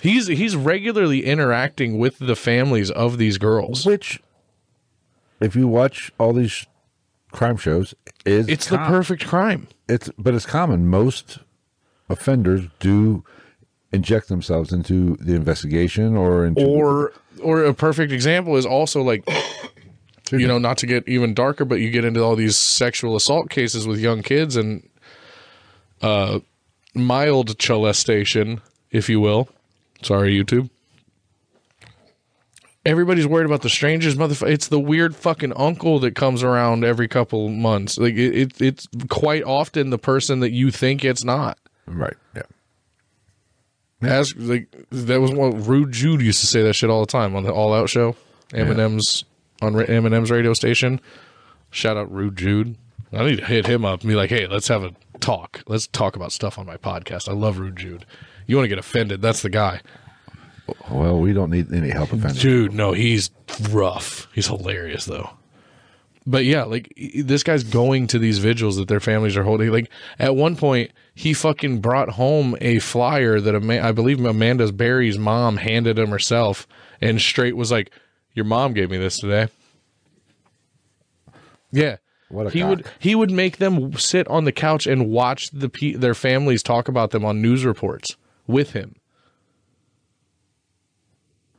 He's 0.00 0.26
he's 0.26 0.56
regularly 0.56 1.24
interacting 1.24 1.98
with 1.98 2.18
the 2.18 2.36
families 2.36 2.90
of 2.90 3.18
these 3.18 3.38
girls. 3.38 3.86
Which, 3.86 4.20
if 5.40 5.56
you 5.56 5.66
watch 5.68 6.12
all 6.18 6.32
these 6.32 6.66
crime 7.32 7.56
shows, 7.56 7.94
is 8.24 8.48
It's 8.48 8.68
the 8.68 8.76
com- 8.76 8.88
perfect 8.88 9.26
crime. 9.26 9.68
It's 9.88 10.10
but 10.18 10.34
it's 10.34 10.46
common. 10.46 10.88
Most 10.88 11.38
offenders 12.08 12.68
do 12.78 13.24
inject 13.92 14.28
themselves 14.28 14.72
into 14.72 15.16
the 15.16 15.34
investigation 15.34 16.16
or 16.16 16.44
into 16.44 16.64
Or 16.64 17.12
or 17.42 17.64
a 17.64 17.74
perfect 17.74 18.12
example 18.12 18.56
is 18.56 18.66
also 18.66 19.02
like 19.02 19.26
you 20.32 20.46
know, 20.46 20.58
not 20.58 20.76
to 20.78 20.86
get 20.86 21.06
even 21.08 21.34
darker, 21.34 21.64
but 21.64 21.76
you 21.76 21.90
get 21.90 22.04
into 22.04 22.20
all 22.22 22.36
these 22.36 22.56
sexual 22.56 23.14
assault 23.16 23.48
cases 23.48 23.86
with 23.86 23.98
young 23.98 24.22
kids 24.22 24.56
and 24.56 24.88
uh 26.02 26.40
mild 26.94 27.56
molestation, 27.68 28.60
if 28.90 29.08
you 29.08 29.20
will. 29.20 29.48
Sorry, 30.06 30.32
YouTube. 30.40 30.70
Everybody's 32.84 33.26
worried 33.26 33.46
about 33.46 33.62
the 33.62 33.68
strangers, 33.68 34.14
motherfucker. 34.14 34.48
It's 34.50 34.68
the 34.68 34.78
weird 34.78 35.16
fucking 35.16 35.52
uncle 35.56 35.98
that 36.00 36.14
comes 36.14 36.44
around 36.44 36.84
every 36.84 37.08
couple 37.08 37.48
months. 37.48 37.98
Like 37.98 38.14
it, 38.14 38.36
it, 38.36 38.60
it's 38.62 38.86
quite 39.08 39.42
often 39.42 39.90
the 39.90 39.98
person 39.98 40.38
that 40.40 40.52
you 40.52 40.70
think 40.70 41.04
it's 41.04 41.24
not. 41.24 41.58
right. 41.86 42.14
Yeah. 42.36 42.42
As 44.02 44.36
like 44.36 44.68
that 44.90 45.20
was 45.20 45.32
what 45.32 45.66
Rude 45.66 45.90
Jude 45.90 46.20
used 46.20 46.40
to 46.40 46.46
say 46.46 46.62
that 46.62 46.74
shit 46.74 46.90
all 46.90 47.00
the 47.00 47.06
time 47.10 47.34
on 47.34 47.42
the 47.42 47.50
All 47.52 47.74
Out 47.74 47.88
show. 47.88 48.14
Eminem's 48.50 49.24
on 49.62 49.74
Ra- 49.74 49.86
Eminem's 49.86 50.30
radio 50.30 50.52
station. 50.52 51.00
Shout 51.70 51.96
out 51.96 52.12
Rude 52.12 52.36
Jude. 52.36 52.76
I 53.12 53.24
need 53.24 53.38
to 53.38 53.44
hit 53.46 53.66
him 53.66 53.84
up 53.84 54.02
and 54.02 54.08
be 54.08 54.14
like, 54.14 54.30
"Hey, 54.30 54.46
let's 54.46 54.68
have 54.68 54.84
a 54.84 54.92
talk. 55.18 55.62
Let's 55.66 55.86
talk 55.88 56.14
about 56.14 56.30
stuff 56.30 56.58
on 56.58 56.66
my 56.66 56.76
podcast." 56.76 57.28
I 57.28 57.32
love 57.32 57.58
Rude 57.58 57.76
Jude. 57.76 58.04
You 58.46 58.56
want 58.56 58.64
to 58.64 58.68
get 58.68 58.78
offended? 58.78 59.20
That's 59.22 59.42
the 59.42 59.50
guy, 59.50 59.80
Well, 60.90 61.18
we 61.18 61.32
don't 61.32 61.50
need 61.50 61.72
any 61.72 61.90
help 61.90 62.12
offending. 62.12 62.40
dude. 62.40 62.72
No, 62.74 62.92
he's 62.92 63.30
rough. 63.70 64.28
He's 64.34 64.46
hilarious 64.46 65.04
though. 65.04 65.30
But 66.28 66.44
yeah, 66.44 66.64
like 66.64 66.92
this 67.22 67.42
guy's 67.44 67.62
going 67.62 68.08
to 68.08 68.18
these 68.18 68.38
vigils 68.38 68.76
that 68.76 68.88
their 68.88 68.98
families 69.00 69.36
are 69.36 69.44
holding. 69.44 69.70
Like 69.70 69.90
at 70.18 70.34
one 70.34 70.56
point, 70.56 70.90
he 71.14 71.32
fucking 71.32 71.80
brought 71.80 72.10
home 72.10 72.56
a 72.60 72.80
flyer 72.80 73.40
that 73.40 73.54
Ama- 73.54 73.80
I 73.80 73.92
believe 73.92 74.24
Amanda's 74.24 74.72
Berry's 74.72 75.18
mom 75.18 75.56
handed 75.56 75.98
him 75.98 76.10
herself, 76.10 76.66
and 77.00 77.20
straight 77.20 77.56
was 77.56 77.70
like, 77.70 77.90
"Your 78.34 78.44
mom 78.44 78.74
gave 78.74 78.90
me 78.90 78.96
this 78.98 79.18
today." 79.18 79.48
Yeah, 81.72 81.96
What 82.28 82.48
a 82.48 82.50
he 82.50 82.60
cock. 82.60 82.68
would 82.70 82.86
he 82.98 83.14
would 83.14 83.30
make 83.30 83.58
them 83.58 83.92
sit 83.98 84.26
on 84.28 84.44
the 84.44 84.52
couch 84.52 84.86
and 84.86 85.08
watch 85.08 85.50
the 85.52 85.68
pe- 85.68 85.92
their 85.94 86.14
families 86.14 86.62
talk 86.62 86.88
about 86.88 87.10
them 87.10 87.24
on 87.24 87.40
news 87.42 87.64
reports 87.64 88.16
with 88.46 88.72
him. 88.72 88.96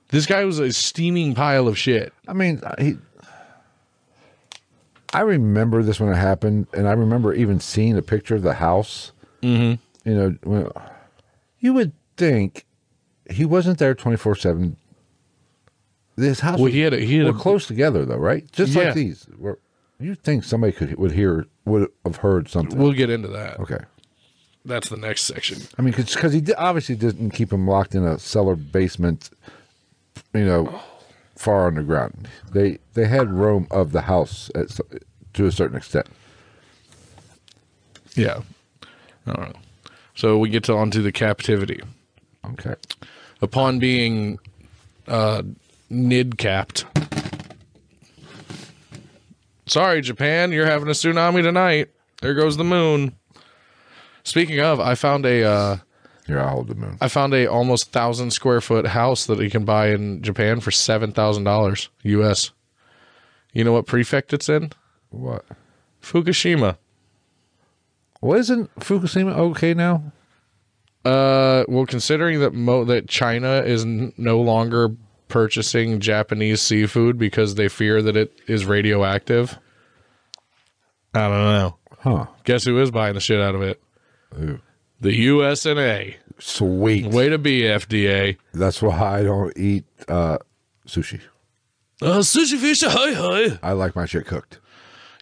This 0.09 0.25
guy 0.25 0.45
was 0.45 0.59
a 0.59 0.71
steaming 0.71 1.35
pile 1.35 1.67
of 1.67 1.77
shit. 1.77 2.13
I 2.27 2.33
mean, 2.33 2.61
he. 2.79 2.97
I 5.13 5.21
remember 5.21 5.83
this 5.83 5.99
when 5.99 6.11
it 6.11 6.15
happened, 6.15 6.67
and 6.73 6.87
I 6.87 6.93
remember 6.93 7.33
even 7.33 7.59
seeing 7.59 7.97
a 7.97 8.01
picture 8.01 8.35
of 8.35 8.41
the 8.41 8.53
house. 8.55 9.11
Mm-hmm. 9.41 10.09
You 10.09 10.15
know, 10.15 10.35
when, 10.43 10.69
you 11.59 11.73
would 11.73 11.91
think 12.15 12.65
he 13.29 13.45
wasn't 13.45 13.79
there 13.79 13.93
twenty 13.95 14.17
four 14.17 14.35
seven. 14.35 14.77
This 16.15 16.39
house. 16.39 16.55
Well, 16.57 16.65
was- 16.65 16.73
he 16.73 16.79
had 16.81 16.93
a, 16.93 16.99
he 16.99 17.17
had 17.17 17.25
were 17.27 17.31
a, 17.31 17.39
close 17.39 17.67
together 17.67 18.05
though, 18.05 18.17
right? 18.17 18.49
Just 18.51 18.73
Yeah. 18.73 18.85
like 18.85 18.93
these. 18.95 19.27
Were, 19.37 19.59
you 19.99 20.15
think 20.15 20.43
somebody 20.43 20.71
could 20.73 20.95
would 20.97 21.11
hear 21.11 21.45
would 21.65 21.89
have 22.05 22.17
heard 22.17 22.47
something? 22.49 22.77
We'll 22.79 22.93
get 22.93 23.09
into 23.09 23.27
that. 23.29 23.59
okay. 23.59 23.79
That's 24.67 24.89
the 24.89 24.97
next 24.97 25.23
section. 25.23 25.61
I 25.79 25.81
mean, 25.81 25.93
because 25.95 26.33
he 26.33 26.43
obviously 26.55 26.95
didn't 26.95 27.31
keep 27.31 27.53
him 27.53 27.67
locked 27.67 27.95
in 27.95 28.03
a 28.03 28.19
cellar 28.19 28.57
basement, 28.57 29.29
you 30.33 30.45
know, 30.45 30.81
far 31.37 31.67
underground. 31.67 32.27
They 32.51 32.79
they 32.93 33.07
had 33.07 33.31
room 33.31 33.67
of 33.71 33.93
the 33.93 34.01
house 34.01 34.51
at, 34.55 34.77
to 35.33 35.45
a 35.45 35.51
certain 35.53 35.77
extent. 35.77 36.07
Yeah. 38.15 38.41
All 39.25 39.35
right. 39.35 39.55
So 40.15 40.37
we 40.37 40.49
get 40.49 40.65
to 40.65 40.73
onto 40.73 41.01
the 41.01 41.13
captivity. 41.13 41.81
Okay. 42.43 42.75
Upon 43.41 43.79
being 43.79 44.37
uh, 45.07 45.43
nid 45.89 46.37
capped. 46.37 46.85
Sorry, 49.65 50.01
Japan, 50.01 50.51
you're 50.51 50.65
having 50.65 50.87
a 50.87 50.91
tsunami 50.91 51.43
tonight. 51.43 51.89
There 52.21 52.33
goes 52.33 52.57
the 52.57 52.63
moon. 52.63 53.13
Speaking 54.27 54.59
of, 54.59 54.81
I 54.81 54.95
found 54.95 55.25
a 55.25 55.41
uh, 55.45 55.77
Here, 56.25 56.37
I'll 56.37 56.49
hold 56.49 56.67
the 56.67 56.75
moon. 56.75 56.97
I 56.99 57.07
found 57.07 57.33
a 57.33 57.47
almost 57.47 57.93
thousand 57.93 58.31
square 58.31 58.59
foot 58.59 58.87
house 58.87 59.25
that 59.27 59.39
you 59.39 59.49
can 59.49 59.63
buy 59.63 59.91
in 59.91 60.21
Japan 60.21 60.59
for 60.59 60.69
seven 60.69 61.13
thousand 61.13 61.45
dollars 61.45 61.87
US. 62.03 62.51
You 63.53 63.63
know 63.63 63.71
what 63.71 63.85
prefect 63.85 64.33
it's 64.33 64.49
in? 64.49 64.73
What? 65.11 65.45
Fukushima. 66.01 66.75
Well, 68.19 68.37
isn't 68.37 68.75
Fukushima 68.81 69.31
okay 69.33 69.73
now? 69.73 70.11
Uh, 71.05 71.63
well, 71.69 71.85
considering 71.85 72.41
that 72.41 72.53
mo- 72.53 72.83
that 72.83 73.07
China 73.07 73.61
is 73.61 73.85
n- 73.85 74.11
no 74.17 74.41
longer 74.41 74.89
purchasing 75.29 76.01
Japanese 76.01 76.61
seafood 76.61 77.17
because 77.17 77.55
they 77.55 77.69
fear 77.69 78.01
that 78.01 78.17
it 78.17 78.37
is 78.45 78.65
radioactive. 78.65 79.57
I 81.13 81.29
don't 81.29 81.31
know. 81.31 81.77
Huh. 81.99 82.25
Guess 82.43 82.65
who 82.65 82.77
is 82.81 82.91
buying 82.91 83.13
the 83.13 83.21
shit 83.21 83.39
out 83.39 83.55
of 83.55 83.61
it? 83.61 83.81
Ooh. 84.39 84.59
The 84.99 85.27
USNA. 85.27 86.15
Sweet. 86.39 87.07
Way 87.07 87.29
to 87.29 87.37
be 87.37 87.61
FDA. 87.61 88.37
That's 88.53 88.81
why 88.81 89.19
I 89.19 89.23
don't 89.23 89.55
eat 89.57 89.85
uh, 90.07 90.37
sushi. 90.87 91.21
Uh, 92.01 92.19
sushi 92.19 92.57
fish, 92.57 92.83
hi 92.83 93.13
hi. 93.13 93.59
I 93.63 93.71
like 93.71 93.95
my 93.95 94.05
shit 94.05 94.25
cooked. 94.25 94.59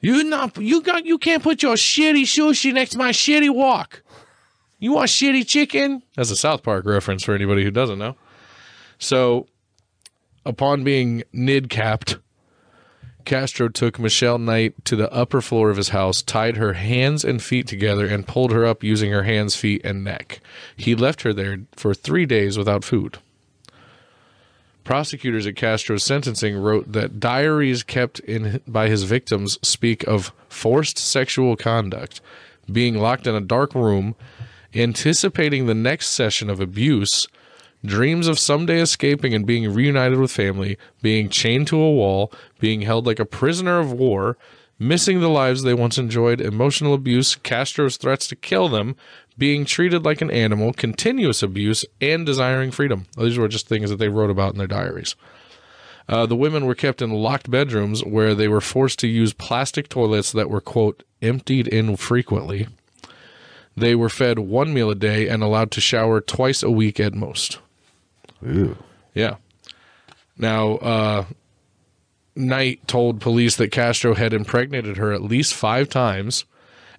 You 0.02 0.24
not 0.24 0.58
you 0.58 0.82
got 0.82 1.06
you 1.06 1.18
can't 1.18 1.42
put 1.42 1.64
your 1.64 1.76
shitty 1.76 2.24
sushi 2.24 2.74
next 2.74 2.92
to 2.92 2.98
my 2.98 3.12
shitty 3.12 3.50
wok. 3.50 4.04
You 4.80 4.94
want 4.94 5.10
shitty 5.10 5.48
chicken? 5.48 6.04
That's 6.16 6.32
a 6.32 6.36
South 6.36 6.64
Park 6.64 6.86
reference 6.86 7.24
for 7.24 7.34
anybody 7.34 7.64
who 7.64 7.72
doesn't 7.72 7.98
know. 7.98 8.16
So, 8.98 9.48
upon 10.46 10.84
being 10.84 11.24
nid 11.32 11.70
capped, 11.70 12.18
Castro 13.26 13.68
took 13.68 14.00
Michelle 14.00 14.38
Knight 14.38 14.86
to 14.86 14.96
the 14.96 15.12
upper 15.12 15.42
floor 15.42 15.70
of 15.70 15.78
his 15.78 15.90
house, 15.90 16.22
tied 16.22 16.58
her 16.58 16.74
hands 16.74 17.26
and 17.26 17.42
feet 17.42 17.68
together, 17.68 18.06
and 18.06 18.28
pulled 18.28 18.52
her 18.52 18.66
up 18.66 18.84
using 18.84 19.12
her 19.12 19.24
hands, 19.24 19.56
feet, 19.56 19.82
and 19.84 20.04
neck. 20.04 20.40
He 20.78 20.96
left 20.96 21.24
her 21.24 21.34
there 21.34 21.62
for 21.76 21.94
three 21.94 22.26
days 22.26 22.58
without 22.58 22.84
food. 22.84 23.18
Prosecutors 24.84 25.48
at 25.48 25.56
Castro's 25.56 26.04
sentencing 26.04 26.56
wrote 26.56 26.92
that 26.92 27.20
diaries 27.20 27.82
kept 27.82 28.20
in 28.20 28.62
by 28.68 28.88
his 28.88 29.04
victims 29.04 29.58
speak 29.68 30.04
of 30.04 30.32
forced 30.48 31.00
sexual 31.00 31.56
conduct, 31.56 32.22
being 32.72 32.96
locked 32.96 33.26
in 33.26 33.34
a 33.34 33.42
dark 33.42 33.74
room, 33.74 34.16
anticipating 34.76 35.66
the 35.66 35.74
next 35.74 36.10
session 36.10 36.52
of 36.52 36.60
abuse, 36.60 37.28
dreams 37.86 38.28
of 38.28 38.40
someday 38.40 38.80
escaping 38.80 39.34
and 39.34 39.46
being 39.46 39.74
reunited 39.74 40.20
with 40.20 40.32
family, 40.32 40.78
being 41.02 41.30
chained 41.30 41.68
to 41.68 41.82
a 41.82 41.92
wall, 41.92 42.32
being 42.60 42.82
held 42.82 43.06
like 43.06 43.20
a 43.20 43.26
prisoner 43.26 43.80
of 43.80 43.92
war, 43.92 44.38
missing 44.78 45.20
the 45.20 45.30
lives 45.30 45.64
they 45.64 45.74
once 45.74 45.98
enjoyed, 45.98 46.42
emotional 46.42 46.94
abuse, 46.94 47.36
Castro's 47.36 47.98
threats 47.98 48.28
to 48.28 48.36
kill 48.36 48.68
them, 48.68 48.96
being 49.38 49.66
treated 49.66 50.04
like 50.06 50.22
an 50.22 50.32
animal, 50.32 50.74
continuous 50.74 51.44
abuse, 51.44 51.86
and 52.02 52.26
desiring 52.26 52.72
freedom. 52.72 53.06
These 53.18 53.38
were 53.38 53.48
just 53.48 53.68
things 53.68 53.90
that 53.90 53.98
they 53.98 54.10
wrote 54.10 54.30
about 54.30 54.54
in 54.54 54.58
their 54.58 54.68
diaries. 54.68 55.16
Uh, 56.08 56.26
the 56.26 56.36
women 56.36 56.66
were 56.66 56.76
kept 56.76 57.02
in 57.02 57.10
locked 57.10 57.50
bedrooms 57.50 58.04
where 58.04 58.36
they 58.36 58.48
were 58.48 58.62
forced 58.62 59.00
to 59.00 59.08
use 59.08 59.34
plastic 59.34 59.90
toilets 59.90 60.32
that 60.32 60.50
were, 60.50 60.62
quote, 60.62 61.04
emptied 61.22 61.68
infrequently. 61.68 62.68
They 63.76 63.96
were 63.96 64.10
fed 64.10 64.40
one 64.40 64.74
meal 64.74 64.90
a 64.90 64.96
day 64.96 65.28
and 65.28 65.44
allowed 65.44 65.72
to 65.72 65.82
shower 65.82 66.22
twice 66.22 66.64
a 66.64 66.72
week 66.72 67.00
at 67.00 67.14
most. 67.14 67.60
Ooh. 68.44 68.78
Yeah. 69.14 69.36
Now, 70.38 70.76
uh, 70.78 71.26
Knight 72.36 72.88
told 72.88 73.22
police 73.22 73.56
that 73.56 73.72
Castro 73.72 74.16
had 74.16 74.34
impregnated 74.34 74.98
her 74.98 75.14
at 75.14 75.22
least 75.22 75.54
five 75.54 75.90
times 75.90 76.46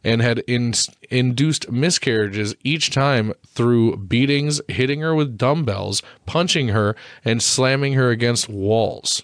and 0.03 0.23
had 0.23 0.39
in- 0.47 0.73
induced 1.11 1.71
miscarriages 1.71 2.55
each 2.63 2.91
time 2.91 3.33
through 3.47 3.97
beatings, 3.97 4.61
hitting 4.69 5.01
her 5.01 5.15
with 5.15 5.37
dumbbells, 5.37 6.03
punching 6.25 6.69
her, 6.69 6.95
and 7.25 7.43
slamming 7.43 7.95
her 7.95 8.11
against 8.11 8.49
walls. 8.49 9.23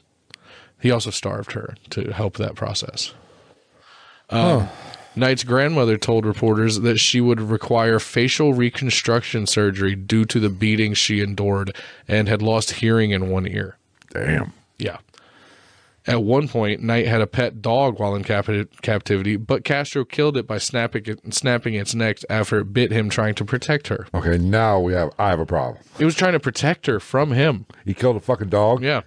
He 0.80 0.90
also 0.90 1.10
starved 1.10 1.52
her 1.52 1.76
to 1.90 2.12
help 2.12 2.36
that 2.36 2.56
process. 2.56 3.14
Uh, 4.28 4.66
Knight's 5.14 5.44
grandmother 5.44 5.98
told 5.98 6.24
reporters 6.24 6.80
that 6.80 6.98
she 6.98 7.20
would 7.20 7.40
require 7.40 7.98
facial 7.98 8.54
reconstruction 8.54 9.46
surgery 9.46 9.94
due 9.94 10.24
to 10.24 10.40
the 10.40 10.48
beatings 10.48 10.98
she 10.98 11.20
endured 11.20 11.76
and 12.08 12.28
had 12.28 12.40
lost 12.40 12.72
hearing 12.72 13.10
in 13.10 13.28
one 13.28 13.46
ear. 13.46 13.76
Damn. 14.10 14.52
Yeah. 14.78 14.98
At 16.04 16.24
one 16.24 16.48
point, 16.48 16.82
Knight 16.82 17.06
had 17.06 17.20
a 17.20 17.28
pet 17.28 17.62
dog 17.62 18.00
while 18.00 18.16
in 18.16 18.24
capi- 18.24 18.66
captivity, 18.82 19.36
but 19.36 19.62
Castro 19.62 20.04
killed 20.04 20.36
it 20.36 20.48
by 20.48 20.58
snapping 20.58 21.04
it, 21.06 21.32
snapping 21.32 21.74
its 21.74 21.94
neck 21.94 22.18
after 22.28 22.58
it 22.58 22.72
bit 22.72 22.90
him, 22.90 23.08
trying 23.08 23.36
to 23.36 23.44
protect 23.44 23.86
her. 23.86 24.08
Okay, 24.12 24.36
now 24.36 24.80
we 24.80 24.94
have 24.94 25.10
I 25.18 25.30
have 25.30 25.38
a 25.38 25.46
problem. 25.46 25.82
It 26.00 26.04
was 26.04 26.16
trying 26.16 26.32
to 26.32 26.40
protect 26.40 26.86
her 26.86 26.98
from 26.98 27.30
him. 27.30 27.66
He 27.84 27.94
killed 27.94 28.16
a 28.16 28.20
fucking 28.20 28.48
dog. 28.48 28.82
Yeah. 28.82 29.02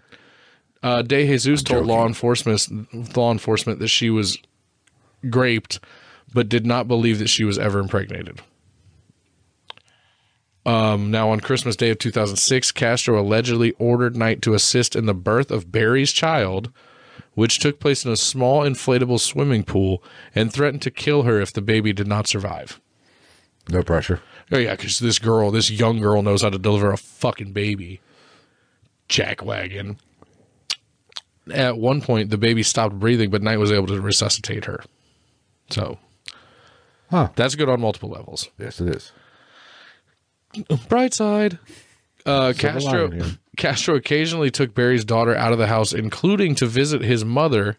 Uh, 0.82 1.02
De 1.02 1.26
Jesus 1.26 1.64
told 1.64 1.86
law 1.86 2.06
enforcement 2.06 3.18
law 3.18 3.32
enforcement 3.32 3.80
that 3.80 3.88
she 3.88 4.10
was 4.10 4.38
raped, 5.34 5.80
but 6.34 6.50
did 6.50 6.66
not 6.66 6.88
believe 6.88 7.20
that 7.20 7.30
she 7.30 7.44
was 7.44 7.58
ever 7.58 7.80
impregnated. 7.80 8.42
Um, 10.66 11.12
now, 11.12 11.30
on 11.30 11.42
Christmas 11.42 11.76
Day 11.76 11.92
of 11.92 12.00
2006, 12.00 12.72
Castro 12.72 13.22
allegedly 13.22 13.74
ordered 13.78 14.16
Knight 14.16 14.42
to 14.42 14.56
assist 14.56 14.96
in 14.96 15.06
the 15.06 15.14
birth 15.14 15.52
of 15.52 15.72
Berry's 15.72 16.12
child, 16.12 16.72
which 17.36 17.60
took 17.60 17.80
place 17.80 18.04
in 18.04 18.12
a 18.12 18.18
small 18.18 18.64
inflatable 18.64 19.20
swimming 19.20 19.64
pool, 19.64 20.04
and 20.34 20.52
threatened 20.52 20.82
to 20.82 20.92
kill 20.92 21.24
her 21.24 21.40
if 21.40 21.54
the 21.54 21.62
baby 21.62 21.94
did 21.94 22.08
not 22.08 22.28
survive. 22.28 22.80
No 23.70 23.84
pressure. 23.84 24.22
Oh 24.52 24.58
yeah, 24.58 24.76
because 24.76 25.00
this 25.00 25.20
girl, 25.20 25.52
this 25.52 25.70
young 25.70 26.00
girl, 26.00 26.22
knows 26.22 26.42
how 26.42 26.50
to 26.50 26.58
deliver 26.58 26.92
a 26.92 26.98
fucking 26.98 27.52
baby. 27.52 28.00
Jackwagon. 29.10 29.98
At 31.52 31.78
one 31.78 32.02
point, 32.02 32.32
the 32.32 32.38
baby 32.38 32.64
stopped 32.64 33.00
breathing, 33.00 33.30
but 33.30 33.44
Knight 33.44 33.60
was 33.60 33.72
able 33.72 33.88
to 33.88 34.02
resuscitate 34.02 34.66
her. 34.66 34.84
So, 35.70 35.98
Huh. 37.10 37.30
that's 37.36 37.56
good 37.56 37.70
on 37.70 37.82
multiple 37.82 38.10
levels. 38.10 38.50
Yes, 38.60 38.80
it 38.82 38.96
is. 38.96 39.12
Bright 40.90 41.14
side. 41.14 41.60
Uh, 42.26 42.54
Castro. 42.58 43.12
Castro 43.58 43.96
occasionally 43.96 44.50
took 44.52 44.74
Berry's 44.74 45.06
daughter 45.06 45.36
out 45.36 45.52
of 45.54 45.60
the 45.60 45.68
house, 45.68 45.94
including 45.94 46.56
to 46.56 46.66
visit 46.66 47.02
his 47.02 47.24
mother, 47.24 47.78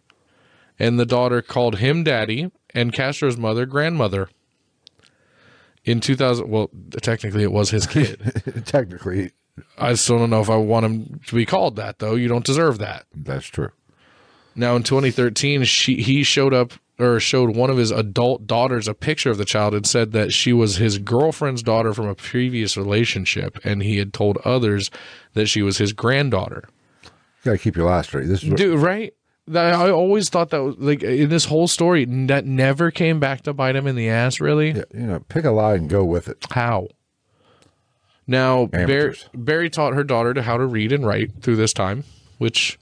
and 0.79 0.99
the 0.99 1.07
daughter 1.07 1.43
called 1.43 1.79
him 1.79 2.05
daddy, 2.05 2.51
and 2.75 2.93
Castro's 2.93 3.37
mother 3.37 3.67
grandmother. 3.67 4.29
In 5.85 6.01
2000, 6.01 6.49
well, 6.49 6.71
technically 7.03 7.43
it 7.43 7.53
was 7.53 7.71
his 7.71 7.87
kid. 7.89 8.63
Technically, 8.67 9.33
I 9.79 9.95
still 9.95 10.19
don't 10.19 10.31
know 10.31 10.41
if 10.41 10.51
I 10.51 10.57
want 10.57 10.87
him 10.87 11.21
to 11.27 11.35
be 11.35 11.47
called 11.47 11.77
that, 11.77 11.99
though. 11.99 12.15
You 12.15 12.29
don't 12.29 12.45
deserve 12.45 12.79
that. 12.79 13.07
that's 13.15 13.47
true. 13.47 13.71
Now, 14.55 14.75
in 14.77 14.83
2013, 14.83 15.65
she 15.65 15.97
he 16.03 16.23
showed 16.23 16.55
up 16.55 16.73
or 16.99 17.21
showed 17.21 17.55
one 17.55 17.71
of 17.71 17.77
his 17.77 17.91
adult 17.91 18.47
daughters 18.47 18.89
a 18.89 18.95
picture 18.95 19.31
of 19.31 19.39
the 19.39 19.45
child 19.45 19.75
and 19.75 19.87
said 19.87 20.13
that 20.13 20.33
she 20.33 20.53
was 20.53 20.77
his 20.77 20.99
girlfriend's 20.99 21.63
daughter 21.63 21.93
from 21.93 22.09
a 22.09 22.15
previous 22.15 22.77
relationship, 22.77 23.59
and 23.65 23.83
he 23.83 23.99
had 23.99 24.13
told 24.13 24.39
others 24.39 24.91
that 25.35 25.47
she 25.47 25.63
was 25.63 25.79
his 25.79 25.93
granddaughter. 25.93 26.65
You 27.05 27.11
gotta 27.45 27.59
keep 27.59 27.77
your 27.77 27.87
lies 27.87 28.07
straight. 28.07 28.27
This 28.29 28.43
is 28.43 28.51
what, 28.51 28.59
Dude, 28.59 28.81
right? 28.81 29.13
I 29.55 29.91
always 29.91 30.29
thought 30.29 30.51
that 30.51 30.63
was 30.63 30.77
like 30.79 31.03
in 31.05 31.29
this 31.29 31.45
whole 31.45 31.69
story 31.69 32.05
that 32.05 32.47
never 32.47 32.91
came 32.91 33.21
back 33.21 33.43
to 33.43 33.53
bite 33.53 33.77
him 33.77 33.87
in 33.87 33.95
the 33.95 34.09
ass. 34.09 34.41
Really? 34.41 34.73
yeah, 34.73 34.83
you 34.93 35.07
know, 35.07 35.21
pick 35.29 35.45
a 35.45 35.51
lie 35.51 35.75
and 35.75 35.89
go 35.89 36.05
with 36.05 36.29
it. 36.29 36.45
How? 36.51 36.89
Now, 38.27 38.67
Berry, 38.67 39.17
Berry 39.35 39.71
taught 39.71 39.95
her 39.95 40.03
daughter 40.03 40.35
to 40.35 40.43
how 40.43 40.57
to 40.57 40.67
read 40.67 40.91
and 40.91 41.07
write 41.07 41.43
through 41.43 41.57
this 41.57 41.73
time, 41.73 42.03
which 42.39 42.77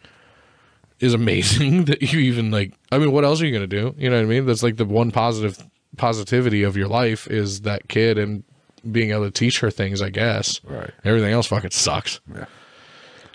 is 1.00 1.14
amazing 1.14 1.84
that 1.86 2.02
you 2.02 2.20
even 2.20 2.50
like. 2.50 2.72
I 2.92 2.98
mean, 2.98 3.12
what 3.12 3.24
else 3.24 3.40
are 3.40 3.46
you 3.46 3.52
going 3.52 3.68
to 3.68 3.80
do? 3.80 3.94
You 3.98 4.10
know 4.10 4.16
what 4.16 4.22
I 4.22 4.26
mean? 4.28 4.46
That's 4.46 4.62
like 4.62 4.76
the 4.76 4.84
one 4.84 5.10
positive 5.10 5.58
positivity 5.96 6.62
of 6.62 6.76
your 6.76 6.88
life 6.88 7.26
is 7.28 7.62
that 7.62 7.88
kid 7.88 8.18
and 8.18 8.44
being 8.90 9.10
able 9.10 9.24
to 9.24 9.30
teach 9.30 9.60
her 9.60 9.70
things. 9.70 10.02
I 10.02 10.10
guess. 10.10 10.60
Right. 10.64 10.90
Everything 11.04 11.32
else 11.32 11.46
fucking 11.46 11.70
sucks. 11.70 12.20
Yeah. 12.34 12.46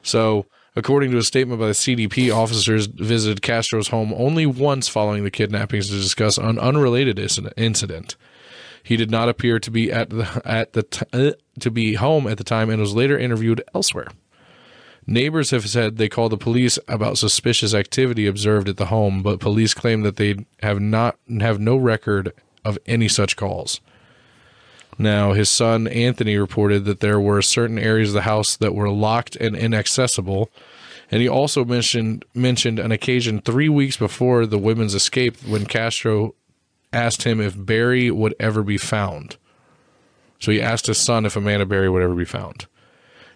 So, 0.01 0.45
according 0.75 1.11
to 1.11 1.17
a 1.17 1.23
statement 1.23 1.59
by 1.59 1.67
the 1.67 1.73
CDP, 1.73 2.33
officers 2.33 2.87
visited 2.87 3.41
Castro's 3.41 3.89
home 3.89 4.13
only 4.15 4.45
once 4.45 4.87
following 4.87 5.23
the 5.23 5.31
kidnappings 5.31 5.87
to 5.89 5.93
discuss 5.95 6.37
an 6.37 6.57
unrelated 6.59 7.19
incident- 7.19 7.53
incident. 7.57 8.15
He 8.81 8.95
did 8.95 9.11
not 9.11 9.27
appear 9.29 9.59
to 9.59 9.69
be 9.71 9.91
at 9.91 10.09
the 10.09 10.41
at 10.45 10.73
the 10.73 10.83
t- 10.83 11.05
uh, 11.11 11.31
to 11.59 11.69
be 11.69 11.95
home 11.95 12.27
at 12.27 12.37
the 12.37 12.43
time 12.43 12.69
and 12.69 12.79
was 12.79 12.95
later 12.95 13.17
interviewed 13.19 13.61
elsewhere. 13.75 14.07
Neighbors 15.09 15.49
have 15.49 15.67
said 15.67 15.97
they 15.97 16.07
called 16.07 16.31
the 16.31 16.37
police 16.37 16.77
about 16.87 17.17
suspicious 17.17 17.73
activity 17.73 18.27
observed 18.27 18.69
at 18.69 18.77
the 18.77 18.85
home, 18.85 19.23
but 19.23 19.39
police 19.39 19.73
claim 19.73 20.01
that 20.01 20.17
they 20.17 20.45
have 20.61 20.79
not 20.79 21.17
have 21.39 21.59
no 21.59 21.77
record 21.77 22.31
of 22.63 22.77
any 22.85 23.07
such 23.07 23.35
calls. 23.35 23.81
Now, 24.99 25.33
his 25.33 25.49
son 25.49 25.87
Anthony 25.87 26.37
reported 26.37 26.85
that 26.85 26.99
there 26.99 27.19
were 27.19 27.41
certain 27.41 27.79
areas 27.79 28.09
of 28.09 28.13
the 28.13 28.21
house 28.21 28.55
that 28.57 28.75
were 28.75 28.91
locked 28.91 29.35
and 29.37 29.55
inaccessible, 29.55 30.51
and 31.09 31.23
he 31.23 31.27
also 31.27 31.65
mentioned 31.65 32.23
mentioned 32.35 32.77
an 32.77 32.91
occasion 32.91 33.41
three 33.41 33.67
weeks 33.67 33.97
before 33.97 34.45
the 34.45 34.59
women's 34.59 34.93
escape 34.93 35.37
when 35.41 35.65
Castro 35.65 36.35
asked 36.93 37.23
him 37.23 37.41
if 37.41 37.55
Berry 37.57 38.11
would 38.11 38.35
ever 38.39 38.61
be 38.61 38.77
found. 38.77 39.37
So 40.39 40.51
he 40.51 40.61
asked 40.61 40.85
his 40.85 40.99
son 40.99 41.25
if 41.25 41.35
Amanda 41.35 41.65
Berry 41.65 41.89
would 41.89 42.03
ever 42.03 42.13
be 42.13 42.25
found, 42.25 42.67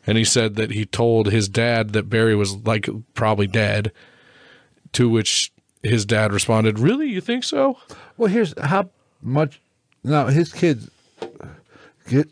and 0.05 0.17
he 0.17 0.23
said 0.23 0.55
that 0.55 0.71
he 0.71 0.85
told 0.85 1.31
his 1.31 1.47
dad 1.49 1.93
that 1.93 2.09
Berry 2.09 2.35
was 2.35 2.55
like 2.57 2.89
probably 3.13 3.47
dead. 3.47 3.91
To 4.93 5.09
which 5.09 5.51
his 5.81 6.05
dad 6.05 6.31
responded, 6.31 6.77
"Really, 6.77 7.09
you 7.09 7.19
think 7.19 7.43
so?" 7.43 7.79
Well, 8.15 8.29
here's 8.29 8.53
how 8.59 8.91
much. 9.23 9.59
Now 10.03 10.27
his 10.27 10.53
kids, 10.53 10.91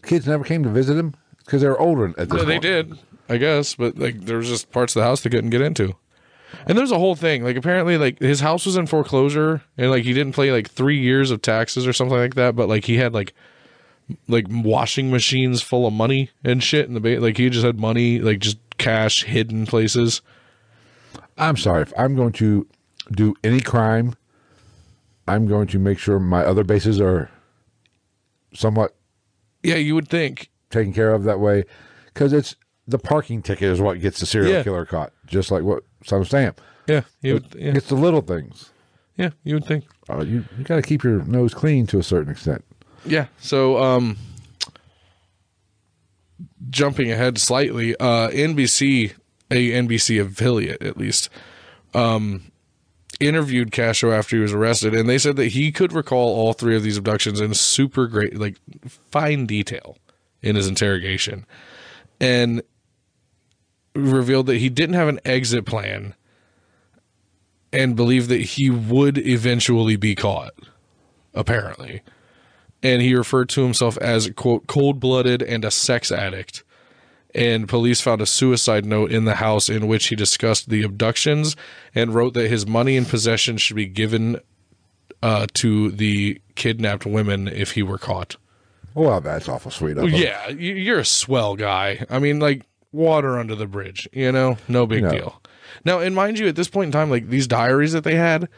kids 0.04 0.28
never 0.28 0.44
came 0.44 0.62
to 0.64 0.70
visit 0.70 0.96
him 0.96 1.16
because 1.40 1.62
they 1.62 1.68
were 1.68 1.80
older 1.80 2.14
at 2.18 2.30
this 2.30 2.38
Yeah, 2.38 2.46
they 2.46 2.60
did, 2.60 3.00
I 3.30 3.38
guess, 3.38 3.74
but 3.74 3.98
like 3.98 4.22
there 4.22 4.38
was 4.38 4.48
just 4.48 4.72
parts 4.72 4.96
of 4.96 5.00
the 5.00 5.08
house 5.08 5.22
they 5.22 5.32
couldn't 5.32 5.50
get 5.50 5.62
into. 5.62 5.96
And 6.68 6.78
there's 6.78 6.92
a 6.92 7.00
whole 7.00 7.16
thing. 7.16 7.44
Like 7.44 7.56
apparently 7.56 7.98
like 7.98 8.20
his 8.20 8.42
house 8.42 8.66
was 8.66 8.76
in 8.76 8.86
foreclosure 8.86 9.62
and 9.78 9.90
like 9.90 10.04
he 10.04 10.14
didn't 10.14 10.36
pay 10.36 10.52
like 10.52 10.70
3 10.70 11.00
years 11.00 11.32
of 11.32 11.42
taxes 11.42 11.88
or 11.88 11.94
something 11.94 12.18
like 12.18 12.36
that, 12.36 12.56
but 12.56 12.70
like 12.70 12.86
he 12.86 12.98
had 12.98 13.14
like 13.14 13.34
like 14.28 14.46
washing 14.50 15.10
machines 15.12 15.62
full 15.62 15.86
of 15.88 15.94
money 15.94 16.30
and 16.44 16.64
shit 16.64 16.88
in 16.88 16.94
the 16.94 17.00
ba- 17.00 17.20
like 17.20 17.38
he 17.38 17.50
just 17.50 17.66
had 17.66 17.80
money 17.80 18.20
like 18.20 18.40
just 18.40 18.58
cash 18.78 19.24
hidden 19.24 19.66
places. 19.66 20.22
I'm 21.38 21.58
sorry 21.58 21.82
if 21.84 21.94
I'm 21.98 22.16
going 22.16 22.34
to 22.34 22.68
do 23.12 23.36
any 23.44 23.62
crime. 23.62 24.16
I'm 25.28 25.48
going 25.48 25.68
to 25.68 25.80
make 25.80 25.98
sure 26.00 26.20
my 26.20 26.44
other 26.44 26.64
bases 26.64 27.00
are 27.00 27.30
somewhat 28.54 28.96
Yeah, 29.64 29.76
you 29.76 29.96
would 29.96 30.08
think. 30.08 30.50
taken 30.70 30.94
care 30.94 31.14
of 31.14 31.24
that 31.24 31.40
way, 31.40 31.64
because 32.14 32.34
it's 32.34 32.56
the 32.88 32.98
parking 33.00 33.42
ticket 33.42 33.72
is 33.72 33.80
what 33.80 34.00
gets 34.02 34.20
the 34.20 34.26
serial 34.26 34.52
Yeah. 34.54 34.64
killer 34.64 34.86
caught. 34.86 35.14
Just 35.26 35.52
like 35.52 35.64
what 35.64 35.84
some 36.06 36.26
stamp. 36.26 36.60
Yeah, 36.88 37.02
you 37.22 37.36
would, 37.36 37.56
yeah, 37.56 37.74
It's 37.76 37.88
the 37.90 37.96
little 37.96 38.22
things. 38.22 38.72
yeah, 39.18 39.30
you 39.44 39.54
would 39.56 39.66
think. 39.66 39.86
Uh, 40.10 40.24
you 40.26 40.44
you 40.58 40.64
got 40.64 40.78
to 40.78 40.82
keep 40.82 41.04
your 41.04 41.24
nose 41.24 41.54
clean 41.54 41.86
to 41.88 42.00
a 42.00 42.04
certain 42.04 42.32
extent. 42.32 42.66
Yeah. 43.06 43.28
So, 43.40 43.78
um, 43.78 44.18
jumping 46.70 47.12
ahead 47.12 47.38
slightly, 47.38 47.96
uh, 47.98 48.30
NBC, 48.30 49.14
a 49.50 49.72
NBC 49.72 50.22
affiliate 50.24 50.82
at 50.82 50.98
least, 50.98 51.30
um, 51.94 52.44
interviewed 53.20 53.72
Castro 53.72 54.12
after 54.12 54.36
he 54.36 54.42
was 54.42 54.54
arrested, 54.54 54.94
and 54.96 55.08
they 55.08 55.18
said 55.18 55.36
that 55.36 55.48
he 55.48 55.72
could 55.72 55.94
recall 55.94 56.36
all 56.36 56.54
three 56.54 56.76
of 56.76 56.84
these 56.84 56.98
abductions 56.98 57.40
in 57.40 57.54
super 57.54 58.08
great, 58.08 58.38
like 58.38 58.58
fine 58.88 59.46
detail 59.46 59.98
in 60.42 60.56
his 60.56 60.68
interrogation, 60.68 61.46
and 62.20 62.64
revealed 63.94 64.48
that 64.48 64.58
he 64.58 64.70
didn't 64.70 64.96
have 64.96 65.08
an 65.08 65.20
exit 65.26 65.66
plan 65.66 66.16
and 67.74 67.96
believed 67.96 68.30
that 68.30 68.42
he 68.42 68.70
would 68.70 69.18
eventually 69.18 69.96
be 69.96 70.16
caught 70.16 70.54
apparently 71.34 72.02
and 72.84 73.02
he 73.02 73.14
referred 73.16 73.50
to 73.50 73.64
himself 73.64 73.98
as 74.00 74.30
quote 74.36 74.68
cold-blooded 74.68 75.42
and 75.44 75.64
a 75.66 75.72
sex 75.72 76.12
addict 76.12 76.64
and 77.34 77.70
police 77.70 78.02
found 78.02 78.20
a 78.22 78.26
suicide 78.26 78.86
note 78.86 79.10
in 79.12 79.24
the 79.26 79.36
house 79.36 79.70
in 79.70 79.88
which 79.88 80.08
he 80.08 80.16
discussed 80.18 80.70
the 80.70 80.84
abductions 80.84 81.56
and 81.96 82.14
wrote 82.14 82.34
that 82.34 82.50
his 82.50 82.68
money 82.68 82.98
and 82.98 83.08
possessions 83.08 83.62
should 83.62 83.78
be 83.78 83.86
given 83.86 84.38
uh, 85.24 85.48
to 85.54 85.92
the 85.92 86.42
kidnapped 86.56 87.06
women 87.06 87.48
if 87.48 87.72
he 87.72 87.84
were 87.84 87.98
caught. 87.98 88.36
Well, 88.96 89.22
that's 89.22 89.48
awful 89.48 89.72
sweet. 89.72 89.98
of 89.98 90.10
him. 90.10 90.22
Yeah, 90.22 90.50
you- 90.50 90.74
you're 90.74 91.00
a 91.00 91.06
swell 91.06 91.56
guy. 91.56 92.06
I 92.10 92.20
mean, 92.20 92.40
like 92.42 92.66
water 92.92 93.40
under 93.40 93.56
the 93.56 93.68
bridge, 93.68 94.10
you 94.12 94.34
know, 94.34 94.58
no 94.68 94.86
big 94.86 95.04
No. 95.04 95.12
deal. 95.12 95.42
Now, 95.86 96.00
and 96.00 96.14
mind 96.14 96.38
you, 96.38 96.48
at 96.50 96.58
this 96.58 96.68
point 96.68 96.88
in 96.88 96.92
time, 96.92 97.10
like 97.10 97.30
these 97.30 97.48
diaries 97.48 97.94
that 97.94 98.04
they 98.04 98.16
had, 98.16 98.50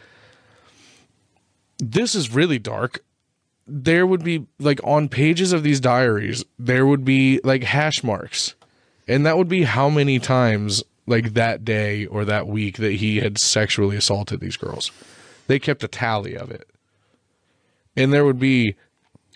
this 1.78 2.16
is 2.16 2.34
really 2.34 2.58
dark. 2.60 3.04
There 3.66 4.06
would 4.06 4.24
be 4.24 4.46
like 4.60 4.80
on 4.84 5.10
pages 5.10 5.54
of 5.54 5.64
these 5.64 5.80
diaries, 5.80 6.44
there 6.60 6.86
would 6.86 7.06
be 7.06 7.40
like 7.44 7.64
hash 7.64 8.04
marks, 8.04 8.56
and 9.08 9.26
that 9.26 9.38
would 9.38 9.48
be 9.48 9.64
how 9.64 9.90
many 9.90 10.20
times 10.20 10.84
like 11.08 11.34
that 11.34 11.64
day 11.64 12.06
or 12.06 12.26
that 12.26 12.48
week 12.48 12.78
that 12.78 12.94
he 12.94 13.18
had 13.18 13.38
sexually 13.38 13.96
assaulted 13.96 14.40
these 14.40 14.58
girls. 14.58 14.92
They 15.48 15.60
kept 15.60 15.84
a 15.84 15.88
tally 15.88 16.36
of 16.36 16.52
it, 16.52 16.68
and 17.96 18.12
there 18.12 18.26
would 18.26 18.40
be 18.40 18.76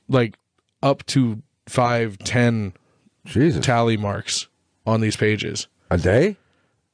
like 0.10 0.36
up 0.84 1.06
to 1.08 1.42
five, 1.68 2.18
ten 2.20 2.74
Jesus, 3.26 3.66
tally 3.66 3.98
marks 3.98 4.48
on 4.86 5.02
these 5.02 5.16
pages. 5.16 5.68
a 5.90 5.98
day? 5.98 6.38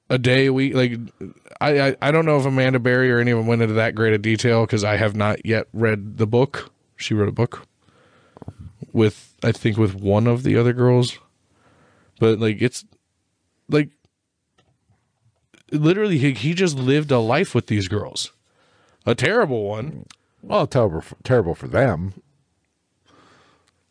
a 0.09 0.17
day 0.17 0.45
a 0.47 0.53
week. 0.53 0.75
Like, 0.75 0.99
I, 1.59 1.89
I, 1.89 1.95
I 2.01 2.11
don't 2.11 2.25
know 2.25 2.37
if 2.37 2.45
Amanda 2.45 2.79
Berry 2.79 3.11
or 3.11 3.19
any 3.19 3.31
of 3.31 3.37
them 3.37 3.47
went 3.47 3.61
into 3.61 3.75
that 3.75 3.95
great 3.95 4.13
a 4.13 4.17
detail 4.17 4.65
because 4.65 4.83
I 4.83 4.97
have 4.97 5.15
not 5.15 5.45
yet 5.45 5.67
read 5.73 6.17
the 6.17 6.27
book. 6.27 6.71
She 6.95 7.13
wrote 7.13 7.29
a 7.29 7.33
book 7.33 7.67
with, 8.91 9.35
I 9.43 9.51
think, 9.51 9.77
with 9.77 9.95
one 9.95 10.27
of 10.27 10.43
the 10.43 10.57
other 10.57 10.73
girls. 10.73 11.19
But, 12.19 12.39
like, 12.39 12.61
it's 12.61 12.85
like 13.69 13.89
literally, 15.71 16.17
he, 16.17 16.33
he 16.33 16.53
just 16.53 16.77
lived 16.77 17.11
a 17.11 17.19
life 17.19 17.55
with 17.55 17.67
these 17.67 17.87
girls. 17.87 18.31
A 19.05 19.15
terrible 19.15 19.63
one. 19.63 20.05
Well, 20.41 20.67
terrible, 20.67 21.01
for, 21.01 21.15
terrible 21.23 21.55
for 21.55 21.67
them. 21.67 22.13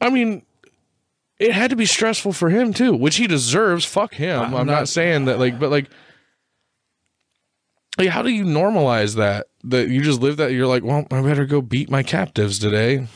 I 0.00 0.10
mean, 0.10 0.42
it 1.38 1.52
had 1.52 1.70
to 1.70 1.76
be 1.76 1.86
stressful 1.86 2.32
for 2.32 2.50
him 2.50 2.72
too, 2.72 2.94
which 2.94 3.16
he 3.16 3.26
deserves. 3.26 3.84
Fuck 3.84 4.14
him. 4.14 4.40
I'm, 4.40 4.50
not, 4.52 4.66
not- 4.66 4.88
saying 4.88 5.26
that, 5.26 5.38
like, 5.38 5.58
but 5.58 5.70
like, 5.70 5.88
like, 7.98 8.08
how 8.08 8.22
do 8.22 8.30
you 8.30 8.44
normalize 8.44 9.16
that? 9.16 9.46
That 9.64 9.88
you 9.88 10.02
just 10.02 10.20
live 10.20 10.36
that 10.38 10.52
you're 10.52 10.66
like, 10.66 10.82
well, 10.82 11.06
I 11.10 11.22
better 11.22 11.44
go 11.46 11.60
beat 11.62 11.90
my 11.90 12.02
captives 12.02 12.58
today, 12.58 13.06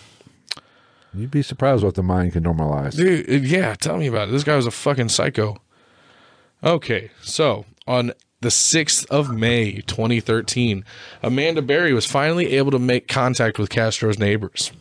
You'd 1.14 1.30
be 1.30 1.40
surprised 1.42 1.82
what 1.82 1.94
the 1.94 2.02
mind 2.02 2.34
can 2.34 2.44
normalize. 2.44 2.94
dude. 2.96 3.46
Yeah, 3.46 3.74
tell 3.74 3.96
me 3.96 4.06
about 4.06 4.28
it. 4.28 4.32
This 4.32 4.44
guy 4.44 4.54
was 4.54 4.66
a 4.66 4.70
fucking 4.70 5.08
psycho. 5.08 5.56
Okay, 6.62 7.10
so 7.22 7.64
on 7.86 8.12
the 8.42 8.50
6th 8.50 9.06
of 9.06 9.32
May, 9.32 9.80
2013, 9.86 10.84
Amanda 11.22 11.62
Berry 11.62 11.94
was 11.94 12.04
finally 12.04 12.52
able 12.56 12.70
to 12.70 12.78
make 12.78 13.08
contact 13.08 13.58
with 13.58 13.70
Castro's 13.70 14.18
neighbors. 14.18 14.72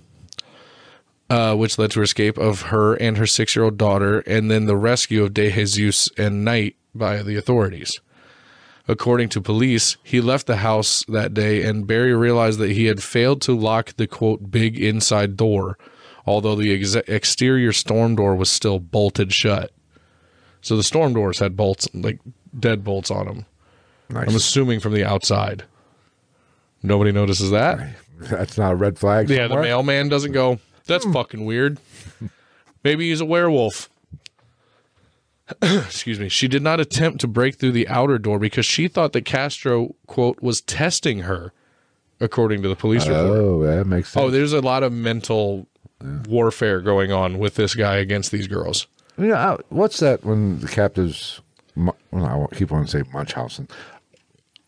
uh, 1.30 1.56
which 1.56 1.78
led 1.80 1.92
to 1.92 2.00
her 2.00 2.04
escape 2.04 2.38
of 2.38 2.64
her 2.64 2.96
and 2.96 3.18
her 3.18 3.26
six 3.26 3.56
year 3.56 3.64
old 3.66 3.78
daughter, 3.78 4.20
and 4.28 4.52
then 4.52 4.66
the 4.66 4.76
rescue 4.78 5.24
of 5.24 5.34
De 5.34 5.50
Jesus 5.50 6.10
and 6.18 6.44
Knight 6.46 6.76
by 6.94 7.24
the 7.24 7.36
authorities. 7.38 7.94
According 8.88 9.30
to 9.30 9.42
police, 9.42 9.98
he 10.04 10.22
left 10.22 10.46
the 10.46 10.58
house 10.58 11.04
that 11.08 11.34
day, 11.34 11.64
and 11.64 11.88
Berry 11.88 12.14
realized 12.14 12.60
that 12.60 12.72
he 12.72 12.86
had 12.86 13.02
failed 13.02 13.42
to 13.44 13.58
lock 13.58 13.96
the 13.98 14.06
quote 14.06 14.52
big 14.52 14.80
inside 14.80 15.36
door, 15.36 15.78
although 16.26 16.56
the 16.56 16.74
ex- 16.74 16.96
exterior 16.96 17.72
storm 17.72 18.16
door 18.16 18.36
was 18.36 18.50
still 18.50 18.80
bolted 18.80 19.34
shut. 19.34 19.72
So 20.62 20.78
the 20.78 20.84
storm 20.84 21.14
doors 21.14 21.40
had 21.40 21.56
bolts, 21.56 21.88
like 21.94 22.20
dead 22.58 22.84
bolts 22.84 23.10
on 23.10 23.26
them. 23.26 23.46
Nice. 24.10 24.30
I'm 24.30 24.36
assuming 24.36 24.80
from 24.80 24.94
the 24.94 25.04
outside. 25.04 25.64
Nobody 26.84 27.12
notices 27.12 27.50
that. 27.52 27.96
That's 28.20 28.58
not 28.58 28.74
a 28.74 28.76
red 28.76 29.00
flag. 29.00 29.30
Yeah, 29.30 29.48
the 29.48 29.62
mailman 29.62 30.10
doesn't 30.10 30.32
go, 30.32 30.60
that's 30.86 31.06
hmm. 31.06 31.14
fucking 31.14 31.46
weird. 31.46 31.80
Maybe 32.84 33.10
he's 33.10 33.22
a 33.22 33.26
werewolf. 33.26 33.90
Excuse 35.62 36.20
me. 36.20 36.30
She 36.30 36.48
did 36.48 36.62
not 36.64 36.80
attempt 36.80 37.22
to 37.22 37.28
break 37.28 37.56
through 37.56 37.72
the 37.74 37.88
outer 37.88 38.18
door 38.18 38.40
because 38.40 38.66
she 38.66 38.88
thought 38.88 39.14
that 39.14 39.26
Castro, 39.26 39.96
quote, 40.08 40.42
was 40.42 40.62
testing 40.62 41.20
her, 41.20 41.54
according 42.20 42.62
to 42.64 42.68
the 42.68 42.76
police 42.76 43.08
report. 43.08 43.26
Oh, 43.30 43.64
that 43.64 43.86
makes 43.86 44.12
sense. 44.12 44.24
Oh, 44.24 44.30
there's 44.30 44.54
a 44.54 44.62
lot 44.62 44.82
of 44.84 44.92
mental 44.92 45.68
warfare 46.28 46.82
going 46.82 47.12
on 47.12 47.38
with 47.38 47.56
this 47.56 47.76
guy 47.76 47.98
against 47.98 48.32
these 48.32 48.48
girls. 48.48 48.88
You 49.18 49.28
know, 49.28 49.36
I- 49.36 49.58
what's 49.70 50.00
that 50.00 50.24
when 50.26 50.60
the 50.60 50.68
captives? 50.68 51.42
Well, 51.76 51.96
I 52.14 52.56
keep 52.56 52.72
on 52.72 52.88
saying 52.88 53.06
Munchausen. 53.14 53.68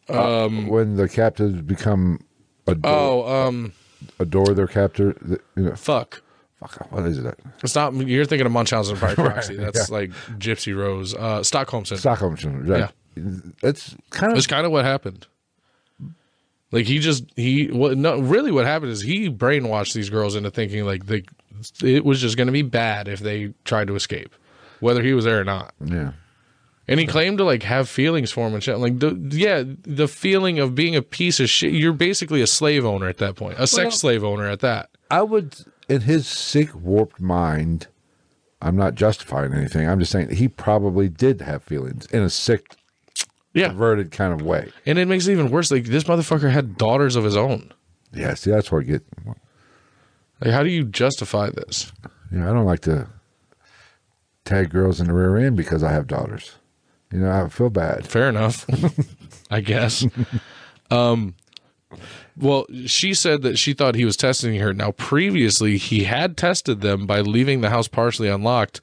Um, 0.10 0.68
when 0.68 0.96
the 0.96 1.10
captives 1.10 1.62
become 1.62 2.20
adore, 2.66 2.92
Oh, 2.92 3.48
um, 3.48 3.74
adore 4.20 4.54
their 4.54 4.68
captor, 4.68 5.16
you 5.56 5.64
know, 5.64 5.76
fuck. 5.76 6.22
Fuck, 6.60 6.92
what 6.92 7.06
is 7.06 7.18
it? 7.20 7.40
It's 7.64 7.76
not, 7.76 7.94
you're 7.96 8.26
thinking 8.26 8.46
of 8.46 8.52
Munchausen 8.52 8.98
by 9.00 9.14
proxy. 9.16 9.58
Right, 9.58 9.66
That's 9.74 9.90
like 9.90 10.12
Gypsy 10.40 10.76
Rose. 10.76 11.14
Uh, 11.14 11.44
Stockholm 11.44 11.86
Syndrome. 11.86 12.00
Stockholm 12.02 12.38
syndrome. 12.38 12.68
Right. 12.68 12.92
It's 13.64 13.96
kind 14.12 14.32
of 14.32 14.38
That's 14.38 14.48
kind 14.48 14.66
of 14.66 14.72
what 14.72 14.86
happened. 14.86 15.28
Like 16.72 16.86
he 16.86 17.00
just 17.00 17.24
he 17.36 17.68
what 17.68 17.98
no 17.98 18.20
really 18.20 18.52
what 18.52 18.66
happened 18.66 18.92
is 18.92 19.02
he 19.02 19.30
brainwashed 19.30 19.94
these 19.94 20.10
girls 20.10 20.36
into 20.36 20.52
thinking 20.52 20.86
like 20.86 21.06
they 21.06 21.24
it 21.82 22.04
was 22.04 22.20
just 22.22 22.36
going 22.38 22.48
to 22.48 22.52
be 22.54 22.62
bad 22.62 23.08
if 23.08 23.20
they 23.22 23.54
tried 23.64 23.88
to 23.88 23.96
escape, 23.96 24.36
whether 24.82 25.02
he 25.02 25.14
was 25.14 25.26
there 25.26 25.40
or 25.40 25.44
not. 25.46 25.74
yeah. 25.84 26.12
And 26.90 27.00
he 27.02 27.06
claimed 27.08 27.38
to 27.40 27.44
like 27.44 27.64
have 27.64 27.90
feelings 27.90 28.32
for 28.32 28.48
him 28.48 28.54
and 28.54 28.64
shit. 28.64 28.78
Like 28.78 29.00
the 29.00 29.18
yeah, 29.32 29.64
the 29.82 30.08
feeling 30.08 30.60
of 30.60 30.76
being 30.76 30.96
a 30.96 31.02
piece 31.02 31.40
of 31.40 31.50
shit. 31.50 31.74
You're 31.74 31.92
basically 31.94 32.42
a 32.42 32.48
slave 32.48 32.86
owner 32.86 33.08
at 33.10 33.18
that 33.18 33.36
point, 33.36 33.56
a 33.60 33.66
sex 33.68 33.84
Well- 33.86 33.92
slave 33.92 34.24
owner 34.24 34.48
at 34.48 34.60
that. 34.60 34.90
I 35.10 35.22
would, 35.22 35.56
in 35.90 36.02
his 36.02 36.28
sick, 36.28 36.74
warped 36.76 37.20
mind, 37.22 37.88
I'm 38.62 38.76
not 38.76 38.96
justifying 38.96 39.54
anything. 39.54 39.88
I'm 39.88 40.00
just 40.00 40.12
saying 40.12 40.30
he 40.36 40.48
probably 40.48 41.10
did 41.10 41.42
have 41.42 41.64
feelings 41.64 42.06
in 42.08 42.24
a 42.24 42.30
sick, 42.30 42.76
Yeah, 43.54 43.70
perverted 43.70 44.12
kind 44.12 44.34
of 44.34 44.42
way. 44.46 44.72
and 44.86 44.98
it 44.98 45.08
makes 45.08 45.28
it 45.28 45.32
even 45.32 45.50
worse. 45.52 45.72
Like 45.72 45.86
this 45.86 46.04
motherfucker 46.06 46.52
had 46.52 46.78
daughters 46.78 47.16
of 47.16 47.24
his 47.24 47.38
own. 47.38 47.72
Yeah, 48.14 48.34
see, 48.34 48.52
that's 48.52 48.72
where 48.72 48.82
I 48.82 48.86
get. 48.86 49.04
Like 50.44 50.54
how 50.54 50.64
do 50.64 50.70
you 50.70 50.86
justify 50.86 51.50
this? 51.50 51.92
You 52.32 52.40
know, 52.40 52.50
I 52.50 52.54
don't 52.54 52.66
like 52.66 52.82
to 52.82 53.08
tag 54.46 54.70
girls 54.70 55.00
in 55.00 55.08
the 55.08 55.14
rear 55.14 55.38
end 55.38 55.56
because 55.58 55.84
I 55.84 55.92
have 55.92 56.08
daughters. 56.08 56.56
You 57.12 57.20
know, 57.20 57.32
I 57.32 57.48
feel 57.50 57.70
bad. 57.70 58.06
Fair 58.08 58.28
enough, 58.30 58.66
I 59.52 59.62
guess. 59.62 60.06
Um, 60.92 61.36
well, 62.40 62.66
she 62.86 63.14
said 63.14 63.42
that 63.42 63.58
she 63.58 63.74
thought 63.74 63.96
he 63.96 64.06
was 64.06 64.16
testing 64.16 64.60
her. 64.60 64.74
Now, 64.74 64.92
previously, 64.92 65.78
he 65.78 66.04
had 66.04 66.38
tested 66.38 66.82
them 66.82 67.08
by 67.08 67.22
leaving 67.22 67.62
the 67.62 67.70
house 67.70 67.88
partially 67.88 68.28
unlocked 68.28 68.80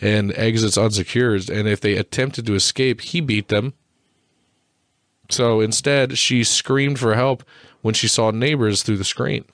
and 0.00 0.32
exits 0.36 0.76
unsecured. 0.76 1.48
And 1.48 1.66
if 1.66 1.80
they 1.80 1.96
attempted 1.96 2.46
to 2.46 2.54
escape, 2.54 3.00
he 3.00 3.20
beat 3.20 3.48
them. 3.48 3.72
So 5.30 5.60
instead, 5.60 6.18
she 6.18 6.44
screamed 6.44 6.98
for 6.98 7.14
help 7.14 7.44
when 7.82 7.94
she 7.94 8.08
saw 8.08 8.30
neighbors 8.30 8.82
through 8.82 8.98
the 8.98 9.04
screen. 9.04 9.44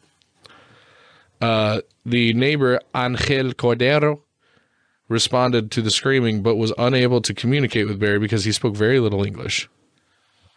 Uh, 1.40 1.80
the 2.04 2.32
neighbor, 2.34 2.80
Angel 2.94 3.52
Cordero, 3.52 4.20
responded 5.08 5.70
to 5.70 5.82
the 5.82 5.90
screaming 5.90 6.42
but 6.42 6.56
was 6.56 6.72
unable 6.78 7.20
to 7.20 7.34
communicate 7.34 7.86
with 7.86 8.00
Berry 8.00 8.18
because 8.18 8.44
he 8.44 8.52
spoke 8.52 8.74
very 8.74 8.98
little 8.98 9.24
English. 9.24 9.68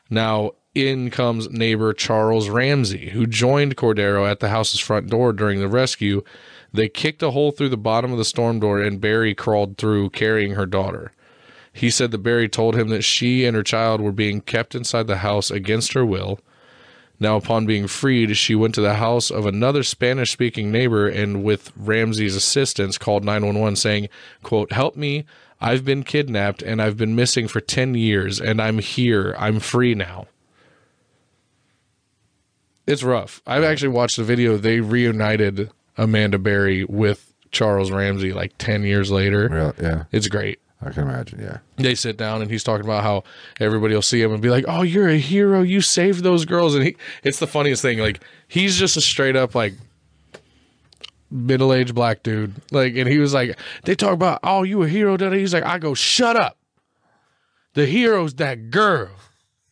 Now, 0.10 0.52
in 0.78 1.10
comes 1.10 1.49
neighbor 1.49 1.91
Charles 1.94 2.49
Ramsey, 2.49 3.10
who 3.10 3.26
joined 3.26 3.76
Cordero 3.76 4.30
at 4.30 4.40
the 4.40 4.49
house's 4.49 4.80
front 4.80 5.10
door 5.10 5.34
during 5.34 5.60
the 5.60 5.68
rescue. 5.68 6.24
They 6.72 6.88
kicked 6.88 7.24
a 7.24 7.32
hole 7.32 7.52
through 7.52 7.70
the 7.70 7.78
bottom 7.78 8.12
of 8.12 8.18
the 8.18 8.26
storm 8.26 8.60
door 8.60 8.80
and 8.82 9.02
Berry 9.02 9.34
crawled 9.34 9.78
through 9.78 10.12
carrying 10.12 10.54
her 10.54 10.66
daughter. 10.66 11.12
He 11.74 11.90
said 11.90 12.12
that 12.12 12.20
Berry 12.20 12.48
told 12.49 12.76
him 12.76 12.90
that 12.90 13.04
she 13.04 13.45
and 13.45 13.56
her 13.56 13.64
child 13.64 14.02
were 14.02 14.12
being 14.12 14.41
kept 14.41 14.76
inside 14.76 15.08
the 15.08 15.18
house 15.18 15.52
against 15.52 15.94
her 15.94 16.06
will. 16.06 16.40
Now, 17.20 17.36
upon 17.36 17.66
being 17.66 17.88
freed, 17.88 18.38
she 18.38 18.54
went 18.54 18.76
to 18.76 18.82
the 18.82 18.95
house 18.95 19.32
of 19.32 19.45
another 19.45 19.82
Spanish 19.82 20.32
speaking 20.32 20.72
neighbor 20.72 21.08
and, 21.08 21.44
with 21.44 21.72
Ramsey's 21.76 22.36
assistance, 22.36 22.98
called 22.98 23.24
911 23.24 23.76
saying, 23.76 24.10
quote, 24.44 24.72
Help 24.72 24.95
me. 24.95 25.26
I've 25.60 25.84
been 25.84 26.04
kidnapped 26.04 26.62
and 26.62 26.80
I've 26.80 26.98
been 26.98 27.16
missing 27.16 27.48
for 27.48 27.60
10 27.60 27.95
years 27.95 28.40
and 28.40 28.62
I'm 28.62 28.78
here. 28.78 29.36
I'm 29.40 29.60
free 29.60 29.95
now. 29.95 30.28
It's 32.88 33.04
rough. 33.04 33.42
I've 33.46 33.64
actually 33.64 33.90
watched 33.90 34.18
the 34.18 34.24
video. 34.24 34.58
They 34.58 34.80
reunited 34.80 35.70
Amanda 35.98 36.40
Berry 36.40 36.86
with 36.86 37.34
Charles 37.52 37.92
Ramsey 37.92 38.34
like 38.34 38.58
10 38.58 38.84
years 38.84 39.12
later. 39.12 39.50
Real, 39.50 39.76
yeah, 39.82 40.04
It's 40.12 40.28
great 40.28 40.60
I 40.82 40.92
can 40.92 41.04
imagine. 41.04 41.40
Yeah, 41.42 41.58
they 41.78 41.96
sit 41.96 42.18
down 42.18 42.42
and 42.42 42.52
he's 42.52 42.64
talking 42.64 42.86
about 42.86 43.04
how 43.04 43.24
everybody 43.60 43.96
will 43.96 44.02
see 44.04 44.22
him 44.22 44.32
and 44.32 44.42
be 44.42 44.50
like, 44.50 44.66
"Oh, 44.68 44.84
you're 44.84 45.10
a 45.10 45.18
hero! 45.18 45.64
You 45.64 45.82
saved 45.82 46.24
those 46.24 46.46
girls!" 46.46 46.76
And 46.76 46.84
he, 46.84 46.98
it's 47.24 47.40
the 47.40 47.48
funniest 47.48 47.82
thing. 47.82 47.98
Like 47.98 48.24
he's 48.48 48.78
just 48.78 48.96
a 48.96 49.02
straight 49.02 49.36
up 49.36 49.56
like 49.56 49.74
middle 51.32 51.74
aged 51.74 51.96
black 51.96 52.22
dude. 52.22 52.54
Like, 52.72 52.96
and 52.96 53.10
he 53.10 53.18
was 53.18 53.34
like, 53.34 53.58
they 53.86 53.96
talk 53.96 54.14
about, 54.14 54.40
"Oh, 54.44 54.62
you 54.62 54.84
a 54.84 54.88
hero?" 54.88 55.18
He's 55.32 55.54
like, 55.54 55.66
I 55.66 55.80
go, 55.80 55.96
"Shut 55.96 56.36
up! 56.36 56.58
The 57.74 57.88
hero's 57.88 58.36
that 58.36 58.70
girl 58.70 59.10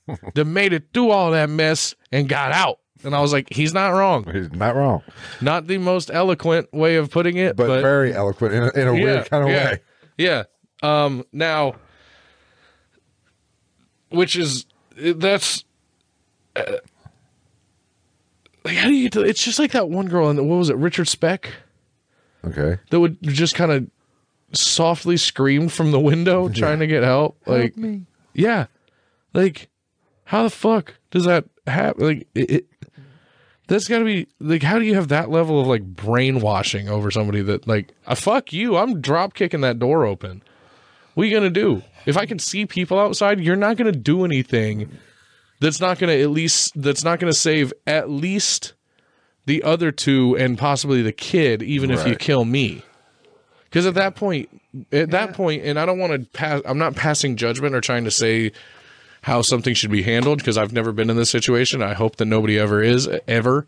that 0.33 0.45
made 0.45 0.73
it 0.73 0.85
through 0.91 1.11
all 1.11 1.31
that 1.31 1.51
mess 1.51 1.93
and 2.11 2.27
got 2.27 2.51
out." 2.51 2.79
And 3.03 3.13
I 3.15 3.21
was 3.21 3.33
like, 3.33 3.51
he's 3.51 3.73
not 3.73 3.89
wrong. 3.89 4.25
he's 4.31 4.51
not 4.51 4.75
wrong, 4.75 5.03
Not 5.41 5.67
the 5.67 5.77
most 5.77 6.09
eloquent 6.11 6.73
way 6.73 6.95
of 6.95 7.11
putting 7.11 7.37
it, 7.37 7.55
but, 7.55 7.67
but 7.67 7.81
very 7.81 8.13
eloquent 8.13 8.53
in 8.53 8.63
a, 8.63 8.71
in 8.71 8.87
a 8.87 8.93
weird 8.93 9.29
kind 9.29 9.43
of 9.43 9.49
yeah, 9.49 9.65
way. 9.71 9.79
Yeah. 10.17 10.43
Um 10.81 11.23
now 11.31 11.75
which 14.09 14.35
is 14.35 14.65
that's 14.95 15.63
uh, 16.55 16.63
like 18.63 18.77
how 18.77 18.87
do 18.87 18.93
you 18.93 19.03
get 19.03 19.13
to 19.13 19.21
it's 19.21 19.43
just 19.43 19.59
like 19.59 19.71
that 19.71 19.89
one 19.89 20.07
girl 20.07 20.29
in 20.29 20.35
the, 20.35 20.43
what 20.43 20.57
was 20.57 20.69
it 20.69 20.77
Richard 20.77 21.07
Speck 21.07 21.51
Okay, 22.45 22.79
that 22.91 22.99
would 22.99 23.21
just 23.23 23.55
kind 23.55 23.71
of 23.71 23.87
softly 24.53 25.17
scream 25.17 25.67
from 25.67 25.91
the 25.91 25.99
window 25.99 26.47
trying 26.53 26.79
to 26.79 26.87
get 26.87 27.03
help 27.03 27.37
like 27.45 27.75
me. 27.75 28.05
yeah 28.33 28.67
like 29.33 29.69
how 30.25 30.43
the 30.43 30.49
fuck 30.49 30.95
does 31.11 31.25
that 31.25 31.45
happen 31.67 32.05
like 32.05 32.27
it, 32.35 32.49
it 32.51 32.65
that's 33.67 33.87
got 33.87 33.99
to 33.99 34.05
be 34.05 34.27
like 34.39 34.63
how 34.63 34.77
do 34.79 34.85
you 34.85 34.95
have 34.95 35.07
that 35.09 35.29
level 35.29 35.59
of 35.59 35.67
like 35.67 35.83
brainwashing 35.83 36.87
over 36.89 37.09
somebody 37.11 37.41
that 37.41 37.67
like 37.67 37.91
uh, 38.07 38.15
fuck 38.15 38.53
you 38.53 38.77
i'm 38.77 39.01
drop 39.01 39.33
kicking 39.33 39.61
that 39.61 39.79
door 39.79 40.05
open 40.05 40.41
What 41.13 41.23
are 41.23 41.27
you 41.27 41.35
gonna 41.35 41.49
do? 41.49 41.81
If 42.05 42.17
I 42.17 42.25
can 42.27 42.37
see 42.39 42.65
people 42.65 42.99
outside, 42.99 43.39
you're 43.39 43.55
not 43.55 43.77
gonna 43.77 43.91
do 43.91 44.25
anything 44.25 44.89
that's 45.61 45.79
not 45.79 45.97
gonna 45.97 46.13
at 46.13 46.29
least 46.29 46.73
that's 46.79 47.03
not 47.03 47.19
gonna 47.19 47.33
save 47.33 47.73
at 47.87 48.09
least 48.09 48.73
the 49.45 49.63
other 49.63 49.91
two 49.91 50.35
and 50.37 50.57
possibly 50.57 51.01
the 51.01 51.11
kid, 51.11 51.63
even 51.63 51.89
if 51.91 52.03
you 52.05 52.11
Right. 52.11 52.19
kill 52.19 52.45
me. 52.45 52.83
Because 53.63 53.85
at 53.85 53.93
that 53.95 54.15
point, 54.15 54.49
at 54.91 55.11
that 55.11 55.33
point, 55.33 55.63
and 55.63 55.79
I 55.79 55.85
don't 55.85 55.99
want 55.99 56.13
to 56.13 56.29
pass. 56.37 56.61
I'm 56.65 56.77
not 56.77 56.95
passing 56.95 57.35
judgment 57.37 57.73
or 57.75 57.81
trying 57.81 58.03
to 58.05 58.11
say 58.11 58.51
how 59.25 59.41
something 59.41 59.73
should 59.73 59.89
be 59.89 60.03
handled 60.03 60.37
because 60.37 60.55
I've 60.55 60.71
never 60.71 60.91
been 60.91 61.09
in 61.09 61.17
this 61.17 61.31
situation. 61.31 61.81
I 61.81 61.95
hope 61.95 62.17
that 62.17 62.25
nobody 62.25 62.59
ever 62.59 62.83
is 62.83 63.09
ever. 63.27 63.65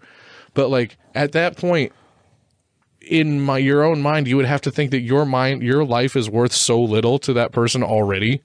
But 0.53 0.69
like 0.69 0.97
at 1.15 1.31
that 1.31 1.57
point, 1.57 1.93
in 3.01 3.41
my 3.41 3.57
your 3.57 3.83
own 3.83 3.99
mind, 4.03 4.27
you 4.27 4.37
would 4.37 4.45
have 4.45 4.61
to 4.61 4.71
think 4.71 4.91
that 4.91 4.99
your 4.99 5.25
mind, 5.25 5.63
your 5.63 5.83
life 5.83 6.15
is 6.15 6.29
worth 6.29 6.53
so 6.53 6.79
little 6.79 7.17
to 7.17 7.33
that 7.33 7.53
person 7.53 7.81
already. 7.81 8.43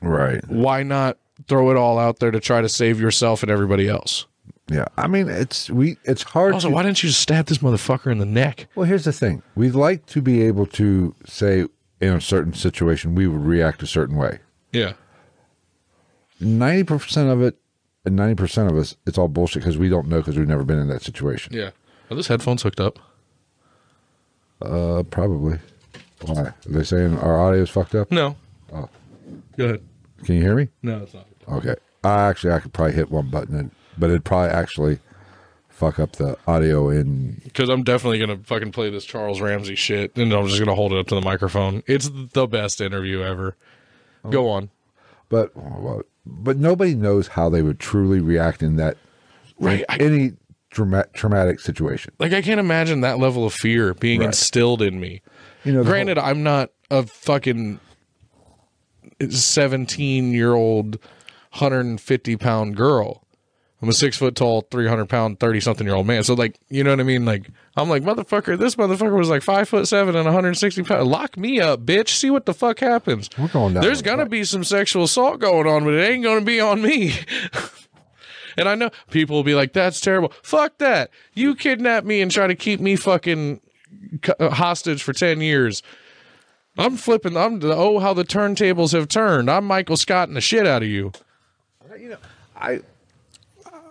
Right. 0.00 0.42
Why 0.48 0.82
not 0.82 1.18
throw 1.46 1.70
it 1.70 1.76
all 1.76 1.98
out 1.98 2.20
there 2.20 2.30
to 2.30 2.40
try 2.40 2.62
to 2.62 2.70
save 2.70 2.98
yourself 2.98 3.42
and 3.42 3.52
everybody 3.52 3.86
else? 3.86 4.24
Yeah. 4.70 4.86
I 4.96 5.08
mean, 5.08 5.28
it's 5.28 5.68
we. 5.68 5.98
It's 6.04 6.22
hard. 6.22 6.54
Also, 6.54 6.68
to, 6.68 6.74
why 6.74 6.84
didn't 6.84 7.02
you 7.02 7.10
just 7.10 7.20
stab 7.20 7.46
this 7.46 7.58
motherfucker 7.58 8.10
in 8.10 8.16
the 8.16 8.24
neck? 8.24 8.66
Well, 8.74 8.86
here's 8.86 9.04
the 9.04 9.12
thing. 9.12 9.42
We'd 9.56 9.74
like 9.74 10.06
to 10.06 10.22
be 10.22 10.40
able 10.40 10.64
to 10.68 11.14
say 11.26 11.66
in 12.00 12.14
a 12.14 12.20
certain 12.22 12.54
situation 12.54 13.14
we 13.14 13.26
would 13.26 13.44
react 13.44 13.82
a 13.82 13.86
certain 13.86 14.16
way. 14.16 14.38
Yeah. 14.72 14.94
Ninety 16.44 16.84
percent 16.84 17.30
of 17.30 17.42
it, 17.42 17.56
and 18.04 18.16
ninety 18.16 18.34
percent 18.34 18.70
of 18.70 18.76
us, 18.76 18.96
it's 19.06 19.18
all 19.18 19.28
bullshit 19.28 19.62
because 19.62 19.78
we 19.78 19.88
don't 19.88 20.08
know 20.08 20.18
because 20.18 20.36
we've 20.36 20.48
never 20.48 20.64
been 20.64 20.78
in 20.78 20.88
that 20.88 21.02
situation. 21.02 21.52
Yeah. 21.54 21.70
Are 22.10 22.14
those 22.14 22.26
headphones 22.28 22.62
hooked 22.62 22.80
up? 22.80 22.98
Uh, 24.60 25.02
probably. 25.10 25.58
Why? 26.22 26.42
Are 26.42 26.54
they 26.66 26.84
saying 26.84 27.18
our 27.18 27.38
audio's 27.38 27.70
fucked 27.70 27.94
up? 27.94 28.10
No. 28.10 28.36
Oh. 28.72 28.88
Go 29.56 29.64
ahead. 29.64 29.82
Can 30.24 30.36
you 30.36 30.42
hear 30.42 30.54
me? 30.54 30.68
No, 30.82 31.02
it's 31.02 31.14
not. 31.14 31.26
Okay. 31.48 31.74
I 32.02 32.28
actually 32.28 32.52
I 32.52 32.60
could 32.60 32.72
probably 32.72 32.94
hit 32.94 33.10
one 33.10 33.28
button, 33.28 33.56
and, 33.58 33.70
but 33.98 34.10
it'd 34.10 34.24
probably 34.24 34.50
actually 34.50 34.98
fuck 35.68 35.98
up 35.98 36.12
the 36.12 36.38
audio 36.46 36.88
in. 36.88 37.40
Because 37.44 37.68
I'm 37.68 37.82
definitely 37.82 38.18
gonna 38.18 38.38
fucking 38.38 38.72
play 38.72 38.90
this 38.90 39.04
Charles 39.04 39.40
Ramsey 39.40 39.74
shit, 39.74 40.16
and 40.16 40.32
I'm 40.32 40.46
just 40.46 40.58
gonna 40.58 40.74
hold 40.74 40.92
it 40.92 40.98
up 40.98 41.06
to 41.08 41.14
the 41.14 41.20
microphone. 41.20 41.82
It's 41.86 42.10
the 42.32 42.46
best 42.46 42.80
interview 42.80 43.22
ever. 43.22 43.56
Go 44.30 44.48
on. 44.48 44.70
But 45.28 45.54
well, 45.56 46.02
but 46.26 46.56
nobody 46.56 46.94
knows 46.94 47.28
how 47.28 47.48
they 47.48 47.62
would 47.62 47.78
truly 47.78 48.20
react 48.20 48.62
in 48.62 48.76
that 48.76 48.96
Right. 49.58 49.84
I, 49.88 49.96
any 49.98 50.32
drama- 50.70 51.06
traumatic 51.12 51.60
situation. 51.60 52.12
like 52.18 52.32
I 52.32 52.42
can't 52.42 52.58
imagine 52.60 53.00
that 53.02 53.18
level 53.18 53.46
of 53.46 53.52
fear 53.54 53.94
being 53.94 54.20
Right. 54.20 54.26
instilled 54.26 54.82
in 54.82 54.98
me. 55.00 55.22
You 55.64 55.72
know, 55.72 55.84
Granted, 55.84 56.18
I'm 56.18 56.42
not 56.42 56.70
a 56.90 57.04
fucking 57.06 57.78
17 59.28 60.32
year 60.32 60.52
old, 60.54 60.98
150 61.52 62.36
pound 62.36 62.76
girl. 62.76 63.23
I'm 63.84 63.90
a 63.90 63.92
six 63.92 64.16
foot 64.16 64.34
tall, 64.34 64.62
300 64.70 65.10
pound, 65.10 65.38
30 65.40 65.60
something 65.60 65.86
year 65.86 65.94
old 65.94 66.06
man. 66.06 66.22
So, 66.22 66.32
like, 66.32 66.58
you 66.70 66.82
know 66.82 66.88
what 66.88 67.00
I 67.00 67.02
mean? 67.02 67.26
Like, 67.26 67.50
I'm 67.76 67.90
like, 67.90 68.02
motherfucker, 68.02 68.58
this 68.58 68.76
motherfucker 68.76 69.18
was 69.18 69.28
like 69.28 69.42
five 69.42 69.68
foot 69.68 69.86
seven 69.86 70.16
and 70.16 70.24
160 70.24 70.82
pounds. 70.84 71.06
Lock 71.06 71.36
me 71.36 71.60
up, 71.60 71.84
bitch. 71.84 72.08
See 72.08 72.30
what 72.30 72.46
the 72.46 72.54
fuck 72.54 72.80
happens. 72.80 73.28
We're 73.38 73.48
going 73.48 73.74
down 73.74 73.82
There's 73.82 74.00
going 74.00 74.20
to 74.20 74.26
be 74.26 74.42
some 74.44 74.64
sexual 74.64 75.04
assault 75.04 75.38
going 75.38 75.66
on, 75.66 75.84
but 75.84 75.92
it 75.92 76.02
ain't 76.02 76.22
going 76.22 76.38
to 76.38 76.44
be 76.46 76.60
on 76.60 76.80
me. 76.80 77.12
and 78.56 78.70
I 78.70 78.74
know 78.74 78.88
people 79.10 79.36
will 79.36 79.44
be 79.44 79.54
like, 79.54 79.74
that's 79.74 80.00
terrible. 80.00 80.32
Fuck 80.42 80.78
that. 80.78 81.10
You 81.34 81.54
kidnap 81.54 82.04
me 82.04 82.22
and 82.22 82.30
try 82.30 82.46
to 82.46 82.54
keep 82.54 82.80
me 82.80 82.96
fucking 82.96 83.60
uh, 84.40 84.48
hostage 84.48 85.02
for 85.02 85.12
10 85.12 85.42
years. 85.42 85.82
I'm 86.78 86.96
flipping. 86.96 87.36
I'm 87.36 87.60
the 87.60 87.74
oh 87.76 87.98
how 87.98 88.14
the 88.14 88.24
turntables 88.24 88.92
have 88.92 89.08
turned. 89.08 89.50
I'm 89.50 89.66
Michael 89.66 89.98
Scott 89.98 90.28
and 90.28 90.36
the 90.36 90.40
shit 90.40 90.66
out 90.66 90.82
of 90.82 90.88
you. 90.88 91.12
You 91.98 92.08
know, 92.08 92.16
I, 92.56 92.80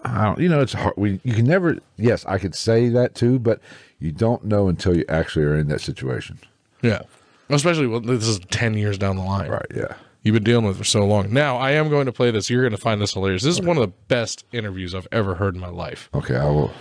I 0.03 0.25
don't, 0.25 0.39
you 0.39 0.49
know, 0.49 0.61
it's 0.61 0.73
hard. 0.73 0.93
We, 0.97 1.19
you 1.23 1.33
can 1.33 1.45
never, 1.45 1.77
yes, 1.97 2.25
I 2.25 2.37
could 2.37 2.55
say 2.55 2.89
that 2.89 3.15
too, 3.15 3.39
but 3.39 3.59
you 3.99 4.11
don't 4.11 4.43
know 4.43 4.67
until 4.67 4.95
you 4.95 5.05
actually 5.07 5.45
are 5.45 5.55
in 5.55 5.67
that 5.69 5.81
situation. 5.81 6.39
Yeah, 6.81 7.03
especially 7.49 7.87
when 7.87 8.05
this 8.05 8.27
is 8.27 8.39
10 8.51 8.75
years 8.75 8.97
down 8.97 9.15
the 9.15 9.23
line. 9.23 9.49
Right. 9.49 9.65
Yeah. 9.73 9.95
You've 10.23 10.33
been 10.33 10.43
dealing 10.43 10.65
with 10.65 10.75
it 10.75 10.79
for 10.79 10.85
so 10.85 11.05
long. 11.05 11.31
Now 11.33 11.57
I 11.57 11.71
am 11.71 11.89
going 11.89 12.05
to 12.05 12.11
play 12.11 12.31
this. 12.31 12.49
You're 12.49 12.61
going 12.63 12.71
to 12.71 12.77
find 12.77 13.01
this 13.01 13.13
hilarious. 13.13 13.43
This 13.43 13.55
is 13.55 13.61
one 13.61 13.77
of 13.77 13.81
the 13.81 13.93
best 14.07 14.45
interviews 14.51 14.95
I've 14.95 15.07
ever 15.11 15.35
heard 15.35 15.55
in 15.55 15.61
my 15.61 15.69
life. 15.69 16.09
Okay. 16.13 16.35
I 16.35 16.45
will 16.45 16.71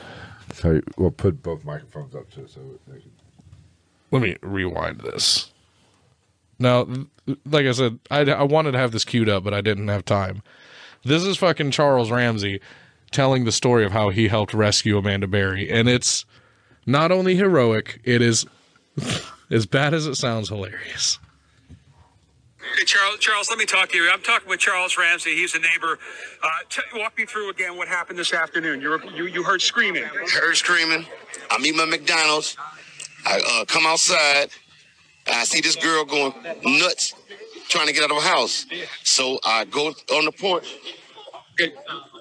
tell 0.57 0.75
you, 0.75 0.83
we'll 0.97 1.11
put 1.11 1.43
both 1.43 1.65
microphones 1.65 2.15
up 2.15 2.31
too. 2.31 2.47
So 2.47 2.61
they 2.87 3.01
can, 3.01 3.11
Let 4.11 4.23
me 4.23 4.37
rewind 4.43 5.01
this. 5.01 5.51
Now, 6.59 6.87
like 7.45 7.67
I 7.67 7.73
said, 7.73 7.99
I, 8.11 8.21
I 8.21 8.43
wanted 8.45 8.73
to 8.73 8.79
have 8.79 8.93
this 8.93 9.05
queued 9.05 9.29
up, 9.29 9.43
but 9.43 9.53
I 9.53 9.61
didn't 9.61 9.89
have 9.89 10.05
time. 10.05 10.43
This 11.05 11.25
is 11.25 11.37
fucking 11.37 11.73
Charles 11.73 12.13
Ramsey 12.13 12.61
telling 13.13 13.45
the 13.45 13.53
story 13.53 13.85
of 13.85 13.93
how 13.93 14.09
he 14.09 14.29
helped 14.29 14.55
rescue 14.55 14.99
Amanda 14.99 15.27
Berry, 15.27 15.71
and 15.71 15.89
it's 15.89 16.25
not 16.87 17.13
only 17.13 17.37
heroic, 17.37 18.01
it 18.05 18.21
is 18.23 18.47
as 19.51 19.67
bad 19.67 19.95
as 19.95 20.07
it 20.07 20.17
sounds 20.17 20.49
hilarious. 20.49 21.19
Hey, 22.79 22.85
Charles, 22.85 23.19
Charles, 23.19 23.51
let 23.51 23.59
me 23.59 23.67
talk 23.67 23.91
to 23.91 23.99
you. 23.99 24.09
I'm 24.11 24.23
talking 24.23 24.49
with 24.49 24.61
Charles 24.61 24.97
Ramsey. 24.97 25.35
He's 25.35 25.55
a 25.55 25.59
neighbor. 25.59 25.99
Uh, 26.43 26.49
t- 26.71 26.81
walk 26.95 27.19
me 27.19 27.27
through 27.27 27.51
again 27.51 27.77
what 27.77 27.87
happened 27.87 28.19
this 28.19 28.33
afternoon. 28.33 28.81
You, 28.81 28.91
were, 28.91 29.05
you, 29.15 29.27
you 29.27 29.43
heard 29.43 29.61
screaming. 29.61 30.05
heard 30.05 30.57
screaming. 30.57 31.05
I'm 31.51 31.61
eating 31.67 31.77
my 31.77 31.85
McDonald's. 31.85 32.57
I 33.27 33.41
uh, 33.47 33.65
come 33.67 33.85
outside. 33.85 34.49
I 35.27 35.45
see 35.45 35.61
this 35.61 35.77
girl 35.77 36.05
going 36.05 36.33
nuts, 36.65 37.15
trying 37.69 37.89
to 37.89 37.93
get 37.93 38.05
out 38.05 38.11
of 38.11 38.23
her 38.23 38.29
house. 38.29 38.65
So 39.05 39.39
I 39.45 39.65
go 39.67 39.89
on 39.89 40.25
the 40.25 40.33
porch. 40.33 40.75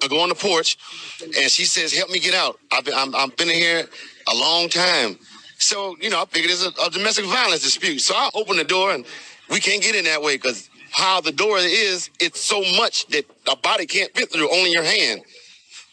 I 0.04 0.08
go 0.08 0.22
on 0.22 0.30
the 0.30 0.36
porch, 0.36 0.78
and 1.22 1.52
she 1.52 1.66
says, 1.66 1.94
"Help 1.94 2.10
me 2.10 2.20
get 2.20 2.34
out. 2.34 2.60
I've 2.72 2.86
been, 2.86 2.94
I'm, 2.96 3.16
I've 3.16 3.36
been 3.38 3.50
in 3.50 3.56
here 3.56 3.86
a 4.28 4.36
long 4.36 4.70
time." 4.70 5.18
So 5.58 5.96
you 6.02 6.10
know, 6.10 6.22
I 6.22 6.26
figured 6.26 6.52
it's 6.52 6.66
a, 6.66 6.72
a 6.82 6.90
domestic 6.90 7.26
violence 7.26 7.62
dispute. 7.62 8.00
So 8.00 8.16
I 8.16 8.30
open 8.34 8.58
the 8.58 8.64
door, 8.64 8.94
and 8.94 9.06
we 9.50 9.60
can't 9.60 9.82
get 9.82 9.96
in 9.96 10.06
that 10.06 10.22
way 10.22 10.36
because 10.36 10.70
how 10.92 11.22
the 11.22 11.32
door 11.32 11.58
is, 11.58 12.10
it's 12.20 12.42
so 12.42 12.62
much 12.78 13.08
that 13.08 13.26
a 13.50 13.56
body 13.56 13.86
can't 13.86 14.14
fit 14.14 14.32
through, 14.32 14.52
only 14.52 14.72
your 14.72 14.84
hand. 14.84 15.22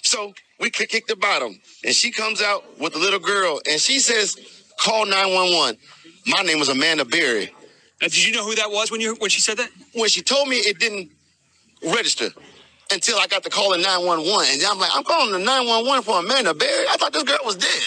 So 0.02 0.34
we 0.58 0.70
kick 0.70 0.88
kick 0.90 1.06
the 1.06 1.16
bottom, 1.16 1.60
and 1.84 1.94
she 1.94 2.10
comes 2.10 2.42
out 2.42 2.64
with 2.78 2.94
the 2.94 2.98
little 2.98 3.20
girl, 3.20 3.60
and 3.70 3.80
she 3.80 3.98
says, 4.00 4.36
"Call 4.80 5.06
911." 5.06 5.78
My 6.26 6.42
name 6.42 6.58
was 6.58 6.68
Amanda 6.68 7.04
Berry. 7.04 7.52
Now, 8.00 8.08
did 8.08 8.24
you 8.24 8.32
know 8.32 8.44
who 8.44 8.54
that 8.54 8.70
was 8.70 8.90
when 8.90 9.00
you 9.00 9.14
when 9.16 9.30
she 9.30 9.40
said 9.40 9.58
that? 9.58 9.70
When 9.94 10.08
she 10.08 10.22
told 10.22 10.48
me, 10.48 10.56
it 10.56 10.78
didn't 10.78 11.10
register 11.82 12.30
until 12.92 13.18
I 13.18 13.26
got 13.26 13.42
the 13.42 13.50
call 13.50 13.74
in 13.74 13.82
911, 13.82 14.54
and 14.54 14.62
I'm 14.64 14.78
like, 14.78 14.90
"I'm 14.94 15.04
calling 15.04 15.32
the 15.32 15.38
911 15.38 16.02
for 16.02 16.18
Amanda 16.20 16.54
Berry. 16.54 16.86
I 16.88 16.96
thought 16.96 17.12
this 17.12 17.22
girl 17.24 17.38
was 17.44 17.56
dead." 17.56 17.82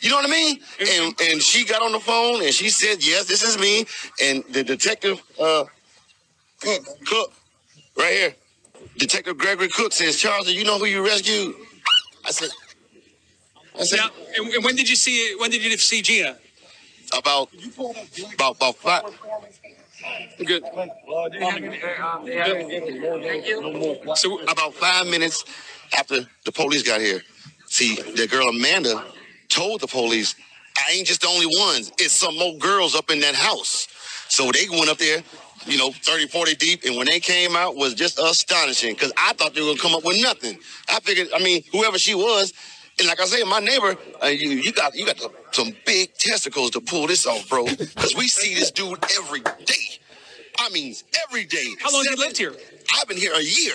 You 0.00 0.10
know 0.10 0.16
what 0.16 0.26
I 0.26 0.30
mean? 0.30 0.60
And 0.80 1.20
and 1.22 1.42
she 1.42 1.64
got 1.64 1.82
on 1.82 1.92
the 1.92 2.00
phone 2.00 2.42
and 2.42 2.52
she 2.52 2.68
said, 2.70 3.04
"Yes, 3.04 3.26
this 3.26 3.42
is 3.42 3.58
me." 3.58 3.86
And 4.22 4.44
the 4.50 4.62
detective, 4.62 5.22
uh, 5.40 5.64
Cook, 6.60 6.86
Cook, 7.06 7.32
right 7.96 8.12
here, 8.12 8.34
Detective 8.98 9.38
Gregory 9.38 9.68
Cook 9.68 9.92
says, 9.92 10.16
"Charles, 10.18 10.46
do 10.46 10.54
you 10.54 10.64
know 10.64 10.78
who 10.78 10.86
you 10.86 11.04
rescued?" 11.04 11.54
I 12.24 12.30
said, 12.30 12.50
"I 13.78 13.84
said 13.84 13.98
Now, 13.98 14.10
and, 14.36 14.54
and 14.54 14.64
when 14.64 14.76
did 14.76 14.88
you 14.88 14.96
see 14.96 15.34
when 15.36 15.50
did 15.50 15.64
you 15.64 15.76
see 15.78 16.02
Gina? 16.02 16.38
about 17.12 17.48
about 18.34 18.56
about 18.56 18.76
five." 18.76 19.04
Good. 20.44 20.64
So 24.16 24.40
about 24.42 24.74
five 24.74 25.06
minutes 25.06 25.44
after 25.96 26.26
the 26.44 26.52
police 26.52 26.82
got 26.82 27.00
here. 27.00 27.22
See, 27.66 27.96
the 27.96 28.26
girl 28.26 28.48
Amanda 28.48 29.04
told 29.48 29.80
the 29.80 29.86
police, 29.86 30.34
I 30.76 30.92
ain't 30.92 31.06
just 31.06 31.22
the 31.22 31.28
only 31.28 31.46
ones. 31.46 31.92
It's 31.98 32.12
some 32.12 32.36
more 32.38 32.56
girls 32.58 32.94
up 32.94 33.10
in 33.10 33.20
that 33.20 33.34
house. 33.34 33.88
So 34.28 34.50
they 34.52 34.68
went 34.68 34.88
up 34.88 34.98
there, 34.98 35.22
you 35.66 35.78
know, 35.78 35.90
30, 35.90 36.28
40 36.28 36.54
deep, 36.56 36.84
and 36.84 36.96
when 36.96 37.06
they 37.06 37.20
came 37.20 37.56
out 37.56 37.76
was 37.76 37.94
just 37.94 38.18
astonishing 38.18 38.94
because 38.94 39.12
I 39.16 39.32
thought 39.32 39.54
they 39.54 39.62
were 39.62 39.74
to 39.74 39.80
come 39.80 39.94
up 39.94 40.04
with 40.04 40.20
nothing. 40.22 40.58
I 40.88 41.00
figured, 41.00 41.28
I 41.34 41.38
mean, 41.42 41.62
whoever 41.72 41.98
she 41.98 42.14
was, 42.14 42.52
and 42.98 43.08
like 43.08 43.20
I 43.20 43.24
said, 43.26 43.44
my 43.44 43.60
neighbor, 43.60 43.96
uh, 44.22 44.26
you, 44.26 44.50
you 44.50 44.72
got 44.72 44.94
you 44.94 45.04
got 45.04 45.18
some 45.56 45.74
big 45.86 46.12
testicles 46.14 46.70
to 46.72 46.80
pull 46.80 47.06
this 47.06 47.26
off, 47.26 47.48
bro. 47.48 47.64
Because 47.64 48.14
we 48.14 48.28
see 48.28 48.54
this 48.54 48.70
dude 48.70 49.02
every 49.18 49.40
day. 49.40 49.98
I 50.58 50.68
mean, 50.70 50.94
every 51.26 51.44
day. 51.44 51.66
How 51.80 51.90
long 51.92 52.04
have 52.04 52.18
you 52.18 52.22
lived 52.24 52.36
here? 52.36 52.54
I've 52.98 53.08
been 53.08 53.16
here 53.16 53.32
a 53.34 53.40
year. 53.42 53.74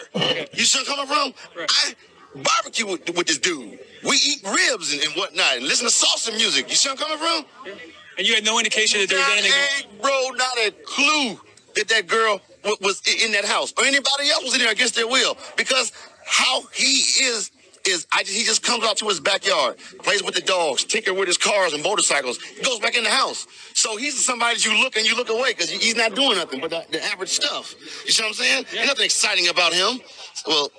You 0.53 0.63
see 0.63 0.79
where 0.83 0.99
I'm 1.01 1.07
coming 1.07 1.33
from? 1.53 1.65
I 1.69 1.95
barbecue 2.43 2.85
with, 2.87 3.09
with 3.17 3.27
this 3.27 3.39
dude. 3.39 3.79
We 4.03 4.15
eat 4.15 4.41
ribs 4.45 4.93
and, 4.93 5.01
and 5.03 5.11
whatnot 5.13 5.57
and 5.57 5.63
listen 5.65 5.87
to 5.87 5.93
salsa 5.93 6.35
music. 6.37 6.69
You 6.69 6.75
see 6.75 6.89
where 6.89 6.97
I'm 6.97 7.17
coming 7.17 7.17
from? 7.17 7.75
and 8.17 8.27
you 8.27 8.35
had 8.35 8.45
no 8.45 8.59
indication 8.59 8.99
that 9.01 9.09
there 9.09 9.17
was 9.19 9.27
Not 9.27 9.37
anything. 9.37 9.89
a, 9.99 10.01
bro, 10.01 10.29
not 10.35 10.57
a 10.59 10.71
clue 10.85 11.39
that 11.75 11.87
that 11.87 12.07
girl 12.07 12.41
wa- 12.63 12.75
was 12.81 13.01
in 13.25 13.31
that 13.31 13.45
house 13.45 13.73
or 13.77 13.85
anybody 13.85 14.29
else 14.29 14.43
was 14.43 14.53
in 14.53 14.59
there 14.59 14.71
against 14.71 14.95
their 14.95 15.07
will 15.07 15.35
because 15.57 15.91
how 16.25 16.61
he 16.73 17.01
is 17.23 17.49
is 17.87 18.07
I, 18.11 18.23
he 18.25 18.43
just 18.43 18.63
comes 18.63 18.83
out 18.83 18.97
to 18.97 19.07
his 19.07 19.19
backyard, 19.19 19.77
plays 20.03 20.23
with 20.23 20.35
the 20.35 20.41
dogs, 20.41 20.83
tinker 20.83 21.13
with 21.13 21.27
his 21.27 21.37
cars 21.37 21.73
and 21.73 21.83
motorcycles, 21.83 22.37
goes 22.63 22.79
back 22.79 22.95
in 22.95 23.03
the 23.03 23.09
house. 23.09 23.47
So 23.73 23.97
he's 23.97 24.23
somebody 24.23 24.55
that 24.55 24.65
you 24.65 24.81
look 24.81 24.95
and 24.95 25.05
you 25.05 25.15
look 25.15 25.29
away 25.29 25.53
because 25.53 25.69
he's 25.69 25.95
not 25.95 26.15
doing 26.15 26.37
nothing 26.37 26.59
but 26.59 26.69
the, 26.69 26.85
the 26.91 27.03
average 27.05 27.29
stuff. 27.29 27.75
You 28.05 28.11
see 28.11 28.23
what 28.23 28.29
I'm 28.29 28.33
saying? 28.33 28.65
There's 28.71 28.87
nothing 28.87 29.05
exciting 29.05 29.47
about 29.49 29.73
him. 29.73 29.99
Well, 30.47 30.71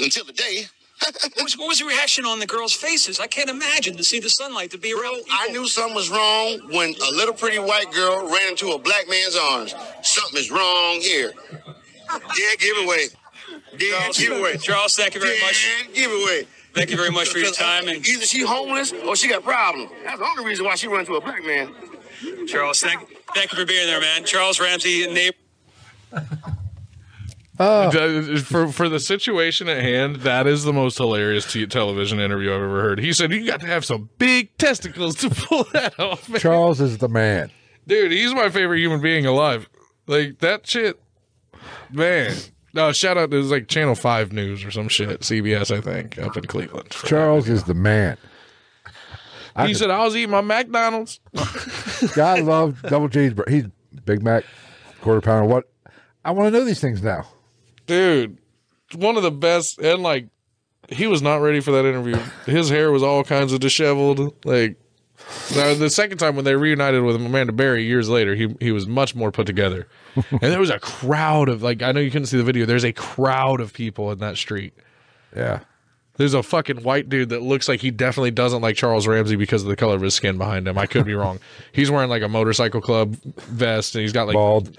until 0.00 0.24
the 0.24 0.32
day. 0.32 0.66
What 1.36 1.42
was, 1.42 1.58
what 1.58 1.68
was 1.68 1.78
the 1.78 1.84
reaction 1.84 2.24
on 2.24 2.40
the 2.40 2.46
girls' 2.46 2.72
faces? 2.72 3.20
I 3.20 3.26
can't 3.26 3.50
imagine 3.50 3.96
to 3.98 4.02
see 4.02 4.18
the 4.18 4.30
sunlight 4.30 4.70
to 4.70 4.78
be 4.78 4.94
around. 4.94 5.22
I 5.30 5.48
knew 5.48 5.68
something 5.68 5.94
was 5.94 6.08
wrong 6.08 6.58
when 6.72 6.94
a 6.94 7.10
little 7.14 7.34
pretty 7.34 7.58
white 7.58 7.92
girl 7.92 8.26
ran 8.26 8.48
into 8.48 8.72
a 8.72 8.78
black 8.78 9.06
man's 9.06 9.36
arms. 9.36 9.74
Something 10.02 10.40
is 10.40 10.50
wrong 10.50 11.00
here. 11.02 11.32
Dead 12.10 12.58
giveaway. 12.58 13.08
Dead 13.72 13.80
Charles, 14.00 14.18
giveaway. 14.18 14.56
Charles, 14.58 14.94
thank 14.94 15.14
you 15.14 15.20
very 15.20 15.38
much. 15.40 15.66
Dead 15.86 15.94
giveaway. 15.94 16.46
Thank 16.74 16.90
you 16.90 16.96
very 16.96 17.10
much 17.10 17.28
for 17.30 17.38
your 17.38 17.52
time. 17.52 17.88
And 17.88 18.06
Either 18.06 18.26
she 18.26 18.40
homeless 18.42 18.92
or 18.92 19.16
she 19.16 19.28
got 19.28 19.42
problems. 19.42 19.90
That's 20.04 20.18
the 20.18 20.24
only 20.24 20.44
reason 20.44 20.64
why 20.64 20.74
she 20.74 20.88
ran 20.88 21.00
into 21.00 21.14
a 21.14 21.20
black 21.20 21.44
man. 21.44 21.74
Charles, 22.46 22.80
thank, 22.80 23.00
thank 23.34 23.52
you 23.52 23.58
for 23.58 23.64
being 23.66 23.86
there, 23.86 24.00
man. 24.00 24.24
Charles 24.24 24.60
Ramsey, 24.60 25.06
neighbor. 25.12 25.36
Uh, 27.58 28.38
for 28.40 28.68
for 28.68 28.86
the 28.86 29.00
situation 29.00 29.66
at 29.66 29.82
hand, 29.82 30.16
that 30.16 30.46
is 30.46 30.64
the 30.64 30.74
most 30.74 30.98
hilarious 30.98 31.50
t- 31.50 31.66
television 31.66 32.20
interview 32.20 32.50
I've 32.50 32.60
ever 32.60 32.82
heard. 32.82 32.98
He 33.00 33.14
said 33.14 33.32
you 33.32 33.46
got 33.46 33.60
to 33.60 33.66
have 33.66 33.82
some 33.82 34.10
big 34.18 34.54
testicles 34.58 35.14
to 35.16 35.30
pull 35.30 35.64
that 35.72 35.98
off, 35.98 36.28
man. 36.28 36.38
Charles 36.38 36.82
is 36.82 36.98
the 36.98 37.08
man. 37.08 37.50
dude. 37.86 38.12
He's 38.12 38.34
my 38.34 38.50
favorite 38.50 38.80
human 38.80 39.00
being 39.00 39.24
alive. 39.24 39.70
Like 40.06 40.40
that 40.40 40.66
shit, 40.66 41.00
man. 41.90 42.36
No, 42.76 42.92
shout 42.92 43.16
out 43.16 43.30
to 43.30 43.36
it 43.36 43.40
was 43.40 43.50
like 43.50 43.68
Channel 43.68 43.94
Five 43.94 44.32
News 44.32 44.62
or 44.62 44.70
some 44.70 44.88
shit, 44.88 45.20
CBS, 45.20 45.74
I 45.74 45.80
think, 45.80 46.18
up 46.18 46.36
in 46.36 46.44
Cleveland. 46.44 46.90
Charles 46.90 47.48
is 47.48 47.64
the 47.64 47.74
man. 47.74 48.18
He 49.64 49.72
said 49.72 49.90
I 49.90 50.04
was 50.04 50.14
eating 50.14 50.30
my 50.30 50.42
McDonald's. 50.42 51.18
God 52.14 52.42
love 52.42 52.82
double 52.82 53.08
cheeseburger. 53.08 53.48
He's 53.48 53.64
Big 54.04 54.22
Mac, 54.22 54.44
quarter 55.00 55.22
pounder. 55.22 55.48
What? 55.48 55.64
I 56.22 56.32
want 56.32 56.52
to 56.52 56.58
know 56.58 56.66
these 56.66 56.80
things 56.80 57.02
now. 57.02 57.26
dude 57.86 58.36
one 58.94 59.16
of 59.16 59.22
the 59.22 59.30
best 59.30 59.78
and 59.80 60.02
like 60.02 60.28
he 60.88 61.06
was 61.06 61.22
not 61.22 61.36
ready 61.36 61.60
for 61.60 61.72
that 61.72 61.84
interview 61.84 62.16
his 62.44 62.68
hair 62.68 62.92
was 62.92 63.02
all 63.02 63.24
kinds 63.24 63.52
of 63.52 63.58
disheveled 63.58 64.32
like 64.44 64.76
now, 65.54 65.74
the 65.74 65.90
second 65.90 66.18
time 66.18 66.36
when 66.36 66.44
they 66.44 66.54
reunited 66.54 67.02
with 67.02 67.16
amanda 67.16 67.52
berry 67.52 67.84
years 67.84 68.08
later 68.08 68.34
he, 68.34 68.54
he 68.60 68.70
was 68.72 68.86
much 68.86 69.14
more 69.14 69.30
put 69.32 69.46
together 69.46 69.86
and 70.30 70.40
there 70.40 70.60
was 70.60 70.70
a 70.70 70.78
crowd 70.78 71.48
of 71.48 71.62
like 71.62 71.82
i 71.82 71.92
know 71.92 72.00
you 72.00 72.10
couldn't 72.10 72.26
see 72.26 72.36
the 72.36 72.44
video 72.44 72.64
there's 72.66 72.84
a 72.84 72.92
crowd 72.92 73.60
of 73.60 73.72
people 73.72 74.10
in 74.12 74.18
that 74.18 74.36
street 74.36 74.72
Yeah. 75.34 75.60
there's 76.16 76.32
a 76.34 76.42
fucking 76.42 76.82
white 76.82 77.08
dude 77.08 77.28
that 77.30 77.42
looks 77.42 77.68
like 77.68 77.80
he 77.80 77.90
definitely 77.90 78.30
doesn't 78.30 78.62
like 78.62 78.76
Charles 78.76 79.06
Ramsey 79.06 79.36
because 79.36 79.62
of 79.62 79.68
the 79.68 79.76
color 79.76 79.96
of 79.96 80.00
his 80.02 80.14
skin 80.14 80.38
behind 80.38 80.66
him. 80.66 80.78
I 80.78 80.86
could 80.86 81.04
be 81.04 81.12
wrong. 81.14 81.40
He's 81.72 81.90
wearing 81.90 82.08
like 82.08 82.22
a 82.22 82.28
motorcycle 82.28 82.80
club 82.80 83.16
vest 83.48 83.94
and 83.94 84.00
he's 84.02 84.14
got 84.14 84.26
like 84.26 84.32
Bald. 84.34 84.78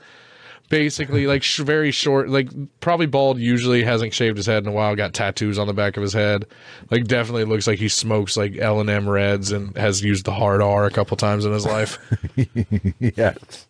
Basically 0.69 1.27
like 1.27 1.43
sh- 1.43 1.59
very 1.59 1.91
short 1.91 2.29
like 2.29 2.49
probably 2.79 3.05
bald 3.05 3.39
usually 3.39 3.83
hasn't 3.83 4.13
shaved 4.13 4.37
his 4.37 4.45
head 4.45 4.63
in 4.63 4.69
a 4.69 4.71
while 4.71 4.95
got 4.95 5.13
tattoos 5.13 5.57
on 5.57 5.67
the 5.67 5.73
back 5.73 5.95
of 5.95 6.03
his 6.03 6.13
head 6.13 6.45
like 6.91 7.05
definitely 7.05 7.45
looks 7.45 7.67
like 7.67 7.79
he 7.79 7.87
smokes 7.87 8.35
like 8.35 8.57
l&m 8.57 9.07
reds 9.07 9.51
and 9.51 9.75
has 9.77 10.03
used 10.03 10.25
the 10.25 10.33
hard 10.33 10.61
r 10.61 10.85
a 10.85 10.91
couple 10.91 11.15
times 11.15 11.45
in 11.45 11.53
his 11.53 11.65
life 11.65 11.97
yes. 12.99 13.66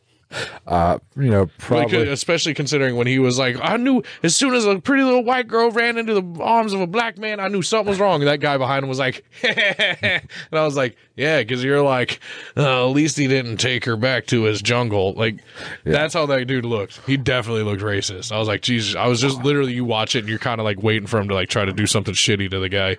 Uh, 0.66 1.00
you 1.16 1.30
know, 1.30 1.44
Like, 1.44 1.58
probably. 1.58 2.10
especially 2.10 2.54
considering 2.54 2.98
when 2.98 3.08
he 3.08 3.18
was 3.18 3.40
like 3.40 3.56
i 3.62 3.78
knew 3.78 4.04
as 4.24 4.36
soon 4.36 4.54
as 4.56 4.66
a 4.66 4.78
pretty 4.80 5.02
little 5.04 5.24
white 5.24 5.48
girl 5.48 5.72
ran 5.72 5.98
into 5.98 6.14
the 6.14 6.44
arms 6.44 6.74
of 6.74 6.82
a 6.82 6.88
black 6.88 7.18
man 7.18 7.40
i 7.40 7.48
knew 7.48 7.62
something 7.62 7.88
was 7.90 7.98
wrong. 8.00 8.22
And 8.22 8.28
that 8.28 8.42
guy 8.42 8.58
behind 8.58 8.84
him 8.84 8.90
was 8.90 9.00
like 9.00 9.24
and 9.44 10.22
i 10.52 10.66
was 10.66 10.76
like 10.76 10.98
yeah 11.16 11.40
because 11.40 11.64
you're 11.64 11.82
like 11.82 12.20
oh, 12.58 12.90
at 12.90 12.94
least 12.96 13.18
he 13.18 13.28
didn't 13.28 13.58
take 13.58 13.86
her 13.86 13.96
back 13.96 14.26
to 14.28 14.44
his 14.44 14.62
jungle. 14.62 15.14
Like 15.14 15.40
that's 15.86 16.14
how 16.14 16.26
that 16.26 16.46
dude 16.46 16.66
looked. 16.66 17.00
He 17.06 17.16
definitely 17.16 17.64
looked 17.64 17.82
racist. 17.82 18.34
I 18.34 18.38
was 18.38 18.50
like 18.50 18.62
jesus 18.62 18.96
i 18.96 19.08
was 19.08 19.22
just 19.22 19.42
literally 19.44 19.74
you 19.74 19.86
watch 19.86 20.14
it 20.16 20.20
and 20.20 20.28
you're 20.30 20.40
kind 20.40 20.60
of 20.60 20.66
like 20.66 20.84
waiting 20.84 21.08
for 21.08 21.20
him 21.22 21.30
to 21.30 21.36
like 21.36 21.48
try 21.48 21.64
to 21.64 21.72
do 21.74 21.88
something 21.88 22.14
shitty 22.14 22.52
to 22.52 22.60
the 22.60 22.70
guy. 22.70 22.98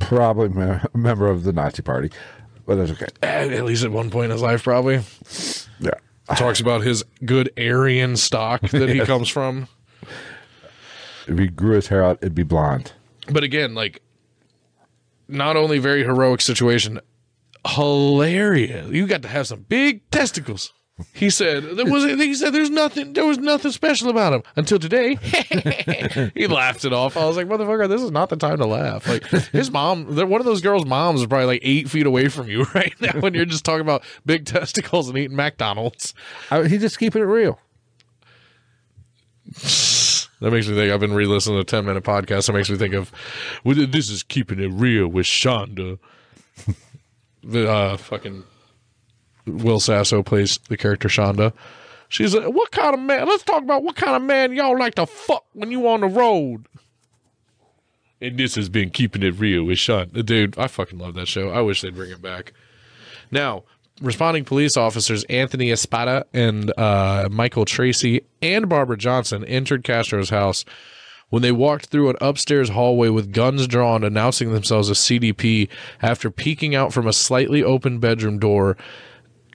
Probably 0.00 0.46
a 0.62 0.96
member 0.96 1.28
of 1.28 1.44
the 1.44 1.52
Nazi 1.52 1.80
party, 1.80 2.10
but 2.66 2.76
that's 2.76 2.90
okay. 2.92 3.06
at 3.22 3.52
at 3.52 3.64
least 3.64 3.84
at 3.84 3.90
one 3.92 4.10
point 4.10 4.26
in 4.26 4.30
his 4.32 4.42
life 4.42 4.62
probably 4.64 5.00
Yeah. 5.80 5.90
talks 6.36 6.60
about 6.60 6.82
his 6.82 7.04
good 7.24 7.50
aryan 7.58 8.16
stock 8.16 8.62
that 8.70 8.88
he 8.88 9.00
comes 9.00 9.28
from 9.28 9.68
If 11.26 11.38
he 11.38 11.46
grew 11.48 11.74
his 11.76 11.88
hair 11.88 12.02
out, 12.04 12.18
it'd 12.22 12.34
be 12.34 12.42
blonde. 12.42 12.92
but 13.30 13.42
again, 13.44 13.74
like 13.74 14.00
not 15.28 15.56
only 15.56 15.78
very 15.78 16.02
heroic 16.04 16.40
situation, 16.42 17.00
hilarious. 17.66 18.90
You 18.90 19.06
got 19.06 19.22
to 19.22 19.28
have 19.28 19.46
some 19.46 19.60
big 19.62 20.08
testicles. 20.10 20.72
He 21.12 21.28
said 21.28 21.64
there 21.76 21.86
was. 21.86 22.04
He 22.04 22.34
said 22.34 22.52
there's 22.52 22.70
nothing. 22.70 23.14
There 23.14 23.26
was 23.26 23.38
nothing 23.38 23.72
special 23.72 24.10
about 24.10 24.32
him 24.32 24.42
until 24.54 24.78
today. 24.78 25.16
he 26.36 26.46
laughed 26.46 26.84
it 26.84 26.92
off. 26.92 27.16
I 27.16 27.24
was 27.26 27.36
like, 27.36 27.48
motherfucker, 27.48 27.88
this 27.88 28.00
is 28.00 28.12
not 28.12 28.28
the 28.28 28.36
time 28.36 28.58
to 28.58 28.66
laugh. 28.66 29.08
Like 29.08 29.26
his 29.26 29.72
mom, 29.72 30.14
one 30.14 30.40
of 30.40 30.44
those 30.44 30.60
girls' 30.60 30.86
moms 30.86 31.20
is 31.20 31.26
probably 31.26 31.46
like 31.46 31.62
eight 31.64 31.90
feet 31.90 32.06
away 32.06 32.28
from 32.28 32.48
you 32.48 32.62
right 32.74 32.94
now 33.00 33.18
when 33.18 33.34
you're 33.34 33.44
just 33.44 33.64
talking 33.64 33.80
about 33.80 34.04
big 34.24 34.46
testicles 34.46 35.08
and 35.08 35.18
eating 35.18 35.36
McDonald's. 35.36 36.14
I, 36.48 36.68
he's 36.68 36.80
just 36.80 37.00
keeping 37.00 37.22
it 37.22 37.26
real. 37.26 37.58
That 40.40 40.52
makes 40.52 40.68
me 40.68 40.76
think. 40.76 40.92
I've 40.92 41.00
been 41.00 41.14
re-listening 41.14 41.56
to 41.56 41.62
a 41.62 41.64
ten 41.64 41.86
minute 41.86 42.04
podcast. 42.04 42.46
That 42.46 42.52
makes 42.52 42.70
me 42.70 42.76
think 42.76 42.94
of, 42.94 43.10
this 43.64 44.10
is 44.10 44.22
keeping 44.22 44.60
it 44.60 44.70
real 44.72 45.08
with 45.08 45.26
Shonda. 45.26 45.98
the 47.42 47.68
uh, 47.68 47.96
fucking 47.96 48.44
Will 49.46 49.80
Sasso 49.80 50.22
plays 50.22 50.58
the 50.68 50.76
character 50.76 51.08
Shonda. 51.08 51.52
She's 52.08 52.34
like, 52.34 52.46
what 52.46 52.70
kind 52.70 52.94
of 52.94 53.00
man? 53.00 53.26
Let's 53.26 53.42
talk 53.42 53.62
about 53.62 53.82
what 53.82 53.96
kind 53.96 54.16
of 54.16 54.22
man 54.22 54.52
y'all 54.54 54.78
like 54.78 54.94
to 54.96 55.06
fuck 55.06 55.44
when 55.52 55.70
you 55.70 55.88
on 55.88 56.00
the 56.00 56.06
road. 56.06 56.66
And 58.20 58.38
this 58.38 58.54
has 58.54 58.68
been 58.68 58.90
keeping 58.90 59.22
it 59.22 59.38
real 59.38 59.64
with 59.64 59.78
Shonda. 59.78 60.24
Dude, 60.24 60.58
I 60.58 60.68
fucking 60.68 60.98
love 60.98 61.14
that 61.14 61.28
show. 61.28 61.50
I 61.50 61.60
wish 61.60 61.82
they'd 61.82 61.94
bring 61.94 62.10
it 62.10 62.22
back. 62.22 62.52
Now, 63.30 63.64
responding 64.00 64.44
police 64.44 64.76
officers 64.76 65.24
Anthony 65.24 65.70
Espada 65.70 66.26
and 66.32 66.76
uh, 66.78 67.28
Michael 67.30 67.64
Tracy 67.64 68.22
and 68.40 68.68
Barbara 68.68 68.96
Johnson 68.96 69.44
entered 69.44 69.84
Castro's 69.84 70.30
house 70.30 70.64
when 71.30 71.42
they 71.42 71.52
walked 71.52 71.86
through 71.86 72.10
an 72.10 72.16
upstairs 72.20 72.68
hallway 72.68 73.08
with 73.08 73.32
guns 73.32 73.66
drawn, 73.66 74.04
announcing 74.04 74.52
themselves 74.52 74.90
as 74.90 74.98
CDP 74.98 75.68
after 76.00 76.30
peeking 76.30 76.74
out 76.74 76.92
from 76.92 77.06
a 77.06 77.12
slightly 77.12 77.62
open 77.62 77.98
bedroom 77.98 78.38
door. 78.38 78.76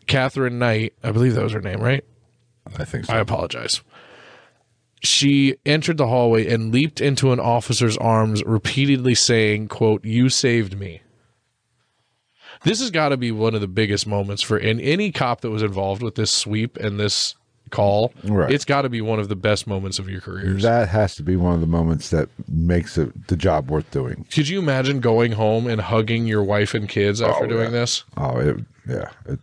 Catherine 0.09 0.59
Knight, 0.59 0.93
I 1.03 1.11
believe 1.11 1.35
that 1.35 1.43
was 1.43 1.53
her 1.53 1.61
name, 1.61 1.79
right? 1.79 2.03
I 2.77 2.83
think 2.83 3.05
so. 3.05 3.13
I 3.13 3.19
apologize. 3.19 3.81
She 5.01 5.55
entered 5.65 5.95
the 5.97 6.07
hallway 6.07 6.51
and 6.51 6.73
leaped 6.73 6.99
into 6.99 7.31
an 7.31 7.39
officer's 7.39 7.95
arms, 7.97 8.43
repeatedly 8.43 9.15
saying, 9.15 9.69
quote, 9.69 10.03
You 10.03 10.27
saved 10.27 10.77
me. 10.77 11.01
This 12.65 12.81
has 12.81 12.91
got 12.91 13.09
to 13.09 13.17
be 13.17 13.31
one 13.31 13.55
of 13.55 13.61
the 13.61 13.67
biggest 13.69 14.05
moments 14.05 14.41
for 14.43 14.57
in 14.57 14.81
any 14.81 15.13
cop 15.13 15.39
that 15.41 15.49
was 15.49 15.63
involved 15.63 16.03
with 16.03 16.15
this 16.15 16.33
sweep 16.33 16.75
and 16.75 16.99
this 16.99 17.35
call. 17.69 18.11
Right. 18.25 18.51
It's 18.51 18.65
got 18.65 18.81
to 18.81 18.89
be 18.89 18.99
one 18.99 19.19
of 19.19 19.29
the 19.29 19.35
best 19.37 19.65
moments 19.65 19.97
of 19.99 20.09
your 20.09 20.19
careers. 20.19 20.63
that 20.63 20.89
has 20.89 21.15
to 21.15 21.23
be 21.23 21.37
one 21.37 21.53
of 21.53 21.61
the 21.61 21.67
moments 21.67 22.09
that 22.09 22.27
makes 22.49 22.97
it, 22.97 23.27
the 23.27 23.37
job 23.37 23.69
worth 23.71 23.89
doing. 23.91 24.25
Could 24.31 24.49
you 24.49 24.59
imagine 24.59 24.99
going 24.99 25.31
home 25.31 25.67
and 25.67 25.79
hugging 25.79 26.25
your 26.25 26.43
wife 26.43 26.73
and 26.73 26.89
kids 26.89 27.21
after 27.21 27.45
Oh, 27.45 27.47
doing 27.47 27.65
yeah. 27.65 27.79
this? 27.79 28.03
Oh, 28.17 28.37
it, 28.39 28.57
yeah. 28.85 29.09
It, 29.27 29.39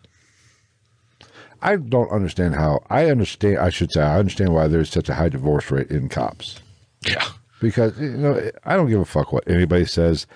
I 1.62 1.76
don't 1.76 2.10
understand 2.10 2.54
how. 2.54 2.82
I 2.90 3.10
understand. 3.10 3.58
I 3.58 3.70
should 3.70 3.90
say 3.92 4.02
I 4.02 4.18
understand 4.18 4.52
why 4.54 4.68
there's 4.68 4.90
such 4.90 5.08
a 5.08 5.14
high 5.14 5.28
divorce 5.28 5.70
rate 5.70 5.90
in 5.90 6.08
cops 6.08 6.60
Yeah. 7.08 7.26
because 7.60 7.98
you 7.98 8.10
know 8.16 8.50
I 8.64 8.76
don't 8.76 8.88
give 8.88 9.00
a 9.00 9.04
fuck 9.04 9.32
what 9.32 9.48
anybody 9.48 9.84
says, 9.86 10.26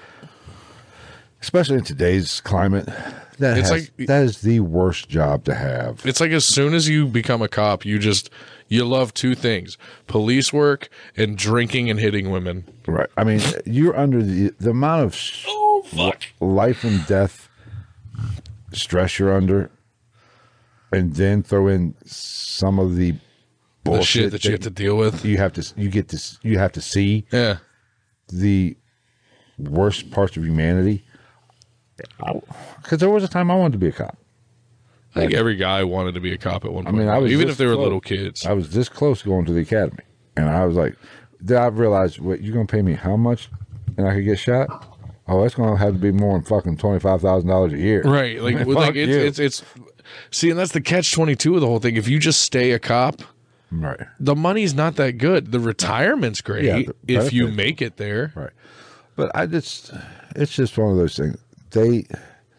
especially 1.43 1.77
in 1.79 1.85
today's 1.85 2.41
climate. 2.41 2.89
That 3.39 3.57
It's 3.57 3.71
has, 3.71 3.91
like- 3.99 4.07
that 4.07 4.23
is 4.25 4.43
the 4.43 4.61
worst 4.61 5.09
job 5.09 5.45
to 5.45 5.55
have. 5.55 6.03
It's 6.05 6.21
like 6.21 6.31
as 6.31 6.45
soon 6.45 6.75
as 6.75 6.89
you 6.91 7.07
become 7.07 7.41
a 7.41 7.49
cop, 7.49 7.87
you 7.87 7.99
just 7.99 8.29
you 8.69 8.85
love 8.85 9.15
two 9.15 9.35
things: 9.35 9.79
police 10.07 10.53
work 10.53 10.91
and 11.17 11.39
drinking 11.39 11.89
and 11.89 11.99
hitting 11.99 12.31
women. 12.31 12.65
Right. 12.87 13.09
I 13.17 13.25
mean, 13.25 13.41
you're 13.65 13.97
under 13.97 14.23
the 14.23 14.53
the 14.61 14.71
amount 14.71 15.05
of 15.05 15.19
Oh 15.47 15.83
fuck! 15.87 16.23
life 16.41 16.85
and 16.85 17.07
death 17.07 17.49
stress 18.73 19.19
you're 19.19 19.35
under, 19.35 19.71
and 20.93 21.15
then 21.15 21.43
throw 21.43 21.69
in 21.69 21.95
some 22.05 22.79
of 22.79 22.97
the 22.97 23.13
The 23.13 23.19
bullshit 23.85 24.07
shit 24.07 24.31
that 24.33 24.45
you 24.45 24.51
have 24.53 24.61
to 24.61 24.71
deal 24.71 24.97
with. 24.97 25.25
you 25.25 25.37
have 25.39 25.53
to 25.55 25.73
you 25.77 25.89
get 25.89 26.09
to 26.09 26.39
you 26.43 26.59
have 26.59 26.73
to 26.73 26.81
see 26.81 27.27
Yeah. 27.33 27.59
the 28.29 28.77
worst 29.59 30.11
parts 30.11 30.37
of 30.37 30.45
humanity. 30.45 31.05
Because 32.83 32.99
there 32.99 33.11
was 33.11 33.25
a 33.25 33.29
time 33.29 33.51
I 33.51 33.55
wanted 33.57 33.73
to 33.73 33.79
be 33.79 33.89
a 33.89 33.93
cop. 33.93 34.17
I 35.15 35.21
think 35.21 35.35
every 35.35 35.57
guy 35.57 35.83
wanted 35.85 36.15
to 36.15 36.21
be 36.21 36.33
a 36.33 36.39
cop 36.39 36.65
at 36.65 36.73
one 36.73 36.85
point. 36.85 36.97
I 36.97 36.99
mean, 36.99 37.09
I 37.09 37.19
was 37.19 37.33
even 37.33 37.49
if 37.49 37.57
they 37.57 37.67
were 37.67 37.75
close. 37.75 37.83
little 37.85 38.01
kids. 38.01 38.47
I 38.47 38.53
was 38.53 38.71
this 38.71 38.89
close 38.89 39.23
going 39.23 39.45
to 39.47 39.53
the 39.53 39.61
academy, 39.61 40.05
and 40.37 40.49
I 40.49 40.65
was 40.65 40.77
like, 40.77 40.97
then 41.41 41.61
I 41.61 41.67
realized, 41.67 42.21
what 42.21 42.43
you're 42.43 42.55
gonna 42.55 42.67
pay 42.67 42.81
me 42.83 42.95
how 42.95 43.17
much 43.17 43.51
and 43.97 44.07
I 44.07 44.15
could 44.15 44.25
get 44.25 44.39
shot, 44.39 44.69
oh, 45.27 45.43
that's 45.43 45.57
going 45.57 45.71
to 45.73 45.77
have 45.77 45.95
to 45.95 45.99
be 45.99 46.13
more 46.13 46.35
than 46.35 46.43
fucking 46.45 46.77
twenty 46.77 47.01
five 47.01 47.21
thousand 47.21 47.49
dollars 47.51 47.73
a 47.73 47.79
year. 47.79 48.03
Right. 48.03 48.41
Like, 48.41 48.65
like 48.67 48.95
it's, 48.95 49.39
it's 49.39 49.39
it's 49.41 49.65
see, 50.31 50.51
and 50.51 50.59
that's 50.59 50.73
the 50.73 50.81
catch 50.81 51.13
twenty 51.13 51.35
two 51.37 51.55
of 51.55 51.61
the 51.61 51.67
whole 51.67 51.79
thing. 51.81 51.97
If 51.97 52.09
you 52.09 52.19
just 52.19 52.43
stay 52.43 52.73
a 52.73 52.79
cop, 52.79 53.23
Right. 53.71 54.01
the 54.19 54.35
money's 54.35 54.75
not 54.75 54.97
that 54.97 55.13
good. 55.19 55.53
The 55.53 55.61
retirement's 55.61 56.41
great 56.41 56.65
Yeah, 56.65 56.83
the 57.05 57.15
if 57.15 57.33
you 57.33 57.49
make 57.49 57.81
it 57.81 57.97
there. 57.99 58.33
Right. 58.35 58.51
But 59.17 59.31
I 59.35 59.47
just, 59.47 59.93
it's 60.35 60.53
just 60.55 60.77
one 60.79 60.91
of 60.91 60.97
those 60.97 61.17
things. 61.17 61.37
They, 61.71 62.07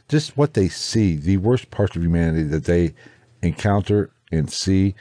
just 0.07 0.37
what 0.37 0.53
they 0.53 0.69
see, 0.69 1.15
the 1.15 1.37
worst 1.37 1.69
parts 1.71 1.95
of 1.95 2.03
humanity 2.03 2.43
that 2.43 2.65
they 2.65 2.93
encounter 3.41 4.11
and 4.31 4.49
see 4.51 4.95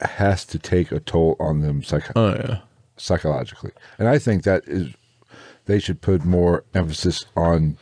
has 0.00 0.44
to 0.46 0.58
take 0.58 0.92
a 0.92 1.00
toll 1.00 1.36
on 1.40 1.60
them 1.60 1.82
psych- 1.82 2.12
Oh 2.16 2.28
yeah. 2.30 2.58
psychologically. 2.96 3.72
And 3.98 4.08
I 4.08 4.18
think 4.18 4.44
that 4.44 4.62
is, 4.66 4.94
they 5.66 5.78
should 5.80 6.00
put 6.00 6.24
more 6.24 6.64
emphasis 6.74 7.26
on 7.36 7.76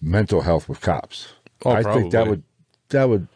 mental 0.00 0.42
health 0.42 0.68
with 0.68 0.80
cops. 0.80 1.28
Oh, 1.64 1.70
I 1.72 1.82
think 1.82 2.12
that 2.12 2.26
would, 2.28 2.42
that 2.90 3.08
would, 3.08 3.28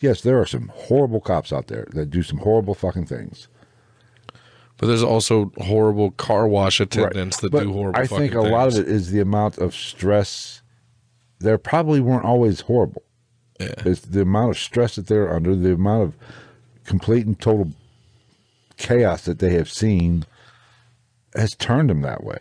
yes, 0.00 0.20
there 0.20 0.40
are 0.40 0.46
some 0.46 0.70
horrible 0.74 1.20
cops 1.20 1.52
out 1.52 1.66
there 1.68 1.86
that 1.92 2.10
do 2.10 2.22
some 2.22 2.38
horrible 2.38 2.74
fucking 2.74 3.06
things. 3.06 3.48
But 4.78 4.88
there's 4.88 5.02
also 5.02 5.52
horrible 5.58 6.10
car 6.12 6.46
wash 6.46 6.80
attendants 6.80 7.38
that 7.40 7.50
But 7.50 7.62
do 7.64 7.72
horrible. 7.72 7.98
Things. 8.00 8.12
I 8.12 8.18
think 8.18 8.32
a 8.32 8.36
fucking 8.36 8.52
lot 8.52 8.68
of 8.68 8.76
it 8.78 8.88
is 8.88 9.10
the 9.10 9.20
amount 9.20 9.56
of 9.58 9.74
stress. 9.74 10.60
There 11.38 11.56
probably 11.56 12.00
weren't 12.00 12.24
always 12.26 12.60
horrible. 12.62 13.02
Yeah. 13.58 13.72
It's 13.86 14.02
the 14.02 14.20
amount 14.22 14.50
of 14.50 14.58
stress 14.58 14.96
that 14.96 15.06
they're 15.06 15.34
under, 15.34 15.54
the 15.56 15.72
amount 15.72 16.02
of 16.02 16.14
complete 16.84 17.24
and 17.26 17.40
total 17.40 17.72
chaos 18.76 19.24
that 19.24 19.38
they 19.38 19.54
have 19.54 19.70
seen 19.70 20.24
has 21.34 21.54
turned 21.54 21.88
them 21.88 22.02
that 22.02 22.22
way. 22.22 22.38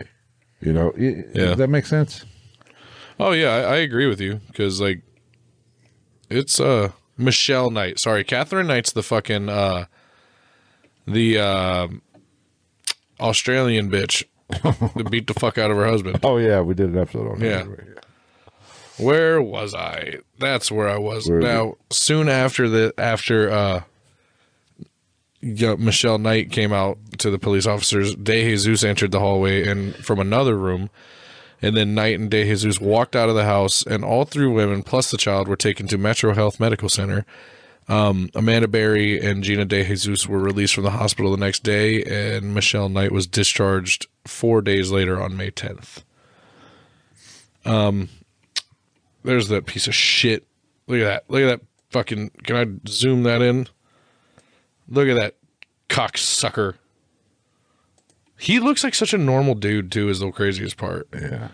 You 0.59 0.73
know, 0.73 0.91
I- 0.97 0.99
Yeah. 0.99 1.25
does 1.33 1.57
that 1.57 1.69
make 1.69 1.85
sense? 1.85 2.25
Oh 3.17 3.31
yeah, 3.31 3.51
I, 3.51 3.59
I 3.61 3.75
agree 3.77 4.07
with 4.07 4.19
you 4.19 4.41
because 4.47 4.81
like 4.81 5.01
it's 6.29 6.59
uh 6.59 6.91
Michelle 7.17 7.69
Knight. 7.69 7.99
Sorry, 7.99 8.23
Catherine 8.23 8.67
Knight's 8.67 8.91
the 8.91 9.03
fucking 9.03 9.49
uh 9.49 9.85
the 11.07 11.37
uh, 11.37 11.87
Australian 13.19 13.89
bitch 13.89 14.23
that 14.49 15.07
beat 15.09 15.27
the 15.27 15.33
fuck 15.33 15.57
out 15.57 15.71
of 15.71 15.77
her 15.77 15.85
husband. 15.85 16.19
Oh 16.23 16.37
yeah, 16.37 16.61
we 16.61 16.73
did 16.73 16.89
an 16.89 16.97
episode 16.97 17.31
on 17.31 17.41
Yeah. 17.41 17.65
Where 18.97 19.41
was 19.41 19.73
I? 19.75 20.19
That's 20.39 20.71
where 20.71 20.87
I 20.87 20.97
was. 20.97 21.29
Where 21.29 21.39
now, 21.39 21.75
soon 21.89 22.29
after 22.29 22.69
the 22.69 22.93
after 22.97 23.49
uh 23.51 23.81
Michelle 25.41 26.17
Knight 26.17 26.51
came 26.51 26.73
out 26.73 26.97
to 27.19 27.29
the 27.29 27.37
police 27.37 27.67
officers, 27.67 28.15
De 28.15 28.41
Jesus 28.41 28.83
entered 28.83 29.11
the 29.11 29.19
hallway 29.19 29.67
and 29.67 29.95
from 29.95 30.19
another 30.19 30.57
room, 30.57 30.89
and 31.61 31.75
then 31.75 31.95
Knight 31.95 32.19
and 32.19 32.29
day, 32.29 32.43
Jesus 32.45 32.79
walked 32.79 33.15
out 33.15 33.29
of 33.29 33.35
the 33.35 33.45
house, 33.45 33.83
and 33.83 34.03
all 34.03 34.25
three 34.25 34.47
women 34.47 34.83
plus 34.83 35.11
the 35.11 35.17
child 35.17 35.47
were 35.47 35.55
taken 35.55 35.87
to 35.87 35.97
Metro 35.97 36.33
Health 36.33 36.59
Medical 36.59 36.89
Center. 36.89 37.25
Um, 37.87 38.29
Amanda 38.33 38.67
Berry 38.67 39.19
and 39.19 39.43
Gina 39.43 39.63
De 39.65 39.83
Jesus 39.83 40.27
were 40.27 40.39
released 40.39 40.73
from 40.73 40.83
the 40.83 40.91
hospital 40.91 41.31
the 41.31 41.37
next 41.37 41.63
day, 41.63 42.03
and 42.03 42.53
Michelle 42.53 42.89
Knight 42.89 43.11
was 43.11 43.27
discharged 43.27 44.07
four 44.25 44.61
days 44.61 44.91
later 44.91 45.21
on 45.21 45.37
May 45.37 45.51
10th. 45.51 46.03
Um, 47.63 48.09
there's 49.23 49.49
that 49.49 49.65
piece 49.65 49.87
of 49.87 49.95
shit. 49.95 50.45
Look 50.87 50.99
at 50.99 51.05
that. 51.05 51.23
Look 51.29 51.41
at 51.41 51.59
that 51.59 51.61
fucking. 51.89 52.29
Can 52.43 52.55
I 52.55 52.89
zoom 52.89 53.23
that 53.23 53.41
in? 53.41 53.67
Look 54.87 55.07
at 55.07 55.15
that 55.15 55.35
cocksucker. 55.89 56.75
He 58.37 58.59
looks 58.59 58.83
like 58.83 58.93
such 58.93 59.13
a 59.13 59.17
normal 59.17 59.55
dude 59.55 59.91
too. 59.91 60.09
Is 60.09 60.19
the 60.19 60.31
craziest 60.31 60.77
part. 60.77 61.07
Yeah. 61.13 61.49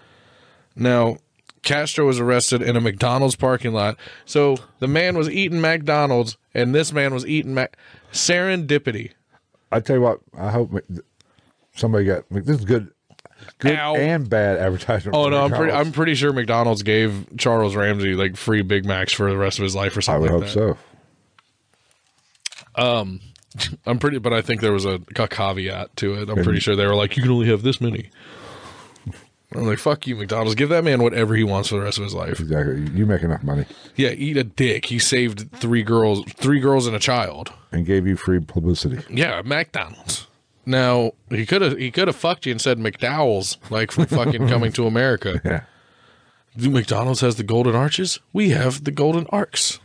Now, 0.76 1.18
Castro 1.64 2.08
was 2.08 2.20
arrested 2.20 2.62
in 2.62 2.76
a 2.76 2.82
McDonald's 2.82 3.36
parking 3.36 3.74
lot. 3.74 3.98
So 4.26 4.58
the 4.80 4.88
man 4.88 5.18
was 5.18 5.30
eating 5.30 5.62
McDonald's, 5.62 6.38
and 6.54 6.74
this 6.74 6.92
man 6.92 7.14
was 7.14 7.26
eating 7.26 7.54
Mac. 7.54 7.78
Serendipity. 8.12 9.12
I 9.72 9.80
tell 9.80 9.98
you 9.98 10.02
what, 10.02 10.20
I 10.38 10.50
hope 10.50 10.72
somebody 11.76 12.06
got 12.06 12.24
this 12.30 12.60
is 12.60 12.66
good, 12.66 12.92
good 13.60 13.78
Ow. 13.78 13.96
and 13.96 14.30
bad 14.30 14.58
advertisement. 14.58 15.16
Oh 15.16 15.30
no, 15.30 15.46
I'm 15.46 15.52
pretty. 15.52 15.72
I'm 15.72 15.92
pretty 15.92 16.16
sure 16.16 16.34
McDonald's 16.34 16.84
gave 16.84 17.28
Charles 17.38 17.76
Ramsey 17.76 18.16
like 18.16 18.36
free 18.36 18.64
Big 18.64 18.86
Macs 18.86 19.14
for 19.14 19.30
the 19.30 19.38
rest 19.38 19.60
of 19.60 19.64
his 19.64 19.76
life 19.76 19.96
or 19.96 20.02
something. 20.02 20.30
I 20.30 20.34
would 20.34 20.42
like 20.42 20.54
hope 20.54 20.76
that. 20.76 20.78
so. 22.76 22.82
Um, 23.00 23.20
I'm 23.86 24.00
pretty, 24.00 24.20
but 24.20 24.34
I 24.34 24.42
think 24.42 24.62
there 24.62 24.72
was 24.74 24.86
a, 24.86 25.00
a 25.18 25.28
caveat 25.28 25.96
to 25.98 26.14
it. 26.16 26.30
I'm 26.30 26.44
pretty 26.44 26.60
sure 26.60 26.76
they 26.76 26.86
were 26.86 26.96
like, 26.96 27.16
you 27.18 27.24
can 27.24 27.32
only 27.32 27.48
have 27.48 27.64
this 27.64 27.82
many. 27.82 28.10
I'm 29.54 29.66
like, 29.68 29.80
fuck 29.80 30.08
you, 30.08 30.16
McDonald's. 30.16 30.56
Give 30.56 30.70
that 30.70 30.86
man 30.86 31.04
whatever 31.04 31.36
he 31.36 31.44
wants 31.44 31.68
for 31.68 31.76
the 31.76 31.82
rest 31.82 31.98
of 31.98 32.06
his 32.06 32.14
life. 32.14 32.40
Exactly. 32.40 32.88
You 32.98 33.06
make 33.06 33.22
enough 33.22 33.44
money 33.44 33.66
Yeah, 33.98 34.12
eat 34.12 34.38
a 34.38 34.46
dick. 34.46 34.86
He 34.86 34.98
saved 34.98 35.52
three 35.52 35.84
girls, 35.84 36.24
three 36.36 36.62
girls 36.62 36.88
and 36.88 36.96
a 36.96 37.00
child. 37.00 37.52
and 37.74 37.86
gave 37.86 38.08
you 38.08 38.16
free 38.16 38.40
publicity. 38.40 39.00
Yeah, 39.14 39.42
McDonald's. 39.44 40.28
Now 40.66 41.12
he 41.30 41.46
could 41.46 41.62
have 41.64 41.78
he 41.78 41.92
could 41.92 42.08
have 42.08 42.16
fucked 42.16 42.46
you 42.46 42.52
and 42.54 42.62
said 42.62 42.78
McDowell's 42.78 43.58
like 43.70 43.92
from 43.92 44.06
fucking 44.06 44.48
Coming 44.48 44.72
to 44.74 44.86
America. 44.88 45.42
Yeah. 45.46 45.64
Do 46.58 46.70
McDonald's 46.70 47.22
has 47.22 47.38
the 47.38 47.44
golden 47.44 47.76
arches? 47.76 48.20
We 48.34 48.50
have 48.50 48.84
the 48.84 48.92
golden 48.92 49.26
arcs. 49.30 49.80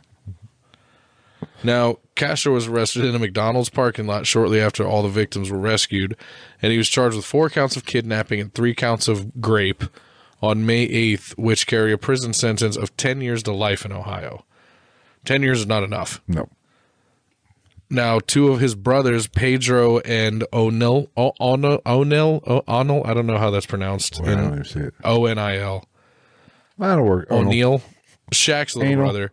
Now, 1.67 1.99
Castro 2.15 2.55
was 2.55 2.69
arrested 2.69 3.05
in 3.05 3.15
a 3.15 3.19
McDonald's 3.19 3.69
parking 3.71 4.07
lot 4.07 4.27
shortly 4.27 4.61
after 4.61 4.87
all 4.87 5.03
the 5.03 5.09
victims 5.09 5.51
were 5.51 5.59
rescued, 5.59 6.17
and 6.63 6.71
he 6.71 6.79
was 6.79 6.89
charged 6.89 7.17
with 7.17 7.25
four 7.25 7.51
counts 7.51 7.77
of 7.77 7.85
kidnapping 7.85 8.41
and 8.41 8.55
three 8.55 8.75
counts 8.75 9.09
of 9.09 9.41
grape 9.41 9.83
on 10.41 10.65
May 10.65 10.87
8th, 10.89 11.37
which 11.37 11.67
carry 11.67 11.93
a 11.93 11.99
prison 11.99 12.33
sentence 12.33 12.77
of 12.77 12.97
10 12.97 13.21
years 13.21 13.43
to 13.43 13.53
life 13.53 13.85
in 13.85 13.91
Ohio. 13.91 14.45
10 15.25 15.43
years 15.43 15.61
is 15.61 15.67
not 15.67 15.83
enough. 15.83 16.21
No. 16.29 16.49
Now, 17.91 18.21
two 18.21 18.53
of 18.53 18.61
his 18.61 18.75
brothers, 18.75 19.27
Pedro 19.27 19.99
and 20.01 20.45
O'Neill, 20.53 21.09
O'Neill, 21.17 21.81
O'Neill, 21.87 23.03
I 23.05 23.15
don't 23.15 23.27
know 23.27 23.39
how 23.39 23.51
that's 23.51 23.67
pronounced. 23.67 24.21
I 24.23 24.35
don't 24.35 24.53
even 24.53 24.65
see 24.65 24.81
it. 24.81 24.95
O 25.05 25.27
N 25.27 25.39
I 25.39 25.59
L. 25.59 25.85
That'll 26.79 27.05
work. 27.05 27.31
O'Neill, 27.31 27.83
Shaq's 28.33 28.77
little 28.77 28.93
Anal. 28.93 29.05
brother, 29.05 29.33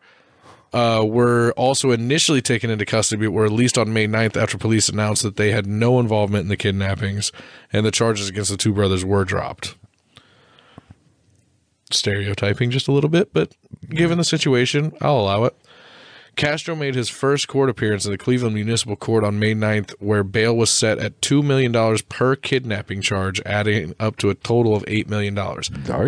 uh, 0.74 1.04
were 1.06 1.54
also 1.56 1.91
initially 1.91 2.41
taken 2.41 2.70
into 2.70 2.86
custody, 2.86 3.26
but 3.26 3.32
were 3.32 3.44
released 3.44 3.78
on 3.78 3.94
May 3.94 4.08
9th 4.08 4.36
after 4.36 4.58
police 4.58 4.90
announced 4.90 5.24
that 5.24 5.36
they 5.36 5.52
had 5.52 5.68
no 5.68 6.00
involvement 6.00 6.44
in 6.44 6.50
the 6.50 6.58
kidnappings, 6.58 7.32
and 7.72 7.86
the 7.86 7.91
charges 7.91 8.28
against 8.30 8.50
the 8.52 8.58
two 8.58 8.74
brothers 8.74 9.06
were 9.06 9.24
dropped. 9.24 9.76
Stereotyping 11.91 12.72
just 12.72 12.88
a 12.88 12.91
little 12.91 13.10
bit, 13.10 13.34
but 13.34 13.56
given 13.90 14.18
the 14.18 14.24
situation, 14.24 14.94
I'll 15.00 15.20
allow 15.20 15.44
it. 15.44 15.56
Castro 16.36 16.76
made 16.76 16.95
his 16.95 17.10
first 17.10 17.48
court 17.48 17.70
appearance 17.70 18.06
in 18.06 18.12
the 18.12 18.18
Cleveland 18.18 18.56
Municipal 18.56 18.95
Court 18.95 19.24
on 19.24 19.38
May 19.38 19.54
9th, 19.54 19.91
where 20.00 20.24
bail 20.24 20.58
was 20.58 20.72
set 20.72 20.98
at 20.98 21.22
$2 21.22 21.44
million 21.44 21.72
per 22.10 22.36
kidnapping 22.36 23.02
charge, 23.02 23.40
adding 23.45 23.94
up 24.00 24.18
to 24.18 24.32
a 24.32 24.34
total 24.36 24.76
of 24.76 24.84
$8 24.86 25.08
million. 25.08 25.36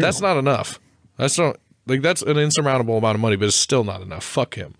That's 0.01 0.21
not 0.21 0.37
enough. 0.37 0.79
That's 1.17 1.37
not, 1.37 1.57
like, 1.87 2.01
that's 2.01 2.21
an 2.21 2.37
insurmountable 2.37 2.97
amount 2.97 3.15
of 3.15 3.21
money, 3.21 3.35
but 3.35 3.47
it's 3.47 3.55
still 3.55 3.83
not 3.83 4.01
enough. 4.01 4.23
Fuck 4.23 4.55
him. 4.55 4.75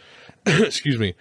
Excuse 0.46 0.98
me. 0.98 1.14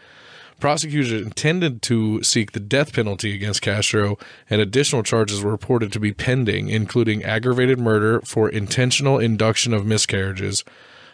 Prosecutors 0.60 1.14
intended 1.14 1.82
to 1.84 2.22
seek 2.22 2.52
the 2.52 2.60
death 2.60 2.92
penalty 2.94 3.34
against 3.34 3.62
Castro, 3.62 4.18
and 4.50 4.60
additional 4.60 5.04
charges 5.04 5.42
were 5.42 5.52
reported 5.52 5.94
to 5.94 6.02
be 6.02 6.12
pending, 6.12 6.68
including 6.68 7.24
aggravated 7.24 7.80
murder 7.80 8.20
for 8.26 8.50
intentional 8.50 9.18
induction 9.18 9.74
of 9.74 9.86
miscarriages, 9.86 10.66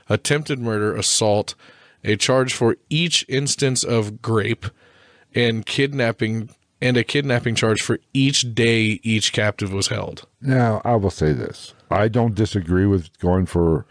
attempted 0.09 0.59
murder, 0.59 0.95
assault, 0.95 1.53
a 2.03 2.15
charge 2.15 2.53
for 2.53 2.77
each 2.89 3.23
instance 3.29 3.83
of 3.83 4.19
grape, 4.19 4.65
and 5.35 5.67
kidnapping, 5.67 6.49
and 6.81 6.97
a 6.97 7.03
kidnapping 7.03 7.53
charge 7.53 7.83
for 7.83 7.99
each 8.13 8.55
day 8.55 8.99
each 9.03 9.31
captive 9.31 9.71
was 9.71 9.89
held. 9.89 10.25
Now, 10.41 10.81
I 10.83 10.95
will 10.95 11.11
say 11.11 11.33
this. 11.33 11.75
I 11.91 12.07
don't 12.07 12.33
disagree 12.33 12.87
with 12.87 13.15
going 13.19 13.45
for 13.45 13.85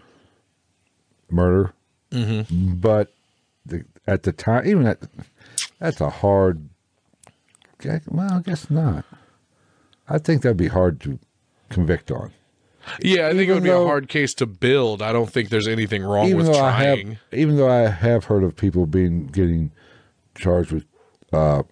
murder, 1.31 1.73
Mm-hmm. 2.11 2.75
but 2.75 3.13
the, 3.67 3.85
at 4.07 4.23
the 4.23 4.33
time, 4.33 4.67
even 4.67 4.87
at 4.87 4.99
that's 5.81 6.01
a 6.01 6.11
hard. 6.11 6.69
Well, 8.07 8.33
I 8.33 8.41
guess 8.41 8.71
not. 8.71 9.05
I 10.09 10.19
think 10.19 10.43
that'd 10.43 10.57
be 10.57 10.69
hard 10.69 11.01
to 11.03 11.19
convict 11.71 12.11
on. 12.11 12.33
Yeah, 13.03 13.27
I 13.29 13.31
think 13.31 13.41
it 13.41 13.43
Even 13.45 13.55
would 13.57 13.63
be 13.65 13.69
though- 13.71 13.85
a 13.85 13.87
hard 13.87 14.09
case 14.09 14.35
to 14.35 14.47
build. 14.47 15.03
I 15.03 15.13
don't 15.13 15.31
think 15.31 15.49
there's 15.49 15.69
anything 15.69 16.03
wrong 16.03 16.35
with 16.35 16.47
trying. 16.55 17.09
have, 17.13 17.19
even 17.33 17.57
though 17.57 17.69
I 17.71 17.89
have 17.89 18.25
heard 18.27 18.43
of 18.45 18.55
people 18.57 18.87
being 18.87 19.27
getting 19.27 19.71
charged 20.35 20.73
with 20.73 20.85
uh, 21.33 21.63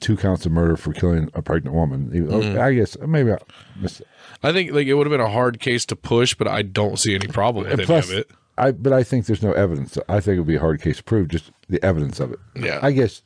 two 0.00 0.16
counts 0.16 0.46
of 0.46 0.52
murder 0.52 0.76
for 0.76 0.92
killing 0.92 1.30
a 1.34 1.42
pregnant 1.42 1.74
woman. 1.74 2.10
Mm-hmm. 2.10 2.60
I 2.60 2.72
guess 2.74 2.96
maybe 3.00 3.32
I 3.32 3.38
missed 3.76 4.00
it. 4.00 4.08
I 4.42 4.52
think 4.52 4.72
like 4.72 4.86
it 4.86 4.94
would 4.94 5.06
have 5.06 5.12
been 5.12 5.20
a 5.20 5.30
hard 5.30 5.58
case 5.60 5.84
to 5.86 5.96
push, 5.96 6.34
but 6.34 6.46
I 6.48 6.62
don't 6.62 6.98
see 6.98 7.14
any 7.14 7.26
problem 7.28 7.64
with 7.64 7.72
any 7.74 7.84
Plus, 7.86 8.10
of 8.10 8.18
it. 8.18 8.30
I 8.56 8.70
but 8.72 8.92
I 8.92 9.02
think 9.02 9.26
there's 9.26 9.42
no 9.42 9.52
evidence. 9.52 9.98
I 10.08 10.20
think 10.20 10.36
it 10.36 10.40
would 10.40 10.48
be 10.48 10.56
a 10.56 10.60
hard 10.60 10.80
case 10.80 10.98
to 10.98 11.02
prove 11.04 11.28
just 11.28 11.50
the 11.68 11.82
evidence 11.84 12.20
of 12.20 12.32
it. 12.32 12.38
Yeah. 12.54 12.78
I 12.82 12.92
guess 12.92 13.22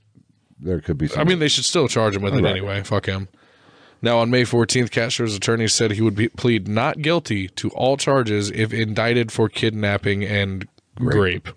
there 0.61 0.81
could 0.81 0.97
be. 0.99 1.09
Some, 1.09 1.21
I 1.21 1.25
mean, 1.25 1.39
they 1.39 1.49
should 1.49 1.65
still 1.65 1.89
charge 1.89 2.17
him 2.17 2.23
with 2.23 2.35
it 2.35 2.43
Right. 2.43 2.51
anyway. 2.51 2.83
Fuck 2.83 3.07
him. 3.07 3.29
Now, 4.01 4.19
on 4.19 4.31
May 4.31 4.43
14th, 4.45 4.91
Castro's 4.93 5.35
attorney 5.35 5.67
said 5.67 5.91
he 5.91 6.03
would 6.03 6.15
be, 6.15 6.29
plead 6.29 6.69
not 6.69 7.03
guilty 7.03 7.49
to 7.49 7.69
all 7.71 7.97
charges 7.97 8.49
if 8.53 8.73
indicted 8.73 9.33
for 9.33 9.49
kidnapping 9.49 10.25
and 10.25 10.69
rape. 11.01 11.49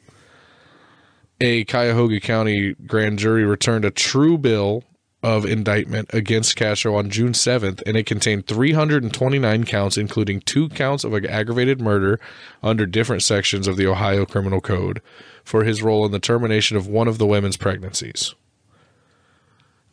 A 1.39 1.63
Cuyahoga 1.65 2.19
County 2.19 2.73
grand 2.85 3.19
jury 3.19 3.43
returned 3.45 3.85
a 3.85 3.91
true 3.91 4.37
bill 4.37 4.83
of 5.23 5.45
indictment 5.45 6.09
against 6.13 6.55
Castro 6.55 6.95
on 6.95 7.09
June 7.09 7.33
7th, 7.33 7.83
and 7.85 7.95
it 7.95 8.05
contained 8.05 8.47
329 8.47 9.63
counts, 9.65 9.97
including 9.97 10.41
two 10.41 10.67
counts 10.69 11.03
of 11.03 11.13
aggravated 11.13 11.79
murder 11.79 12.19
under 12.63 12.85
different 12.85 13.21
sections 13.21 13.67
of 13.67 13.77
the 13.77 13.85
Ohio 13.85 14.25
Criminal 14.25 14.61
Code 14.61 15.01
for 15.43 15.63
his 15.63 15.83
role 15.83 16.05
in 16.05 16.11
the 16.11 16.19
termination 16.19 16.75
of 16.75 16.87
one 16.87 17.07
of 17.07 17.17
the 17.17 17.27
women's 17.27 17.57
pregnancies. 17.57 18.33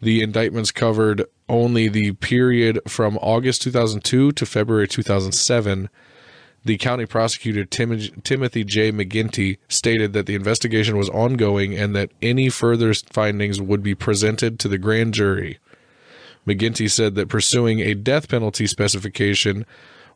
The 0.00 0.22
indictments 0.22 0.70
covered 0.70 1.24
only 1.48 1.88
the 1.88 2.12
period 2.12 2.78
from 2.86 3.18
August 3.18 3.62
2002 3.62 4.32
to 4.32 4.46
February 4.46 4.86
2007. 4.86 5.88
The 6.64 6.76
county 6.76 7.06
prosecutor 7.06 7.64
Tim- 7.64 8.22
Timothy 8.22 8.64
J. 8.64 8.92
McGinty 8.92 9.58
stated 9.68 10.12
that 10.12 10.26
the 10.26 10.34
investigation 10.34 10.96
was 10.96 11.08
ongoing 11.08 11.74
and 11.76 11.94
that 11.96 12.10
any 12.20 12.48
further 12.48 12.92
findings 12.94 13.60
would 13.60 13.82
be 13.82 13.94
presented 13.94 14.58
to 14.60 14.68
the 14.68 14.78
grand 14.78 15.14
jury. 15.14 15.58
McGinty 16.46 16.90
said 16.90 17.14
that 17.14 17.28
pursuing 17.28 17.80
a 17.80 17.94
death 17.94 18.28
penalty 18.28 18.66
specification 18.66 19.66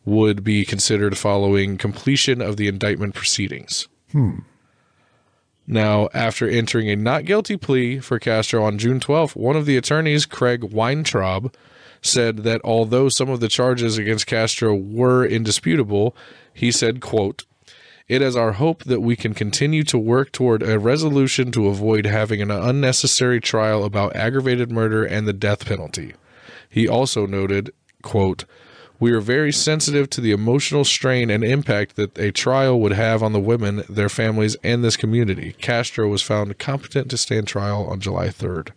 would 0.04 0.42
be 0.42 0.64
considered 0.64 1.16
following 1.16 1.76
completion 1.76 2.40
of 2.40 2.56
the 2.56 2.68
indictment 2.68 3.14
proceedings. 3.14 3.86
Hmm. 4.10 4.40
Now, 5.66 6.08
after 6.12 6.48
entering 6.48 6.90
a 6.90 6.96
not 6.96 7.24
guilty 7.24 7.56
plea 7.56 8.00
for 8.00 8.18
Castro 8.18 8.64
on 8.64 8.78
June 8.78 8.98
12th, 8.98 9.36
one 9.36 9.56
of 9.56 9.64
the 9.64 9.76
attorneys, 9.76 10.26
Craig 10.26 10.64
Weintraub, 10.64 11.54
said 12.02 12.38
that 12.38 12.60
although 12.64 13.08
some 13.08 13.30
of 13.30 13.40
the 13.40 13.48
charges 13.48 13.96
against 13.96 14.26
Castro 14.26 14.74
were 14.74 15.24
indisputable, 15.24 16.14
he 16.52 16.70
said, 16.70 17.00
quote, 17.00 17.44
it 18.08 18.20
is 18.20 18.36
our 18.36 18.52
hope 18.52 18.84
that 18.84 19.00
we 19.00 19.16
can 19.16 19.32
continue 19.32 19.84
to 19.84 19.96
work 19.96 20.32
toward 20.32 20.62
a 20.62 20.78
resolution 20.78 21.50
to 21.52 21.68
avoid 21.68 22.04
having 22.04 22.42
an 22.42 22.50
unnecessary 22.50 23.40
trial 23.40 23.84
about 23.84 24.14
aggravated 24.14 24.70
murder 24.70 25.04
and 25.04 25.26
the 25.26 25.32
death 25.32 25.64
penalty. 25.64 26.14
He 26.68 26.88
also 26.88 27.26
noted, 27.26 27.72
quote, 28.02 28.44
we 28.98 29.12
are 29.12 29.20
very 29.20 29.50
sensitive 29.50 30.08
to 30.10 30.20
the 30.20 30.30
emotional 30.30 30.84
strain 30.84 31.28
and 31.30 31.42
impact 31.42 31.96
that 31.96 32.16
a 32.18 32.30
trial 32.30 32.80
would 32.80 32.92
have 32.92 33.22
on 33.22 33.32
the 33.32 33.40
women, 33.40 33.82
their 33.88 34.08
families, 34.08 34.56
and 34.62 34.84
this 34.84 34.96
community. 34.96 35.56
Castro 35.60 36.08
was 36.08 36.22
found 36.22 36.56
competent 36.58 37.10
to 37.10 37.16
stand 37.16 37.48
trial 37.48 37.86
on 37.86 37.98
July 37.98 38.28
3rd. 38.28 38.70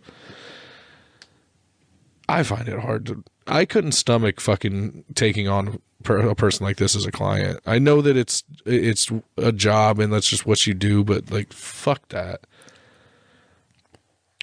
I 2.28 2.42
find 2.42 2.68
it 2.68 2.78
hard 2.78 3.06
to. 3.06 3.24
I 3.46 3.64
couldn't 3.64 3.92
stomach 3.92 4.40
fucking 4.40 5.04
taking 5.14 5.48
on 5.48 5.80
per, 6.02 6.18
a 6.18 6.34
person 6.34 6.66
like 6.66 6.76
this 6.76 6.96
as 6.96 7.06
a 7.06 7.12
client. 7.12 7.60
I 7.66 7.78
know 7.78 8.02
that 8.02 8.16
it's 8.16 8.42
it's 8.64 9.10
a 9.36 9.52
job 9.52 9.98
and 9.98 10.12
that's 10.12 10.28
just 10.28 10.46
what 10.46 10.66
you 10.66 10.74
do, 10.74 11.04
but 11.04 11.30
like 11.30 11.52
fuck 11.52 12.08
that. 12.08 12.40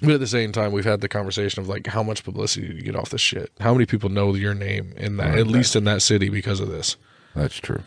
But 0.01 0.11
at 0.11 0.19
the 0.19 0.27
same 0.27 0.51
time, 0.51 0.72
we've 0.73 0.84
had 0.84 1.01
the 1.01 1.07
conversation 1.07 1.61
of 1.61 1.69
like 1.69 1.88
how 1.88 2.03
much 2.03 2.23
publicity 2.23 2.68
do 2.68 2.76
you 2.76 2.81
get 2.81 2.95
off 2.95 3.10
this 3.10 3.22
shit? 3.22 3.51
How 3.60 3.73
many 3.73 3.85
people 3.85 4.10
know 4.10 4.35
your 4.35 4.53
name 4.53 4.93
in 4.97 5.18
that, 5.18 5.38
at 5.38 5.47
least 5.47 5.76
in 5.76 5.85
that 5.85 6.01
city, 6.01 6.30
because 6.30 6.60
of 6.60 6.69
this? 6.69 6.97
That's 7.35 7.57
true. 7.57 7.84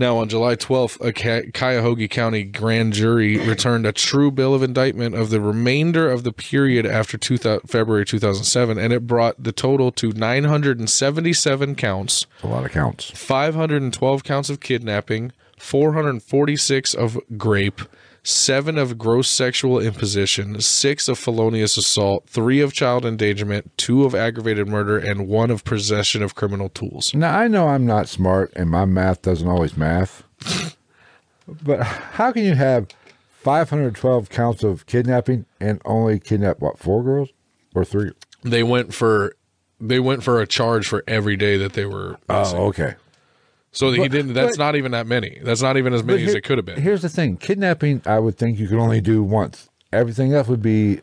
Now, 0.00 0.18
on 0.18 0.28
July 0.28 0.54
12th, 0.54 1.00
a 1.04 1.12
Ca- 1.12 1.50
Cuyahoga 1.52 2.06
County 2.06 2.44
grand 2.44 2.92
jury 2.92 3.36
returned 3.36 3.84
a 3.84 3.92
true 3.92 4.30
bill 4.30 4.54
of 4.54 4.62
indictment 4.62 5.16
of 5.16 5.30
the 5.30 5.40
remainder 5.40 6.08
of 6.08 6.22
the 6.22 6.32
period 6.32 6.86
after 6.86 7.18
2000, 7.18 7.68
February 7.68 8.04
2007, 8.06 8.78
and 8.78 8.92
it 8.92 9.08
brought 9.08 9.42
the 9.42 9.50
total 9.50 9.90
to 9.92 10.12
977 10.12 11.74
counts, 11.74 12.26
A 12.44 12.46
lot 12.46 12.64
of 12.64 12.70
counts. 12.70 13.10
512 13.10 14.22
counts 14.22 14.48
of 14.50 14.60
kidnapping, 14.60 15.32
446 15.58 16.94
of 16.94 17.18
grape, 17.36 17.80
seven 18.28 18.76
of 18.76 18.98
gross 18.98 19.30
sexual 19.30 19.80
imposition, 19.80 20.60
six 20.60 21.08
of 21.08 21.18
felonious 21.18 21.76
assault, 21.76 22.28
three 22.28 22.60
of 22.60 22.72
child 22.72 23.04
endangerment, 23.04 23.76
two 23.78 24.04
of 24.04 24.14
aggravated 24.14 24.68
murder, 24.68 24.98
and 24.98 25.26
one 25.26 25.50
of 25.50 25.64
possession 25.64 26.22
of 26.22 26.34
criminal 26.34 26.68
tools. 26.68 27.14
Now 27.14 27.38
I 27.38 27.48
know 27.48 27.68
I'm 27.68 27.86
not 27.86 28.08
smart 28.08 28.52
and 28.54 28.70
my 28.70 28.84
math 28.84 29.22
doesn't 29.22 29.48
always 29.48 29.76
math, 29.76 30.24
but 31.62 31.82
how 31.82 32.32
can 32.32 32.44
you 32.44 32.54
have 32.54 32.88
512 33.40 34.28
counts 34.28 34.62
of 34.62 34.84
kidnapping 34.86 35.46
and 35.60 35.80
only 35.84 36.18
kidnap 36.18 36.60
what 36.60 36.78
four 36.78 37.02
girls 37.02 37.30
or 37.74 37.84
three? 37.84 38.12
they 38.42 38.62
went 38.62 38.94
for 38.94 39.34
they 39.80 40.00
went 40.00 40.22
for 40.22 40.40
a 40.40 40.46
charge 40.46 40.86
for 40.86 41.04
every 41.06 41.36
day 41.36 41.56
that 41.56 41.72
they 41.74 41.86
were 41.86 42.18
oh, 42.28 42.40
missing. 42.40 42.58
Oh, 42.58 42.66
okay. 42.66 42.94
So 43.72 43.90
he 43.92 44.08
didn't 44.08 44.32
that's 44.34 44.56
but- 44.56 44.64
not 44.64 44.76
even 44.76 44.92
that 44.92 45.06
many 45.06 45.38
that's 45.42 45.62
not 45.62 45.76
even 45.76 45.92
as 45.92 46.02
many 46.02 46.24
as 46.24 46.34
it 46.34 46.42
could 46.42 46.58
have 46.58 46.64
been 46.64 46.80
Here's 46.80 47.02
the 47.02 47.08
thing: 47.08 47.36
kidnapping, 47.36 48.02
I 48.06 48.18
would 48.18 48.36
think 48.38 48.58
you 48.58 48.66
could 48.68 48.78
only 48.78 49.00
do 49.00 49.22
once. 49.22 49.68
Everything 49.92 50.32
else 50.34 50.48
would 50.48 50.62
be 50.62 51.00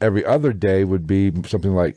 every 0.00 0.24
other 0.24 0.52
day 0.52 0.84
would 0.84 1.06
be 1.06 1.30
something 1.46 1.74
like 1.74 1.96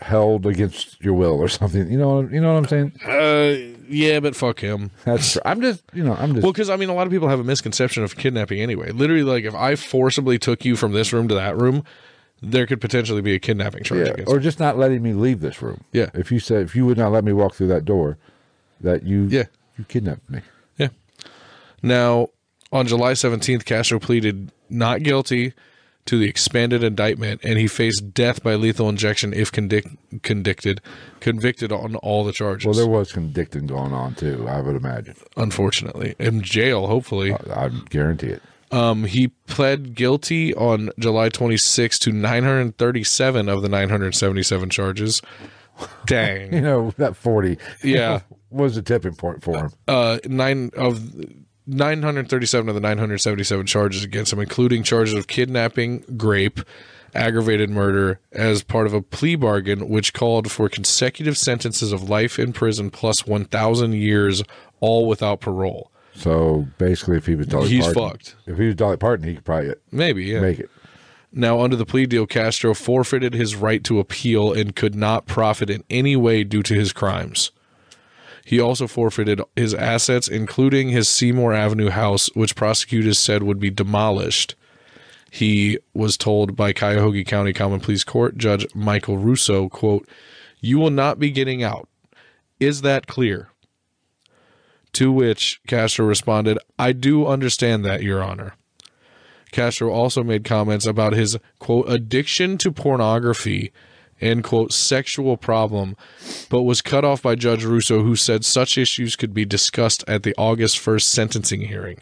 held 0.00 0.44
against 0.44 1.02
your 1.02 1.14
will 1.14 1.40
or 1.40 1.48
something. 1.48 1.90
You 1.90 1.98
know, 1.98 2.20
what- 2.20 2.30
you 2.32 2.40
know 2.40 2.52
what 2.52 2.58
I'm 2.58 2.68
saying? 2.68 2.92
uh 3.06 3.72
yeah 3.88 4.18
but 4.20 4.34
fuck 4.34 4.60
him 4.60 4.90
That's 5.04 5.34
true. 5.34 5.42
I'm 5.44 5.60
just, 5.62 5.82
you 5.94 6.02
know, 6.02 6.14
I'm 6.14 6.32
just. 6.34 6.42
well 6.42 6.52
because 6.52 6.68
i 6.68 6.74
mean 6.76 6.88
a 6.88 6.94
lot 6.94 7.06
of 7.06 7.12
people 7.12 7.28
have 7.28 7.38
a 7.38 7.44
misconception 7.44 8.02
of 8.02 8.16
kidnapping 8.16 8.60
anyway 8.60 8.90
literally 8.90 9.22
like 9.22 9.44
if 9.44 9.54
i 9.54 9.76
forcibly 9.76 10.38
took 10.40 10.64
you 10.64 10.74
from 10.74 10.90
this 10.92 11.12
room 11.12 11.28
to 11.28 11.36
that 11.36 11.56
room 11.56 11.84
there 12.42 12.66
could 12.66 12.80
potentially 12.80 13.22
be 13.22 13.34
a 13.34 13.38
kidnapping 13.38 13.82
charge 13.82 14.06
yeah, 14.18 14.24
or 14.26 14.38
just 14.38 14.60
not 14.60 14.76
letting 14.78 15.02
me 15.02 15.12
leave 15.12 15.40
this 15.40 15.62
room. 15.62 15.84
Yeah. 15.92 16.10
If 16.14 16.30
you 16.30 16.38
said 16.38 16.62
if 16.62 16.76
you 16.76 16.84
would 16.86 16.98
not 16.98 17.10
let 17.12 17.24
me 17.24 17.32
walk 17.32 17.54
through 17.54 17.68
that 17.68 17.84
door, 17.84 18.18
that 18.80 19.02
you 19.04 19.24
Yeah. 19.30 19.44
you 19.78 19.84
kidnapped 19.84 20.28
me. 20.30 20.40
yeah 20.76 20.88
now 21.82 22.28
on 22.72 22.86
july 22.86 23.12
17th 23.12 23.64
castro 23.64 23.98
pleaded 23.98 24.50
not 24.68 25.02
guilty 25.02 25.52
to 26.04 26.18
the 26.18 26.28
expanded 26.28 26.84
indictment 26.84 27.40
and 27.42 27.58
he 27.58 27.66
faced 27.66 28.12
death 28.14 28.42
by 28.42 28.54
lethal 28.54 28.88
injection 28.88 29.32
if 29.32 29.50
convic- 29.50 29.96
convicted 30.22 30.80
convicted 31.20 31.72
on 31.72 31.96
all 31.96 32.22
the 32.24 32.32
charges 32.32 32.66
Well, 32.66 32.74
there 32.74 32.86
was 32.86 33.12
convicting 33.12 33.66
going 33.66 33.92
on 33.92 34.14
too. 34.14 34.46
I 34.48 34.60
would 34.60 34.76
imagine. 34.76 35.16
unfortunately 35.36 36.14
in 36.18 36.42
jail 36.42 36.86
hopefully 36.86 37.32
I, 37.32 37.66
I 37.66 37.70
guarantee 37.90 38.28
it. 38.28 38.42
Um, 38.72 39.04
he 39.04 39.28
pled 39.46 39.94
guilty 39.94 40.54
on 40.54 40.90
july 40.98 41.28
26 41.28 41.98
to 42.00 42.12
937 42.12 43.48
of 43.48 43.62
the 43.62 43.68
977 43.68 44.70
charges 44.70 45.22
Dang. 46.06 46.52
You 46.54 46.62
know 46.62 46.90
that 46.96 47.16
forty. 47.16 47.58
Yeah. 47.84 48.20
was 48.50 48.78
a 48.78 48.82
tipping 48.82 49.14
point 49.14 49.42
for 49.44 49.58
him. 49.58 49.70
uh 49.86 50.18
nine 50.24 50.70
of 50.74 51.14
937 51.66 52.68
of 52.70 52.74
the 52.74 52.80
977 52.80 53.66
charges 53.66 54.02
against 54.04 54.32
him 54.32 54.38
including 54.40 54.82
charges 54.82 55.12
of 55.14 55.26
kidnapping 55.26 56.02
grape 56.16 56.60
aggravated 57.14 57.68
murder 57.68 58.20
as 58.32 58.62
part 58.62 58.86
of 58.86 58.94
a 58.94 59.02
plea 59.02 59.34
bargain 59.36 59.88
which 59.88 60.14
called 60.14 60.50
for 60.50 60.68
consecutive 60.68 61.36
sentences 61.36 61.92
of 61.92 62.08
life 62.08 62.38
in 62.38 62.52
prison 62.54 62.90
plus 62.90 63.26
1000 63.26 63.92
years 63.94 64.42
all 64.80 65.06
without 65.06 65.40
parole 65.40 65.90
So 66.16 66.66
basically, 66.78 67.18
if 67.18 67.26
he 67.26 67.34
was 67.34 67.46
Dolly 67.46 67.68
He's 67.68 67.84
Parton, 67.84 68.02
fucked. 68.10 68.36
If 68.46 68.58
he 68.58 68.66
was 68.66 68.74
Dolly 68.74 68.96
Parton, 68.96 69.26
he 69.26 69.34
could 69.34 69.44
probably 69.44 69.74
maybe 69.90 70.24
yeah 70.24 70.40
make 70.40 70.60
it. 70.60 70.70
Now, 71.32 71.60
under 71.60 71.76
the 71.76 71.84
plea 71.84 72.06
deal, 72.06 72.26
Castro 72.26 72.72
forfeited 72.72 73.34
his 73.34 73.54
right 73.54 73.84
to 73.84 73.98
appeal 73.98 74.52
and 74.52 74.74
could 74.74 74.94
not 74.94 75.26
profit 75.26 75.68
in 75.68 75.84
any 75.90 76.16
way 76.16 76.44
due 76.44 76.62
to 76.62 76.74
his 76.74 76.94
crimes. 76.94 77.50
He 78.42 78.60
also 78.60 78.86
forfeited 78.86 79.42
his 79.54 79.74
assets, 79.74 80.28
including 80.28 80.88
his 80.88 81.08
Seymour 81.08 81.52
Avenue 81.52 81.90
house, 81.90 82.30
which 82.34 82.54
prosecutors 82.54 83.18
said 83.18 83.42
would 83.42 83.58
be 83.58 83.70
demolished. 83.70 84.54
He 85.30 85.78
was 85.92 86.16
told 86.16 86.56
by 86.56 86.72
Cuyahoga 86.72 87.24
County 87.24 87.52
Common 87.52 87.80
Pleas 87.80 88.04
Court 88.04 88.38
Judge 88.38 88.64
Michael 88.74 89.18
Russo, 89.18 89.68
quote, 89.68 90.08
You 90.60 90.78
will 90.78 90.90
not 90.90 91.18
be 91.18 91.30
getting 91.30 91.62
out. 91.62 91.88
Is 92.60 92.82
that 92.82 93.06
clear? 93.06 93.50
To 94.96 95.12
which 95.12 95.60
Castro 95.66 96.06
responded, 96.06 96.58
I 96.78 96.92
do 96.92 97.26
understand 97.26 97.84
that, 97.84 98.02
Your 98.02 98.22
Honor. 98.22 98.54
Castro 99.52 99.92
also 99.92 100.24
made 100.24 100.42
comments 100.42 100.86
about 100.86 101.12
his 101.12 101.36
quote 101.58 101.86
addiction 101.86 102.56
to 102.56 102.72
pornography 102.72 103.74
and 104.22 104.42
quote 104.42 104.72
sexual 104.72 105.36
problem, 105.36 105.98
but 106.48 106.62
was 106.62 106.80
cut 106.80 107.04
off 107.04 107.20
by 107.20 107.34
Judge 107.34 107.62
Russo, 107.62 108.02
who 108.02 108.16
said 108.16 108.42
such 108.42 108.78
issues 108.78 109.16
could 109.16 109.34
be 109.34 109.44
discussed 109.44 110.02
at 110.08 110.22
the 110.22 110.34
August 110.38 110.78
1st 110.78 111.02
sentencing 111.02 111.60
hearing. 111.68 111.98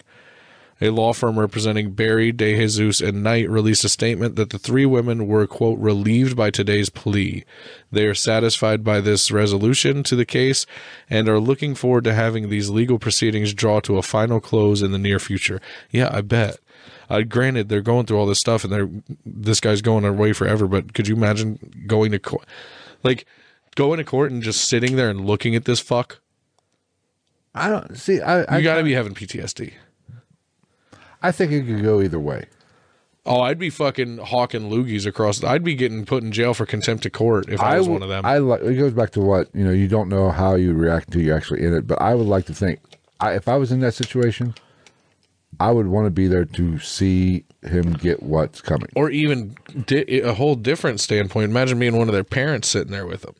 A 0.81 0.91
law 0.91 1.13
firm 1.13 1.39
representing 1.39 1.93
Berry, 1.93 2.33
De 2.33 2.57
Jesus, 2.57 3.01
and 3.01 3.23
Knight 3.23 3.49
released 3.49 3.85
a 3.85 3.89
statement 3.89 4.35
that 4.37 4.51
the 4.51 4.59
three 4.59 4.85
women 4.85 5.29
were, 5.29 5.47
quote, 5.47 5.79
relieved 5.79 6.37
by 6.37 6.51
today's 6.51 6.91
plea. 6.91 7.45
They 7.93 8.07
are 8.07 8.15
satisfied 8.15 8.83
by 8.83 9.01
this 9.01 9.31
resolution 9.31 10.03
to 10.05 10.17
the 10.17 10.27
case 10.27 10.67
and 11.09 11.29
are 11.29 11.39
looking 11.39 11.75
forward 11.75 12.05
to 12.05 12.15
having 12.15 12.49
these 12.49 12.71
legal 12.71 12.99
proceedings 12.99 13.55
draw 13.55 13.81
to 13.81 13.99
a 13.99 14.03
final 14.03 14.41
close 14.41 14.83
in 14.83 14.91
the 14.91 14.99
near 14.99 15.21
future. 15.21 15.61
Yeah, 15.91 16.11
I 16.13 16.23
bet. 16.23 16.59
Uh, 17.09 17.23
granted, 17.23 17.69
they're 17.69 17.81
going 17.81 18.07
through 18.07 18.19
all 18.19 18.27
this 18.27 18.41
stuff, 18.41 18.65
and 18.65 18.73
they're 18.73 18.91
this 19.25 19.61
guy's 19.61 19.83
going 19.83 20.05
away 20.05 20.33
forever. 20.33 20.67
But 20.67 20.95
could 20.95 21.07
you 21.07 21.15
imagine 21.15 21.85
going 21.87 22.11
to 22.13 22.19
court? 22.19 22.47
Like 23.03 23.27
going 23.77 23.99
to 23.99 24.05
court 24.05 24.33
and 24.33 24.43
just 24.43 24.65
sitting 24.65 24.97
there 24.97 25.11
and 25.11 25.25
looking 25.25 25.55
at 25.55 25.67
this 25.67 25.81
fuck. 25.81 26.21
I 27.55 27.69
don't 27.69 27.97
see. 27.97 28.21
I 28.21 28.43
I, 28.43 28.59
You 28.59 28.65
got 28.65 28.77
to 28.79 28.83
be 28.83 28.95
having 28.95 29.15
PTSD. 29.15 29.75
I 31.27 31.33
think 31.33 31.53
it 31.53 31.67
could 31.67 31.83
go 31.83 32.01
either 32.01 32.21
way. 32.21 32.47
Oh, 33.27 33.41
I'd 33.41 33.59
be 33.59 33.71
fucking 33.71 34.19
hawking 34.19 34.69
loogies 34.71 35.07
across. 35.07 35.43
I'd 35.43 35.65
be 35.65 35.75
getting 35.75 36.05
put 36.05 36.23
in 36.23 36.31
jail 36.31 36.53
for 36.53 36.67
contempt 36.67 37.07
of 37.07 37.13
court 37.13 37.49
if 37.49 37.59
I, 37.61 37.79
was 37.79 37.87
w- 37.87 37.95
one 37.95 38.03
of 38.03 38.11
them. 38.11 38.27
I 38.27 38.37
like. 38.39 38.61
It 38.61 38.75
goes 38.75 38.93
back 38.93 39.13
to 39.13 39.21
what 39.21 39.49
you 39.55 39.65
know. 39.65 39.71
You 39.71 39.89
don't 39.89 40.11
know 40.11 40.31
how 40.31 40.57
you 40.57 40.75
react 40.75 41.07
until 41.07 41.23
you're 41.23 41.35
actually 41.37 41.65
in 41.65 41.73
it. 41.73 41.87
But 41.87 42.03
I 42.03 42.15
would 42.15 42.27
like 42.27 42.45
to 42.47 42.55
think, 42.55 42.81
I, 43.21 43.33
if 43.33 43.49
I 43.49 43.57
was 43.57 43.73
in 43.73 43.81
that 43.81 43.95
situation, 43.95 44.55
I 45.59 45.71
would 45.71 45.87
want 45.87 46.05
to 46.07 46.11
be 46.11 46.27
there 46.29 46.45
to 46.45 46.79
see 46.81 47.45
him 47.63 47.95
get 47.95 48.23
what's 48.23 48.61
coming. 48.61 48.89
or 48.95 49.09
even 49.09 49.57
di- 49.87 50.21
a 50.21 50.35
whole 50.35 50.55
different 50.55 51.01
standpoint. 51.01 51.51
Imagine 51.51 51.79
being 51.79 51.97
one 51.97 52.09
of 52.09 52.13
their 52.15 52.25
parents 52.25 52.69
sitting 52.69 52.93
there 52.93 53.07
with 53.07 53.23
them. 53.23 53.35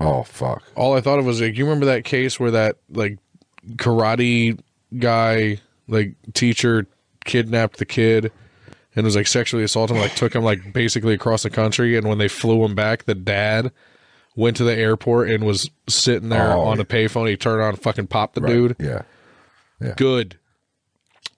Oh 0.00 0.22
fuck! 0.22 0.62
all 0.76 0.96
I 0.96 1.02
thought 1.02 1.18
of 1.18 1.26
was 1.26 1.42
like, 1.42 1.58
you 1.58 1.64
remember 1.66 1.84
that 1.86 2.04
case 2.04 2.40
where 2.40 2.52
that 2.52 2.76
like 2.88 3.18
karate 3.76 4.58
guy, 4.98 5.60
like 5.88 6.14
teacher, 6.32 6.86
kidnapped 7.24 7.78
the 7.78 7.84
kid 7.86 8.30
and 8.94 9.04
was 9.04 9.16
like 9.16 9.26
sexually 9.26 9.64
assaulted 9.64 9.96
him, 9.96 10.02
like 10.02 10.14
took 10.14 10.34
him 10.34 10.44
like 10.44 10.72
basically 10.72 11.14
across 11.14 11.42
the 11.42 11.50
country, 11.50 11.96
and 11.96 12.06
when 12.08 12.18
they 12.18 12.28
flew 12.28 12.64
him 12.64 12.74
back, 12.74 13.04
the 13.04 13.14
dad 13.14 13.72
went 14.36 14.56
to 14.56 14.64
the 14.64 14.74
airport 14.76 15.30
and 15.30 15.44
was 15.44 15.70
sitting 15.88 16.28
there 16.28 16.52
Oh, 16.52 16.62
on 16.62 16.80
a 16.80 16.84
payphone. 16.84 17.28
He 17.28 17.36
turned 17.36 17.62
on, 17.62 17.76
fucking 17.76 18.06
popped 18.08 18.34
the 18.34 18.40
dude. 18.40 18.76
Yeah. 18.78 19.02
Good. 19.96 20.38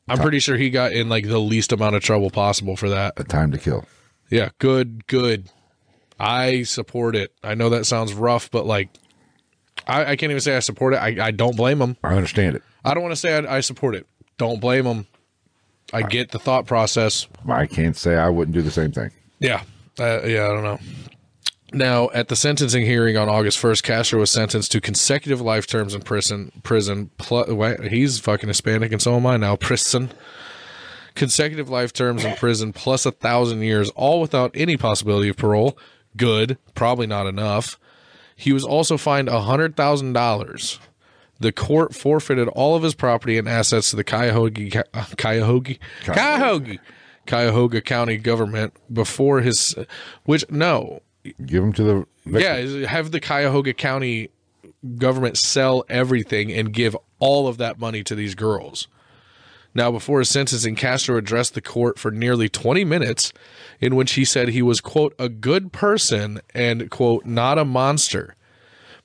I'm 0.08 0.18
pretty 0.18 0.38
sure 0.38 0.56
he 0.56 0.70
got 0.70 0.92
in 0.92 1.08
like 1.08 1.26
the 1.26 1.38
least 1.38 1.72
amount 1.72 1.96
of 1.96 2.02
trouble 2.02 2.30
possible 2.30 2.76
for 2.76 2.88
that. 2.90 3.14
A 3.18 3.24
time 3.24 3.50
to 3.52 3.58
kill. 3.58 3.84
Yeah, 4.30 4.50
good, 4.58 5.06
good. 5.08 5.50
I 6.18 6.62
support 6.62 7.16
it. 7.16 7.32
I 7.42 7.54
know 7.54 7.70
that 7.70 7.86
sounds 7.86 8.12
rough, 8.14 8.50
but 8.50 8.66
like, 8.66 8.88
I, 9.86 10.12
I 10.12 10.16
can't 10.16 10.30
even 10.30 10.40
say 10.40 10.56
I 10.56 10.60
support 10.60 10.94
it. 10.94 10.98
I, 10.98 11.26
I 11.26 11.30
don't 11.32 11.56
blame 11.56 11.80
him. 11.82 11.96
I 12.04 12.14
understand 12.14 12.56
it. 12.56 12.62
I 12.84 12.94
don't 12.94 13.02
want 13.02 13.12
to 13.12 13.20
say 13.20 13.36
I, 13.36 13.56
I 13.56 13.60
support 13.60 13.94
it. 13.94 14.06
Don't 14.38 14.60
blame 14.60 14.84
him. 14.84 15.06
I 15.92 16.02
get 16.02 16.30
the 16.30 16.38
thought 16.38 16.66
process. 16.66 17.26
I 17.48 17.66
can't 17.66 17.96
say 17.96 18.16
I 18.16 18.28
wouldn't 18.28 18.54
do 18.54 18.62
the 18.62 18.70
same 18.70 18.92
thing. 18.92 19.10
Yeah, 19.38 19.62
uh, 19.98 20.22
yeah, 20.24 20.46
I 20.46 20.48
don't 20.48 20.64
know. 20.64 20.78
Now, 21.72 22.10
at 22.14 22.28
the 22.28 22.36
sentencing 22.36 22.86
hearing 22.86 23.16
on 23.16 23.28
August 23.28 23.60
1st, 23.60 23.82
Castro 23.82 24.20
was 24.20 24.30
sentenced 24.30 24.72
to 24.72 24.80
consecutive 24.80 25.40
life 25.40 25.66
terms 25.66 25.94
in 25.94 26.02
prison. 26.02 26.52
Prison. 26.62 27.10
Plus, 27.18 27.48
wait, 27.48 27.80
he's 27.92 28.18
fucking 28.18 28.48
Hispanic, 28.48 28.92
and 28.92 29.02
so 29.02 29.16
am 29.16 29.26
I 29.26 29.36
now. 29.36 29.56
Prison. 29.60 30.10
Consecutive 31.14 31.70
life 31.70 31.94
terms 31.94 32.26
in 32.26 32.34
prison 32.36 32.74
plus 32.74 33.06
a 33.06 33.10
thousand 33.10 33.62
years, 33.62 33.88
all 33.90 34.20
without 34.20 34.50
any 34.54 34.76
possibility 34.76 35.30
of 35.30 35.36
parole. 35.38 35.78
Good, 36.14 36.58
probably 36.74 37.06
not 37.06 37.26
enough. 37.26 37.78
He 38.36 38.52
was 38.52 38.64
also 38.64 38.98
fined 38.98 39.28
a 39.28 39.40
hundred 39.40 39.76
thousand 39.76 40.12
dollars. 40.12 40.78
The 41.38 41.52
court 41.52 41.94
forfeited 41.94 42.48
all 42.48 42.76
of 42.76 42.82
his 42.82 42.94
property 42.94 43.36
and 43.36 43.48
assets 43.48 43.90
to 43.90 43.96
the 43.96 44.04
Cuyahoga, 44.04 44.84
Cuyahoga, 45.18 45.74
Cuyahoga, 46.04 46.78
Cuyahoga 47.26 47.80
County 47.82 48.16
government 48.16 48.72
before 48.92 49.40
his, 49.40 49.74
which 50.24 50.48
no, 50.50 51.02
Give 51.44 51.62
them 51.62 51.72
to 51.74 51.82
the 51.82 52.06
victim. 52.24 52.80
yeah, 52.80 52.86
have 52.88 53.10
the 53.10 53.20
Cuyahoga 53.20 53.74
County 53.74 54.30
government 54.96 55.36
sell 55.36 55.84
everything 55.88 56.52
and 56.52 56.72
give 56.72 56.96
all 57.18 57.48
of 57.48 57.58
that 57.58 57.78
money 57.78 58.02
to 58.04 58.14
these 58.14 58.34
girls. 58.34 58.86
Now, 59.74 59.90
before 59.90 60.20
his 60.20 60.30
sentencing, 60.30 60.74
Castro 60.76 61.18
addressed 61.18 61.52
the 61.52 61.60
court 61.60 61.98
for 61.98 62.10
nearly 62.10 62.48
20 62.48 62.82
minutes, 62.84 63.34
in 63.78 63.94
which 63.94 64.12
he 64.12 64.24
said 64.24 64.48
he 64.48 64.62
was, 64.62 64.80
quote, 64.80 65.14
a 65.18 65.28
good 65.28 65.70
person 65.70 66.40
and, 66.54 66.90
quote, 66.90 67.26
not 67.26 67.58
a 67.58 67.64
monster, 67.64 68.35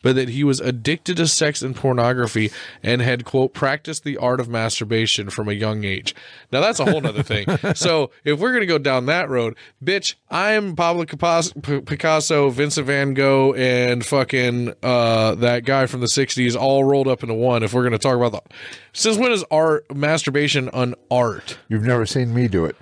but 0.02 0.16
that 0.16 0.30
he 0.30 0.44
was 0.44 0.60
addicted 0.60 1.18
to 1.18 1.28
sex 1.28 1.62
and 1.62 1.76
pornography 1.76 2.52
and 2.84 3.02
had, 3.02 3.26
quote, 3.26 3.54
practiced 3.54 4.04
the 4.04 4.18
art 4.18 4.40
of 4.40 4.50
masturbation 4.50 5.30
from 5.30 5.48
a 5.48 5.54
young 5.54 5.84
age. 5.84 6.16
Now, 6.52 6.62
that's 6.62 6.80
a 6.80 6.86
whole 6.86 7.02
nother 7.02 7.24
thing. 7.24 7.48
So, 7.74 8.12
if 8.24 8.40
we're 8.40 8.52
going 8.52 8.62
to 8.62 8.68
go 8.68 8.78
down 8.78 9.06
that 9.06 9.30
road, 9.30 9.56
bitch, 9.84 10.16
I 10.30 10.54
am 10.54 10.76
Pablo 10.76 11.06
Picasso, 11.06 12.50
Vincent 12.50 12.86
van 12.86 13.14
Gogh, 13.14 13.54
and 13.54 14.06
fucking 14.06 14.74
uh, 14.84 15.36
that 15.36 15.64
guy 15.64 15.86
from 15.86 16.02
the 16.02 16.08
60s 16.08 16.56
all 16.56 16.84
rolled 16.84 17.08
up 17.08 17.24
into 17.24 17.34
one. 17.34 17.64
If 17.64 17.74
we're 17.74 17.84
going 17.84 17.94
to 17.94 17.98
talk 17.98 18.16
about 18.16 18.32
the. 18.32 18.56
Since 18.94 19.18
when 19.18 19.32
is 19.32 19.44
art, 19.52 19.96
masturbation, 19.96 20.70
an 20.74 20.96
art? 21.10 21.58
You've 21.70 21.84
never 21.84 22.06
seen 22.06 22.34
me 22.34 22.48
do 22.48 22.66
it. 22.66 22.76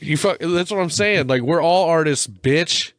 You 0.00 0.16
fuck. 0.16 0.38
That's 0.38 0.70
what 0.70 0.80
I'm 0.80 0.90
saying. 0.90 1.26
Like 1.26 1.42
we're 1.42 1.62
all 1.62 1.88
artists, 1.88 2.26
bitch. 2.26 2.92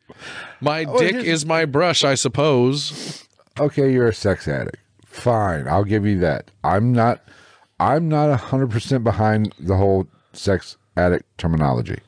My 0.62 0.84
dick 0.84 1.16
is 1.16 1.46
my 1.46 1.66
brush, 1.66 2.04
I 2.04 2.16
suppose. 2.16 3.26
Okay, 3.60 3.92
you're 3.92 4.08
a 4.08 4.14
sex 4.14 4.48
addict. 4.48 4.78
Fine, 5.06 5.68
I'll 5.68 5.84
give 5.84 6.06
you 6.06 6.20
that. 6.20 6.52
I'm 6.64 6.92
not. 6.94 7.22
I'm 7.80 8.10
not 8.10 8.38
hundred 8.40 8.72
percent 8.72 9.04
behind 9.04 9.54
the 9.60 9.76
whole 9.78 10.08
sex 10.34 10.78
addict 10.98 11.26
terminology. 11.38 12.00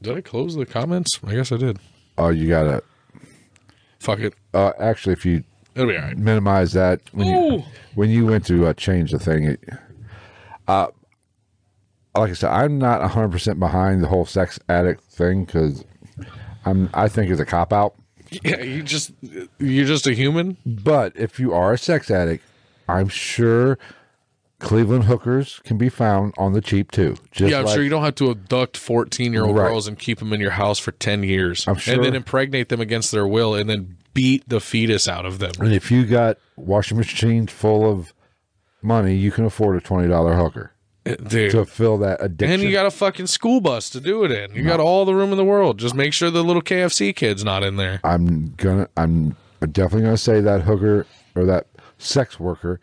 Did 0.00 0.16
I 0.16 0.20
close 0.20 0.54
the 0.54 0.64
comments? 0.66 1.18
I 1.26 1.34
guess 1.34 1.52
I 1.52 1.56
did. 1.56 1.78
Oh, 2.16 2.28
you 2.30 2.48
gotta. 2.48 2.82
Fuck 4.00 4.20
it. 4.20 4.34
Uh, 4.54 4.72
actually, 4.78 5.12
if 5.12 5.26
you 5.26 5.44
It'll 5.74 5.88
be 5.88 5.96
all 5.96 6.02
right. 6.02 6.16
minimize 6.16 6.72
that 6.72 7.00
when 7.12 7.26
Ooh. 7.28 7.52
you 7.56 7.64
when 7.94 8.10
you 8.10 8.26
went 8.26 8.46
to 8.46 8.66
uh, 8.66 8.72
change 8.74 9.12
the 9.12 9.18
thing, 9.18 9.44
it, 9.44 9.60
uh, 10.66 10.88
like 12.16 12.30
I 12.30 12.34
said, 12.34 12.50
I'm 12.50 12.78
not 12.78 13.08
hundred 13.10 13.32
percent 13.32 13.60
behind 13.60 14.02
the 14.02 14.08
whole 14.08 14.24
sex 14.24 14.58
addict 14.68 15.02
thing 15.04 15.44
because 15.44 15.84
I'm. 16.68 16.90
I 16.94 17.08
think 17.08 17.30
it's 17.30 17.40
a 17.40 17.46
cop 17.46 17.72
out. 17.72 17.94
Yeah, 18.30 18.60
you 18.62 18.82
just 18.82 19.12
you're 19.58 19.86
just 19.86 20.06
a 20.06 20.12
human. 20.12 20.56
But 20.66 21.12
if 21.16 21.40
you 21.40 21.54
are 21.54 21.72
a 21.72 21.78
sex 21.78 22.10
addict, 22.10 22.44
I'm 22.88 23.08
sure 23.08 23.78
Cleveland 24.58 25.04
hookers 25.04 25.60
can 25.64 25.78
be 25.78 25.88
found 25.88 26.34
on 26.36 26.52
the 26.52 26.60
cheap 26.60 26.90
too. 26.90 27.16
Just 27.32 27.50
yeah, 27.50 27.60
I'm 27.60 27.64
like- 27.64 27.74
sure 27.74 27.82
you 27.82 27.88
don't 27.90 28.02
have 28.04 28.16
to 28.16 28.30
abduct 28.30 28.76
14 28.76 29.32
year 29.32 29.44
old 29.44 29.56
Right. 29.56 29.68
girls 29.68 29.86
and 29.86 29.98
keep 29.98 30.18
them 30.18 30.32
in 30.32 30.40
your 30.40 30.50
house 30.50 30.78
for 30.78 30.92
10 30.92 31.22
years, 31.22 31.66
I'm 31.68 31.76
sure- 31.76 31.94
and 31.94 32.04
then 32.04 32.14
impregnate 32.14 32.68
them 32.68 32.80
against 32.80 33.12
their 33.12 33.26
will, 33.26 33.54
and 33.54 33.70
then 33.70 33.96
beat 34.14 34.48
the 34.48 34.60
fetus 34.60 35.06
out 35.08 35.24
of 35.24 35.38
them. 35.38 35.52
And 35.60 35.72
if 35.72 35.90
you 35.92 36.04
got 36.04 36.38
washing 36.56 36.96
machines 36.98 37.52
full 37.52 37.88
of 37.88 38.12
money, 38.82 39.14
you 39.14 39.30
can 39.30 39.44
afford 39.44 39.76
a 39.76 39.80
twenty 39.80 40.08
dollar 40.08 40.34
hooker 40.34 40.72
Dude. 41.16 41.50
to 41.52 41.64
fill 41.64 41.98
that 41.98 42.18
addiction. 42.22 42.54
And 42.54 42.62
you 42.62 42.72
got 42.72 42.86
a 42.86 42.90
fucking 42.90 43.26
school 43.26 43.60
bus 43.60 43.90
to 43.90 44.00
do 44.00 44.24
it 44.24 44.30
in. 44.30 44.54
You 44.54 44.62
got 44.64 44.80
all 44.80 45.04
the 45.04 45.14
room 45.14 45.30
in 45.30 45.36
the 45.36 45.44
world. 45.44 45.78
Just 45.78 45.94
make 45.94 46.12
sure 46.12 46.30
the 46.30 46.44
little 46.44 46.62
KFC 46.62 47.14
kid's 47.14 47.44
not 47.44 47.62
in 47.62 47.76
there. 47.76 48.00
I'm 48.04 48.54
gonna. 48.56 48.88
I'm 48.96 49.36
definitely 49.60 50.02
gonna 50.02 50.16
say 50.16 50.40
that 50.40 50.62
hooker 50.62 51.06
or 51.34 51.44
that 51.44 51.66
sex 51.98 52.38
worker. 52.38 52.80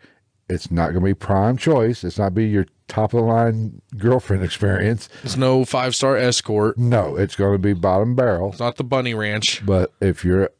It's 0.48 0.70
not 0.70 0.88
gonna 0.88 1.04
be 1.04 1.14
prime 1.14 1.56
choice. 1.56 2.04
It's 2.04 2.18
not 2.18 2.34
be 2.34 2.46
your 2.46 2.66
top 2.88 3.12
of 3.14 3.20
the 3.20 3.26
line 3.26 3.82
girlfriend 3.96 4.44
experience. 4.44 5.08
It's 5.24 5.36
no 5.36 5.64
five 5.64 5.94
star 5.94 6.16
escort. 6.16 6.78
No, 6.78 7.16
it's 7.16 7.34
gonna 7.34 7.58
be 7.58 7.72
bottom 7.72 8.14
barrel. 8.14 8.50
It's 8.50 8.60
not 8.60 8.76
the 8.76 8.84
bunny 8.84 9.14
ranch. 9.14 9.64
But 9.66 9.92
if 10.00 10.24
you're 10.24 10.50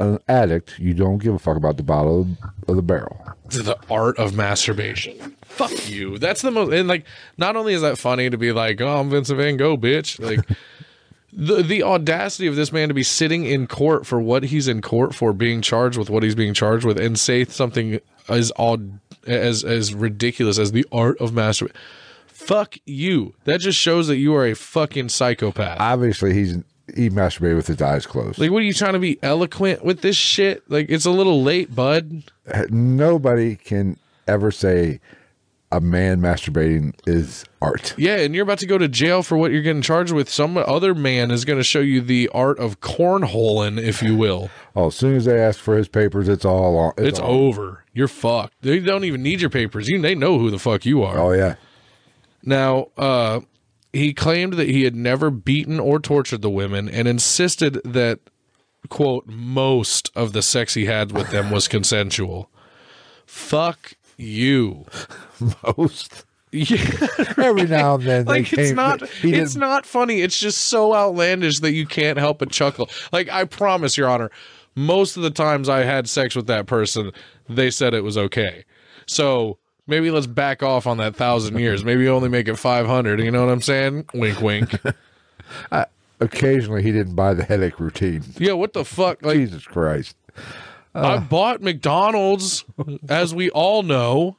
an 0.00 0.18
addict, 0.28 0.78
you 0.78 0.94
don't 0.94 1.18
give 1.18 1.34
a 1.34 1.38
fuck 1.38 1.56
about 1.56 1.76
the 1.76 1.82
bottom 1.82 2.38
of 2.66 2.76
the 2.76 2.82
barrel. 2.82 3.34
the 3.48 3.76
art 3.90 4.18
of 4.18 4.34
masturbation. 4.34 5.36
Fuck 5.42 5.88
you. 5.88 6.18
That's 6.18 6.42
the 6.42 6.50
most 6.50 6.72
and 6.72 6.88
like 6.88 7.04
not 7.36 7.56
only 7.56 7.74
is 7.74 7.82
that 7.82 7.98
funny 7.98 8.30
to 8.30 8.38
be 8.38 8.52
like, 8.52 8.80
oh 8.80 9.00
I'm 9.00 9.10
Vincent 9.10 9.38
Van 9.38 9.56
Gogh, 9.56 9.76
bitch. 9.76 10.18
Like 10.18 10.46
the 11.32 11.62
the 11.62 11.82
audacity 11.82 12.46
of 12.46 12.56
this 12.56 12.72
man 12.72 12.88
to 12.88 12.94
be 12.94 13.02
sitting 13.02 13.44
in 13.44 13.66
court 13.66 14.06
for 14.06 14.20
what 14.20 14.44
he's 14.44 14.68
in 14.68 14.80
court 14.80 15.14
for, 15.14 15.32
being 15.32 15.60
charged 15.60 15.98
with 15.98 16.08
what 16.10 16.22
he's 16.22 16.34
being 16.34 16.54
charged 16.54 16.84
with, 16.84 16.98
and 16.98 17.18
say 17.18 17.44
something 17.44 18.00
as 18.28 18.50
odd 18.56 19.00
as 19.26 19.64
as 19.64 19.92
ridiculous 19.92 20.58
as 20.58 20.72
the 20.72 20.86
art 20.90 21.20
of 21.20 21.32
masturbation. 21.32 21.76
Fuck 22.26 22.76
you. 22.86 23.34
That 23.44 23.60
just 23.60 23.78
shows 23.78 24.08
that 24.08 24.16
you 24.16 24.34
are 24.34 24.46
a 24.46 24.54
fucking 24.54 25.10
psychopath. 25.10 25.78
Obviously, 25.78 26.32
he's 26.32 26.56
he 26.96 27.10
masturbated 27.10 27.56
with 27.56 27.66
his 27.66 27.80
eyes 27.82 28.06
closed. 28.06 28.38
like, 28.38 28.50
what 28.50 28.58
are 28.62 28.66
you 28.66 28.72
trying 28.72 28.94
to 28.94 28.98
be 28.98 29.18
eloquent 29.22 29.84
with 29.84 30.00
this 30.00 30.16
shit? 30.16 30.68
Like, 30.70 30.86
it's 30.88 31.04
a 31.06 31.10
little 31.10 31.42
late, 31.42 31.74
bud. 31.74 32.24
Nobody 32.70 33.56
can 33.56 33.96
ever 34.26 34.50
say 34.50 35.00
a 35.72 35.80
man 35.80 36.20
masturbating 36.20 36.94
is 37.06 37.44
art. 37.62 37.94
Yeah, 37.96 38.16
and 38.16 38.34
you're 38.34 38.42
about 38.42 38.58
to 38.58 38.66
go 38.66 38.76
to 38.78 38.88
jail 38.88 39.22
for 39.22 39.36
what 39.38 39.52
you're 39.52 39.62
getting 39.62 39.82
charged 39.82 40.12
with. 40.12 40.28
Some 40.28 40.56
other 40.56 40.94
man 40.94 41.30
is 41.30 41.44
going 41.44 41.58
to 41.58 41.64
show 41.64 41.80
you 41.80 42.00
the 42.00 42.28
art 42.34 42.58
of 42.58 42.80
cornholing, 42.80 43.80
if 43.80 44.02
you 44.02 44.16
will. 44.16 44.50
Oh, 44.74 44.88
as 44.88 44.96
soon 44.96 45.16
as 45.16 45.26
they 45.26 45.40
ask 45.40 45.60
for 45.60 45.76
his 45.76 45.86
papers, 45.88 46.28
it's 46.28 46.44
all 46.44 46.76
on. 46.76 46.92
It's 46.98 47.20
all- 47.20 47.30
over. 47.30 47.84
You're 47.92 48.08
fucked. 48.08 48.54
They 48.62 48.78
don't 48.80 49.04
even 49.04 49.22
need 49.22 49.40
your 49.40 49.50
papers. 49.50 49.88
You 49.88 50.00
they 50.00 50.14
know 50.14 50.38
who 50.38 50.50
the 50.50 50.58
fuck 50.58 50.84
you 50.86 51.02
are. 51.02 51.18
Oh 51.18 51.32
yeah. 51.32 51.56
Now, 52.42 52.86
uh, 52.96 53.40
he 53.92 54.12
claimed 54.14 54.54
that 54.54 54.68
he 54.68 54.84
had 54.84 54.94
never 54.94 55.30
beaten 55.30 55.80
or 55.80 55.98
tortured 55.98 56.42
the 56.42 56.50
women 56.50 56.88
and 56.88 57.06
insisted 57.08 57.80
that 57.84 58.20
quote 58.88 59.26
most 59.26 60.10
of 60.14 60.32
the 60.32 60.42
sex 60.42 60.74
he 60.74 60.86
had 60.86 61.12
with 61.12 61.30
them 61.30 61.50
was 61.50 61.68
consensual. 61.76 62.50
Fuck 63.26 63.94
you. 64.16 64.86
Most. 65.78 66.24
Yeah, 66.52 67.06
Every 67.38 67.66
now 67.66 67.94
and 67.94 68.02
then, 68.04 68.24
they 68.26 68.32
like 68.32 68.52
it's 68.52 68.70
came- 68.70 68.74
not 68.76 69.02
it's 69.02 69.20
didn't- 69.22 69.56
not 69.58 69.86
funny. 69.86 70.20
It's 70.20 70.38
just 70.38 70.62
so 70.62 70.94
outlandish 70.94 71.60
that 71.60 71.72
you 71.72 71.86
can't 71.86 72.18
help 72.18 72.40
but 72.40 72.50
chuckle. 72.50 72.90
Like 73.12 73.28
I 73.28 73.44
promise, 73.44 73.96
Your 73.96 74.08
Honor, 74.08 74.30
most 74.74 75.16
of 75.16 75.22
the 75.22 75.30
times 75.30 75.68
I 75.68 75.84
had 75.84 76.08
sex 76.08 76.34
with 76.34 76.48
that 76.48 76.66
person, 76.66 77.12
they 77.48 77.70
said 77.70 77.94
it 77.94 78.02
was 78.02 78.18
okay. 78.18 78.64
So 79.06 79.58
maybe 79.90 80.10
let's 80.10 80.26
back 80.26 80.62
off 80.62 80.86
on 80.86 80.96
that 80.98 81.16
thousand 81.16 81.58
years. 81.58 81.84
Maybe 81.84 82.08
only 82.08 82.28
make 82.28 82.48
it 82.48 82.56
five 82.56 82.86
hundred. 82.86 83.20
You 83.20 83.30
know 83.30 83.44
what 83.44 83.52
I'm 83.52 83.60
saying? 83.60 84.06
Wink, 84.14 84.40
wink. 84.40 84.72
Occasionally, 86.20 86.82
he 86.82 86.92
didn't 86.92 87.14
buy 87.14 87.34
the 87.34 87.44
headache 87.44 87.80
routine. 87.80 88.22
yeah, 88.38 88.52
what 88.52 88.72
the 88.72 88.84
fuck? 88.84 89.22
Like 89.22 89.36
Jesus 89.36 89.64
Christ! 89.64 90.16
I 90.94 91.14
uh, 91.14 91.20
bought 91.20 91.62
McDonald's, 91.62 92.64
as 93.08 93.34
we 93.34 93.50
all 93.50 93.82
know. 93.82 94.36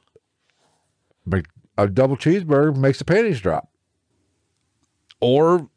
A 1.78 1.88
double 1.88 2.16
cheeseburger 2.16 2.76
makes 2.76 2.98
the 2.98 3.04
panties 3.04 3.40
drop. 3.40 3.68
or 5.20 5.68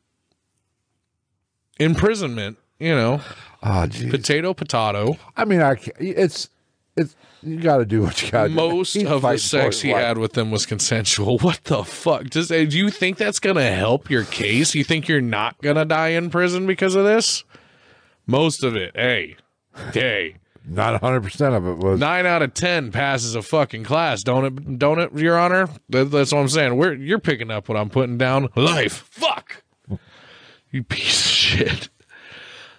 imprisonment. 1.79 2.57
You 2.77 2.93
know, 2.93 3.21
ah, 3.63 3.87
geez. 3.87 4.11
potato, 4.11 4.53
potato. 4.53 5.17
I 5.37 5.45
mean, 5.45 5.61
I 5.61 5.77
it's 5.97 6.49
it's 6.95 7.15
you 7.43 7.59
got 7.59 7.77
to 7.77 7.85
do 7.85 8.01
what 8.01 8.21
you 8.21 8.31
got 8.31 8.43
to 8.43 8.49
do. 8.49 8.55
Most 8.55 8.93
He's 8.93 9.03
of 9.03 9.09
the 9.09 9.19
fighting 9.21 9.37
for 9.37 9.43
sex 9.47 9.75
his 9.77 9.81
he 9.83 9.93
life. 9.93 10.01
had 10.03 10.17
with 10.17 10.33
them 10.33 10.49
was 10.51 10.65
consensual. 10.65 11.37
What 11.41 11.63
the 11.65 11.83
fuck? 11.83 12.29
Does 12.29 12.51
eh, 12.51 12.65
do 12.65 12.77
you 12.77 12.89
think 12.89 13.17
that's 13.17 13.39
gonna 13.39 13.69
help 13.71 14.09
your 14.09 14.23
case? 14.23 14.73
You 14.75 14.83
think 14.83 15.07
you're 15.07 15.21
not 15.21 15.61
gonna 15.61 15.85
die 15.85 16.09
in 16.09 16.29
prison 16.29 16.65
because 16.65 16.95
of 16.95 17.03
this? 17.05 17.43
Most 18.25 18.63
of 18.63 18.75
it, 18.75 18.91
hey, 18.95 19.35
hey, 19.93 20.37
Not 20.67 20.99
hundred 21.01 21.21
percent 21.23 21.53
of 21.53 21.67
it 21.67 21.77
was. 21.77 21.99
nine 21.99 22.25
out 22.25 22.41
of 22.41 22.53
ten 22.55 22.91
passes 22.91 23.35
a 23.35 23.41
fucking 23.43 23.83
class, 23.83 24.23
don't 24.23 24.45
it? 24.45 24.79
Don't 24.79 24.99
it, 24.99 25.13
Your 25.13 25.37
Honor? 25.37 25.69
That, 25.89 26.05
that's 26.11 26.31
what 26.31 26.39
I'm 26.39 26.49
saying. 26.49 26.75
We're 26.77 26.95
you're 26.95 27.19
picking 27.19 27.51
up 27.51 27.69
what 27.69 27.77
I'm 27.77 27.89
putting 27.91 28.17
down. 28.17 28.49
Life, 28.55 29.07
fuck, 29.11 29.61
you 30.71 30.81
piece 30.83 31.25
of 31.25 31.31
shit. 31.31 31.89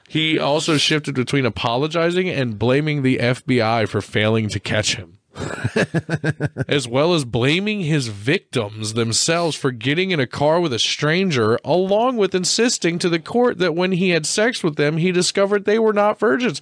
He 0.09 0.39
also 0.39 0.77
shifted 0.77 1.15
between 1.15 1.47
apologizing 1.47 2.29
and 2.29 2.59
blaming 2.59 3.03
the 3.03 3.19
FBI 3.19 3.89
for 3.89 4.01
failing 4.01 4.49
to 4.51 4.61
catch 4.61 4.97
him. 4.97 5.19
as 6.69 6.89
well 6.89 7.13
as 7.13 7.25
blaming 7.25 7.83
his 7.83 8.09
victims 8.09 8.95
themselves 8.95 9.55
for 9.55 9.71
getting 9.71 10.11
in 10.11 10.21
a 10.21 10.27
car 10.27 10.61
with 10.61 10.73
a 10.73 10.79
stranger, 10.79 11.59
along 11.65 12.17
with 12.17 12.35
insisting 12.35 12.99
to 12.99 13.09
the 13.09 13.19
court 13.19 13.59
that 13.59 13.75
when 13.75 13.93
he 13.93 14.11
had 14.11 14.25
sex 14.25 14.63
with 14.63 14.77
them, 14.77 14.97
he 14.97 15.13
discovered 15.13 15.65
they 15.65 15.79
were 15.79 15.93
not 15.93 16.19
virgins. 16.19 16.61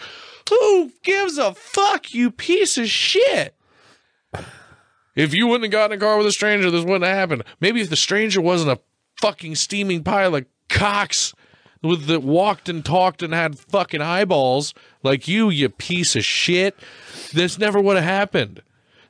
Who 0.49 0.93
gives 1.03 1.39
a 1.39 1.55
fuck, 1.55 2.13
you 2.13 2.31
piece 2.31 2.77
of 2.77 2.89
shit? 2.89 3.55
If 5.15 5.33
you 5.33 5.47
wouldn't 5.47 5.65
have 5.65 5.73
gotten 5.73 5.93
in 5.93 5.99
a 5.99 6.05
car 6.05 6.19
with 6.19 6.27
a 6.27 6.33
stranger, 6.33 6.71
this 6.71 6.85
wouldn't 6.85 7.05
have 7.05 7.17
happened. 7.17 7.45
Maybe 7.61 7.81
if 7.81 7.91
the 7.91 7.97
stranger 7.97 8.41
wasn't 8.41 8.73
a 8.73 8.81
fucking 9.21 9.55
steaming 9.55 10.03
pile 10.03 10.35
of 10.35 10.47
cocks 10.69 11.33
with 11.85 12.07
that 12.07 12.23
walked 12.23 12.69
and 12.69 12.85
talked 12.85 13.23
and 13.23 13.33
had 13.35 13.59
fucking 13.59 14.01
eyeballs 14.01 14.75
like 15.03 15.29
you, 15.29 15.51
you 15.51 15.69
piece 15.69 16.17
of 16.17 16.25
shit, 16.25 16.77
this 17.33 17.59
never 17.59 17.81
would 17.81 17.97
have 17.97 18.05
happened. 18.05 18.63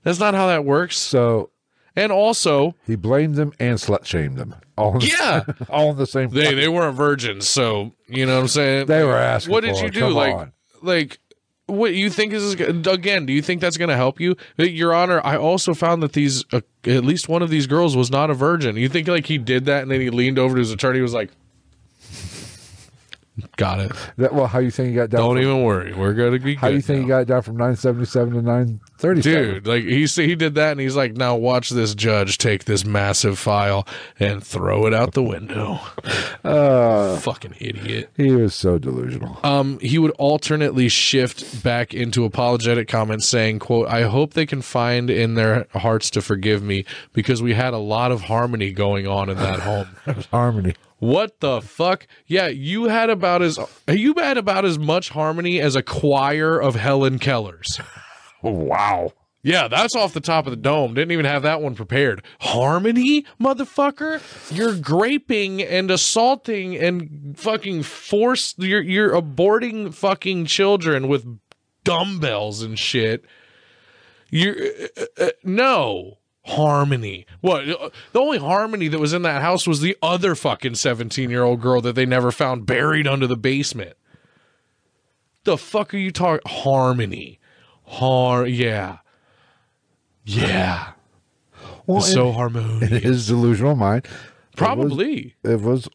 That's 0.03 0.19
not 0.21 0.35
how 0.35 0.47
that 0.49 0.65
works. 0.65 0.97
So 0.99 1.51
And 1.97 2.11
also, 2.13 2.75
he 2.87 2.97
blamed 2.97 3.37
them 3.37 3.53
and 3.61 3.79
slut 3.79 4.05
shamed 4.05 4.37
them. 4.37 4.55
All 4.77 4.99
the 4.99 5.07
Yeah. 5.07 5.45
all 5.71 5.93
in 5.93 5.97
the 5.97 6.07
same. 6.07 6.29
they 6.31 6.43
fucking- 6.45 6.59
they 6.59 6.69
weren't 6.69 6.97
virgins, 6.97 7.49
so 7.49 7.93
you 8.09 8.27
know 8.27 8.35
what 8.35 8.43
I'm 8.43 8.49
saying. 8.49 8.87
They 8.87 9.05
were 9.05 9.15
asking 9.17 9.53
What 9.53 9.63
did 9.65 9.79
you 9.79 9.91
do? 9.91 10.09
Like, 10.09 10.35
on. 10.35 10.53
like 10.83 11.19
what 11.67 11.95
you 11.95 12.11
think 12.11 12.33
is 12.35 12.53
again? 12.53 13.25
Do 13.25 13.33
you 13.33 13.41
think 13.41 13.61
that's 13.63 13.79
going 13.79 13.89
to 13.89 13.97
help 13.97 14.21
you, 14.21 14.37
Your 14.59 14.93
Honor? 14.93 15.21
I 15.25 15.37
also 15.39 15.73
found 15.73 16.03
that 16.03 16.13
these 16.13 16.45
uh, 16.53 16.61
at 16.85 17.05
least 17.07 17.27
one 17.29 17.41
of 17.41 17.49
these 17.49 17.67
girls 17.67 17.97
was 17.97 18.11
not 18.11 18.29
a 18.29 18.35
virgin. 18.35 18.77
You 18.77 18.89
think 18.91 19.09
like 19.09 19.25
he 19.27 19.39
did 19.39 19.65
that 19.65 19.83
and 19.83 19.91
then 19.91 20.01
he 20.03 20.11
leaned 20.11 20.39
over 20.39 20.57
to 20.57 20.59
his 20.59 20.73
attorney, 20.73 21.01
was 21.01 21.15
like, 21.15 21.31
"Got 23.57 23.81
it. 23.81 23.93
That, 24.17 24.33
well, 24.33 24.47
how 24.47 24.61
you 24.61 24.71
think 24.71 24.91
he 24.91 24.95
got 24.95 25.11
down? 25.11 25.21
Don't 25.21 25.37
from, 25.37 25.43
even 25.45 25.63
worry. 25.65 25.93
We're 25.93 26.15
gonna 26.15 26.39
be." 26.39 26.55
How 26.55 26.69
do 26.69 26.75
you 26.75 26.81
think 26.81 27.01
he 27.01 27.07
now." 27.07 27.19
got 27.19 27.27
down 27.27 27.43
from 27.43 27.57
nine 27.57 27.77
seventy 27.77 28.07
seven 28.07 28.35
to 28.35 28.43
nine 28.43 28.81
thirty? 28.99 29.23
Dude, 29.23 29.67
like 29.67 29.83
he 29.85 30.07
he 30.07 30.35
did 30.35 30.55
that, 30.55 30.73
and 30.73 30.81
he's 30.81 30.95
like, 30.95 31.17
"Now 31.17 31.35
watch 31.35 31.71
this 31.71 31.95
judge 31.95 32.39
take 32.39 32.65
this 32.65 32.85
massive 32.85 33.39
file 33.39 33.87
and 34.21 34.45
throw 34.45 34.87
it 34.87 34.95
out 34.95 35.13
the 35.15 35.23
window." 35.23 35.81
Uh, 36.45 37.17
Fucking 37.21 37.55
idiot. 37.59 38.11
he 38.19 38.31
was 38.31 38.55
so 38.55 38.77
delusional. 38.77 39.39
Um, 39.43 39.79
he 39.79 39.99
would 39.99 40.11
alternately 40.13 40.91
shift 40.91 41.63
back 41.63 41.95
into 41.95 42.27
apologetic 42.27 42.87
comments, 42.87 43.27
saying, 43.27 43.61
"quote 43.61 43.89
I 43.89 44.03
hope 44.03 44.35
they 44.35 44.45
can 44.45 44.61
find 44.61 45.09
in 45.09 45.35
their 45.37 45.67
hearts 45.73 46.11
to 46.11 46.21
forgive 46.21 46.63
me 46.63 46.85
because 47.15 47.41
we 47.43 47.55
had 47.55 47.73
a 47.73 47.79
lot 47.79 48.13
of 48.13 48.23
harmony 48.23 48.73
going 48.73 49.07
on 49.07 49.31
in 49.31 49.39
that 49.39 49.61
home." 49.61 49.87
Harmony. 50.31 50.75
What 51.05 51.41
the 51.41 51.61
fuck? 51.61 52.07
Yeah, 52.27 52.47
you 52.47 52.85
had 52.85 53.11
about 53.11 53.43
as 53.43 53.59
you 53.87 54.15
had 54.17 54.39
about 54.39 54.65
as 54.65 54.79
much 54.79 55.11
harmony 55.11 55.61
as 55.61 55.77
a 55.77 55.83
choir 55.83 56.59
of 56.59 56.77
Helen 56.77 57.19
Kellers. 57.19 57.79
Wow. 58.43 59.13
Yeah, 59.43 59.69
that's 59.69 59.95
off 59.95 60.15
the 60.15 60.23
top 60.23 60.47
of 60.47 60.51
the 60.51 60.57
dome. 60.57 60.95
Didn't 60.95 61.13
even 61.13 61.27
have 61.27 61.43
that 61.43 61.61
one 61.61 61.75
prepared. 61.75 62.25
Harmony, 62.41 63.27
motherfucker. 63.39 64.23
You're 64.51 64.77
graping 64.77 65.63
and 65.63 65.91
assaulting 65.91 66.75
and 66.75 67.35
fucking 67.39 67.83
force. 67.83 68.55
You're 68.57 68.81
you're 68.81 69.13
aborting 69.13 69.93
fucking 69.93 70.47
children 70.47 71.07
with 71.09 71.27
dumbbells 71.85 72.63
and 72.63 72.79
shit. 72.79 73.27
You're 74.31 74.57
uh, 74.97 75.05
uh, 75.19 75.29
no 75.43 76.17
harmony. 76.45 77.27
What? 77.41 77.69
uh, 77.69 77.91
The 78.13 78.21
only 78.21 78.39
harmony 78.39 78.89
that 78.89 78.99
was 79.01 79.13
in 79.13 79.23
that 79.23 79.43
house 79.43 79.67
was 79.67 79.81
the 79.81 79.97
other 80.03 80.35
fucking 80.35 80.75
seventeen 80.77 81.31
year 81.31 81.43
old 81.43 81.61
girl 81.61 81.81
that 81.83 81.95
they 81.95 82.07
never 82.07 82.31
found 82.31 82.67
buried 82.67 83.07
under 83.07 83.27
the 83.27 83.37
basement. 83.37 83.97
The 85.45 85.59
fuck 85.59 85.93
are 85.95 85.99
you 85.99 86.11
talking? 86.11 86.41
Harmony. 86.51 87.39
Har. 87.85 88.47
Yeah. 88.47 88.99
Yeah. 90.25 90.93
Well, 91.87 91.99
It's 91.99 92.13
so 92.13 92.33
harmonious. 92.33 92.91
in 92.91 93.03
his 93.03 93.27
delusional 93.27 93.77
mind, 93.77 94.07
Probably. 94.57 95.35
it 95.45 95.61
was 95.61 95.87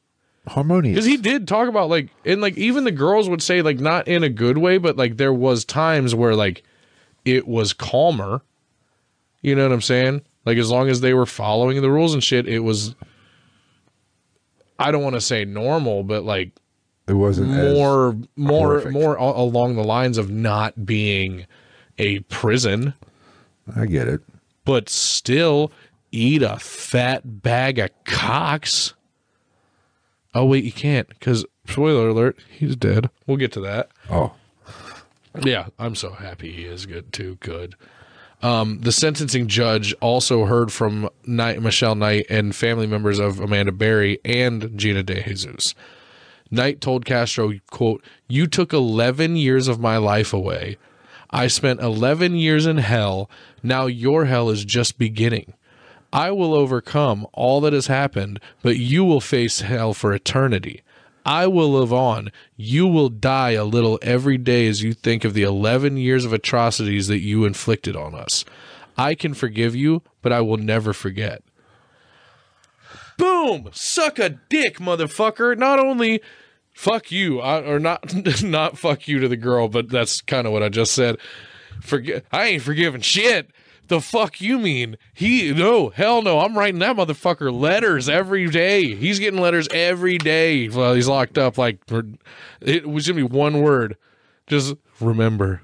harmonious. 0.47 0.93
Because 0.95 1.05
he 1.07 1.17
did 1.17 1.47
talk 1.47 1.67
about 1.67 1.89
like 1.89 2.09
and 2.25 2.41
like 2.41 2.55
even 2.57 2.83
the 2.83 2.91
girls 2.91 3.27
would 3.27 3.41
say 3.41 3.63
like 3.63 3.79
not 3.79 4.07
in 4.07 4.23
a 4.23 4.29
good 4.29 4.59
way, 4.59 4.77
but 4.77 4.97
like 4.97 5.17
there 5.17 5.33
was 5.33 5.65
times 5.65 6.13
where 6.13 6.35
like 6.35 6.61
it 7.25 7.47
was 7.47 7.73
calmer. 7.73 8.43
You 9.41 9.55
know 9.55 9.63
what 9.63 9.73
I'm 9.73 9.81
saying? 9.81 10.21
Like 10.49 10.57
as 10.57 10.71
long 10.71 10.89
as 10.89 11.01
they 11.01 11.13
were 11.13 11.27
following 11.27 11.79
the 11.79 11.91
rules 11.91 12.15
and 12.15 12.23
shit, 12.23 12.47
it 12.47 12.59
was 12.59 12.95
I 14.79 14.89
don't 14.91 15.03
want 15.03 15.13
to 15.13 15.21
say 15.21 15.45
normal, 15.45 16.03
but 16.03 16.23
like 16.23 16.53
it 17.07 17.13
wasn't 17.13 17.49
more 17.49 18.17
more 18.35 18.67
horrific. 18.67 18.91
more 18.91 19.15
along 19.15 19.75
the 19.75 19.83
lines 19.83 20.17
of 20.17 20.31
not 20.31 20.87
being 20.87 21.45
a 21.99 22.21
prison. 22.21 22.95
I 23.75 23.85
get 23.85 24.07
it. 24.07 24.21
but 24.65 24.89
still 24.89 25.71
eat 26.11 26.41
a 26.41 26.57
fat 26.57 27.43
bag 27.43 27.77
of 27.77 27.91
cocks. 28.05 28.95
Oh 30.33 30.45
wait, 30.45 30.63
you 30.63 30.71
can't 30.71 31.07
because 31.09 31.45
spoiler 31.67 32.09
alert, 32.09 32.39
he's 32.49 32.75
dead. 32.75 33.11
We'll 33.27 33.37
get 33.37 33.51
to 33.51 33.59
that. 33.61 33.89
Oh, 34.09 34.33
Yeah, 35.43 35.67
I'm 35.77 35.93
so 35.93 36.13
happy 36.13 36.51
he 36.51 36.63
is 36.65 36.87
good 36.87 37.13
too. 37.13 37.35
Good. 37.39 37.75
Um, 38.41 38.79
the 38.81 38.91
sentencing 38.91 39.47
judge 39.47 39.93
also 40.01 40.45
heard 40.45 40.71
from 40.71 41.09
Knight, 41.25 41.61
Michelle 41.61 41.95
Knight 41.95 42.25
and 42.29 42.55
family 42.55 42.87
members 42.87 43.19
of 43.19 43.39
Amanda 43.39 43.71
Berry 43.71 44.19
and 44.23 44.77
Gina 44.77 45.03
De 45.03 45.21
Jesus. 45.23 45.75
Knight 46.49 46.81
told 46.81 47.05
Castro, 47.05 47.51
quote, 47.69 48.03
You 48.27 48.47
took 48.47 48.73
11 48.73 49.35
years 49.35 49.67
of 49.67 49.79
my 49.79 49.97
life 49.97 50.33
away. 50.33 50.77
I 51.29 51.47
spent 51.47 51.81
11 51.81 52.35
years 52.35 52.65
in 52.65 52.77
hell. 52.77 53.29
Now 53.61 53.85
your 53.85 54.25
hell 54.25 54.49
is 54.49 54.65
just 54.65 54.97
beginning. 54.97 55.53
I 56.11 56.31
will 56.31 56.55
overcome 56.55 57.27
all 57.33 57.61
that 57.61 57.73
has 57.73 57.85
happened, 57.87 58.39
but 58.63 58.77
you 58.77 59.03
will 59.03 59.21
face 59.21 59.61
hell 59.61 59.93
for 59.93 60.11
eternity. 60.11 60.81
I 61.25 61.47
will 61.47 61.69
live 61.69 61.93
on. 61.93 62.31
You 62.55 62.87
will 62.87 63.09
die 63.09 63.51
a 63.51 63.63
little 63.63 63.99
every 64.01 64.37
day 64.37 64.67
as 64.67 64.81
you 64.83 64.93
think 64.93 65.23
of 65.23 65.33
the 65.33 65.43
11 65.43 65.97
years 65.97 66.25
of 66.25 66.33
atrocities 66.33 67.07
that 67.07 67.19
you 67.19 67.45
inflicted 67.45 67.95
on 67.95 68.15
us. 68.15 68.45
I 68.97 69.15
can 69.15 69.33
forgive 69.33 69.75
you, 69.75 70.01
but 70.21 70.33
I 70.33 70.41
will 70.41 70.57
never 70.57 70.93
forget. 70.93 71.43
Boom! 73.17 73.69
Suck 73.73 74.17
a 74.17 74.29
dick, 74.29 74.77
motherfucker. 74.77 75.57
Not 75.57 75.79
only 75.79 76.21
fuck 76.73 77.11
you, 77.11 77.41
I, 77.41 77.61
or 77.61 77.79
not 77.79 78.13
not 78.43 78.77
fuck 78.77 79.07
you 79.07 79.19
to 79.19 79.27
the 79.27 79.37
girl, 79.37 79.67
but 79.67 79.89
that's 79.89 80.21
kind 80.21 80.47
of 80.47 80.53
what 80.53 80.63
I 80.63 80.69
just 80.69 80.93
said. 80.93 81.17
Forget 81.81 82.25
I 82.31 82.45
ain't 82.45 82.63
forgiving 82.63 83.01
shit. 83.01 83.51
The 83.89 83.99
fuck 83.99 84.39
you 84.39 84.57
mean? 84.59 84.97
He 85.13 85.51
no, 85.53 85.89
hell 85.89 86.21
no. 86.21 86.39
I'm 86.39 86.57
writing 86.57 86.79
that 86.79 86.95
motherfucker 86.95 87.51
letters 87.51 88.07
every 88.07 88.47
day. 88.49 88.95
He's 88.95 89.19
getting 89.19 89.41
letters 89.41 89.67
every 89.71 90.17
day 90.17 90.67
while 90.67 90.93
he's 90.93 91.07
locked 91.07 91.37
up. 91.37 91.57
Like 91.57 91.79
it 92.61 92.87
was 92.87 93.07
gonna 93.07 93.15
be 93.17 93.23
one 93.23 93.61
word. 93.61 93.97
Just 94.47 94.75
remember, 94.99 95.61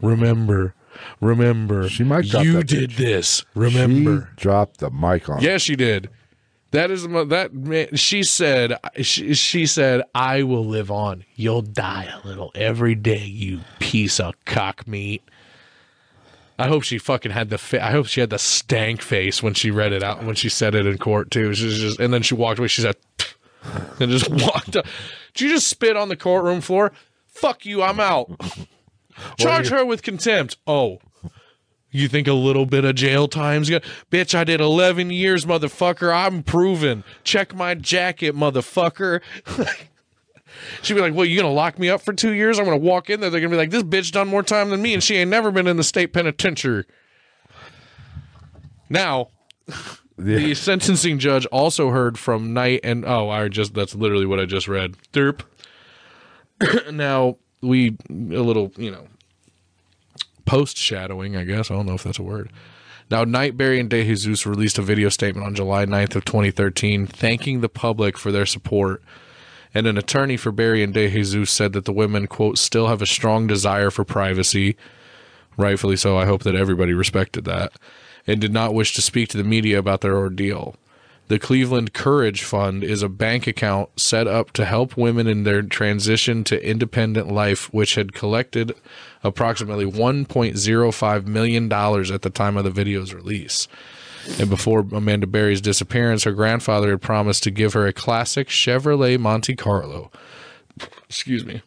remember, 0.00 0.74
Remember, 1.20 1.88
She 1.88 2.04
might 2.04 2.26
drop 2.26 2.44
you 2.44 2.62
did 2.62 2.90
bitch. 2.90 2.96
this. 2.96 3.44
Remember, 3.54 4.30
She 4.36 4.42
dropped 4.42 4.78
the 4.78 4.90
mic 4.90 5.28
on. 5.28 5.40
Yes, 5.40 5.62
she 5.62 5.76
did. 5.76 6.10
That 6.72 6.90
is 6.90 7.02
that 7.06 7.50
man, 7.52 7.96
she 7.96 8.22
said. 8.22 8.74
She, 9.00 9.34
she 9.34 9.66
said, 9.66 10.02
"I 10.14 10.44
will 10.44 10.64
live 10.64 10.90
on. 10.90 11.24
You'll 11.34 11.62
die 11.62 12.04
a 12.22 12.26
little 12.26 12.52
every 12.54 12.94
day, 12.94 13.24
you 13.24 13.60
piece 13.80 14.20
of 14.20 14.34
cock 14.44 14.86
meat." 14.86 15.22
I 16.60 16.68
hope 16.68 16.82
she 16.82 16.98
fucking 16.98 17.32
had 17.32 17.48
the. 17.48 17.56
Fa- 17.56 17.82
I 17.82 17.90
hope 17.90 18.06
she 18.06 18.20
had 18.20 18.28
the 18.28 18.38
stank 18.38 19.00
face 19.00 19.42
when 19.42 19.54
she 19.54 19.70
read 19.70 19.94
it 19.94 20.02
out 20.02 20.22
when 20.22 20.34
she 20.34 20.50
said 20.50 20.74
it 20.74 20.86
in 20.86 20.98
court 20.98 21.30
too. 21.30 21.54
She 21.54 21.70
just, 21.70 21.98
and 21.98 22.12
then 22.12 22.22
she 22.22 22.34
walked 22.34 22.58
away. 22.58 22.68
She 22.68 22.82
said, 22.82 22.96
and 23.98 24.10
just 24.10 24.28
walked. 24.30 24.76
Up. 24.76 24.84
Did 25.32 25.44
you 25.44 25.54
just 25.54 25.68
spit 25.68 25.96
on 25.96 26.10
the 26.10 26.16
courtroom 26.16 26.60
floor? 26.60 26.92
Fuck 27.28 27.64
you. 27.64 27.82
I'm 27.82 27.98
out. 27.98 28.30
Charge 29.38 29.68
her 29.68 29.86
with 29.86 30.02
contempt. 30.02 30.58
Oh, 30.66 30.98
you 31.90 32.08
think 32.08 32.28
a 32.28 32.34
little 32.34 32.66
bit 32.66 32.84
of 32.84 32.94
jail 32.94 33.26
time's 33.26 33.70
gonna 33.70 33.82
bitch, 34.10 34.34
I 34.34 34.44
did 34.44 34.60
eleven 34.60 35.10
years, 35.10 35.46
motherfucker. 35.46 36.14
I'm 36.14 36.42
proven. 36.42 37.04
Check 37.24 37.54
my 37.54 37.74
jacket, 37.74 38.34
motherfucker. 38.34 39.22
She'd 40.82 40.94
be 40.94 41.00
like, 41.00 41.14
Well, 41.14 41.26
you 41.26 41.40
gonna 41.40 41.52
lock 41.52 41.78
me 41.78 41.88
up 41.88 42.02
for 42.02 42.12
two 42.12 42.32
years? 42.32 42.58
I'm 42.58 42.64
gonna 42.64 42.76
walk 42.76 43.10
in 43.10 43.20
there, 43.20 43.30
they're 43.30 43.40
gonna 43.40 43.50
be 43.50 43.56
like, 43.56 43.70
This 43.70 43.82
bitch 43.82 44.12
done 44.12 44.28
more 44.28 44.42
time 44.42 44.70
than 44.70 44.82
me, 44.82 44.94
and 44.94 45.02
she 45.02 45.16
ain't 45.16 45.30
never 45.30 45.50
been 45.50 45.66
in 45.66 45.76
the 45.76 45.84
state 45.84 46.12
penitentiary. 46.12 46.84
Now 48.88 49.28
the 50.18 50.54
sentencing 50.54 51.18
judge 51.18 51.46
also 51.46 51.90
heard 51.90 52.18
from 52.18 52.52
Knight 52.52 52.80
and 52.84 53.04
oh, 53.04 53.28
I 53.28 53.48
just 53.48 53.74
that's 53.74 53.94
literally 53.94 54.26
what 54.26 54.40
I 54.40 54.44
just 54.44 54.68
read. 54.68 54.96
Derp. 55.12 55.42
now 56.92 57.36
we 57.62 57.96
a 58.08 58.40
little, 58.40 58.72
you 58.76 58.90
know, 58.90 59.06
post 60.44 60.76
shadowing, 60.76 61.36
I 61.36 61.44
guess. 61.44 61.70
I 61.70 61.74
don't 61.74 61.86
know 61.86 61.94
if 61.94 62.02
that's 62.02 62.18
a 62.18 62.22
word. 62.22 62.50
Now, 63.10 63.24
Knight 63.24 63.56
Berry 63.56 63.80
and 63.80 63.90
De 63.90 64.04
Jesus 64.04 64.46
released 64.46 64.78
a 64.78 64.82
video 64.82 65.08
statement 65.08 65.44
on 65.44 65.54
July 65.54 65.84
9th 65.84 66.14
of 66.14 66.24
2013 66.24 67.08
thanking 67.08 67.60
the 67.60 67.68
public 67.68 68.16
for 68.16 68.30
their 68.30 68.46
support. 68.46 69.02
And 69.72 69.86
an 69.86 69.96
attorney 69.96 70.36
for 70.36 70.50
Berry 70.50 70.82
and 70.82 70.92
De 70.92 71.08
Jesus 71.08 71.50
said 71.50 71.72
that 71.74 71.84
the 71.84 71.92
women, 71.92 72.26
quote, 72.26 72.58
still 72.58 72.88
have 72.88 73.02
a 73.02 73.06
strong 73.06 73.46
desire 73.46 73.90
for 73.90 74.04
privacy. 74.04 74.76
Rightfully 75.56 75.96
so. 75.96 76.18
I 76.18 76.26
hope 76.26 76.42
that 76.42 76.56
everybody 76.56 76.92
respected 76.92 77.44
that. 77.44 77.72
And 78.26 78.40
did 78.40 78.52
not 78.52 78.74
wish 78.74 78.94
to 78.94 79.02
speak 79.02 79.28
to 79.30 79.36
the 79.36 79.44
media 79.44 79.78
about 79.78 80.00
their 80.00 80.16
ordeal. 80.16 80.76
The 81.30 81.38
Cleveland 81.38 81.92
Courage 81.92 82.42
Fund 82.42 82.82
is 82.82 83.04
a 83.04 83.08
bank 83.08 83.46
account 83.46 84.00
set 84.00 84.26
up 84.26 84.50
to 84.54 84.64
help 84.64 84.96
women 84.96 85.28
in 85.28 85.44
their 85.44 85.62
transition 85.62 86.42
to 86.42 86.68
independent 86.68 87.30
life, 87.30 87.72
which 87.72 87.94
had 87.94 88.12
collected 88.12 88.74
approximately 89.22 89.84
$1.05 89.84 91.26
million 91.26 91.72
at 91.72 92.22
the 92.22 92.30
time 92.30 92.56
of 92.56 92.64
the 92.64 92.70
video's 92.70 93.14
release. 93.14 93.68
And 94.38 94.50
before 94.50 94.80
Amanda 94.92 95.26
Berry's 95.26 95.60
disappearance, 95.60 96.24
her 96.24 96.32
grandfather 96.32 96.90
had 96.90 97.02
promised 97.02 97.42
to 97.44 97.50
give 97.50 97.72
her 97.72 97.86
a 97.86 97.92
classic 97.92 98.48
Chevrolet 98.48 99.18
Monte 99.18 99.56
Carlo. 99.56 100.10
Excuse 101.08 101.44
me. 101.44 101.62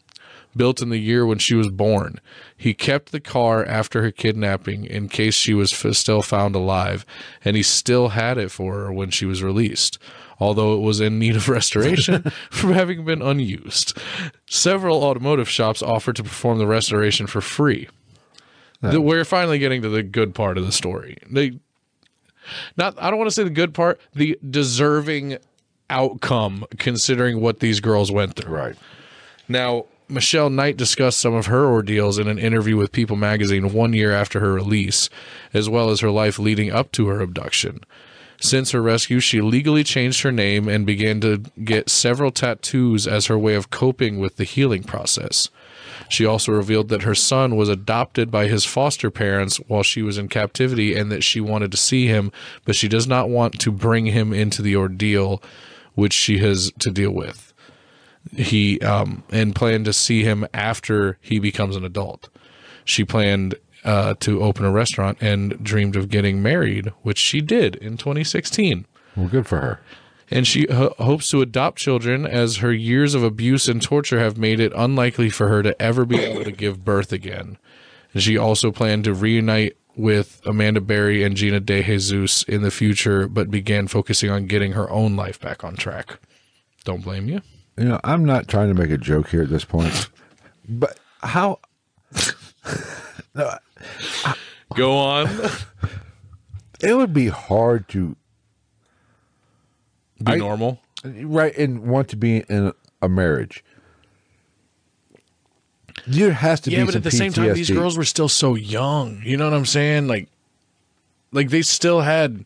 Built 0.56 0.82
in 0.82 0.90
the 0.90 1.00
year 1.00 1.26
when 1.26 1.40
she 1.40 1.56
was 1.56 1.70
born. 1.70 2.20
He 2.56 2.76
kept 2.76 3.12
the 3.12 3.20
car 3.20 3.66
after 3.66 4.04
her 4.04 4.12
kidnapping 4.12 4.86
in 4.86 5.10
case 5.10 5.34
she 5.34 5.54
was 5.56 5.74
f- 5.74 5.96
still 5.96 6.22
found 6.22 6.56
alive, 6.56 7.06
and 7.44 7.56
he 7.56 7.64
still 7.64 8.10
had 8.10 8.38
it 8.38 8.52
for 8.52 8.76
her 8.76 8.94
when 8.94 9.10
she 9.10 9.26
was 9.26 9.42
released, 9.42 9.98
although 10.40 10.76
it 10.76 10.82
was 10.82 11.02
in 11.02 11.18
need 11.18 11.36
of 11.36 11.50
restoration 11.50 12.32
from 12.52 12.74
having 12.74 13.04
been 13.04 13.24
unused. 13.24 13.98
Several 14.48 15.04
automotive 15.04 15.50
shops 15.50 15.82
offered 15.82 16.16
to 16.18 16.24
perform 16.24 16.60
the 16.60 16.68
restoration 16.68 17.26
for 17.26 17.42
free. 17.42 17.90
We're 18.82 19.26
finally 19.26 19.60
getting 19.60 19.82
to 19.82 19.90
the 19.90 20.04
good 20.04 20.36
part 20.36 20.58
of 20.58 20.66
the 20.66 20.72
story. 20.72 21.18
They 21.30 21.60
not 22.78 22.96
I 23.02 23.10
don't 23.10 23.20
want 23.20 23.30
to 23.30 23.36
say 23.36 23.44
the 23.44 23.50
good 23.50 23.74
part, 23.74 24.00
the 24.14 24.38
deserving 24.50 25.38
outcome 25.90 26.66
considering 26.78 27.40
what 27.40 27.60
these 27.60 27.80
girls 27.80 28.12
went 28.12 28.36
through. 28.36 28.56
Right. 28.56 28.76
Now, 29.48 29.86
Michelle 30.10 30.50
Knight 30.50 30.78
discussed 30.78 31.20
some 31.20 31.34
of 31.34 31.48
her 31.48 31.66
ordeals 31.66 32.18
in 32.18 32.28
an 32.28 32.38
interview 32.38 32.78
with 32.78 32.92
People 32.92 33.16
magazine 33.16 33.74
one 33.74 33.94
year 33.94 34.12
after 34.12 34.40
her 34.40 34.54
release, 34.54 35.10
as 35.54 35.70
well 35.70 35.90
as 35.90 36.02
her 36.02 36.12
life 36.12 36.38
leading 36.38 36.72
up 36.72 36.92
to 36.94 37.08
her 37.08 37.22
abduction. 37.22 37.82
Since 38.40 38.72
her 38.72 38.82
rescue, 38.82 39.20
she 39.20 39.40
legally 39.40 39.84
changed 39.84 40.22
her 40.24 40.32
name 40.32 40.68
and 40.68 40.86
began 40.86 41.22
to 41.22 41.44
get 41.64 41.90
several 41.90 42.32
tattoos 42.32 43.08
as 43.08 43.28
her 43.28 43.38
way 43.38 43.56
of 43.56 43.70
coping 43.70 44.20
with 44.20 44.36
the 44.36 44.44
healing 44.44 44.84
process. 44.84 45.50
She 46.14 46.26
also 46.26 46.52
revealed 46.52 46.90
that 46.90 47.04
her 47.04 47.16
son 47.16 47.56
was 47.56 47.70
adopted 47.70 48.30
by 48.30 48.48
his 48.48 48.66
foster 48.66 49.10
parents 49.10 49.58
while 49.68 49.84
she 49.84 50.02
was 50.02 50.18
in 50.18 50.28
captivity 50.28 50.96
and 50.96 51.12
that 51.12 51.24
she 51.24 51.42
wanted 51.42 51.72
to 51.72 51.78
see 51.78 52.08
him, 52.08 52.32
but 52.66 52.76
she 52.76 52.88
does 52.88 53.08
not 53.08 53.30
want 53.30 53.60
to 53.60 53.72
bring 53.72 54.06
him 54.06 54.32
into 54.32 54.62
the 54.62 54.76
ordeal 54.76 55.42
which 55.96 56.14
she 56.14 56.40
has 56.40 56.72
to 56.80 56.90
deal 56.90 57.12
with 57.12 57.54
he 58.32 58.80
um 58.82 59.24
and 59.32 59.56
planned 59.56 59.86
to 59.86 59.94
see 59.94 60.24
him 60.24 60.46
after 60.54 61.18
he 61.22 61.40
becomes 61.40 61.76
an 61.76 61.84
adult. 61.84 62.30
She 62.86 63.04
planned 63.04 63.56
uh, 63.84 64.16
to 64.22 64.42
open 64.42 64.66
a 64.66 64.72
restaurant 64.72 65.18
and 65.22 65.62
dreamed 65.62 65.96
of 65.96 66.10
getting 66.10 66.42
married, 66.42 66.92
which 67.02 67.18
she 67.18 67.42
did 67.42 67.76
in 67.76 67.98
2016. 67.98 68.86
Well, 69.16 69.28
good 69.28 69.46
for 69.46 69.60
her. 69.60 69.80
And 70.34 70.48
she 70.48 70.66
ho- 70.70 70.96
hopes 70.98 71.28
to 71.30 71.42
adopt 71.42 71.78
children 71.78 72.26
as 72.26 72.58
her 72.58 72.74
years 72.74 73.14
of 73.14 73.24
abuse 73.24 73.68
and 73.68 73.80
torture 73.82 74.20
have 74.20 74.38
made 74.38 74.60
it 74.60 74.74
unlikely 74.76 75.30
for 75.30 75.48
her 75.48 75.62
to 75.62 75.80
ever 75.80 76.06
be 76.06 76.20
able 76.20 76.44
to 76.44 76.52
give 76.52 76.84
birth 76.84 77.12
again. 77.14 77.60
And 78.14 78.24
she 78.24 78.36
also 78.36 78.72
planned 78.72 79.04
to 79.04 79.14
reunite 79.14 79.78
with 79.96 80.42
Amanda 80.44 80.82
Berry 80.82 81.24
and 81.24 81.38
Gina 81.38 81.60
De 81.60 81.84
Jesus 81.84 82.42
in 82.44 82.64
the 82.64 82.72
future, 82.72 83.28
but 83.28 83.52
began 83.52 83.88
focusing 83.88 84.32
on 84.32 84.48
getting 84.48 84.72
her 84.72 84.90
own 84.90 85.16
life 85.16 85.40
back 85.40 85.64
on 85.64 85.76
track. 85.76 86.20
Don't 86.84 87.04
blame 87.04 87.30
you. 87.30 87.42
You 87.78 87.86
know, 87.86 88.00
I'm 88.04 88.26
not 88.26 88.48
trying 88.48 88.70
to 88.70 88.80
make 88.80 88.90
a 88.90 88.98
joke 88.98 89.30
here 89.30 89.44
at 89.44 89.50
this 89.50 89.66
point, 89.66 90.10
but 90.68 91.00
how 91.22 91.60
Go 94.76 94.98
on. 94.98 95.30
it 96.82 96.96
would 96.96 97.14
be 97.14 97.28
hard 97.28 97.88
to 97.90 98.16
Be 100.24 100.34
I- 100.34 100.38
normal. 100.38 100.80
right 101.04 101.56
and 101.58 101.84
want 101.84 102.08
to 102.10 102.16
be 102.16 102.38
in 102.50 102.72
a 103.02 103.10
marriage. 103.10 103.64
There 106.08 106.32
has 106.34 106.60
to 106.62 106.72
Yeah, 106.72 106.80
be 106.80 106.86
but 106.86 106.92
some 106.94 107.00
at 107.00 107.04
the 107.04 107.12
same 107.12 107.32
time, 107.34 107.54
these 107.54 107.70
girls 107.70 107.98
were 107.98 108.04
still 108.04 108.28
so 108.30 108.56
young. 108.56 109.22
You 109.24 109.38
know 109.38 109.46
what 109.46 109.54
I'm 109.54 109.66
saying? 109.66 110.08
Like, 110.08 110.28
like 111.32 111.50
they 111.50 111.62
still 111.62 112.02
had, 112.02 112.46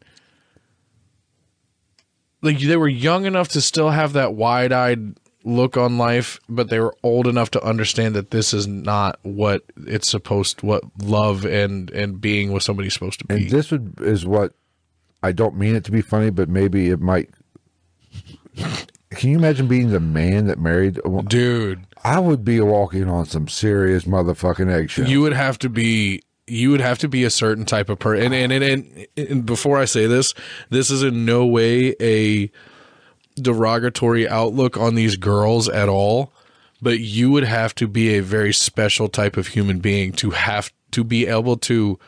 like 2.42 2.60
they 2.60 2.78
were 2.78 2.88
young 2.88 3.26
enough 3.26 3.48
to 3.50 3.62
still 3.62 3.90
have 3.90 4.14
that 4.14 4.34
wide-eyed 4.34 5.16
look 5.44 5.78
on 5.78 5.98
life, 5.98 6.40
but 6.50 6.70
they 6.70 6.80
were 6.80 6.96
old 7.04 7.26
enough 7.26 7.50
to 7.52 7.64
understand 7.64 8.16
that 8.16 8.32
this 8.32 8.54
is 8.54 8.68
not 8.68 9.18
what 9.24 9.64
it's 9.88 10.08
supposed, 10.10 10.62
what 10.62 10.84
love 11.02 11.46
and 11.46 11.90
and 11.92 12.20
being 12.22 12.52
with 12.52 12.64
somebody's 12.64 12.94
supposed 12.94 13.20
to 13.20 13.26
be. 13.26 13.36
And 13.36 13.50
this 13.50 13.72
would 13.72 13.96
is 14.02 14.26
what 14.26 14.54
I 15.24 15.32
don't 15.32 15.58
mean 15.58 15.76
it 15.76 15.84
to 15.86 15.92
be 15.92 16.02
funny, 16.02 16.30
but 16.30 16.50
maybe 16.50 16.90
it 16.90 17.00
might. 17.00 17.30
Can 19.12 19.30
you 19.32 19.38
imagine 19.38 19.68
being 19.68 19.90
the 19.92 20.00
man 20.00 20.48
that 20.48 20.60
married? 20.60 21.00
a 21.04 21.10
wo- 21.10 21.22
Dude, 21.22 21.86
I 22.04 22.20
would 22.20 22.44
be 22.44 22.60
walking 22.62 23.08
on 23.10 23.26
some 23.26 23.48
serious 23.48 24.04
motherfucking 24.04 24.70
eggshells. 24.72 25.10
you 25.10 25.22
would 25.22 25.34
have 25.34 25.58
to 25.60 25.70
be 25.70 26.22
you 26.50 26.72
would 26.72 26.82
have 26.82 26.98
to 27.00 27.08
be 27.10 27.24
a 27.26 27.30
certain 27.30 27.66
type 27.66 27.90
of 27.90 28.00
person 28.00 28.32
and 28.34 28.52
and, 28.54 28.64
and 28.64 29.08
and 29.18 29.46
before 29.46 29.78
i 29.78 29.84
say 29.86 30.08
this 30.08 30.34
this 30.70 30.90
is 30.90 31.04
in 31.04 31.26
no 31.26 31.46
way 31.46 31.94
a 32.02 32.50
derogatory 33.36 34.28
outlook 34.30 34.78
on 34.78 34.96
these 34.96 35.16
girls 35.18 35.68
at 35.68 35.90
all 35.90 36.32
but 36.82 37.00
you 37.00 37.32
would 37.32 37.44
have 37.44 37.76
to 37.76 37.88
be 37.88 38.16
a 38.16 38.22
very 38.22 38.54
special 38.54 39.10
type 39.10 39.36
of 39.36 39.48
human 39.48 39.80
being 39.80 40.12
to 40.14 40.32
have 40.32 40.72
to 40.92 41.04
be 41.04 41.28
able 41.28 41.58
to 41.58 42.00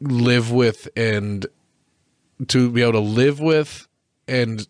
live 0.00 0.50
with 0.52 0.88
and 0.96 1.46
to 2.48 2.70
be 2.70 2.82
able 2.82 2.92
to 2.92 2.98
live 3.00 3.40
with 3.40 3.87
and 4.28 4.66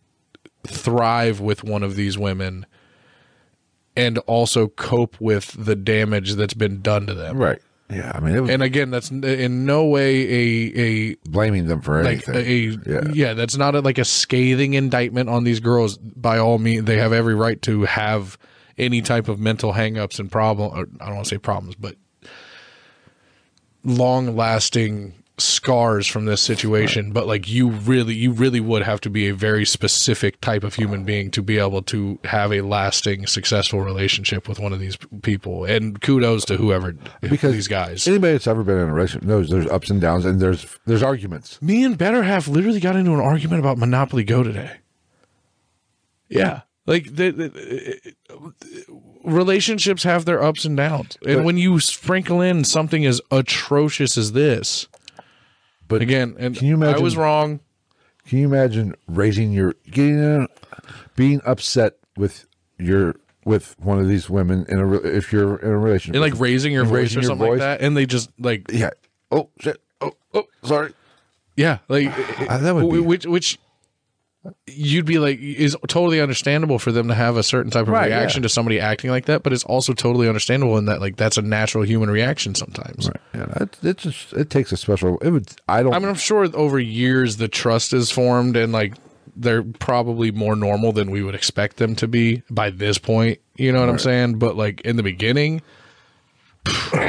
thrive 0.66 1.40
with 1.40 1.64
one 1.64 1.82
of 1.82 1.96
these 1.96 2.18
women 2.18 2.66
and 3.96 4.18
also 4.18 4.68
cope 4.68 5.20
with 5.20 5.52
the 5.64 5.74
damage 5.74 6.34
that's 6.34 6.54
been 6.54 6.80
done 6.80 7.06
to 7.06 7.14
them. 7.14 7.36
right? 7.36 7.58
Yeah, 7.90 8.12
I 8.14 8.20
mean, 8.20 8.34
it 8.34 8.40
was 8.40 8.50
And 8.50 8.62
again, 8.62 8.90
that's 8.90 9.10
in 9.10 9.64
no 9.64 9.86
way 9.86 10.20
a 10.30 10.72
a 10.76 11.14
blaming 11.30 11.68
them 11.68 11.80
for 11.80 12.04
like 12.04 12.28
anything. 12.28 12.82
a 12.86 12.90
Yeah. 12.90 13.10
yeah. 13.14 13.34
that's 13.34 13.56
not 13.56 13.74
a, 13.74 13.80
like 13.80 13.96
a 13.96 14.04
scathing 14.04 14.74
indictment 14.74 15.30
on 15.30 15.44
these 15.44 15.58
girls. 15.58 15.96
By 15.96 16.38
all 16.38 16.58
means, 16.58 16.84
they 16.84 16.98
have 16.98 17.14
every 17.14 17.34
right 17.34 17.60
to 17.62 17.84
have 17.84 18.36
any 18.76 19.00
type 19.00 19.26
of 19.28 19.40
mental 19.40 19.72
hangups 19.72 20.20
and 20.20 20.30
problem. 20.30 20.70
Or 20.72 20.86
I 21.00 21.06
don't 21.06 21.14
want 21.14 21.26
to 21.28 21.34
say 21.34 21.38
problems, 21.38 21.76
but 21.76 21.96
long 23.84 24.36
lasting 24.36 25.14
scars 25.40 26.06
from 26.06 26.24
this 26.24 26.40
situation, 26.40 27.12
but 27.12 27.26
like 27.26 27.48
you 27.48 27.70
really, 27.70 28.14
you 28.14 28.32
really 28.32 28.60
would 28.60 28.82
have 28.82 29.00
to 29.02 29.10
be 29.10 29.28
a 29.28 29.34
very 29.34 29.64
specific 29.64 30.40
type 30.40 30.64
of 30.64 30.74
human 30.74 31.04
being 31.04 31.30
to 31.32 31.42
be 31.42 31.58
able 31.58 31.82
to 31.82 32.18
have 32.24 32.52
a 32.52 32.60
lasting, 32.62 33.26
successful 33.26 33.80
relationship 33.80 34.48
with 34.48 34.58
one 34.58 34.72
of 34.72 34.80
these 34.80 34.96
people. 35.22 35.64
And 35.64 36.00
kudos 36.00 36.44
to 36.46 36.56
whoever 36.56 36.94
Because 37.20 37.52
these 37.52 37.68
guys. 37.68 38.06
Anybody 38.06 38.32
that's 38.32 38.46
ever 38.46 38.62
been 38.62 38.78
in 38.78 38.88
a 38.88 38.92
relationship 38.92 39.26
knows 39.26 39.50
there's 39.50 39.66
ups 39.66 39.90
and 39.90 40.00
downs 40.00 40.24
and 40.24 40.40
there's 40.40 40.66
there's 40.86 41.02
arguments. 41.02 41.60
Me 41.62 41.84
and 41.84 41.96
Better 41.96 42.22
Half 42.22 42.48
literally 42.48 42.80
got 42.80 42.96
into 42.96 43.12
an 43.12 43.20
argument 43.20 43.60
about 43.60 43.78
Monopoly 43.78 44.24
Go 44.24 44.42
today. 44.42 44.78
Yeah. 46.28 46.62
Like 46.86 47.04
the, 47.14 47.30
the, 47.30 48.14
uh, 48.30 48.48
relationships 49.24 50.04
have 50.04 50.24
their 50.24 50.42
ups 50.42 50.64
and 50.64 50.76
downs. 50.76 51.18
And 51.26 51.44
when 51.44 51.58
you 51.58 51.80
sprinkle 51.80 52.40
in 52.40 52.64
something 52.64 53.04
as 53.04 53.20
atrocious 53.30 54.16
as 54.16 54.32
this, 54.32 54.88
But 55.88 56.02
again, 56.02 56.36
and 56.38 56.54
can 56.56 56.66
you 56.66 56.74
imagine, 56.74 56.96
I 56.96 57.02
was 57.02 57.16
wrong. 57.16 57.60
Can 58.26 58.38
you 58.38 58.46
imagine 58.46 58.94
raising 59.06 59.52
your 59.52 59.74
getting 59.90 60.18
in, 60.22 60.48
being 61.16 61.40
upset 61.46 61.94
with 62.16 62.46
your 62.78 63.16
with 63.44 63.74
one 63.78 63.98
of 63.98 64.06
these 64.08 64.28
women 64.28 64.66
in 64.68 64.78
a 64.78 64.92
if 64.96 65.32
you're 65.32 65.56
in 65.56 65.70
a 65.70 65.78
relationship 65.78 66.14
And 66.14 66.20
like 66.32 66.38
raising 66.38 66.72
your 66.72 66.84
voice 66.84 66.94
raising 66.94 67.20
or 67.20 67.22
something 67.22 67.46
voice? 67.46 67.60
like 67.60 67.78
that. 67.80 67.80
And 67.80 67.96
they 67.96 68.04
just 68.04 68.30
like 68.38 68.70
yeah 68.70 68.90
oh 69.32 69.48
shit 69.60 69.80
oh 70.02 70.12
oh 70.34 70.44
sorry 70.64 70.92
Yeah, 71.56 71.78
like 71.88 72.08
Uh, 72.50 72.58
that 72.58 72.74
would 72.74 72.90
be- 72.92 73.00
which 73.00 73.24
which 73.26 73.58
you'd 74.66 75.04
be 75.04 75.18
like 75.18 75.38
is 75.40 75.76
totally 75.88 76.20
understandable 76.20 76.78
for 76.78 76.92
them 76.92 77.08
to 77.08 77.14
have 77.14 77.36
a 77.36 77.42
certain 77.42 77.70
type 77.70 77.82
of 77.82 77.88
Right, 77.88 78.06
reaction 78.06 78.42
yeah. 78.42 78.46
to 78.46 78.48
somebody 78.48 78.80
acting 78.80 79.10
like 79.10 79.26
that, 79.26 79.42
but 79.42 79.52
it's 79.52 79.64
also 79.64 79.92
totally 79.92 80.28
understandable 80.28 80.78
in 80.78 80.86
that 80.86 81.00
like 81.00 81.16
that's 81.16 81.36
a 81.36 81.42
natural 81.42 81.84
human 81.84 82.10
reaction 82.10 82.54
sometimes. 82.54 83.08
Right. 83.08 83.20
Yeah 83.34 83.62
it, 83.62 83.78
it 83.82 83.98
just 83.98 84.32
it 84.34 84.50
takes 84.50 84.72
a 84.72 84.76
special 84.76 85.18
it 85.18 85.30
would 85.30 85.48
I 85.68 85.82
don't 85.82 85.92
I 85.94 85.98
mean, 85.98 86.08
I'm 86.08 86.14
sure 86.14 86.48
over 86.54 86.78
years 86.78 87.36
the 87.36 87.48
trust 87.48 87.92
is 87.92 88.10
formed 88.10 88.56
and 88.56 88.72
like 88.72 88.94
they're 89.36 89.62
probably 89.62 90.30
more 90.32 90.56
normal 90.56 90.92
than 90.92 91.10
we 91.10 91.22
would 91.22 91.34
expect 91.34 91.76
them 91.76 91.94
to 91.96 92.08
be 92.08 92.42
by 92.50 92.70
this 92.70 92.98
point. 92.98 93.38
You 93.56 93.72
know 93.72 93.80
what 93.80 93.88
I'm 93.88 93.98
saying? 93.98 94.38
But 94.38 94.56
like 94.56 94.80
in 94.82 94.96
the 94.96 95.02
beginning, 95.02 95.62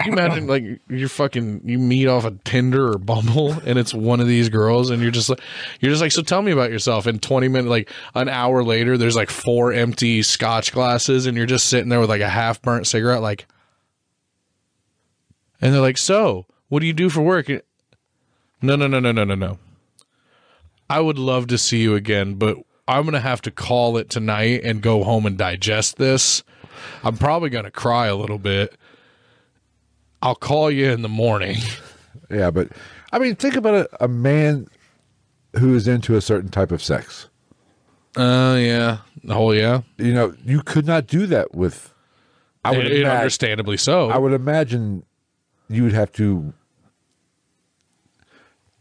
you 0.06 0.12
imagine 0.12 0.48
like 0.48 0.64
you're 0.90 1.10
fucking 1.10 1.62
you 1.66 1.80
meet 1.80 2.08
off 2.08 2.26
a 2.26 2.32
Tinder 2.44 2.94
or 2.94 2.98
Bumble 2.98 3.54
and 3.66 3.78
it's 3.80 3.94
one 3.94 4.20
of 4.20 4.28
these 4.28 4.50
girls 4.50 4.90
and 4.90 5.02
you're 5.02 5.12
just 5.12 5.30
like 5.30 5.42
you're 5.80 5.92
just 5.92 6.02
like 6.02 6.12
so 6.12 6.22
tell 6.22 6.42
me 6.42 6.52
about 6.52 6.72
yourself. 6.72 7.06
And 7.06 7.22
20 7.22 7.48
minutes 7.48 7.70
like 7.70 7.92
an 8.16 8.30
hour 8.30 8.64
later 8.64 8.98
there's 8.98 9.16
like 9.16 9.30
four 9.30 9.74
empty 9.74 10.22
scotch 10.22 10.72
glasses 10.72 11.26
and 11.26 11.36
you're 11.36 11.46
just 11.46 11.68
sitting 11.68 11.90
there 11.90 12.00
with 12.00 12.10
like 12.10 12.22
a 12.22 12.30
half 12.30 12.62
burnt 12.62 12.88
cigarette 12.88 13.22
like 13.22 13.48
and 15.62 15.74
they're 15.74 15.82
like 15.82 15.98
so 15.98 16.46
what 16.70 16.80
do 16.80 16.86
you 16.86 16.94
do 16.94 17.10
for 17.10 17.22
work? 17.22 17.48
No 18.62 18.76
no 18.76 18.88
no 18.88 19.00
no 19.00 19.12
no 19.12 19.24
no 19.24 19.36
no. 19.36 19.58
I 20.90 21.00
would 21.00 21.20
love 21.20 21.48
to 21.48 21.58
see 21.58 21.82
you 21.82 21.96
again 21.96 22.36
but 22.36 22.58
I'm 22.88 23.06
gonna 23.06 23.20
have 23.20 23.42
to 23.44 23.52
call 23.52 23.98
it 23.98 24.10
tonight 24.10 24.62
and 24.64 24.82
go 24.82 25.04
home 25.04 25.26
and 25.26 25.38
digest 25.38 25.98
this. 25.98 26.44
I'm 27.04 27.18
probably 27.18 27.50
gonna 27.50 27.72
cry 27.72 28.08
a 28.08 28.16
little 28.16 28.40
bit 28.40 28.76
I'll 30.22 30.36
call 30.36 30.70
you 30.70 30.92
in 30.92 31.02
the 31.02 31.10
morning. 31.10 31.58
yeah 32.30 32.52
but 32.52 32.70
I 33.12 33.20
mean 33.20 33.36
think 33.36 33.56
about 33.56 33.76
it 33.76 33.88
a 34.00 34.08
man 34.08 34.68
who 35.58 35.76
is 35.76 35.88
into 35.88 36.16
a 36.16 36.22
certain 36.22 36.50
type 36.50 36.72
of 36.72 36.84
sex 36.84 37.28
Uh, 38.16 38.58
yeah. 38.60 38.98
Oh, 39.30 39.52
yeah. 39.52 39.82
you 39.98 40.14
know 40.14 40.36
you 40.44 40.62
could 40.62 40.86
not 40.86 41.08
do 41.08 41.26
that 41.28 41.54
with 41.56 41.94
I 42.64 42.72
would 42.76 42.86
and 42.92 43.06
understandably 43.08 43.78
so. 43.78 44.10
I 44.10 44.18
would 44.18 44.34
imagine 44.34 45.04
you 45.70 45.84
would 45.84 45.94
have 45.94 46.12
to 46.14 46.54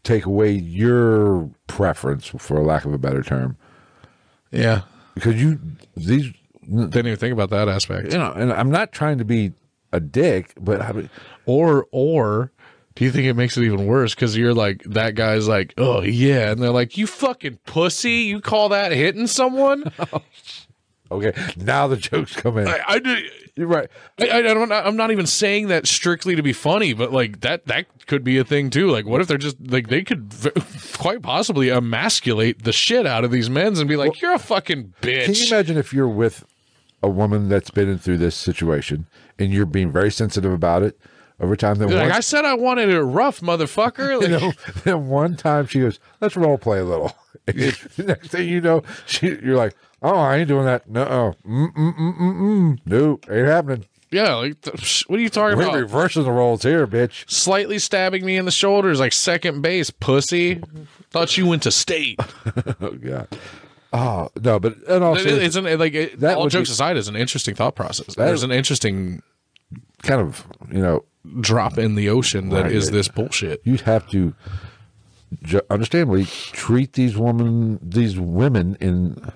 take 0.03 0.25
away 0.25 0.51
your 0.51 1.49
preference, 1.67 2.27
for 2.27 2.61
lack 2.61 2.85
of 2.85 2.93
a 2.93 2.97
better 2.97 3.23
term, 3.23 3.57
yeah. 4.51 4.81
because 5.15 5.41
you 5.41 5.59
these 5.95 6.33
Didn't 6.63 6.95
even 6.95 7.15
think 7.17 7.33
about 7.33 7.49
that 7.51 7.69
aspect. 7.69 8.11
You 8.11 8.19
know, 8.19 8.31
and 8.33 8.51
I'm 8.51 8.71
not 8.71 8.91
trying 8.91 9.17
to 9.19 9.25
be 9.25 9.53
a 9.91 9.99
dick, 9.99 10.53
but 10.59 10.81
I 10.81 10.91
mean, 10.91 11.09
Or, 11.49 11.87
or 11.91 12.51
do 12.93 13.03
you 13.05 13.11
think 13.11 13.25
it 13.25 13.33
makes 13.33 13.57
it 13.57 13.63
even 13.63 13.87
worse? 13.87 14.13
Because 14.13 14.37
you're 14.37 14.53
like, 14.53 14.83
that 14.83 15.15
guy's 15.15 15.47
like, 15.47 15.73
oh, 15.79 16.03
yeah. 16.03 16.51
And 16.51 16.61
they're 16.61 16.69
like, 16.69 16.95
you 16.95 17.07
fucking 17.07 17.57
pussy. 17.65 18.11
You 18.11 18.39
call 18.39 18.69
that 18.69 18.91
hitting 18.91 19.25
someone? 19.25 19.91
okay, 21.11 21.33
now 21.57 21.87
the 21.87 21.97
jokes 21.97 22.35
come 22.35 22.59
in. 22.59 22.67
I, 22.67 22.81
I, 22.87 22.99
do- 22.99 23.27
You're 23.55 23.65
right. 23.65 23.89
I, 24.19 24.29
I 24.29 24.41
don't, 24.43 24.71
I'm 24.71 24.95
not 24.95 25.09
even 25.09 25.25
saying 25.25 25.69
that 25.69 25.87
strictly 25.87 26.35
to 26.35 26.43
be 26.43 26.53
funny, 26.53 26.93
but 26.93 27.11
like 27.11 27.39
that, 27.39 27.65
that 27.65 27.87
could 28.05 28.23
be 28.23 28.37
a 28.37 28.43
thing 28.43 28.69
too. 28.69 28.91
Like, 28.91 29.07
what 29.07 29.21
if 29.21 29.27
they're 29.27 29.39
just 29.39 29.57
like, 29.71 29.87
they 29.87 30.03
could 30.03 30.31
v- 30.31 30.51
quite 30.99 31.23
possibly 31.23 31.69
emasculate 31.69 32.63
the 32.63 32.73
shit 32.73 33.07
out 33.07 33.23
of 33.23 33.31
these 33.31 33.49
men 33.49 33.75
and 33.75 33.89
be 33.89 33.95
like, 33.95 34.21
you're 34.21 34.35
a 34.35 34.39
fucking 34.39 34.93
bitch. 35.01 35.25
Can 35.25 35.33
you 35.33 35.47
imagine 35.47 35.77
if 35.77 35.93
you're 35.93 36.07
with 36.07 36.45
a 37.01 37.09
woman 37.09 37.49
that's 37.49 37.71
been 37.71 37.89
in 37.89 37.97
through 37.97 38.19
this 38.19 38.35
situation 38.35 39.07
and 39.39 39.51
you're 39.51 39.65
being 39.65 39.91
very 39.91 40.11
sensitive 40.11 40.51
about 40.51 40.83
it 40.83 40.99
over 41.39 41.55
time? 41.55 41.75
Then 41.77 41.89
Like 41.89 42.03
once, 42.05 42.13
I 42.15 42.19
said, 42.21 42.45
I 42.45 42.53
wanted 42.55 42.89
it 42.89 43.01
rough, 43.01 43.41
motherfucker. 43.41 44.19
Like, 44.21 44.29
you 44.29 44.39
know, 44.39 44.51
then 44.83 45.07
one 45.07 45.35
time 45.35 45.67
she 45.67 45.79
goes, 45.81 45.99
"Let's 46.21 46.35
role 46.35 46.57
play 46.57 46.79
a 46.79 46.83
little." 46.85 47.13
next 47.47 48.27
thing 48.29 48.47
you 48.47 48.61
know, 48.61 48.83
she, 49.05 49.27
you're 49.43 49.55
like, 49.57 49.75
"Oh, 50.01 50.15
I 50.15 50.37
ain't 50.37 50.47
doing 50.47 50.65
that. 50.65 50.87
No, 50.89 51.35
mm 51.45 51.73
mm 51.73 51.95
mm 51.97 52.17
mm. 52.17 52.79
Nope, 52.85 53.25
ain't 53.29 53.47
happening. 53.47 53.85
yeah, 54.11 54.35
like 54.35 54.55
what 55.07 55.17
are 55.19 55.21
you 55.21 55.29
talking 55.29 55.57
We're 55.57 55.63
about? 55.65 55.75
reversing 55.75 56.23
the 56.23 56.31
roles 56.31 56.61
here, 56.63 56.85
bitch." 56.85 57.29
Slightly 57.29 57.79
stabbing 57.79 58.23
me 58.25 58.37
in 58.37 58.45
the 58.45 58.51
shoulders, 58.51 58.99
like 58.99 59.13
second 59.13 59.61
base, 59.61 59.89
pussy. 59.89 60.61
Thought 61.11 61.37
you 61.37 61.47
went 61.47 61.63
to 61.63 61.71
state. 61.71 62.19
Oh 62.81 62.91
god. 62.91 63.27
Oh 63.91 64.29
no, 64.39 64.59
but 64.59 64.75
and 64.87 65.03
also 65.03 65.27
It- 65.27 65.41
it's 65.43 65.55
an, 65.55 65.63
like 65.79 65.95
it, 65.95 66.19
That 66.19 66.37
all 66.37 66.47
jokes 66.49 66.69
be- 66.69 66.73
aside, 66.73 66.97
is 66.97 67.07
an 67.07 67.15
interesting 67.15 67.55
thought 67.55 67.73
process. 67.75 68.13
There's 68.13 68.43
an 68.43 68.51
interesting 68.51 69.23
kind 70.03 70.21
of 70.21 70.45
you 70.71 70.81
know 70.81 71.03
drop 71.41 71.77
in 71.77 71.95
the 71.95 72.09
ocean 72.09 72.49
that 72.49 72.71
is 72.71 72.85
Right. 72.85 72.93
this 72.93 73.07
bullshit. 73.07 73.61
you'd 73.63 73.81
have 73.81 74.07
to 74.09 74.33
understandably 75.69 76.25
treat 76.25 76.93
these 76.93 77.17
women 77.17 77.79
these 77.81 78.17
women 78.19 78.75
in 78.79 79.31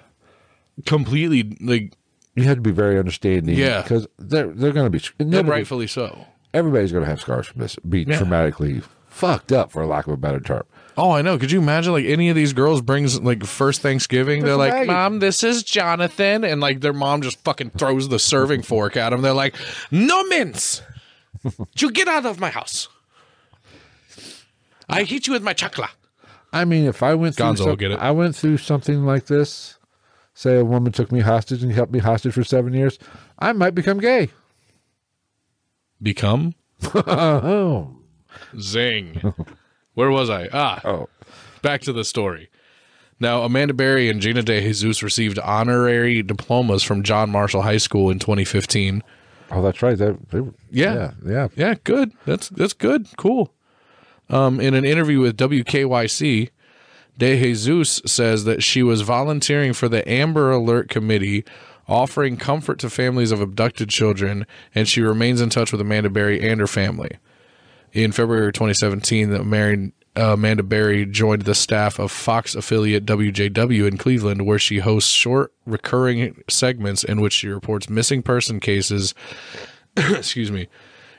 Completely, 0.87 1.55
like, 1.61 1.93
you 2.35 2.45
have 2.45 2.55
to 2.55 2.61
be 2.61 2.71
very 2.71 2.97
understanding 2.97 3.55
Yeah. 3.55 3.83
because 3.83 4.07
they're 4.17 4.47
they're 4.47 4.71
going 4.71 4.91
to 4.91 4.97
be 4.99 5.05
and 5.19 5.47
rightfully 5.47 5.85
so. 5.85 6.25
everybody's 6.51 6.91
going 6.91 7.03
to 7.03 7.09
have 7.09 7.21
scars 7.21 7.45
from 7.45 7.61
this 7.61 7.75
be 7.87 8.01
Yeah. 8.07 8.17
traumatically 8.19 8.81
fucked 9.07 9.51
up 9.51 9.71
for 9.71 9.85
lack 9.85 10.07
of 10.07 10.13
a 10.13 10.17
better 10.17 10.39
term 10.39 10.63
Oh, 10.95 11.11
I 11.11 11.21
know. 11.21 11.37
Could 11.39 11.51
you 11.51 11.59
imagine 11.59 11.93
like 11.93 12.05
any 12.05 12.29
of 12.29 12.35
these 12.35 12.53
girls 12.53 12.81
brings 12.81 13.19
like 13.19 13.43
first 13.45 13.81
Thanksgiving? 13.81 14.43
They're 14.43 14.55
like. 14.55 14.87
"Mom, 14.87 15.19
this 15.19 15.43
is 15.43 15.63
Jonathan," 15.63 16.43
and 16.43 16.61
like 16.61 16.81
their 16.81 16.93
mom 16.93 17.21
just 17.21 17.43
fucking 17.43 17.71
throws 17.71 18.09
the 18.09 18.19
serving 18.19 18.61
fork 18.61 18.95
at 18.95 19.09
them. 19.09 19.21
They're 19.21 19.33
like, 19.33 19.55
"No 19.91 20.23
mince, 20.25 20.81
you 21.77 21.91
get 21.91 22.07
out 22.07 22.25
of 22.25 22.39
my 22.39 22.49
house. 22.49 22.87
I 24.87 25.03
hit 25.03 25.27
you 25.27 25.33
with 25.33 25.43
my 25.43 25.53
chancla." 25.53 25.89
I 26.51 26.65
mean 26.65 26.85
if 26.85 27.01
I 27.01 27.15
went 27.15 27.35
through 27.35 27.45
Gonzo 27.47 27.63
some- 27.63 27.75
get 27.75 27.91
it. 27.91 27.99
I 27.99 28.11
went 28.11 28.35
through 28.35 28.57
something 28.57 29.05
like 29.05 29.25
this 29.25 29.77
say 30.35 30.57
a 30.59 30.65
woman 30.65 30.91
took 30.91 31.11
me 31.11 31.19
hostage 31.19 31.63
and 31.63 31.71
held 31.71 31.91
me 31.91 31.99
hostage 31.99 32.33
for 32.33 32.43
7 32.43 32.73
years 32.73 32.99
I 33.39 33.53
might 33.53 33.71
become 33.75 33.99
gay 33.99 34.29
Become 36.01 36.53
oh 36.93 37.95
zing. 38.59 39.33
Where 39.93 40.11
was 40.11 40.29
I? 40.29 40.49
Ah, 40.51 40.81
oh 40.83 41.09
back 41.61 41.81
to 41.81 41.93
the 41.93 42.03
story. 42.03 42.49
Now, 43.19 43.43
Amanda 43.43 43.73
Berry 43.73 44.09
and 44.09 44.21
Gina 44.21 44.43
De 44.43 44.59
Jesus 44.61 45.01
received 45.01 45.39
honorary 45.39 46.21
diplomas 46.21 46.83
from 46.83 47.03
John 47.03 47.29
Marshall 47.29 47.61
High 47.61 47.77
School 47.77 48.09
in 48.11 48.19
2015. 48.19 49.01
oh 49.51 49.61
that's 49.61 49.81
right 49.81 49.97
that 49.97 50.29
they, 50.29 50.39
Yeah. 50.71 50.93
yeah 50.93 51.11
yeah 51.25 51.47
Yeah, 51.55 51.75
good. 51.83 52.11
That's 52.25 52.49
that's 52.49 52.73
good. 52.73 53.07
Cool. 53.17 53.53
Um, 54.29 54.59
in 54.59 54.73
an 54.73 54.83
interview 54.85 55.19
with 55.19 55.37
WKYC, 55.37 56.49
De 57.17 57.39
Jesus 57.39 58.01
says 58.05 58.43
that 58.45 58.63
she 58.63 58.83
was 58.83 59.01
volunteering 59.01 59.73
for 59.73 59.87
the 59.87 60.07
Amber 60.09 60.51
Alert 60.51 60.89
Committee, 60.89 61.45
offering 61.87 62.37
comfort 62.37 62.79
to 62.79 62.89
families 62.89 63.31
of 63.31 63.39
abducted 63.41 63.89
children, 63.89 64.45
and 64.73 64.87
she 64.87 65.01
remains 65.01 65.39
in 65.39 65.49
touch 65.49 65.71
with 65.71 65.79
Amanda 65.81 66.09
Berry 66.09 66.41
and 66.41 66.59
her 66.59 66.67
family. 66.67 67.17
In 67.93 68.11
February 68.11 68.51
2017, 68.51 69.29
the 69.29 69.43
married 69.43 69.91
uh, 70.15 70.33
Amanda 70.33 70.63
Berry 70.63 71.05
joined 71.05 71.43
the 71.43 71.55
staff 71.55 71.99
of 71.99 72.11
Fox 72.11 72.55
affiliate 72.55 73.05
WJW 73.05 73.87
in 73.87 73.97
Cleveland, 73.97 74.45
where 74.45 74.59
she 74.59 74.79
hosts 74.79 75.11
short, 75.11 75.53
recurring 75.65 76.43
segments 76.49 77.03
in 77.03 77.21
which 77.21 77.33
she 77.33 77.47
reports 77.47 77.89
missing 77.89 78.21
person 78.21 78.59
cases 78.59 79.13
excuse 79.97 80.51
me, 80.51 80.67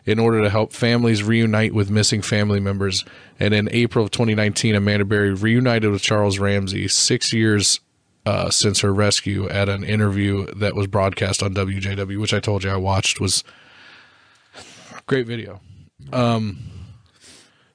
in 0.05 0.19
order 0.19 0.43
to 0.43 0.51
help 0.51 0.73
families 0.73 1.23
reunite 1.23 1.75
with 1.75 1.91
missing 1.91 2.23
family 2.23 2.61
members. 2.61 3.05
And 3.39 3.55
in 3.55 3.69
April 3.71 4.05
of 4.05 4.11
2019, 4.11 4.75
Amanda 4.75 5.05
Berry 5.05 5.33
reunited 5.33 5.91
with 5.91 6.03
Charles 6.03 6.39
Ramsey 6.39 6.89
six 6.89 7.33
years 7.33 7.81
uh, 8.27 8.51
since 8.51 8.81
her 8.81 8.93
rescue 8.93 9.49
at 9.49 9.69
an 9.69 9.85
interview 9.85 10.47
that 10.55 10.75
was 10.75 10.87
broadcast 10.87 11.43
on 11.43 11.55
WJW, 11.55 12.21
which 12.21 12.35
I 12.35 12.41
told 12.41 12.65
you 12.65 12.71
I 12.71 12.77
watched 12.77 13.21
was 13.21 13.45
great 15.07 15.27
video. 15.27 15.61
Um, 16.13 16.59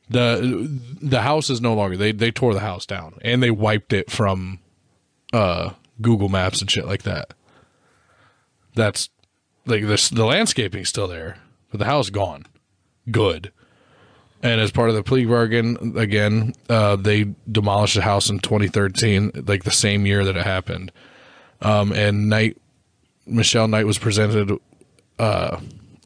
the 0.10 0.80
the 1.02 1.22
house 1.22 1.50
is 1.50 1.62
no 1.62 1.74
longer. 1.74 1.98
They 1.98 2.12
they 2.12 2.32
tore 2.32 2.54
the 2.54 2.60
house 2.60 2.86
down 2.86 3.18
and 3.22 3.42
they 3.44 3.52
wiped 3.52 3.94
it 3.94 4.10
from 4.10 4.60
uh 5.34 5.72
Google 6.02 6.30
Maps 6.30 6.62
and 6.62 6.70
shit 6.70 6.86
like 6.86 7.04
that. 7.04 7.34
That's 8.76 9.10
like 9.66 9.86
this 9.86 10.10
the 10.10 10.26
landscaping's 10.26 10.90
still 10.90 11.08
there, 11.08 11.38
but 11.72 11.80
the 11.80 11.86
house 11.86 12.10
gone. 12.10 12.46
Good. 13.10 13.52
And 14.42 14.62
as 14.62 14.72
part 14.72 14.90
of 14.90 14.96
the 14.96 15.04
plea 15.04 15.26
bargain, 15.26 15.98
again, 15.98 16.54
uh, 16.70 16.96
they 16.96 17.34
demolished 17.52 17.96
the 17.96 18.02
house 18.02 18.30
in 18.30 18.40
2013, 18.40 19.44
like 19.46 19.64
the 19.64 19.72
same 19.72 20.06
year 20.06 20.24
that 20.24 20.38
it 20.38 20.46
happened. 20.46 20.94
Um, 21.62 21.92
and 21.92 22.30
Knight, 22.30 22.58
Michelle 23.26 23.68
Knight 23.68 23.86
was 23.86 23.98
presented, 23.98 24.58
uh, 25.20 25.60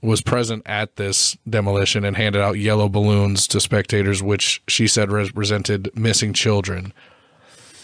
was 0.03 0.21
present 0.21 0.61
at 0.65 0.97
this 0.97 1.37
demolition 1.49 2.03
and 2.03 2.17
handed 2.17 2.41
out 2.41 2.59
yellow 2.59 2.89
balloons 2.89 3.47
to 3.47 3.61
spectators, 3.61 4.21
which 4.21 4.61
she 4.67 4.85
said 4.85 5.09
represented 5.09 5.89
missing 5.95 6.33
children. 6.33 6.93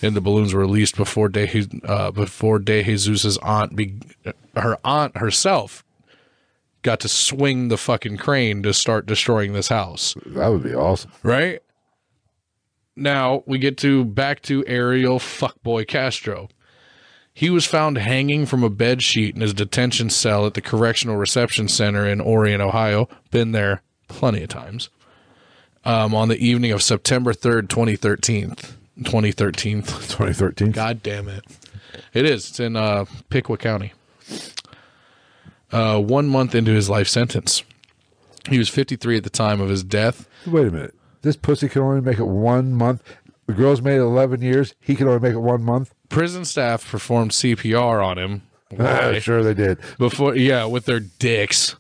And 0.02 0.16
the 0.16 0.22
balloons 0.22 0.54
were 0.54 0.60
released 0.60 0.98
before 0.98 1.30
De, 1.30 1.66
uh, 1.86 2.12
before 2.12 2.60
De 2.60 2.84
Jesus's 2.84 3.38
aunt, 3.38 3.76
be, 3.76 3.96
her 4.56 4.78
aunt 4.84 5.18
herself, 5.18 5.84
got 6.82 7.00
to 7.02 7.08
swing 7.08 7.70
the 7.70 7.78
fucking 7.78 8.18
crane 8.18 8.64
to 8.64 8.74
start 8.74 9.06
destroying 9.06 9.54
this 9.54 9.70
house. 9.70 10.14
That 10.26 10.50
would 10.50 10.64
be 10.64 10.76
awesome. 10.76 11.12
Right? 11.24 11.62
Now 12.98 13.44
we 13.46 13.60
get 13.60 13.78
to 13.78 14.04
back 14.04 14.42
to 14.44 14.66
Ariel 14.68 15.20
fuckboy 15.20 15.88
Castro. 15.88 16.50
He 17.40 17.50
was 17.50 17.66
found 17.66 17.98
hanging 17.98 18.46
from 18.46 18.66
a 18.66 18.70
bed 18.70 19.02
sheet 19.02 19.34
in 19.34 19.40
his 19.40 19.54
detention 19.54 20.10
cell 20.10 20.46
at 20.46 20.56
the 20.56 20.62
Correctional 20.62 21.16
Reception 21.16 21.70
Center 21.70 22.06
in 22.06 22.20
Orient, 22.20 22.62
Ohio. 22.62 23.08
Been 23.32 23.54
there 23.54 23.82
plenty 24.10 24.44
of 24.44 24.50
times. 24.50 24.90
Um, 25.86 26.14
on 26.14 26.28
the 26.28 26.36
evening 26.36 26.74
of 26.74 26.84
September 26.84 27.32
3rd, 27.32 27.70
2013. 27.70 28.56
2013. 29.06 29.82
2013. 29.84 30.72
God 30.72 31.02
damn 31.02 31.30
it. 31.30 31.46
It 32.14 32.26
is. 32.26 32.50
It's 32.50 32.60
in 32.60 32.76
uh, 32.76 33.06
Piqua 33.30 33.56
County 33.56 33.94
uh, 35.72 35.98
one 35.98 36.28
month 36.28 36.54
into 36.54 36.74
his 36.74 36.90
life 36.90 37.08
sentence. 37.08 37.64
He 38.50 38.58
was 38.58 38.68
53 38.68 39.16
at 39.16 39.24
the 39.24 39.30
time 39.30 39.62
of 39.62 39.70
his 39.70 39.86
death. 39.86 40.28
Wait 40.46 40.68
a 40.68 40.72
minute. 40.72 40.94
This 41.22 41.38
pussy 41.38 41.70
can 41.70 41.84
only 41.84 42.02
make 42.02 42.20
it 42.20 42.28
one 42.28 42.74
month. 42.74 43.02
The 43.46 43.54
girl's 43.54 43.82
made 43.82 43.96
it 43.96 44.02
11 44.02 44.42
years. 44.42 44.76
He 44.82 44.98
can 44.98 45.08
only 45.08 45.22
make 45.22 45.36
it 45.36 45.40
one 45.40 45.64
month. 45.64 45.94
Prison 46.10 46.46
staff 46.46 46.90
performed 46.90 47.32
CPR 47.32 48.06
on 48.06 48.18
him. 48.18 48.42
Ah, 48.80 49.14
sure 49.20 49.44
they 49.44 49.54
did. 49.54 49.80
Before, 49.98 50.36
yeah, 50.36 50.66
with 50.66 50.86
their 50.86 51.00
dicks. 51.00 51.76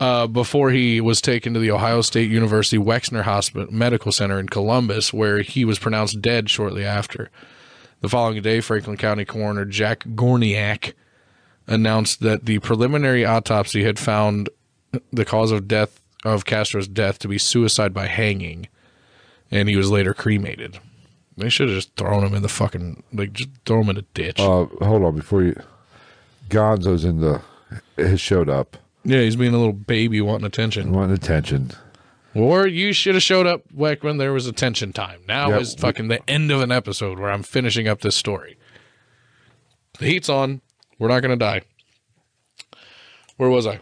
Uh, 0.00 0.28
before 0.28 0.70
he 0.70 1.00
was 1.00 1.20
taken 1.20 1.52
to 1.52 1.58
the 1.58 1.72
Ohio 1.72 2.02
State 2.02 2.30
University 2.30 2.78
Wexner 2.78 3.22
Hospital 3.22 3.72
Medical 3.72 4.12
Center 4.12 4.38
in 4.38 4.48
Columbus, 4.48 5.12
where 5.12 5.42
he 5.42 5.64
was 5.64 5.80
pronounced 5.80 6.22
dead 6.22 6.48
shortly 6.48 6.84
after. 6.84 7.30
The 8.00 8.08
following 8.08 8.40
day, 8.40 8.60
Franklin 8.60 8.96
County 8.96 9.24
Coroner 9.24 9.64
Jan 9.64 9.96
Gorniak 10.14 10.92
announced 11.66 12.20
that 12.20 12.44
the 12.44 12.60
preliminary 12.60 13.24
autopsy 13.24 13.82
had 13.82 13.98
found 13.98 14.48
the 15.12 15.24
cause 15.24 15.50
of 15.50 15.66
death 15.66 16.00
of 16.24 16.44
Castro's 16.44 16.88
death 16.88 17.18
to 17.20 17.28
be 17.28 17.38
suicide 17.38 17.92
by 17.92 18.06
hanging, 18.06 18.68
and 19.50 19.68
he 19.68 19.76
was 19.76 19.90
later 19.90 20.14
cremated. 20.14 20.78
They 21.38 21.48
should 21.48 21.68
have 21.68 21.76
just 21.76 21.94
thrown 21.96 22.24
him 22.24 22.34
in 22.34 22.42
the 22.42 22.48
fucking 22.48 23.02
like 23.12 23.32
just 23.32 23.50
throw 23.64 23.80
him 23.80 23.90
in 23.90 23.96
a 23.98 24.02
ditch. 24.02 24.38
Uh, 24.40 24.66
hold 24.82 25.02
on 25.04 25.14
before 25.16 25.42
you. 25.42 25.60
Gonzo's 26.48 27.04
in 27.04 27.20
the 27.20 27.40
has 27.96 28.20
showed 28.20 28.48
up 28.48 28.76
yeah, 29.04 29.20
he's 29.20 29.36
being 29.36 29.54
a 29.54 29.58
little 29.58 29.72
baby 29.72 30.20
wanting 30.20 30.46
attention. 30.46 30.92
wanting 30.92 31.14
attention. 31.14 31.70
Or 32.34 32.66
you 32.66 32.92
should 32.92 33.14
have 33.14 33.22
showed 33.22 33.46
up 33.46 33.62
like 33.72 34.02
when 34.04 34.18
there 34.18 34.32
was 34.32 34.46
attention 34.46 34.92
time. 34.92 35.20
Now 35.26 35.48
Yep. 35.50 35.60
is 35.60 35.74
fucking 35.74 36.08
the 36.08 36.28
end 36.28 36.50
of 36.50 36.60
an 36.60 36.70
episode 36.70 37.18
where 37.18 37.30
I'm 37.30 37.42
finishing 37.42 37.88
up 37.88 38.00
this 38.02 38.16
story. 38.16 38.58
The 39.98 40.06
heat's 40.06 40.28
on. 40.28 40.60
We're 40.98 41.08
not 41.08 41.20
going 41.20 41.36
to 41.38 41.42
die. 41.44 41.62
Where 43.36 43.48
was 43.48 43.66
I? 43.66 43.80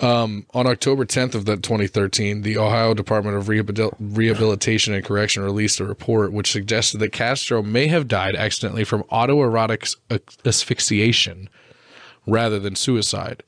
Um, 0.00 0.46
on 0.52 0.66
October 0.66 1.04
10th 1.04 1.36
of 1.36 1.44
that 1.44 1.62
2013, 1.62 2.42
the 2.42 2.58
Ohio 2.58 2.94
Department 2.94 3.36
of 3.36 3.46
Rehabil- 3.46 3.94
Rehabilitation 4.00 4.92
and 4.92 5.04
Correction 5.04 5.44
released 5.44 5.78
a 5.78 5.84
report 5.84 6.32
which 6.32 6.50
suggested 6.50 6.98
that 6.98 7.12
Castro 7.12 7.62
may 7.62 7.86
have 7.86 8.08
died 8.08 8.34
accidentally 8.34 8.82
from 8.82 9.04
autoerotic 9.04 9.94
asphyxiation 10.44 11.48
rather 12.26 12.58
than 12.58 12.74
suicide. 12.74 13.44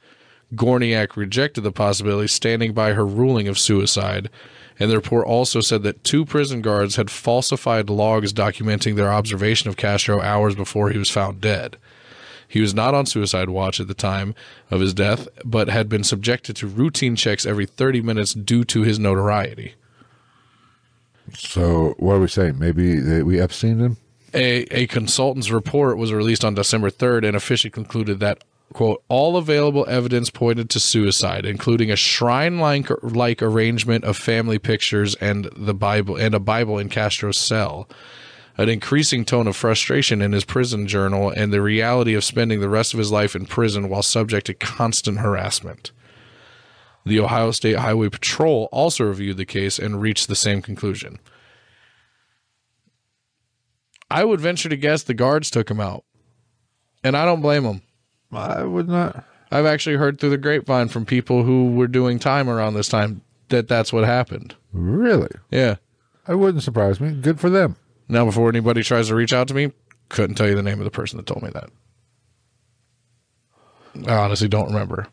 Gorniak 0.54 1.16
rejected 1.16 1.62
the 1.62 1.72
possibility, 1.72 2.28
standing 2.28 2.72
by 2.72 2.92
her 2.92 3.04
ruling 3.04 3.48
of 3.48 3.58
suicide. 3.58 4.30
And 4.78 4.90
the 4.90 4.96
report 4.96 5.26
also 5.26 5.60
said 5.60 5.82
that 5.82 6.04
two 6.04 6.24
prison 6.24 6.60
guards 6.60 6.96
had 6.96 7.10
falsified 7.10 7.90
logs 7.90 8.32
documenting 8.32 8.94
their 8.94 9.12
observation 9.12 9.68
of 9.68 9.76
Castro 9.76 10.20
hours 10.20 10.54
before 10.54 10.90
he 10.90 10.98
was 10.98 11.10
found 11.10 11.40
dead. 11.40 11.76
He 12.48 12.60
was 12.60 12.74
not 12.74 12.94
on 12.94 13.06
suicide 13.06 13.48
watch 13.48 13.80
at 13.80 13.88
the 13.88 13.94
time 13.94 14.34
of 14.70 14.80
his 14.80 14.94
death, 14.94 15.28
but 15.44 15.68
had 15.68 15.88
been 15.88 16.04
subjected 16.04 16.56
to 16.56 16.66
routine 16.66 17.16
checks 17.16 17.44
every 17.46 17.66
30 17.66 18.02
minutes 18.02 18.34
due 18.34 18.64
to 18.64 18.82
his 18.82 18.98
notoriety. 18.98 19.74
So 21.34 21.94
what 21.98 22.14
are 22.14 22.20
we 22.20 22.28
saying? 22.28 22.58
Maybe 22.58 22.98
they, 23.00 23.22
we 23.22 23.40
Epstein 23.40 23.78
him. 23.78 23.96
A, 24.34 24.62
a 24.70 24.86
consultant's 24.86 25.50
report 25.50 25.98
was 25.98 26.12
released 26.12 26.44
on 26.44 26.54
December 26.54 26.90
3rd 26.90 27.26
and 27.26 27.36
officially 27.36 27.70
concluded 27.70 28.20
that, 28.20 28.44
quote, 28.72 29.02
all 29.08 29.36
available 29.36 29.86
evidence 29.88 30.30
pointed 30.30 30.68
to 30.70 30.80
suicide, 30.80 31.46
including 31.46 31.90
a 31.90 31.96
shrine 31.96 32.58
like 32.58 33.42
arrangement 33.42 34.04
of 34.04 34.16
family 34.16 34.58
pictures 34.58 35.14
and 35.16 35.48
the 35.56 35.74
Bible 35.74 36.16
and 36.16 36.34
a 36.34 36.40
Bible 36.40 36.78
in 36.78 36.88
Castro's 36.88 37.38
cell, 37.38 37.88
an 38.58 38.68
increasing 38.68 39.24
tone 39.24 39.46
of 39.46 39.56
frustration 39.56 40.22
in 40.22 40.32
his 40.32 40.44
prison 40.44 40.86
journal, 40.86 41.30
and 41.30 41.52
the 41.52 41.60
reality 41.60 42.14
of 42.14 42.24
spending 42.24 42.60
the 42.60 42.68
rest 42.68 42.94
of 42.94 42.98
his 42.98 43.12
life 43.12 43.36
in 43.36 43.46
prison 43.46 43.88
while 43.88 44.02
subject 44.02 44.46
to 44.46 44.54
constant 44.54 45.18
harassment. 45.18 45.92
The 47.04 47.20
Ohio 47.20 47.50
State 47.52 47.76
Highway 47.76 48.08
Patrol 48.08 48.68
also 48.72 49.04
reviewed 49.04 49.36
the 49.36 49.44
case 49.44 49.78
and 49.78 50.00
reached 50.00 50.26
the 50.26 50.34
same 50.34 50.62
conclusion. 50.62 51.18
I 54.10 54.24
would 54.24 54.40
venture 54.40 54.68
to 54.68 54.76
guess 54.76 55.02
the 55.02 55.14
guards 55.14 55.50
took 55.50 55.70
him 55.70 55.80
out. 55.80 56.04
And 57.04 57.16
I 57.16 57.24
don't 57.24 57.42
blame 57.42 57.62
them. 57.62 57.82
I 58.32 58.64
would 58.64 58.88
not. 58.88 59.24
I've 59.52 59.66
actually 59.66 59.96
heard 59.96 60.18
through 60.18 60.30
the 60.30 60.38
grapevine 60.38 60.88
from 60.88 61.06
people 61.06 61.44
who 61.44 61.70
were 61.72 61.86
doing 61.86 62.18
time 62.18 62.48
around 62.48 62.74
this 62.74 62.88
time 62.88 63.22
that 63.48 63.68
that's 63.68 63.92
what 63.92 64.04
happened. 64.04 64.56
Really? 64.72 65.30
Yeah. 65.50 65.76
That 66.26 66.38
wouldn't 66.38 66.64
surprise 66.64 67.00
me. 67.00 67.12
Good 67.12 67.38
for 67.38 67.50
them. 67.50 67.76
Now, 68.08 68.24
before 68.24 68.48
anybody 68.48 68.82
tries 68.82 69.08
to 69.08 69.14
reach 69.14 69.32
out 69.32 69.48
to 69.48 69.54
me, 69.54 69.72
couldn't 70.08 70.36
tell 70.36 70.48
you 70.48 70.54
the 70.54 70.62
name 70.62 70.78
of 70.78 70.84
the 70.84 70.90
person 70.90 71.16
that 71.16 71.26
told 71.26 71.42
me 71.42 71.50
that. 71.50 71.70
I 74.06 74.14
honestly 74.14 74.48
don't 74.48 74.68
remember. 74.68 75.08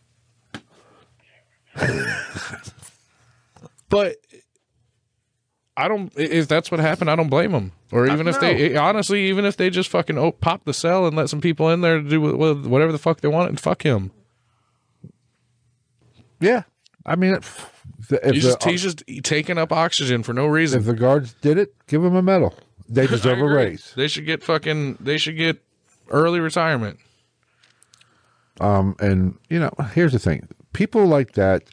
but 3.90 4.18
I 5.76 5.88
don't. 5.88 6.14
If 6.15 6.48
that's 6.48 6.70
what 6.70 6.80
happened, 6.80 7.10
I 7.10 7.15
don't 7.15 7.30
blame 7.30 7.52
them. 7.52 7.72
Or 7.91 8.07
even 8.07 8.28
if 8.28 8.40
they, 8.40 8.76
honestly, 8.76 9.26
even 9.28 9.45
if 9.45 9.57
they 9.57 9.70
just 9.70 9.90
fucking 9.90 10.18
oh, 10.18 10.32
pop 10.32 10.65
the 10.65 10.74
cell 10.74 11.07
and 11.07 11.15
let 11.15 11.30
some 11.30 11.41
people 11.41 11.70
in 11.70 11.82
there 11.82 12.02
to 12.02 12.07
do 12.07 12.22
with 12.22 12.65
whatever 12.65 12.91
the 12.91 12.98
fuck 12.98 13.22
they 13.22 13.28
want 13.28 13.49
and 13.49 13.60
fuck 13.60 13.84
him. 13.84 14.11
Yeah. 16.40 16.64
I 17.06 17.15
mean, 17.15 17.36
if, 17.36 17.72
if, 18.10 18.34
He's 18.34 18.44
the, 18.44 18.49
just, 18.49 18.64
he's 18.64 18.82
just 18.82 19.03
taking 19.24 19.57
up 19.57 19.72
oxygen 19.72 20.24
for 20.24 20.34
no 20.34 20.45
reason. 20.45 20.80
if 20.80 20.86
the 20.86 20.94
guards 20.94 21.34
did 21.41 21.57
it, 21.57 21.74
give 21.88 22.02
them 22.02 22.15
a 22.15 22.22
medal. 22.22 22.53
They 22.94 23.07
deserve 23.07 23.40
a 23.40 23.45
raise. 23.45 23.94
They 23.95 24.07
should 24.07 24.26
get 24.26 24.44
fucking. 24.44 24.98
They 24.99 25.18
should 25.18 25.38
get 25.38 25.64
early 26.10 26.40
retirement. 26.40 26.99
Um, 28.61 28.95
and 28.99 29.38
you 29.49 29.60
know, 29.60 29.72
here's 29.94 30.14
the 30.14 30.20
thing: 30.20 30.48
people 30.74 31.06
like 31.06 31.34
that 31.34 31.64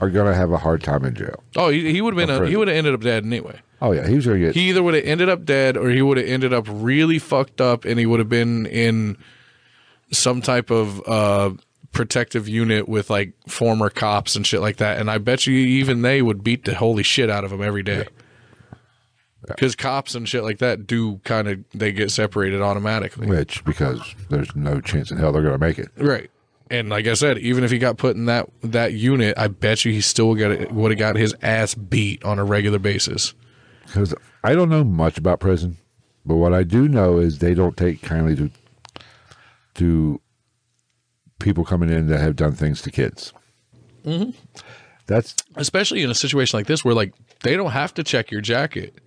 are 0.00 0.10
going 0.10 0.26
to 0.26 0.34
have 0.34 0.50
a 0.50 0.58
hard 0.58 0.82
time 0.82 1.04
in 1.04 1.14
jail. 1.14 1.42
Oh, 1.56 1.68
he, 1.68 1.92
he 1.92 2.00
would 2.00 2.16
have 2.16 2.26
been. 2.26 2.42
A, 2.42 2.48
he 2.48 2.56
would 2.56 2.68
have 2.68 2.76
ended 2.76 2.94
up 2.94 3.00
dead 3.00 3.24
anyway. 3.24 3.60
Oh 3.82 3.92
yeah, 3.92 4.06
he 4.06 4.14
was 4.14 4.26
going 4.26 4.40
to 4.40 4.46
get. 4.46 4.54
He 4.54 4.70
either 4.70 4.82
would 4.82 4.94
have 4.94 5.04
ended 5.04 5.28
up 5.28 5.44
dead, 5.44 5.76
or 5.76 5.90
he 5.90 6.00
would 6.00 6.16
have 6.16 6.26
ended 6.26 6.52
up 6.52 6.66
really 6.68 7.18
fucked 7.18 7.60
up, 7.60 7.84
and 7.84 7.98
he 7.98 8.06
would 8.06 8.18
have 8.18 8.28
been 8.28 8.66
in 8.66 9.18
some 10.10 10.40
type 10.40 10.70
of 10.70 11.06
uh, 11.06 11.50
protective 11.92 12.48
unit 12.48 12.88
with 12.88 13.10
like 13.10 13.34
former 13.48 13.90
cops 13.90 14.36
and 14.36 14.46
shit 14.46 14.60
like 14.60 14.76
that. 14.76 14.98
And 14.98 15.10
I 15.10 15.18
bet 15.18 15.46
you 15.46 15.54
even 15.54 16.02
they 16.02 16.22
would 16.22 16.42
beat 16.42 16.64
the 16.64 16.74
holy 16.74 17.02
shit 17.02 17.28
out 17.28 17.44
of 17.44 17.52
him 17.52 17.62
every 17.62 17.82
day. 17.82 18.06
Because 19.48 19.76
cops 19.76 20.14
and 20.14 20.28
shit 20.28 20.42
like 20.42 20.58
that 20.58 20.86
do 20.86 21.18
kind 21.24 21.48
of 21.48 21.64
they 21.74 21.92
get 21.92 22.10
separated 22.10 22.60
automatically. 22.60 23.26
which 23.26 23.64
because 23.64 24.14
there's 24.30 24.54
no 24.56 24.80
chance 24.80 25.10
in 25.10 25.18
hell 25.18 25.32
they're 25.32 25.42
going 25.42 25.54
to 25.54 25.58
make 25.58 25.78
it. 25.78 25.88
Right. 25.96 26.30
And 26.70 26.88
like 26.88 27.06
I 27.06 27.14
said, 27.14 27.38
even 27.38 27.62
if 27.62 27.70
he 27.70 27.78
got 27.78 27.98
put 27.98 28.16
in 28.16 28.26
that 28.26 28.48
that 28.62 28.94
unit, 28.94 29.36
I 29.38 29.48
bet 29.48 29.84
you 29.84 29.92
he 29.92 30.00
still 30.00 30.34
got 30.34 30.72
would 30.72 30.90
have 30.90 30.98
got 30.98 31.16
his 31.16 31.34
ass 31.42 31.74
beat 31.74 32.24
on 32.24 32.38
a 32.38 32.44
regular 32.44 32.78
basis. 32.78 33.34
Because 33.86 34.14
I 34.42 34.54
don't 34.54 34.70
know 34.70 34.82
much 34.82 35.18
about 35.18 35.40
prison, 35.40 35.76
but 36.24 36.36
what 36.36 36.54
I 36.54 36.62
do 36.62 36.88
know 36.88 37.18
is 37.18 37.38
they 37.38 37.54
don't 37.54 37.76
take 37.76 38.02
kindly 38.02 38.34
to 38.36 38.50
to 39.74 40.20
people 41.38 41.64
coming 41.64 41.90
in 41.90 42.06
that 42.06 42.20
have 42.20 42.36
done 42.36 42.52
things 42.52 42.80
to 42.82 42.90
kids. 42.90 43.32
Mm-hmm. 44.04 44.30
That's 45.06 45.34
especially 45.56 46.02
in 46.02 46.10
a 46.10 46.14
situation 46.14 46.58
like 46.58 46.66
this 46.66 46.84
where 46.84 46.94
like 46.94 47.12
they 47.42 47.56
don't 47.56 47.72
have 47.72 47.92
to 47.94 48.02
check 48.02 48.30
your 48.30 48.40
jacket. 48.40 48.98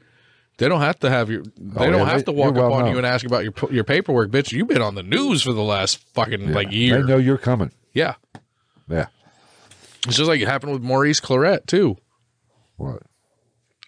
They 0.58 0.68
don't 0.68 0.82
have 0.82 1.00
to 1.02 1.10
have 1.10 1.30
your. 1.30 1.44
They 1.44 1.52
Oh, 1.86 1.92
don't 1.92 1.94
yeah, 2.00 2.06
have 2.06 2.18
they- 2.20 2.24
to 2.26 2.32
walk 2.32 2.50
up 2.52 2.56
well 2.56 2.74
on 2.74 2.84
known. 2.86 2.92
you 2.94 2.98
and 2.98 3.06
ask 3.06 3.26
about 3.26 3.44
your 3.44 3.54
your 3.72 3.84
paperwork, 3.84 4.32
bitch. 4.32 4.52
You've 4.52 4.68
been 4.68 4.82
on 4.82 4.96
the 4.96 5.04
news 5.04 5.44
for 5.44 5.54
the 5.54 5.62
last 5.64 5.98
fucking 6.14 6.52
like 6.54 6.72
year. 6.72 7.02
They 7.04 7.08
know 7.08 7.18
you're 7.18 7.38
coming. 7.38 7.72
Yeah, 7.94 8.16
Yeah. 8.90 9.08
it's 10.08 10.18
just 10.18 10.28
like 10.28 10.42
it 10.42 10.48
happened 10.48 10.74
with 10.74 10.82
Maurice 10.82 11.20
Clarett 11.20 11.68
too. 11.68 11.98
What? 12.78 13.04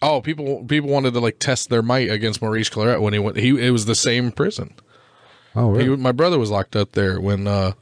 Oh, 0.02 0.20
people 0.20 0.64
people 0.64 0.90
wanted 0.90 1.12
to 1.14 1.20
like 1.20 1.38
test 1.40 1.70
their 1.70 1.82
might 1.82 2.08
against 2.10 2.40
Maurice 2.40 2.70
Clarett 2.70 3.00
when 3.02 3.12
he 3.12 3.18
went. 3.18 3.36
He 3.36 3.48
it 3.66 3.70
was 3.70 3.86
the 3.86 3.94
same 3.96 4.30
prison. 4.32 4.72
Oh, 5.56 5.74
He, 5.76 5.88
my 5.88 6.12
brother 6.12 6.38
was 6.38 6.50
locked 6.50 6.76
up 6.76 6.92
there 6.92 7.20
when 7.20 7.48
uh, 7.48 7.72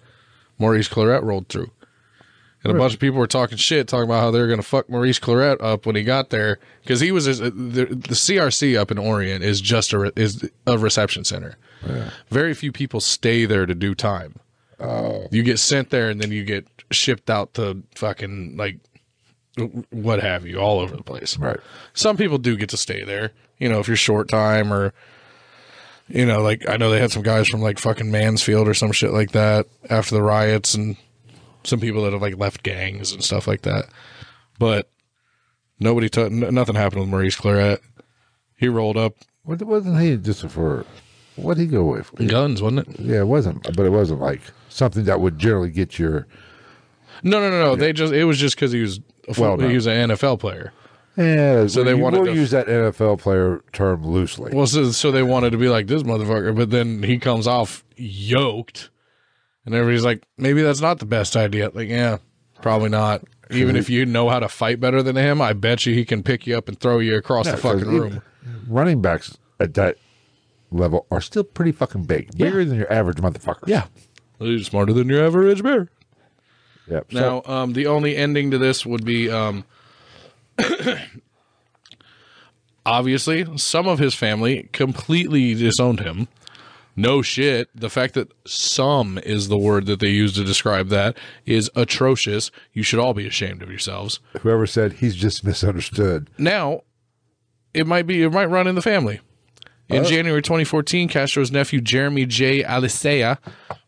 Maurice 0.59 0.89
Clarett 0.89 1.23
rolled 1.23 1.49
through. 1.51 1.71
And 2.65 2.75
a 2.75 2.79
bunch 2.79 2.93
of 2.93 2.99
people 2.99 3.19
were 3.19 3.29
talking 3.29 3.57
shit, 3.57 3.87
talking 3.87 4.05
about 4.05 4.21
how 4.21 4.31
they 4.33 4.41
were 4.41 4.49
going 4.49 4.59
to 4.59 4.67
fuck 4.67 4.91
Maurice 4.91 5.21
Clarett 5.21 5.63
up 5.63 5.87
when 5.87 5.95
he 5.95 6.03
got 6.03 6.31
there 6.31 6.59
because 6.83 7.01
he 7.01 7.13
was 7.13 7.29
uh, 7.29 7.45
the, 7.45 7.85
the 7.85 8.15
CRC 8.15 8.77
up 8.77 8.91
in 8.91 8.99
Orient 8.99 9.45
is 9.45 9.61
just 9.61 9.93
a 9.93 10.13
is 10.17 10.49
a 10.67 10.77
reception 10.77 11.25
center. 11.25 11.57
Very 12.31 12.55
few 12.55 12.73
people 12.73 13.01
stay 13.01 13.45
there 13.45 13.65
to 13.65 13.75
do 13.75 13.95
time. 13.95 14.41
Oh. 14.81 15.27
You 15.31 15.43
get 15.43 15.59
sent 15.59 15.91
there 15.91 16.11
and 16.11 16.21
then 16.21 16.33
you 16.33 16.45
get 16.45 16.67
shipped 16.91 17.31
out 17.31 17.55
to 17.55 17.83
fucking 17.95 18.57
like 18.57 18.79
what 19.91 20.21
have 20.21 20.47
you 20.47 20.59
all 20.59 20.81
over 20.81 20.97
the 20.97 21.03
place. 21.03 21.39
right. 21.39 21.59
Some 21.95 22.17
people 22.17 22.39
do 22.39 22.57
get 22.57 22.69
to 22.71 22.77
stay 22.77 23.05
there, 23.05 23.33
you 23.59 23.69
know, 23.69 23.81
if 23.81 23.89
you're 23.89 23.97
short 23.97 24.29
time 24.29 24.73
or, 24.73 24.93
you 26.09 26.25
know, 26.25 26.43
like 26.43 26.69
I 26.69 26.77
know 26.77 26.91
they 26.91 27.01
had 27.01 27.13
some 27.13 27.23
guys 27.23 27.49
from 27.49 27.61
like 27.61 27.79
fucking 27.79 28.11
Mansfield 28.11 28.69
or 28.69 28.75
some 28.75 28.93
shit 28.93 29.13
like 29.13 29.33
that 29.33 29.67
after 29.91 30.15
the 30.15 30.23
riots 30.23 30.75
and 30.75 30.97
some 31.69 31.81
people 31.81 32.03
that 32.05 32.13
have 32.13 32.23
like 32.23 32.37
left 32.39 32.63
gangs 32.63 33.13
and 33.13 33.23
stuff 33.23 33.47
like 33.47 33.63
that. 33.63 33.85
But 34.59 34.91
nobody, 35.79 36.09
t- 36.09 36.23
n- 36.23 36.53
nothing 36.55 36.75
happened 36.75 37.03
with 37.03 37.11
Maurice 37.11 37.37
Clarett. 37.37 37.79
He 38.57 38.69
rolled 38.69 38.97
up 38.97 39.15
What- 39.45 39.63
Wasn't 39.63 40.01
he 40.01 40.17
just 40.17 40.47
for 40.49 40.85
what 41.37 41.45
would 41.57 41.59
he 41.59 41.67
go 41.67 41.85
with? 41.85 42.11
guns, 42.27 42.61
wasn't 42.61 42.89
it? 42.89 42.99
Yeah, 43.01 43.21
it 43.21 43.29
wasn't, 43.29 43.63
but 43.77 43.87
it 43.87 43.91
wasn't 43.93 44.21
like 44.21 44.41
something 44.69 45.05
that 45.05 45.21
would 45.21 45.39
generally 45.39 45.71
get 45.71 45.97
your. 45.99 46.27
No, 47.23 47.41
no, 47.41 47.49
no, 47.51 47.61
no. 47.61 47.77
They 47.77 47.93
just, 47.93 48.13
it 48.13 48.25
was 48.25 48.39
just 48.39 48.57
because 48.57 48.73
he 48.73 48.81
was, 48.81 48.99
a 49.29 49.41
Well, 49.41 49.57
no. 49.57 49.69
he 49.69 49.75
was 49.77 49.87
an 49.87 50.11
NFL 50.11 50.41
player. 50.41 50.73
Yeah, 51.17 51.67
So 51.67 51.83
they 51.85 51.95
wanted 51.95 52.25
to- 52.27 52.35
use 52.35 52.51
that 52.53 52.67
NFL 52.69 53.19
player 53.21 53.63
term 53.73 54.05
loosely. 54.07 54.53
Well, 54.55 54.67
so, 54.67 54.91
so 54.93 55.11
they 55.13 55.23
wanted 55.25 55.51
to 55.51 55.59
be 55.59 55.69
like 55.69 55.87
this 55.89 56.03
motherfucker, 56.05 56.55
but 56.57 56.71
then 56.71 57.03
he 57.03 57.19
comes 57.19 57.47
off 57.49 57.85
yoked, 57.97 58.91
and 59.69 59.75
everybody's 59.77 60.05
like, 60.05 60.23
maybe 60.39 60.63
that's 60.63 60.81
not 60.81 60.99
the 60.99 61.05
best 61.07 61.37
idea. 61.37 61.71
Like, 61.75 61.89
yeah, 61.91 62.19
probably 62.63 62.89
not. 62.89 63.23
Even 63.51 63.77
if 63.77 63.89
you 63.91 64.05
know 64.07 64.29
how 64.31 64.41
to 64.41 64.49
fight 64.49 64.81
better 64.81 65.03
than 65.03 65.17
him, 65.17 65.41
I 65.43 65.53
bet 65.53 65.85
you 65.87 65.95
he 65.95 66.05
can 66.05 66.23
pick 66.23 66.47
you 66.47 66.57
up 66.57 66.69
and 66.69 66.79
throw 66.81 66.99
you 66.99 67.17
across 67.17 67.47
the 67.47 67.53
'cause 67.53 67.81
fucking 67.81 67.95
even 67.95 68.01
room. 68.13 68.23
Running 68.67 69.01
backs 69.03 69.37
at 69.61 69.75
that 69.75 69.97
level 70.71 71.07
are 71.11 71.21
still 71.21 71.45
pretty 71.45 71.73
fucking 71.73 72.05
big, 72.05 72.37
bigger 72.37 72.65
than 72.65 72.77
your 72.79 72.91
average 72.93 73.19
motherfucker. 73.19 73.67
he's 74.39 74.67
smarter 74.67 74.93
than 74.93 75.09
your 75.09 75.25
average 75.25 75.63
bear. 75.63 75.89
Yep. 76.89 77.13
So- 77.13 77.19
Now, 77.47 77.53
um, 77.53 77.73
the 77.75 77.87
only 77.87 78.17
ending 78.17 78.51
to 78.53 78.59
this 78.59 78.85
would 78.87 79.05
be, 79.05 79.31
um, 79.31 79.65
obviously, 82.87 83.47
some 83.57 83.87
of 83.87 83.99
his 83.99 84.15
family 84.15 84.69
completely 84.73 85.55
disowned 85.55 86.01
him. 86.01 86.29
No 86.99 87.23
shit. 87.23 87.69
The 87.73 87.89
fact 87.89 88.15
that 88.15 88.33
some 88.45 89.19
is 89.19 89.47
the 89.47 89.57
word 89.57 89.87
that 89.87 90.01
they 90.01 90.09
use 90.09 90.35
to 90.35 90.43
describe 90.43 90.89
that 90.89 91.17
is 91.47 91.71
atrocious. 91.77 92.51
You 92.73 92.83
should 92.83 92.99
all 92.99 93.15
be 93.15 93.25
ashamed 93.25 93.63
of 93.63 93.71
yourselves. 93.71 94.19
whoever 94.41 94.67
said 94.67 94.95
he's 94.95 95.15
just 95.15 95.45
misunderstood. 95.45 96.29
Now, 96.39 96.83
it 97.73 97.87
might 97.87 98.09
be, 98.09 98.25
it 98.25 98.33
might 98.33 98.51
run 98.51 98.67
in 98.67 98.75
the 98.75 98.83
family. 98.83 99.21
In 99.89 100.05
January 100.05 100.43
2014, 100.43 101.09
Castro's 101.09 101.53
nephew 101.53 101.81
Jeremy 101.81 102.27
J. 102.27 102.65
Alicea 102.65 103.39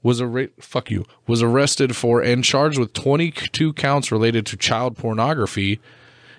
was 0.05 0.23
arra- 0.23 0.49
fuck 0.61 0.91
you 0.91 1.05
was 1.27 1.43
arrested 1.43 1.95
for 1.97 2.23
and 2.23 2.43
charged 2.43 2.79
with 2.79 2.93
22 2.95 3.73
counts 3.75 4.11
related 4.13 4.47
to 4.47 4.57
child 4.57 4.97
pornography, 4.97 5.79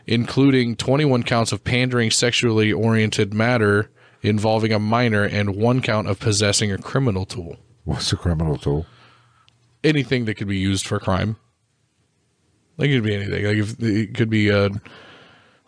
including 0.07 0.77
21 0.77 1.23
counts 1.23 1.51
of 1.51 1.63
pandering 1.63 2.09
sexually 2.09 2.71
oriented 2.71 3.33
matter 3.33 3.91
involving 4.21 4.71
a 4.73 4.79
minor 4.79 5.23
and 5.23 5.55
one 5.55 5.81
count 5.81 6.07
of 6.07 6.19
possessing 6.19 6.71
a 6.71 6.77
criminal 6.77 7.25
tool. 7.25 7.57
What's 7.83 8.11
a 8.13 8.17
criminal 8.17 8.57
tool? 8.57 8.85
Anything 9.83 10.25
that 10.25 10.35
could 10.35 10.47
be 10.47 10.57
used 10.57 10.85
for 10.85 10.99
crime. 10.99 11.37
Like 12.77 12.89
it 12.89 12.95
could 12.97 13.03
be 13.03 13.15
anything. 13.15 13.45
Like 13.45 13.57
if 13.57 13.81
it 13.81 14.13
could 14.15 14.29
be 14.29 14.49
a 14.49 14.69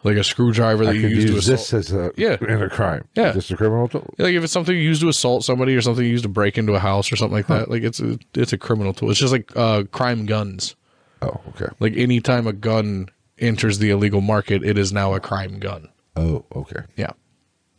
like 0.04 0.18
a 0.18 0.24
screwdriver 0.24 0.84
that 0.86 0.92
I 0.92 0.94
you 0.96 1.02
could 1.02 1.12
use 1.12 1.26
to 1.26 1.32
use 1.34 1.48
assault. 1.50 1.60
this 1.82 1.92
as 1.92 1.94
a 1.94 2.12
Yeah. 2.18 2.38
in 2.42 2.62
a 2.62 2.70
crime. 2.70 3.06
Yeah. 3.16 3.32
just 3.34 3.52
a 3.52 3.58
criminal 3.58 3.88
tool. 3.88 4.14
Like 4.18 4.34
if 4.34 4.44
it's 4.44 4.54
something 4.54 4.76
used 4.76 5.02
to 5.02 5.10
assault 5.10 5.44
somebody 5.44 5.76
or 5.76 5.82
something 5.82 6.06
used 6.06 6.24
to 6.24 6.30
break 6.30 6.58
into 6.58 6.74
a 6.74 6.80
house 6.80 7.12
or 7.12 7.16
something 7.16 7.36
like 7.36 7.48
that, 7.48 7.70
like 7.70 7.84
it's 7.84 8.00
a 8.00 8.18
it's 8.36 8.54
a 8.54 8.58
criminal 8.58 8.94
tool. 8.94 9.10
It's 9.10 9.20
just 9.20 9.32
like 9.34 9.56
uh, 9.56 9.84
crime 9.92 10.26
guns. 10.26 10.76
Oh, 11.22 11.40
okay. 11.50 11.68
Like 11.80 11.94
anytime 11.96 12.48
a 12.48 12.54
gun 12.54 13.10
enters 13.40 13.80
the 13.80 13.90
illegal 13.92 14.22
market, 14.22 14.64
it 14.64 14.78
is 14.78 14.92
now 14.92 15.14
a 15.14 15.20
crime 15.20 15.60
gun. 15.60 15.88
Oh, 16.16 16.46
okay. 16.54 16.82
Yeah. 16.98 17.12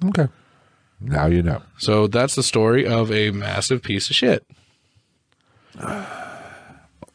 Okay. 0.07 0.29
Now 1.01 1.27
you 1.27 1.43
know. 1.43 1.63
So 1.79 2.07
that's 2.07 2.35
the 2.35 2.43
story 2.43 2.87
of 2.87 3.11
a 3.13 3.31
massive 3.31 3.83
piece 3.83 4.11
of 4.11 4.17
shit. 4.17 4.47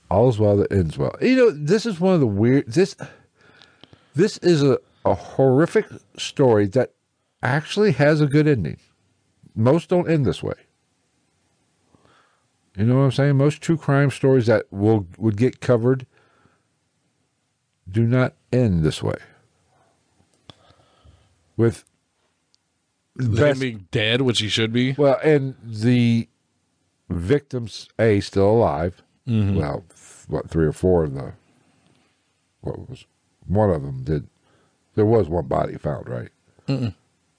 All's 0.10 0.40
well 0.40 0.58
that 0.58 0.72
ends 0.72 0.98
well. 0.98 1.16
You 1.22 1.36
know, 1.36 1.52
this 1.52 1.86
is 1.86 2.00
one 2.00 2.14
of 2.14 2.20
the 2.20 2.28
weird. 2.28 2.68
This 2.68 2.96
this 4.16 4.38
is 4.40 4.64
a, 4.64 4.80
a 5.06 5.14
horrific 5.14 5.86
story 6.18 6.68
that 6.68 6.94
actually 7.42 7.92
has 7.94 8.22
a 8.22 8.28
good 8.28 8.48
ending. 8.48 8.78
Most 9.56 9.90
don't 9.90 10.10
end 10.10 10.26
this 10.26 10.44
way. 10.44 10.56
You 12.76 12.86
know 12.86 12.96
what 12.96 13.02
I'm 13.02 13.12
saying? 13.12 13.38
Most 13.38 13.62
true 13.62 13.78
crime 13.78 14.10
stories 14.10 14.46
that 14.48 14.66
will 14.72 15.08
would 15.18 15.38
get 15.38 15.60
covered 15.60 16.06
do 17.90 18.06
not 18.06 18.36
end 18.52 18.84
this 18.84 19.02
way. 19.04 19.18
With 21.58 21.84
best- 23.28 23.60
being 23.60 23.88
dead, 23.92 24.22
which 24.22 24.40
he 24.40 24.50
should 24.50 24.72
be. 24.74 24.94
well, 24.94 25.20
and 25.24 25.56
the 25.64 26.28
victims 27.10 27.90
A 28.00 28.20
still 28.20 28.50
alive. 28.50 29.02
Mm-hmm. 29.28 29.58
Well, 29.58 29.84
what 30.28 30.50
three 30.50 30.66
or 30.66 30.72
four 30.74 31.04
of 31.04 31.14
the 31.14 31.34
what 32.62 32.90
was 32.90 33.06
one 33.48 33.70
of 33.70 33.84
them 33.84 34.04
did. 34.04 34.28
There 34.96 35.06
was 35.06 35.30
one 35.30 35.48
body 35.48 35.78
found, 35.78 36.08
right? 36.10 36.30
Oh, 36.68 36.94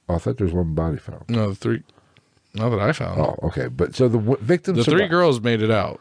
I 0.08 0.18
thought 0.18 0.38
there 0.38 0.46
was 0.46 0.54
one 0.54 0.74
body 0.74 0.96
found. 0.96 1.24
No, 1.28 1.50
the 1.50 1.54
three. 1.54 1.82
Not 2.54 2.70
that 2.70 2.80
I 2.80 2.92
found. 2.92 3.20
Oh, 3.20 3.38
okay. 3.44 3.68
But 3.68 3.94
so 3.94 4.08
the 4.08 4.18
w- 4.18 4.38
victims. 4.40 4.78
the 4.78 4.84
three 4.90 5.06
girls 5.08 5.40
made 5.40 5.62
it 5.62 5.70
out. 5.70 6.00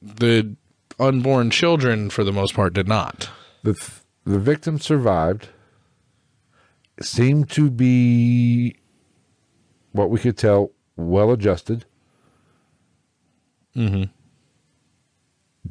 The 0.00 0.54
unborn 1.00 1.50
children, 1.50 2.10
for 2.10 2.22
the 2.24 2.32
most 2.32 2.54
part, 2.54 2.72
did 2.74 2.86
not. 2.86 3.30
the 3.64 3.74
th- 3.74 4.00
the 4.24 4.38
victims 4.38 4.84
survived. 4.84 5.48
Seemed 7.00 7.48
to 7.50 7.70
be 7.70 8.76
what 9.92 10.10
we 10.10 10.18
could 10.18 10.36
tell 10.36 10.70
well 10.96 11.30
adjusted. 11.32 11.84
Mm-hmm. 13.76 14.04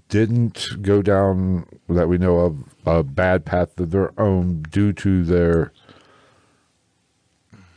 Didn't 0.10 0.70
go 0.82 1.02
down 1.02 1.66
that 1.90 2.08
we 2.08 2.18
know 2.18 2.38
of 2.40 2.58
a 2.86 3.04
bad 3.04 3.44
path 3.46 3.78
of 3.80 3.92
their 3.92 4.18
own 4.20 4.62
due 4.70 4.94
to 4.94 5.24
their 5.24 5.72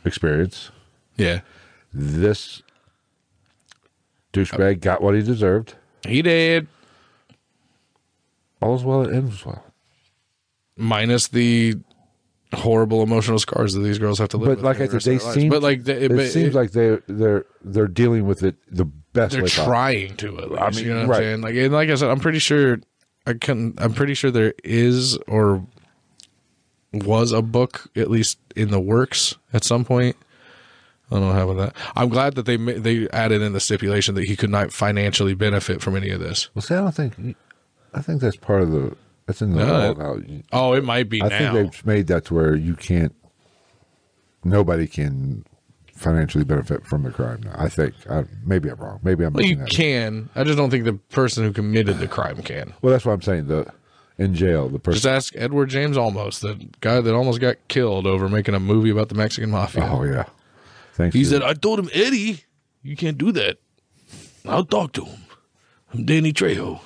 experience. 0.05 0.71
Yeah, 1.17 1.41
This 1.93 2.61
douchebag 4.33 4.79
got 4.79 5.01
what 5.01 5.13
he 5.15 5.21
deserved. 5.21 5.75
he 6.07 6.21
did. 6.21 6.67
All's 8.61 8.83
well 8.83 9.03
that 9.03 9.13
ends 9.13 9.45
well. 9.45 9.65
minus 10.77 11.27
the 11.27 11.75
horrible 12.53 13.01
emotional 13.03 13.39
scars 13.39 13.73
that 13.73 13.79
these 13.81 13.97
girls 13.99 14.19
have 14.19 14.29
to 14.29 14.37
live 14.37 14.47
But 14.47 14.57
with. 14.57 14.65
like 14.65 14.81
I 14.81 14.87
said, 14.87 15.01
they 15.01 15.15
of 15.15 15.19
their 15.21 15.27
lives. 15.27 15.33
seem. 15.41 15.49
but 15.49 15.61
like 15.63 15.83
they, 15.83 15.93
it 15.93 16.09
but 16.15 16.27
seems 16.29 16.47
it- 16.47 16.53
like 16.53 16.71
they 16.71 16.97
they're 17.07 17.45
they're 17.63 17.87
dealing 17.87 18.25
with 18.27 18.43
it 18.43 18.55
the 18.69 18.85
best 18.85 19.33
they're 19.33 19.43
way 19.43 19.49
trying 19.49 20.17
to 20.17 20.37
at 20.39 20.51
least. 20.51 20.61
I 20.61 20.69
mean, 20.71 20.85
you 20.85 20.93
know 20.93 20.99
what 21.01 21.09
right. 21.09 21.17
I'm 21.17 21.23
saying? 21.23 21.41
Like 21.41 21.55
and 21.55 21.73
like 21.73 21.89
I 21.89 21.95
said, 21.95 22.09
I'm 22.09 22.19
pretty 22.19 22.39
sure 22.39 22.79
I 23.25 23.33
can. 23.33 23.73
I'm 23.77 23.93
pretty 23.93 24.13
sure 24.15 24.31
there 24.31 24.53
is 24.63 25.17
or 25.27 25.65
was 26.93 27.31
a 27.31 27.41
book 27.41 27.89
at 27.95 28.09
least 28.11 28.37
in 28.55 28.69
the 28.71 28.79
works 28.79 29.35
at 29.53 29.63
some 29.63 29.85
point. 29.85 30.15
I 31.09 31.15
don't 31.15 31.27
know 31.27 31.33
how 31.33 31.49
about 31.49 31.73
that. 31.75 31.75
I'm 31.95 32.09
glad 32.09 32.35
that 32.35 32.45
they 32.45 32.55
they 32.57 33.07
added 33.09 33.41
in 33.41 33.53
the 33.53 33.59
stipulation 33.59 34.15
that 34.15 34.25
he 34.25 34.35
could 34.35 34.49
not 34.49 34.71
financially 34.73 35.33
benefit 35.33 35.81
from 35.81 35.95
any 35.95 36.09
of 36.09 36.19
this. 36.19 36.49
Well, 36.55 36.61
see, 36.61 36.73
I 36.75 36.79
don't 36.79 36.93
think. 36.95 37.35
I 37.93 38.01
think 38.01 38.21
that's 38.21 38.37
part 38.37 38.61
of 38.61 38.71
the. 38.71 38.95
That's 39.25 39.41
in 39.41 39.53
the 39.53 39.65
No, 39.65 39.93
law 39.93 39.93
now. 39.93 40.41
Oh, 40.51 40.73
it 40.73 40.83
might 40.83 41.09
be 41.09 41.21
I 41.21 41.27
now. 41.29 41.37
think 41.53 41.53
they've 41.73 41.85
made 41.85 42.07
that 42.07 42.25
to 42.25 42.33
where 42.33 42.55
you 42.55 42.75
can't. 42.75 43.15
Nobody 44.43 44.87
can 44.87 45.45
financially 45.93 46.43
benefit 46.43 46.85
from 46.85 47.03
the 47.03 47.11
crime 47.11 47.41
now. 47.43 47.53
I 47.55 47.69
think. 47.69 47.93
I, 48.09 48.25
maybe 48.43 48.69
I'm 48.69 48.77
wrong. 48.77 48.99
Maybe 49.03 49.23
I'm. 49.23 49.33
Well, 49.33 49.45
you 49.45 49.63
can. 49.65 50.29
I 50.35 50.43
just 50.43 50.57
don't 50.57 50.69
think 50.71 50.85
the 50.85 50.93
person 50.93 51.43
who 51.43 51.53
committed 51.53 51.99
the 51.99 52.07
crime 52.07 52.41
can. 52.41 52.73
Well, 52.81 52.91
that's 52.91 53.05
what 53.05 53.13
I'm 53.13 53.21
saying. 53.21 53.47
The 53.47 53.71
in 54.17 54.33
jail. 54.33 54.67
The 54.69 54.79
person. 54.79 54.95
Just 54.95 55.05
ask 55.07 55.33
Edward 55.35 55.69
James 55.69 55.97
Olmos, 55.97 56.39
the 56.41 56.67
guy 56.79 57.01
that 57.01 57.13
almost 57.13 57.39
got 57.39 57.57
killed 57.67 58.07
over 58.07 58.27
making 58.27 58.55
a 58.55 58.59
movie 58.59 58.89
about 58.89 59.09
the 59.09 59.15
Mexican 59.15 59.51
mafia. 59.51 59.87
Oh 59.91 60.03
yeah. 60.03 60.25
Thanks. 60.93 61.15
He 61.15 61.23
said, 61.23 61.41
I 61.41 61.53
told 61.53 61.79
him, 61.79 61.89
Eddie, 61.93 62.43
you 62.83 62.95
can't 62.97 63.17
do 63.17 63.31
that. 63.31 63.59
I'll 64.45 64.65
talk 64.65 64.91
to 64.93 65.05
him. 65.05 65.19
I'm 65.93 66.05
Danny 66.05 66.33
Trejo. 66.33 66.79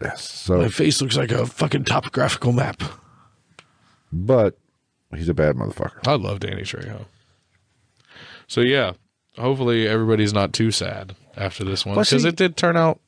Yes. 0.00 0.28
So, 0.30 0.58
My 0.58 0.68
face 0.68 1.00
looks 1.00 1.16
like 1.16 1.30
a 1.32 1.46
fucking 1.46 1.84
topographical 1.84 2.52
map. 2.52 2.82
but 4.12 4.58
he's 5.14 5.28
a 5.28 5.34
bad 5.34 5.56
motherfucker. 5.56 6.06
I 6.06 6.14
love 6.14 6.40
Danny 6.40 6.62
Trejo. 6.62 7.06
So 8.46 8.60
yeah, 8.60 8.92
hopefully 9.38 9.86
everybody's 9.88 10.32
not 10.34 10.52
too 10.52 10.70
sad 10.70 11.14
after 11.36 11.64
this 11.64 11.86
one 11.86 11.96
because 11.96 12.24
it 12.24 12.36
did 12.36 12.56
turn 12.56 12.76
out 12.76 13.00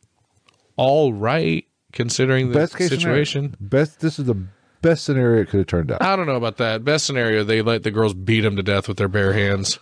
all 0.77 1.13
right 1.13 1.67
considering 1.93 2.49
the 2.49 2.55
Best 2.55 2.77
case 2.77 2.89
situation. 2.91 3.55
Scenario. 3.55 3.69
Best. 3.69 4.01
This 4.01 4.19
is 4.19 4.27
the 4.27 4.47
best 4.81 5.05
scenario 5.05 5.43
it 5.43 5.49
could 5.49 5.59
have 5.59 5.67
turned 5.67 5.91
out. 5.93 6.01
I 6.03 6.15
don't 6.17 6.27
know 6.27 6.37
about 6.37 6.57
that. 6.59 6.85
Best 6.85 7.07
scenario, 7.07 7.43
they 7.45 7.61
let 7.63 7.83
the 7.83 7.91
girls 7.91 8.15
beat 8.15 8.45
him 8.45 8.57
to 8.57 8.63
death 8.63 8.87
with 8.89 8.97
their 8.99 9.09
bare 9.09 9.33
hands 9.33 9.79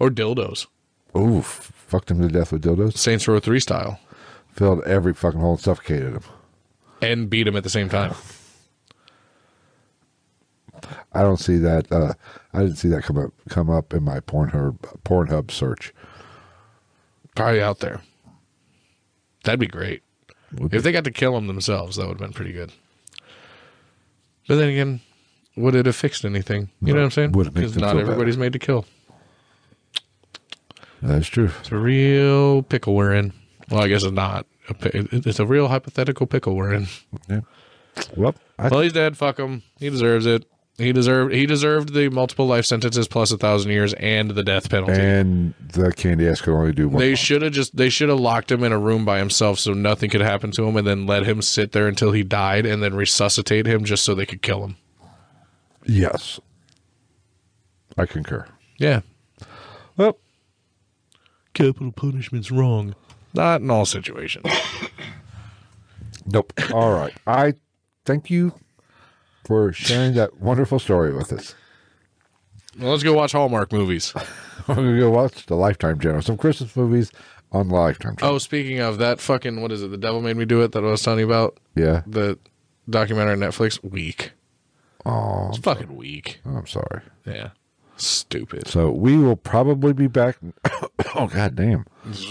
or 0.00 0.10
dildos, 0.10 0.66
Oof. 1.16 1.72
Fucked 1.86 2.10
him 2.10 2.20
to 2.20 2.28
death 2.28 2.52
with 2.52 2.62
dildos. 2.62 2.96
Saints 2.98 3.26
Row 3.26 3.40
Three 3.40 3.60
style, 3.60 3.98
Filled 4.58 4.82
every 4.82 5.14
fucking 5.14 5.38
hole 5.38 5.52
and 5.52 5.60
suffocated 5.60 6.14
him. 6.14 6.22
and 7.00 7.30
beat 7.30 7.46
him 7.46 7.54
at 7.54 7.62
the 7.62 7.70
same 7.70 7.88
time. 7.88 8.12
I 11.12 11.22
don't 11.22 11.36
see 11.38 11.58
that. 11.58 11.90
Uh, 11.92 12.14
I 12.52 12.62
didn't 12.62 12.74
see 12.76 12.88
that 12.88 13.04
come 13.04 13.18
up 13.18 13.30
come 13.48 13.70
up 13.70 13.94
in 13.94 14.02
my 14.02 14.18
Pornhub 14.18 14.78
Pornhub 15.04 15.52
search. 15.52 15.94
Probably 17.36 17.62
out 17.62 17.78
there. 17.78 18.00
That'd 19.44 19.60
be 19.60 19.68
great. 19.68 20.02
If 20.72 20.82
they 20.82 20.90
got 20.90 21.04
to 21.04 21.12
kill 21.12 21.36
him 21.36 21.46
themselves, 21.46 21.96
that 21.96 22.08
would 22.08 22.14
have 22.18 22.26
been 22.28 22.32
pretty 22.32 22.52
good. 22.52 22.72
But 24.48 24.56
then 24.56 24.70
again, 24.70 25.00
would 25.56 25.76
it 25.76 25.86
have 25.86 25.94
fixed 25.94 26.24
anything? 26.24 26.70
You 26.80 26.94
know 26.94 27.00
what 27.00 27.04
I'm 27.04 27.10
saying? 27.12 27.32
Would 27.32 27.54
Because 27.54 27.76
not 27.76 27.90
feel 27.90 28.00
better. 28.00 28.00
everybody's 28.10 28.36
made 28.38 28.54
to 28.54 28.58
kill. 28.58 28.86
That's 31.00 31.28
true. 31.28 31.52
It's 31.60 31.70
a 31.70 31.76
real 31.76 32.62
pickle 32.64 32.96
we're 32.96 33.14
in. 33.14 33.32
Well, 33.70 33.80
I 33.82 33.88
guess 33.88 34.02
it's 34.04 34.12
not. 34.12 34.46
A 34.68 34.74
It's 35.12 35.38
a 35.38 35.46
real 35.46 35.68
hypothetical 35.68 36.26
pickle 36.26 36.54
we're 36.56 36.72
in. 36.74 36.86
Yeah. 37.28 37.40
Well, 38.16 38.34
I, 38.58 38.68
Well, 38.68 38.80
he's 38.80 38.92
dead. 38.92 39.16
Fuck 39.16 39.38
him. 39.38 39.62
He 39.78 39.90
deserves 39.90 40.24
it. 40.26 40.44
He 40.76 40.92
deserved. 40.92 41.34
He 41.34 41.44
deserved 41.44 41.92
the 41.92 42.08
multiple 42.08 42.46
life 42.46 42.64
sentences 42.64 43.08
plus 43.08 43.32
a 43.32 43.36
thousand 43.36 43.72
years 43.72 43.94
and 43.94 44.30
the 44.30 44.44
death 44.44 44.70
penalty. 44.70 44.92
and 45.00 45.52
the 45.72 45.92
candy 45.92 46.28
ass 46.28 46.40
could 46.40 46.54
only 46.54 46.72
do 46.72 46.88
one. 46.88 47.00
They 47.00 47.16
should 47.16 47.42
have 47.42 47.52
just 47.52 47.76
they 47.76 47.88
should 47.88 48.08
have 48.10 48.20
locked 48.20 48.52
him 48.52 48.62
in 48.62 48.70
a 48.70 48.78
room 48.78 49.04
by 49.04 49.18
himself 49.18 49.58
so 49.58 49.72
nothing 49.72 50.08
could 50.08 50.20
happen 50.20 50.52
to 50.52 50.64
him 50.68 50.76
and 50.76 50.86
then 50.86 51.04
let 51.04 51.24
him 51.26 51.42
sit 51.42 51.72
there 51.72 51.88
until 51.88 52.12
he 52.12 52.22
died 52.22 52.64
and 52.64 52.80
then 52.80 52.94
resuscitate 52.94 53.66
him 53.66 53.84
just 53.84 54.04
so 54.04 54.14
they 54.14 54.26
could 54.26 54.40
kill 54.40 54.62
him. 54.64 54.76
yes, 55.84 56.38
I 57.96 58.06
concur. 58.06 58.46
Yeah. 58.78 59.00
Well, 59.96 60.18
Capital 61.54 61.90
punishment's 61.90 62.52
wrong. 62.52 62.94
Not 63.38 63.60
in 63.60 63.70
all 63.70 63.86
situations. 63.86 64.44
nope. 66.26 66.52
All 66.72 66.92
right. 66.92 67.14
I 67.26 67.54
thank 68.04 68.30
you 68.30 68.52
for 69.44 69.72
sharing 69.72 70.14
that 70.14 70.40
wonderful 70.40 70.80
story 70.80 71.14
with 71.14 71.32
us. 71.32 71.54
well, 72.78 72.90
let's 72.90 73.04
go 73.04 73.12
watch 73.12 73.30
Hallmark 73.32 73.72
movies. 73.72 74.12
We're 74.68 74.74
gonna 74.74 74.98
go 74.98 75.10
watch 75.10 75.46
the 75.46 75.54
Lifetime 75.54 76.00
channel, 76.00 76.20
some 76.20 76.36
Christmas 76.36 76.74
movies 76.76 77.12
on 77.52 77.68
Lifetime 77.68 78.16
channel. 78.16 78.34
Oh, 78.34 78.38
speaking 78.38 78.80
of 78.80 78.98
that 78.98 79.20
fucking 79.20 79.60
what 79.62 79.70
is 79.72 79.82
it? 79.82 79.90
The 79.92 79.96
devil 79.96 80.20
made 80.20 80.36
me 80.36 80.44
do 80.44 80.60
it 80.62 80.72
that 80.72 80.84
I 80.84 80.88
was 80.88 81.02
telling 81.02 81.20
you 81.20 81.26
about? 81.26 81.58
yeah. 81.76 82.02
The 82.06 82.38
documentary 82.90 83.34
on 83.34 83.38
Netflix? 83.38 83.82
Weak. 83.88 84.32
Oh, 85.06 85.48
It's 85.50 85.58
fucking 85.58 85.94
weak. 85.94 86.40
I'm 86.44 86.66
sorry. 86.66 87.02
Yeah. 87.24 87.50
Stupid. 88.00 88.68
So 88.68 88.90
we 88.90 89.16
will 89.16 89.36
probably 89.36 89.92
be 89.92 90.06
back. 90.06 90.38
oh 91.16 91.26
God 91.26 91.56
damn! 91.56 91.84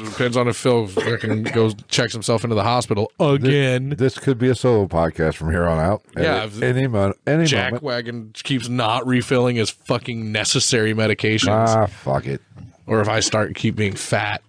Depends 0.05 0.37
on 0.37 0.47
if 0.47 0.55
Phil 0.55 0.87
fucking 0.87 1.43
goes 1.43 1.75
checks 1.89 2.13
himself 2.13 2.43
into 2.43 2.55
the 2.55 2.63
hospital 2.63 3.11
again. 3.19 3.89
This 3.97 4.17
could 4.17 4.37
be 4.37 4.47
a 4.49 4.55
solo 4.55 4.87
podcast 4.87 5.35
from 5.35 5.51
here 5.51 5.65
on 5.67 5.77
out. 5.79 6.03
Yeah, 6.15 6.43
At 6.43 6.63
any 6.63 6.87
moment. 6.87 7.17
Any 7.27 7.45
Jack 7.45 7.71
moment. 7.73 7.83
Wagon 7.83 8.31
keeps 8.33 8.69
not 8.69 9.05
refilling 9.05 9.57
his 9.57 9.69
fucking 9.69 10.31
necessary 10.31 10.93
medications, 10.93 11.67
Ah, 11.67 11.85
fuck 11.87 12.25
it. 12.25 12.41
or 12.85 13.01
if 13.01 13.09
I 13.09 13.19
start 13.19 13.53
keep 13.55 13.75
being 13.75 13.93
fat. 13.95 14.41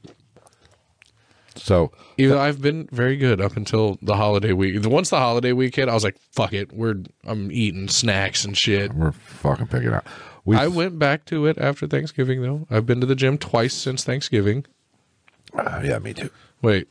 So 1.57 1.90
Even 2.16 2.36
though 2.36 2.40
I've 2.40 2.62
been 2.62 2.89
very 2.93 3.16
good 3.16 3.40
up 3.40 3.57
until 3.57 3.99
the 4.01 4.15
holiday 4.15 4.53
week. 4.53 4.77
Once 4.86 5.11
the 5.11 5.19
holiday 5.19 5.53
week 5.53 5.74
hit, 5.74 5.89
I 5.89 5.95
was 5.95 6.05
like, 6.05 6.16
"Fuck 6.32 6.53
it, 6.53 6.73
we're 6.73 6.95
I'm 7.27 7.51
eating 7.51 7.89
snacks 7.89 8.45
and 8.45 8.57
shit." 8.57 8.93
we're 8.95 9.11
fucking 9.12 9.66
picking 9.66 9.89
out. 9.93 10.07
We 10.49 10.57
I 10.57 10.66
went 10.66 10.99
back 10.99 11.27
to 11.27 11.45
it 11.45 11.59
after 11.59 11.87
Thanksgiving 11.87 12.41
though. 12.41 12.66
I've 12.70 12.87
been 12.87 13.01
to 13.03 13.07
the 13.07 13.15
gym 13.15 13.37
twice 13.37 13.75
since 13.75 14.03
Thanksgiving. 14.03 14.65
Uh, 15.53 15.83
yeah, 15.85 15.99
me 15.99 16.15
too. 16.15 16.31
Wait, 16.62 16.89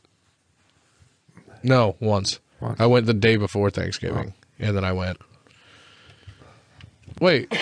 no, 1.64 1.96
once. 1.98 2.38
Once. 2.60 2.78
I 2.78 2.86
went 2.86 3.06
the 3.06 3.14
day 3.14 3.34
before 3.36 3.68
Thanksgiving, 3.70 4.32
and 4.60 4.76
then 4.76 4.84
I 4.84 4.92
went. 4.92 5.18
Wait, 7.20 7.52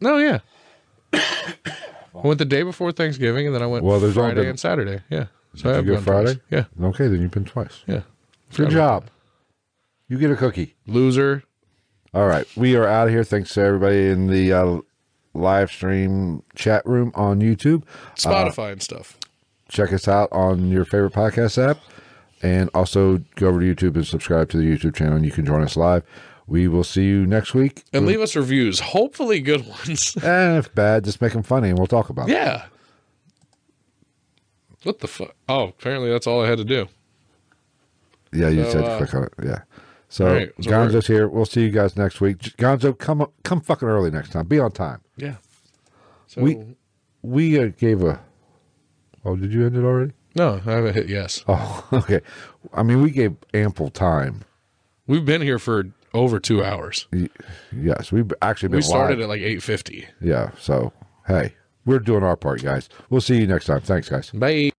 no, 0.00 0.18
yeah. 0.18 0.38
I 1.12 1.58
went 2.22 2.38
the 2.38 2.44
day 2.44 2.62
before 2.62 2.92
Thanksgiving, 2.92 3.46
and 3.46 3.54
then 3.56 3.62
I 3.62 3.66
went 3.66 3.82
Well, 3.84 3.98
there's 3.98 4.14
Friday 4.14 4.42
been- 4.42 4.50
and 4.50 4.60
Saturday. 4.60 5.00
Yeah, 5.10 5.26
so 5.56 5.68
I 5.70 5.72
Did 5.72 5.76
have 5.78 5.86
you 5.86 5.90
go 5.90 5.96
gone 5.96 6.04
twice. 6.04 6.24
Friday? 6.24 6.40
Yeah, 6.78 6.86
Okay, 6.90 7.08
then 7.08 7.20
you've 7.22 7.32
been 7.32 7.44
twice. 7.44 7.82
yeah. 7.88 8.02
Good 8.54 8.70
job. 8.70 9.06
You 10.08 10.16
get 10.18 10.30
a 10.30 10.36
cookie. 10.36 10.76
Loser. 10.86 11.42
All 12.14 12.26
right, 12.26 12.46
we 12.56 12.76
are 12.76 12.86
out 12.86 13.08
of 13.08 13.12
here. 13.12 13.24
Thanks 13.24 13.52
to 13.54 13.60
everybody 13.62 14.08
in 14.08 14.28
the 14.28 14.52
uh, 14.52 14.78
live 15.34 15.70
stream 15.70 16.42
chat 16.54 16.86
room 16.86 17.10
on 17.16 17.40
YouTube. 17.40 17.82
Spotify 18.14 18.72
and 18.72 18.82
stuff. 18.82 19.18
Check 19.68 19.92
us 19.92 20.06
out 20.06 20.28
on 20.30 20.68
your 20.68 20.84
favorite 20.84 21.12
podcast 21.12 21.58
app, 21.58 21.78
and 22.42 22.70
also 22.72 23.18
go 23.34 23.48
over 23.48 23.58
to 23.60 23.66
YouTube 23.74 23.96
and 23.96 24.06
subscribe 24.06 24.48
to 24.50 24.56
the 24.56 24.62
YouTube 24.64 24.94
channel. 24.94 25.16
And 25.16 25.24
you 25.24 25.32
can 25.32 25.44
join 25.44 25.62
us 25.62 25.76
live. 25.76 26.04
We 26.46 26.68
will 26.68 26.84
see 26.84 27.04
you 27.04 27.26
next 27.26 27.52
week. 27.54 27.82
And 27.92 28.06
leave 28.06 28.20
us 28.20 28.36
reviews, 28.36 28.78
hopefully 28.78 29.40
good 29.40 29.66
ones. 29.66 30.16
And 30.22 30.58
if 30.64 30.72
bad, 30.74 31.04
just 31.04 31.20
make 31.20 31.32
them 31.32 31.42
funny, 31.42 31.70
and 31.70 31.78
we'll 31.78 31.86
talk 31.88 32.10
about 32.10 32.28
it. 32.28 32.32
yeah. 32.32 32.66
What 34.84 35.00
the 35.00 35.08
fuck? 35.08 35.34
Oh, 35.48 35.68
apparently 35.68 36.10
that's 36.10 36.26
all 36.26 36.44
I 36.44 36.48
had 36.48 36.58
to 36.58 36.64
do. 36.64 36.86
Yeah, 38.32 38.50
you 38.50 38.64
So, 38.64 38.70
said 38.72 38.84
uh, 38.84 38.98
click 38.98 39.14
on 39.14 39.24
it. 39.24 39.32
Yeah. 39.42 39.62
So 40.14 40.26
right, 40.32 40.52
so 40.60 40.70
Gonzo's 40.70 41.08
here. 41.08 41.26
We'll 41.26 41.44
see 41.44 41.62
you 41.62 41.70
guys 41.70 41.96
next 41.96 42.20
week. 42.20 42.38
Gonzo, 42.56 42.96
come 42.96 43.26
come 43.42 43.60
fucking 43.60 43.88
early 43.88 44.12
next 44.12 44.30
time. 44.30 44.46
Be 44.46 44.60
on 44.60 44.70
time. 44.70 45.00
Yeah. 45.16 45.36
So 46.28 46.40
We- 46.40 46.76
We 47.22 47.58
uh, 47.58 47.72
gave 47.76 48.00
a. 48.04 48.20
Oh, 49.24 49.34
did 49.34 49.52
you 49.52 49.66
end 49.66 49.76
it 49.76 49.82
already? 49.82 50.12
no, 50.36 50.60
I 50.66 50.70
haven't 50.70 50.94
hit 50.94 51.08
yes. 51.08 51.42
Oh, 51.48 51.84
okay. 51.92 52.20
I 52.72 52.84
mean, 52.84 53.02
we 53.02 53.10
gave 53.10 53.34
ample 53.54 53.88
time. 53.90 54.42
We've 55.08 55.24
been 55.24 55.42
here 55.42 55.58
for 55.58 55.84
over 56.12 56.38
two 56.38 56.62
hours. 56.62 57.08
Y- 57.12 57.28
Yes, 57.76 58.12
we've 58.12 58.32
actually 58.40 58.68
been 58.68 58.76
We 58.78 58.82
started 58.82 59.18
live. 59.18 59.24
at 59.24 59.28
like 59.30 59.40
eight 59.42 59.64
fifty. 59.64 60.06
Yeah. 60.20 60.50
So 60.60 60.92
hey, 61.26 61.54
we're 61.84 61.98
doing 61.98 62.22
our 62.22 62.36
part, 62.36 62.62
guys. 62.62 62.88
We'll 63.10 63.20
see 63.20 63.38
you 63.40 63.48
next 63.48 63.66
time. 63.66 63.80
Thanks, 63.80 64.08
guys. 64.08 64.30
Bye. 64.30 64.70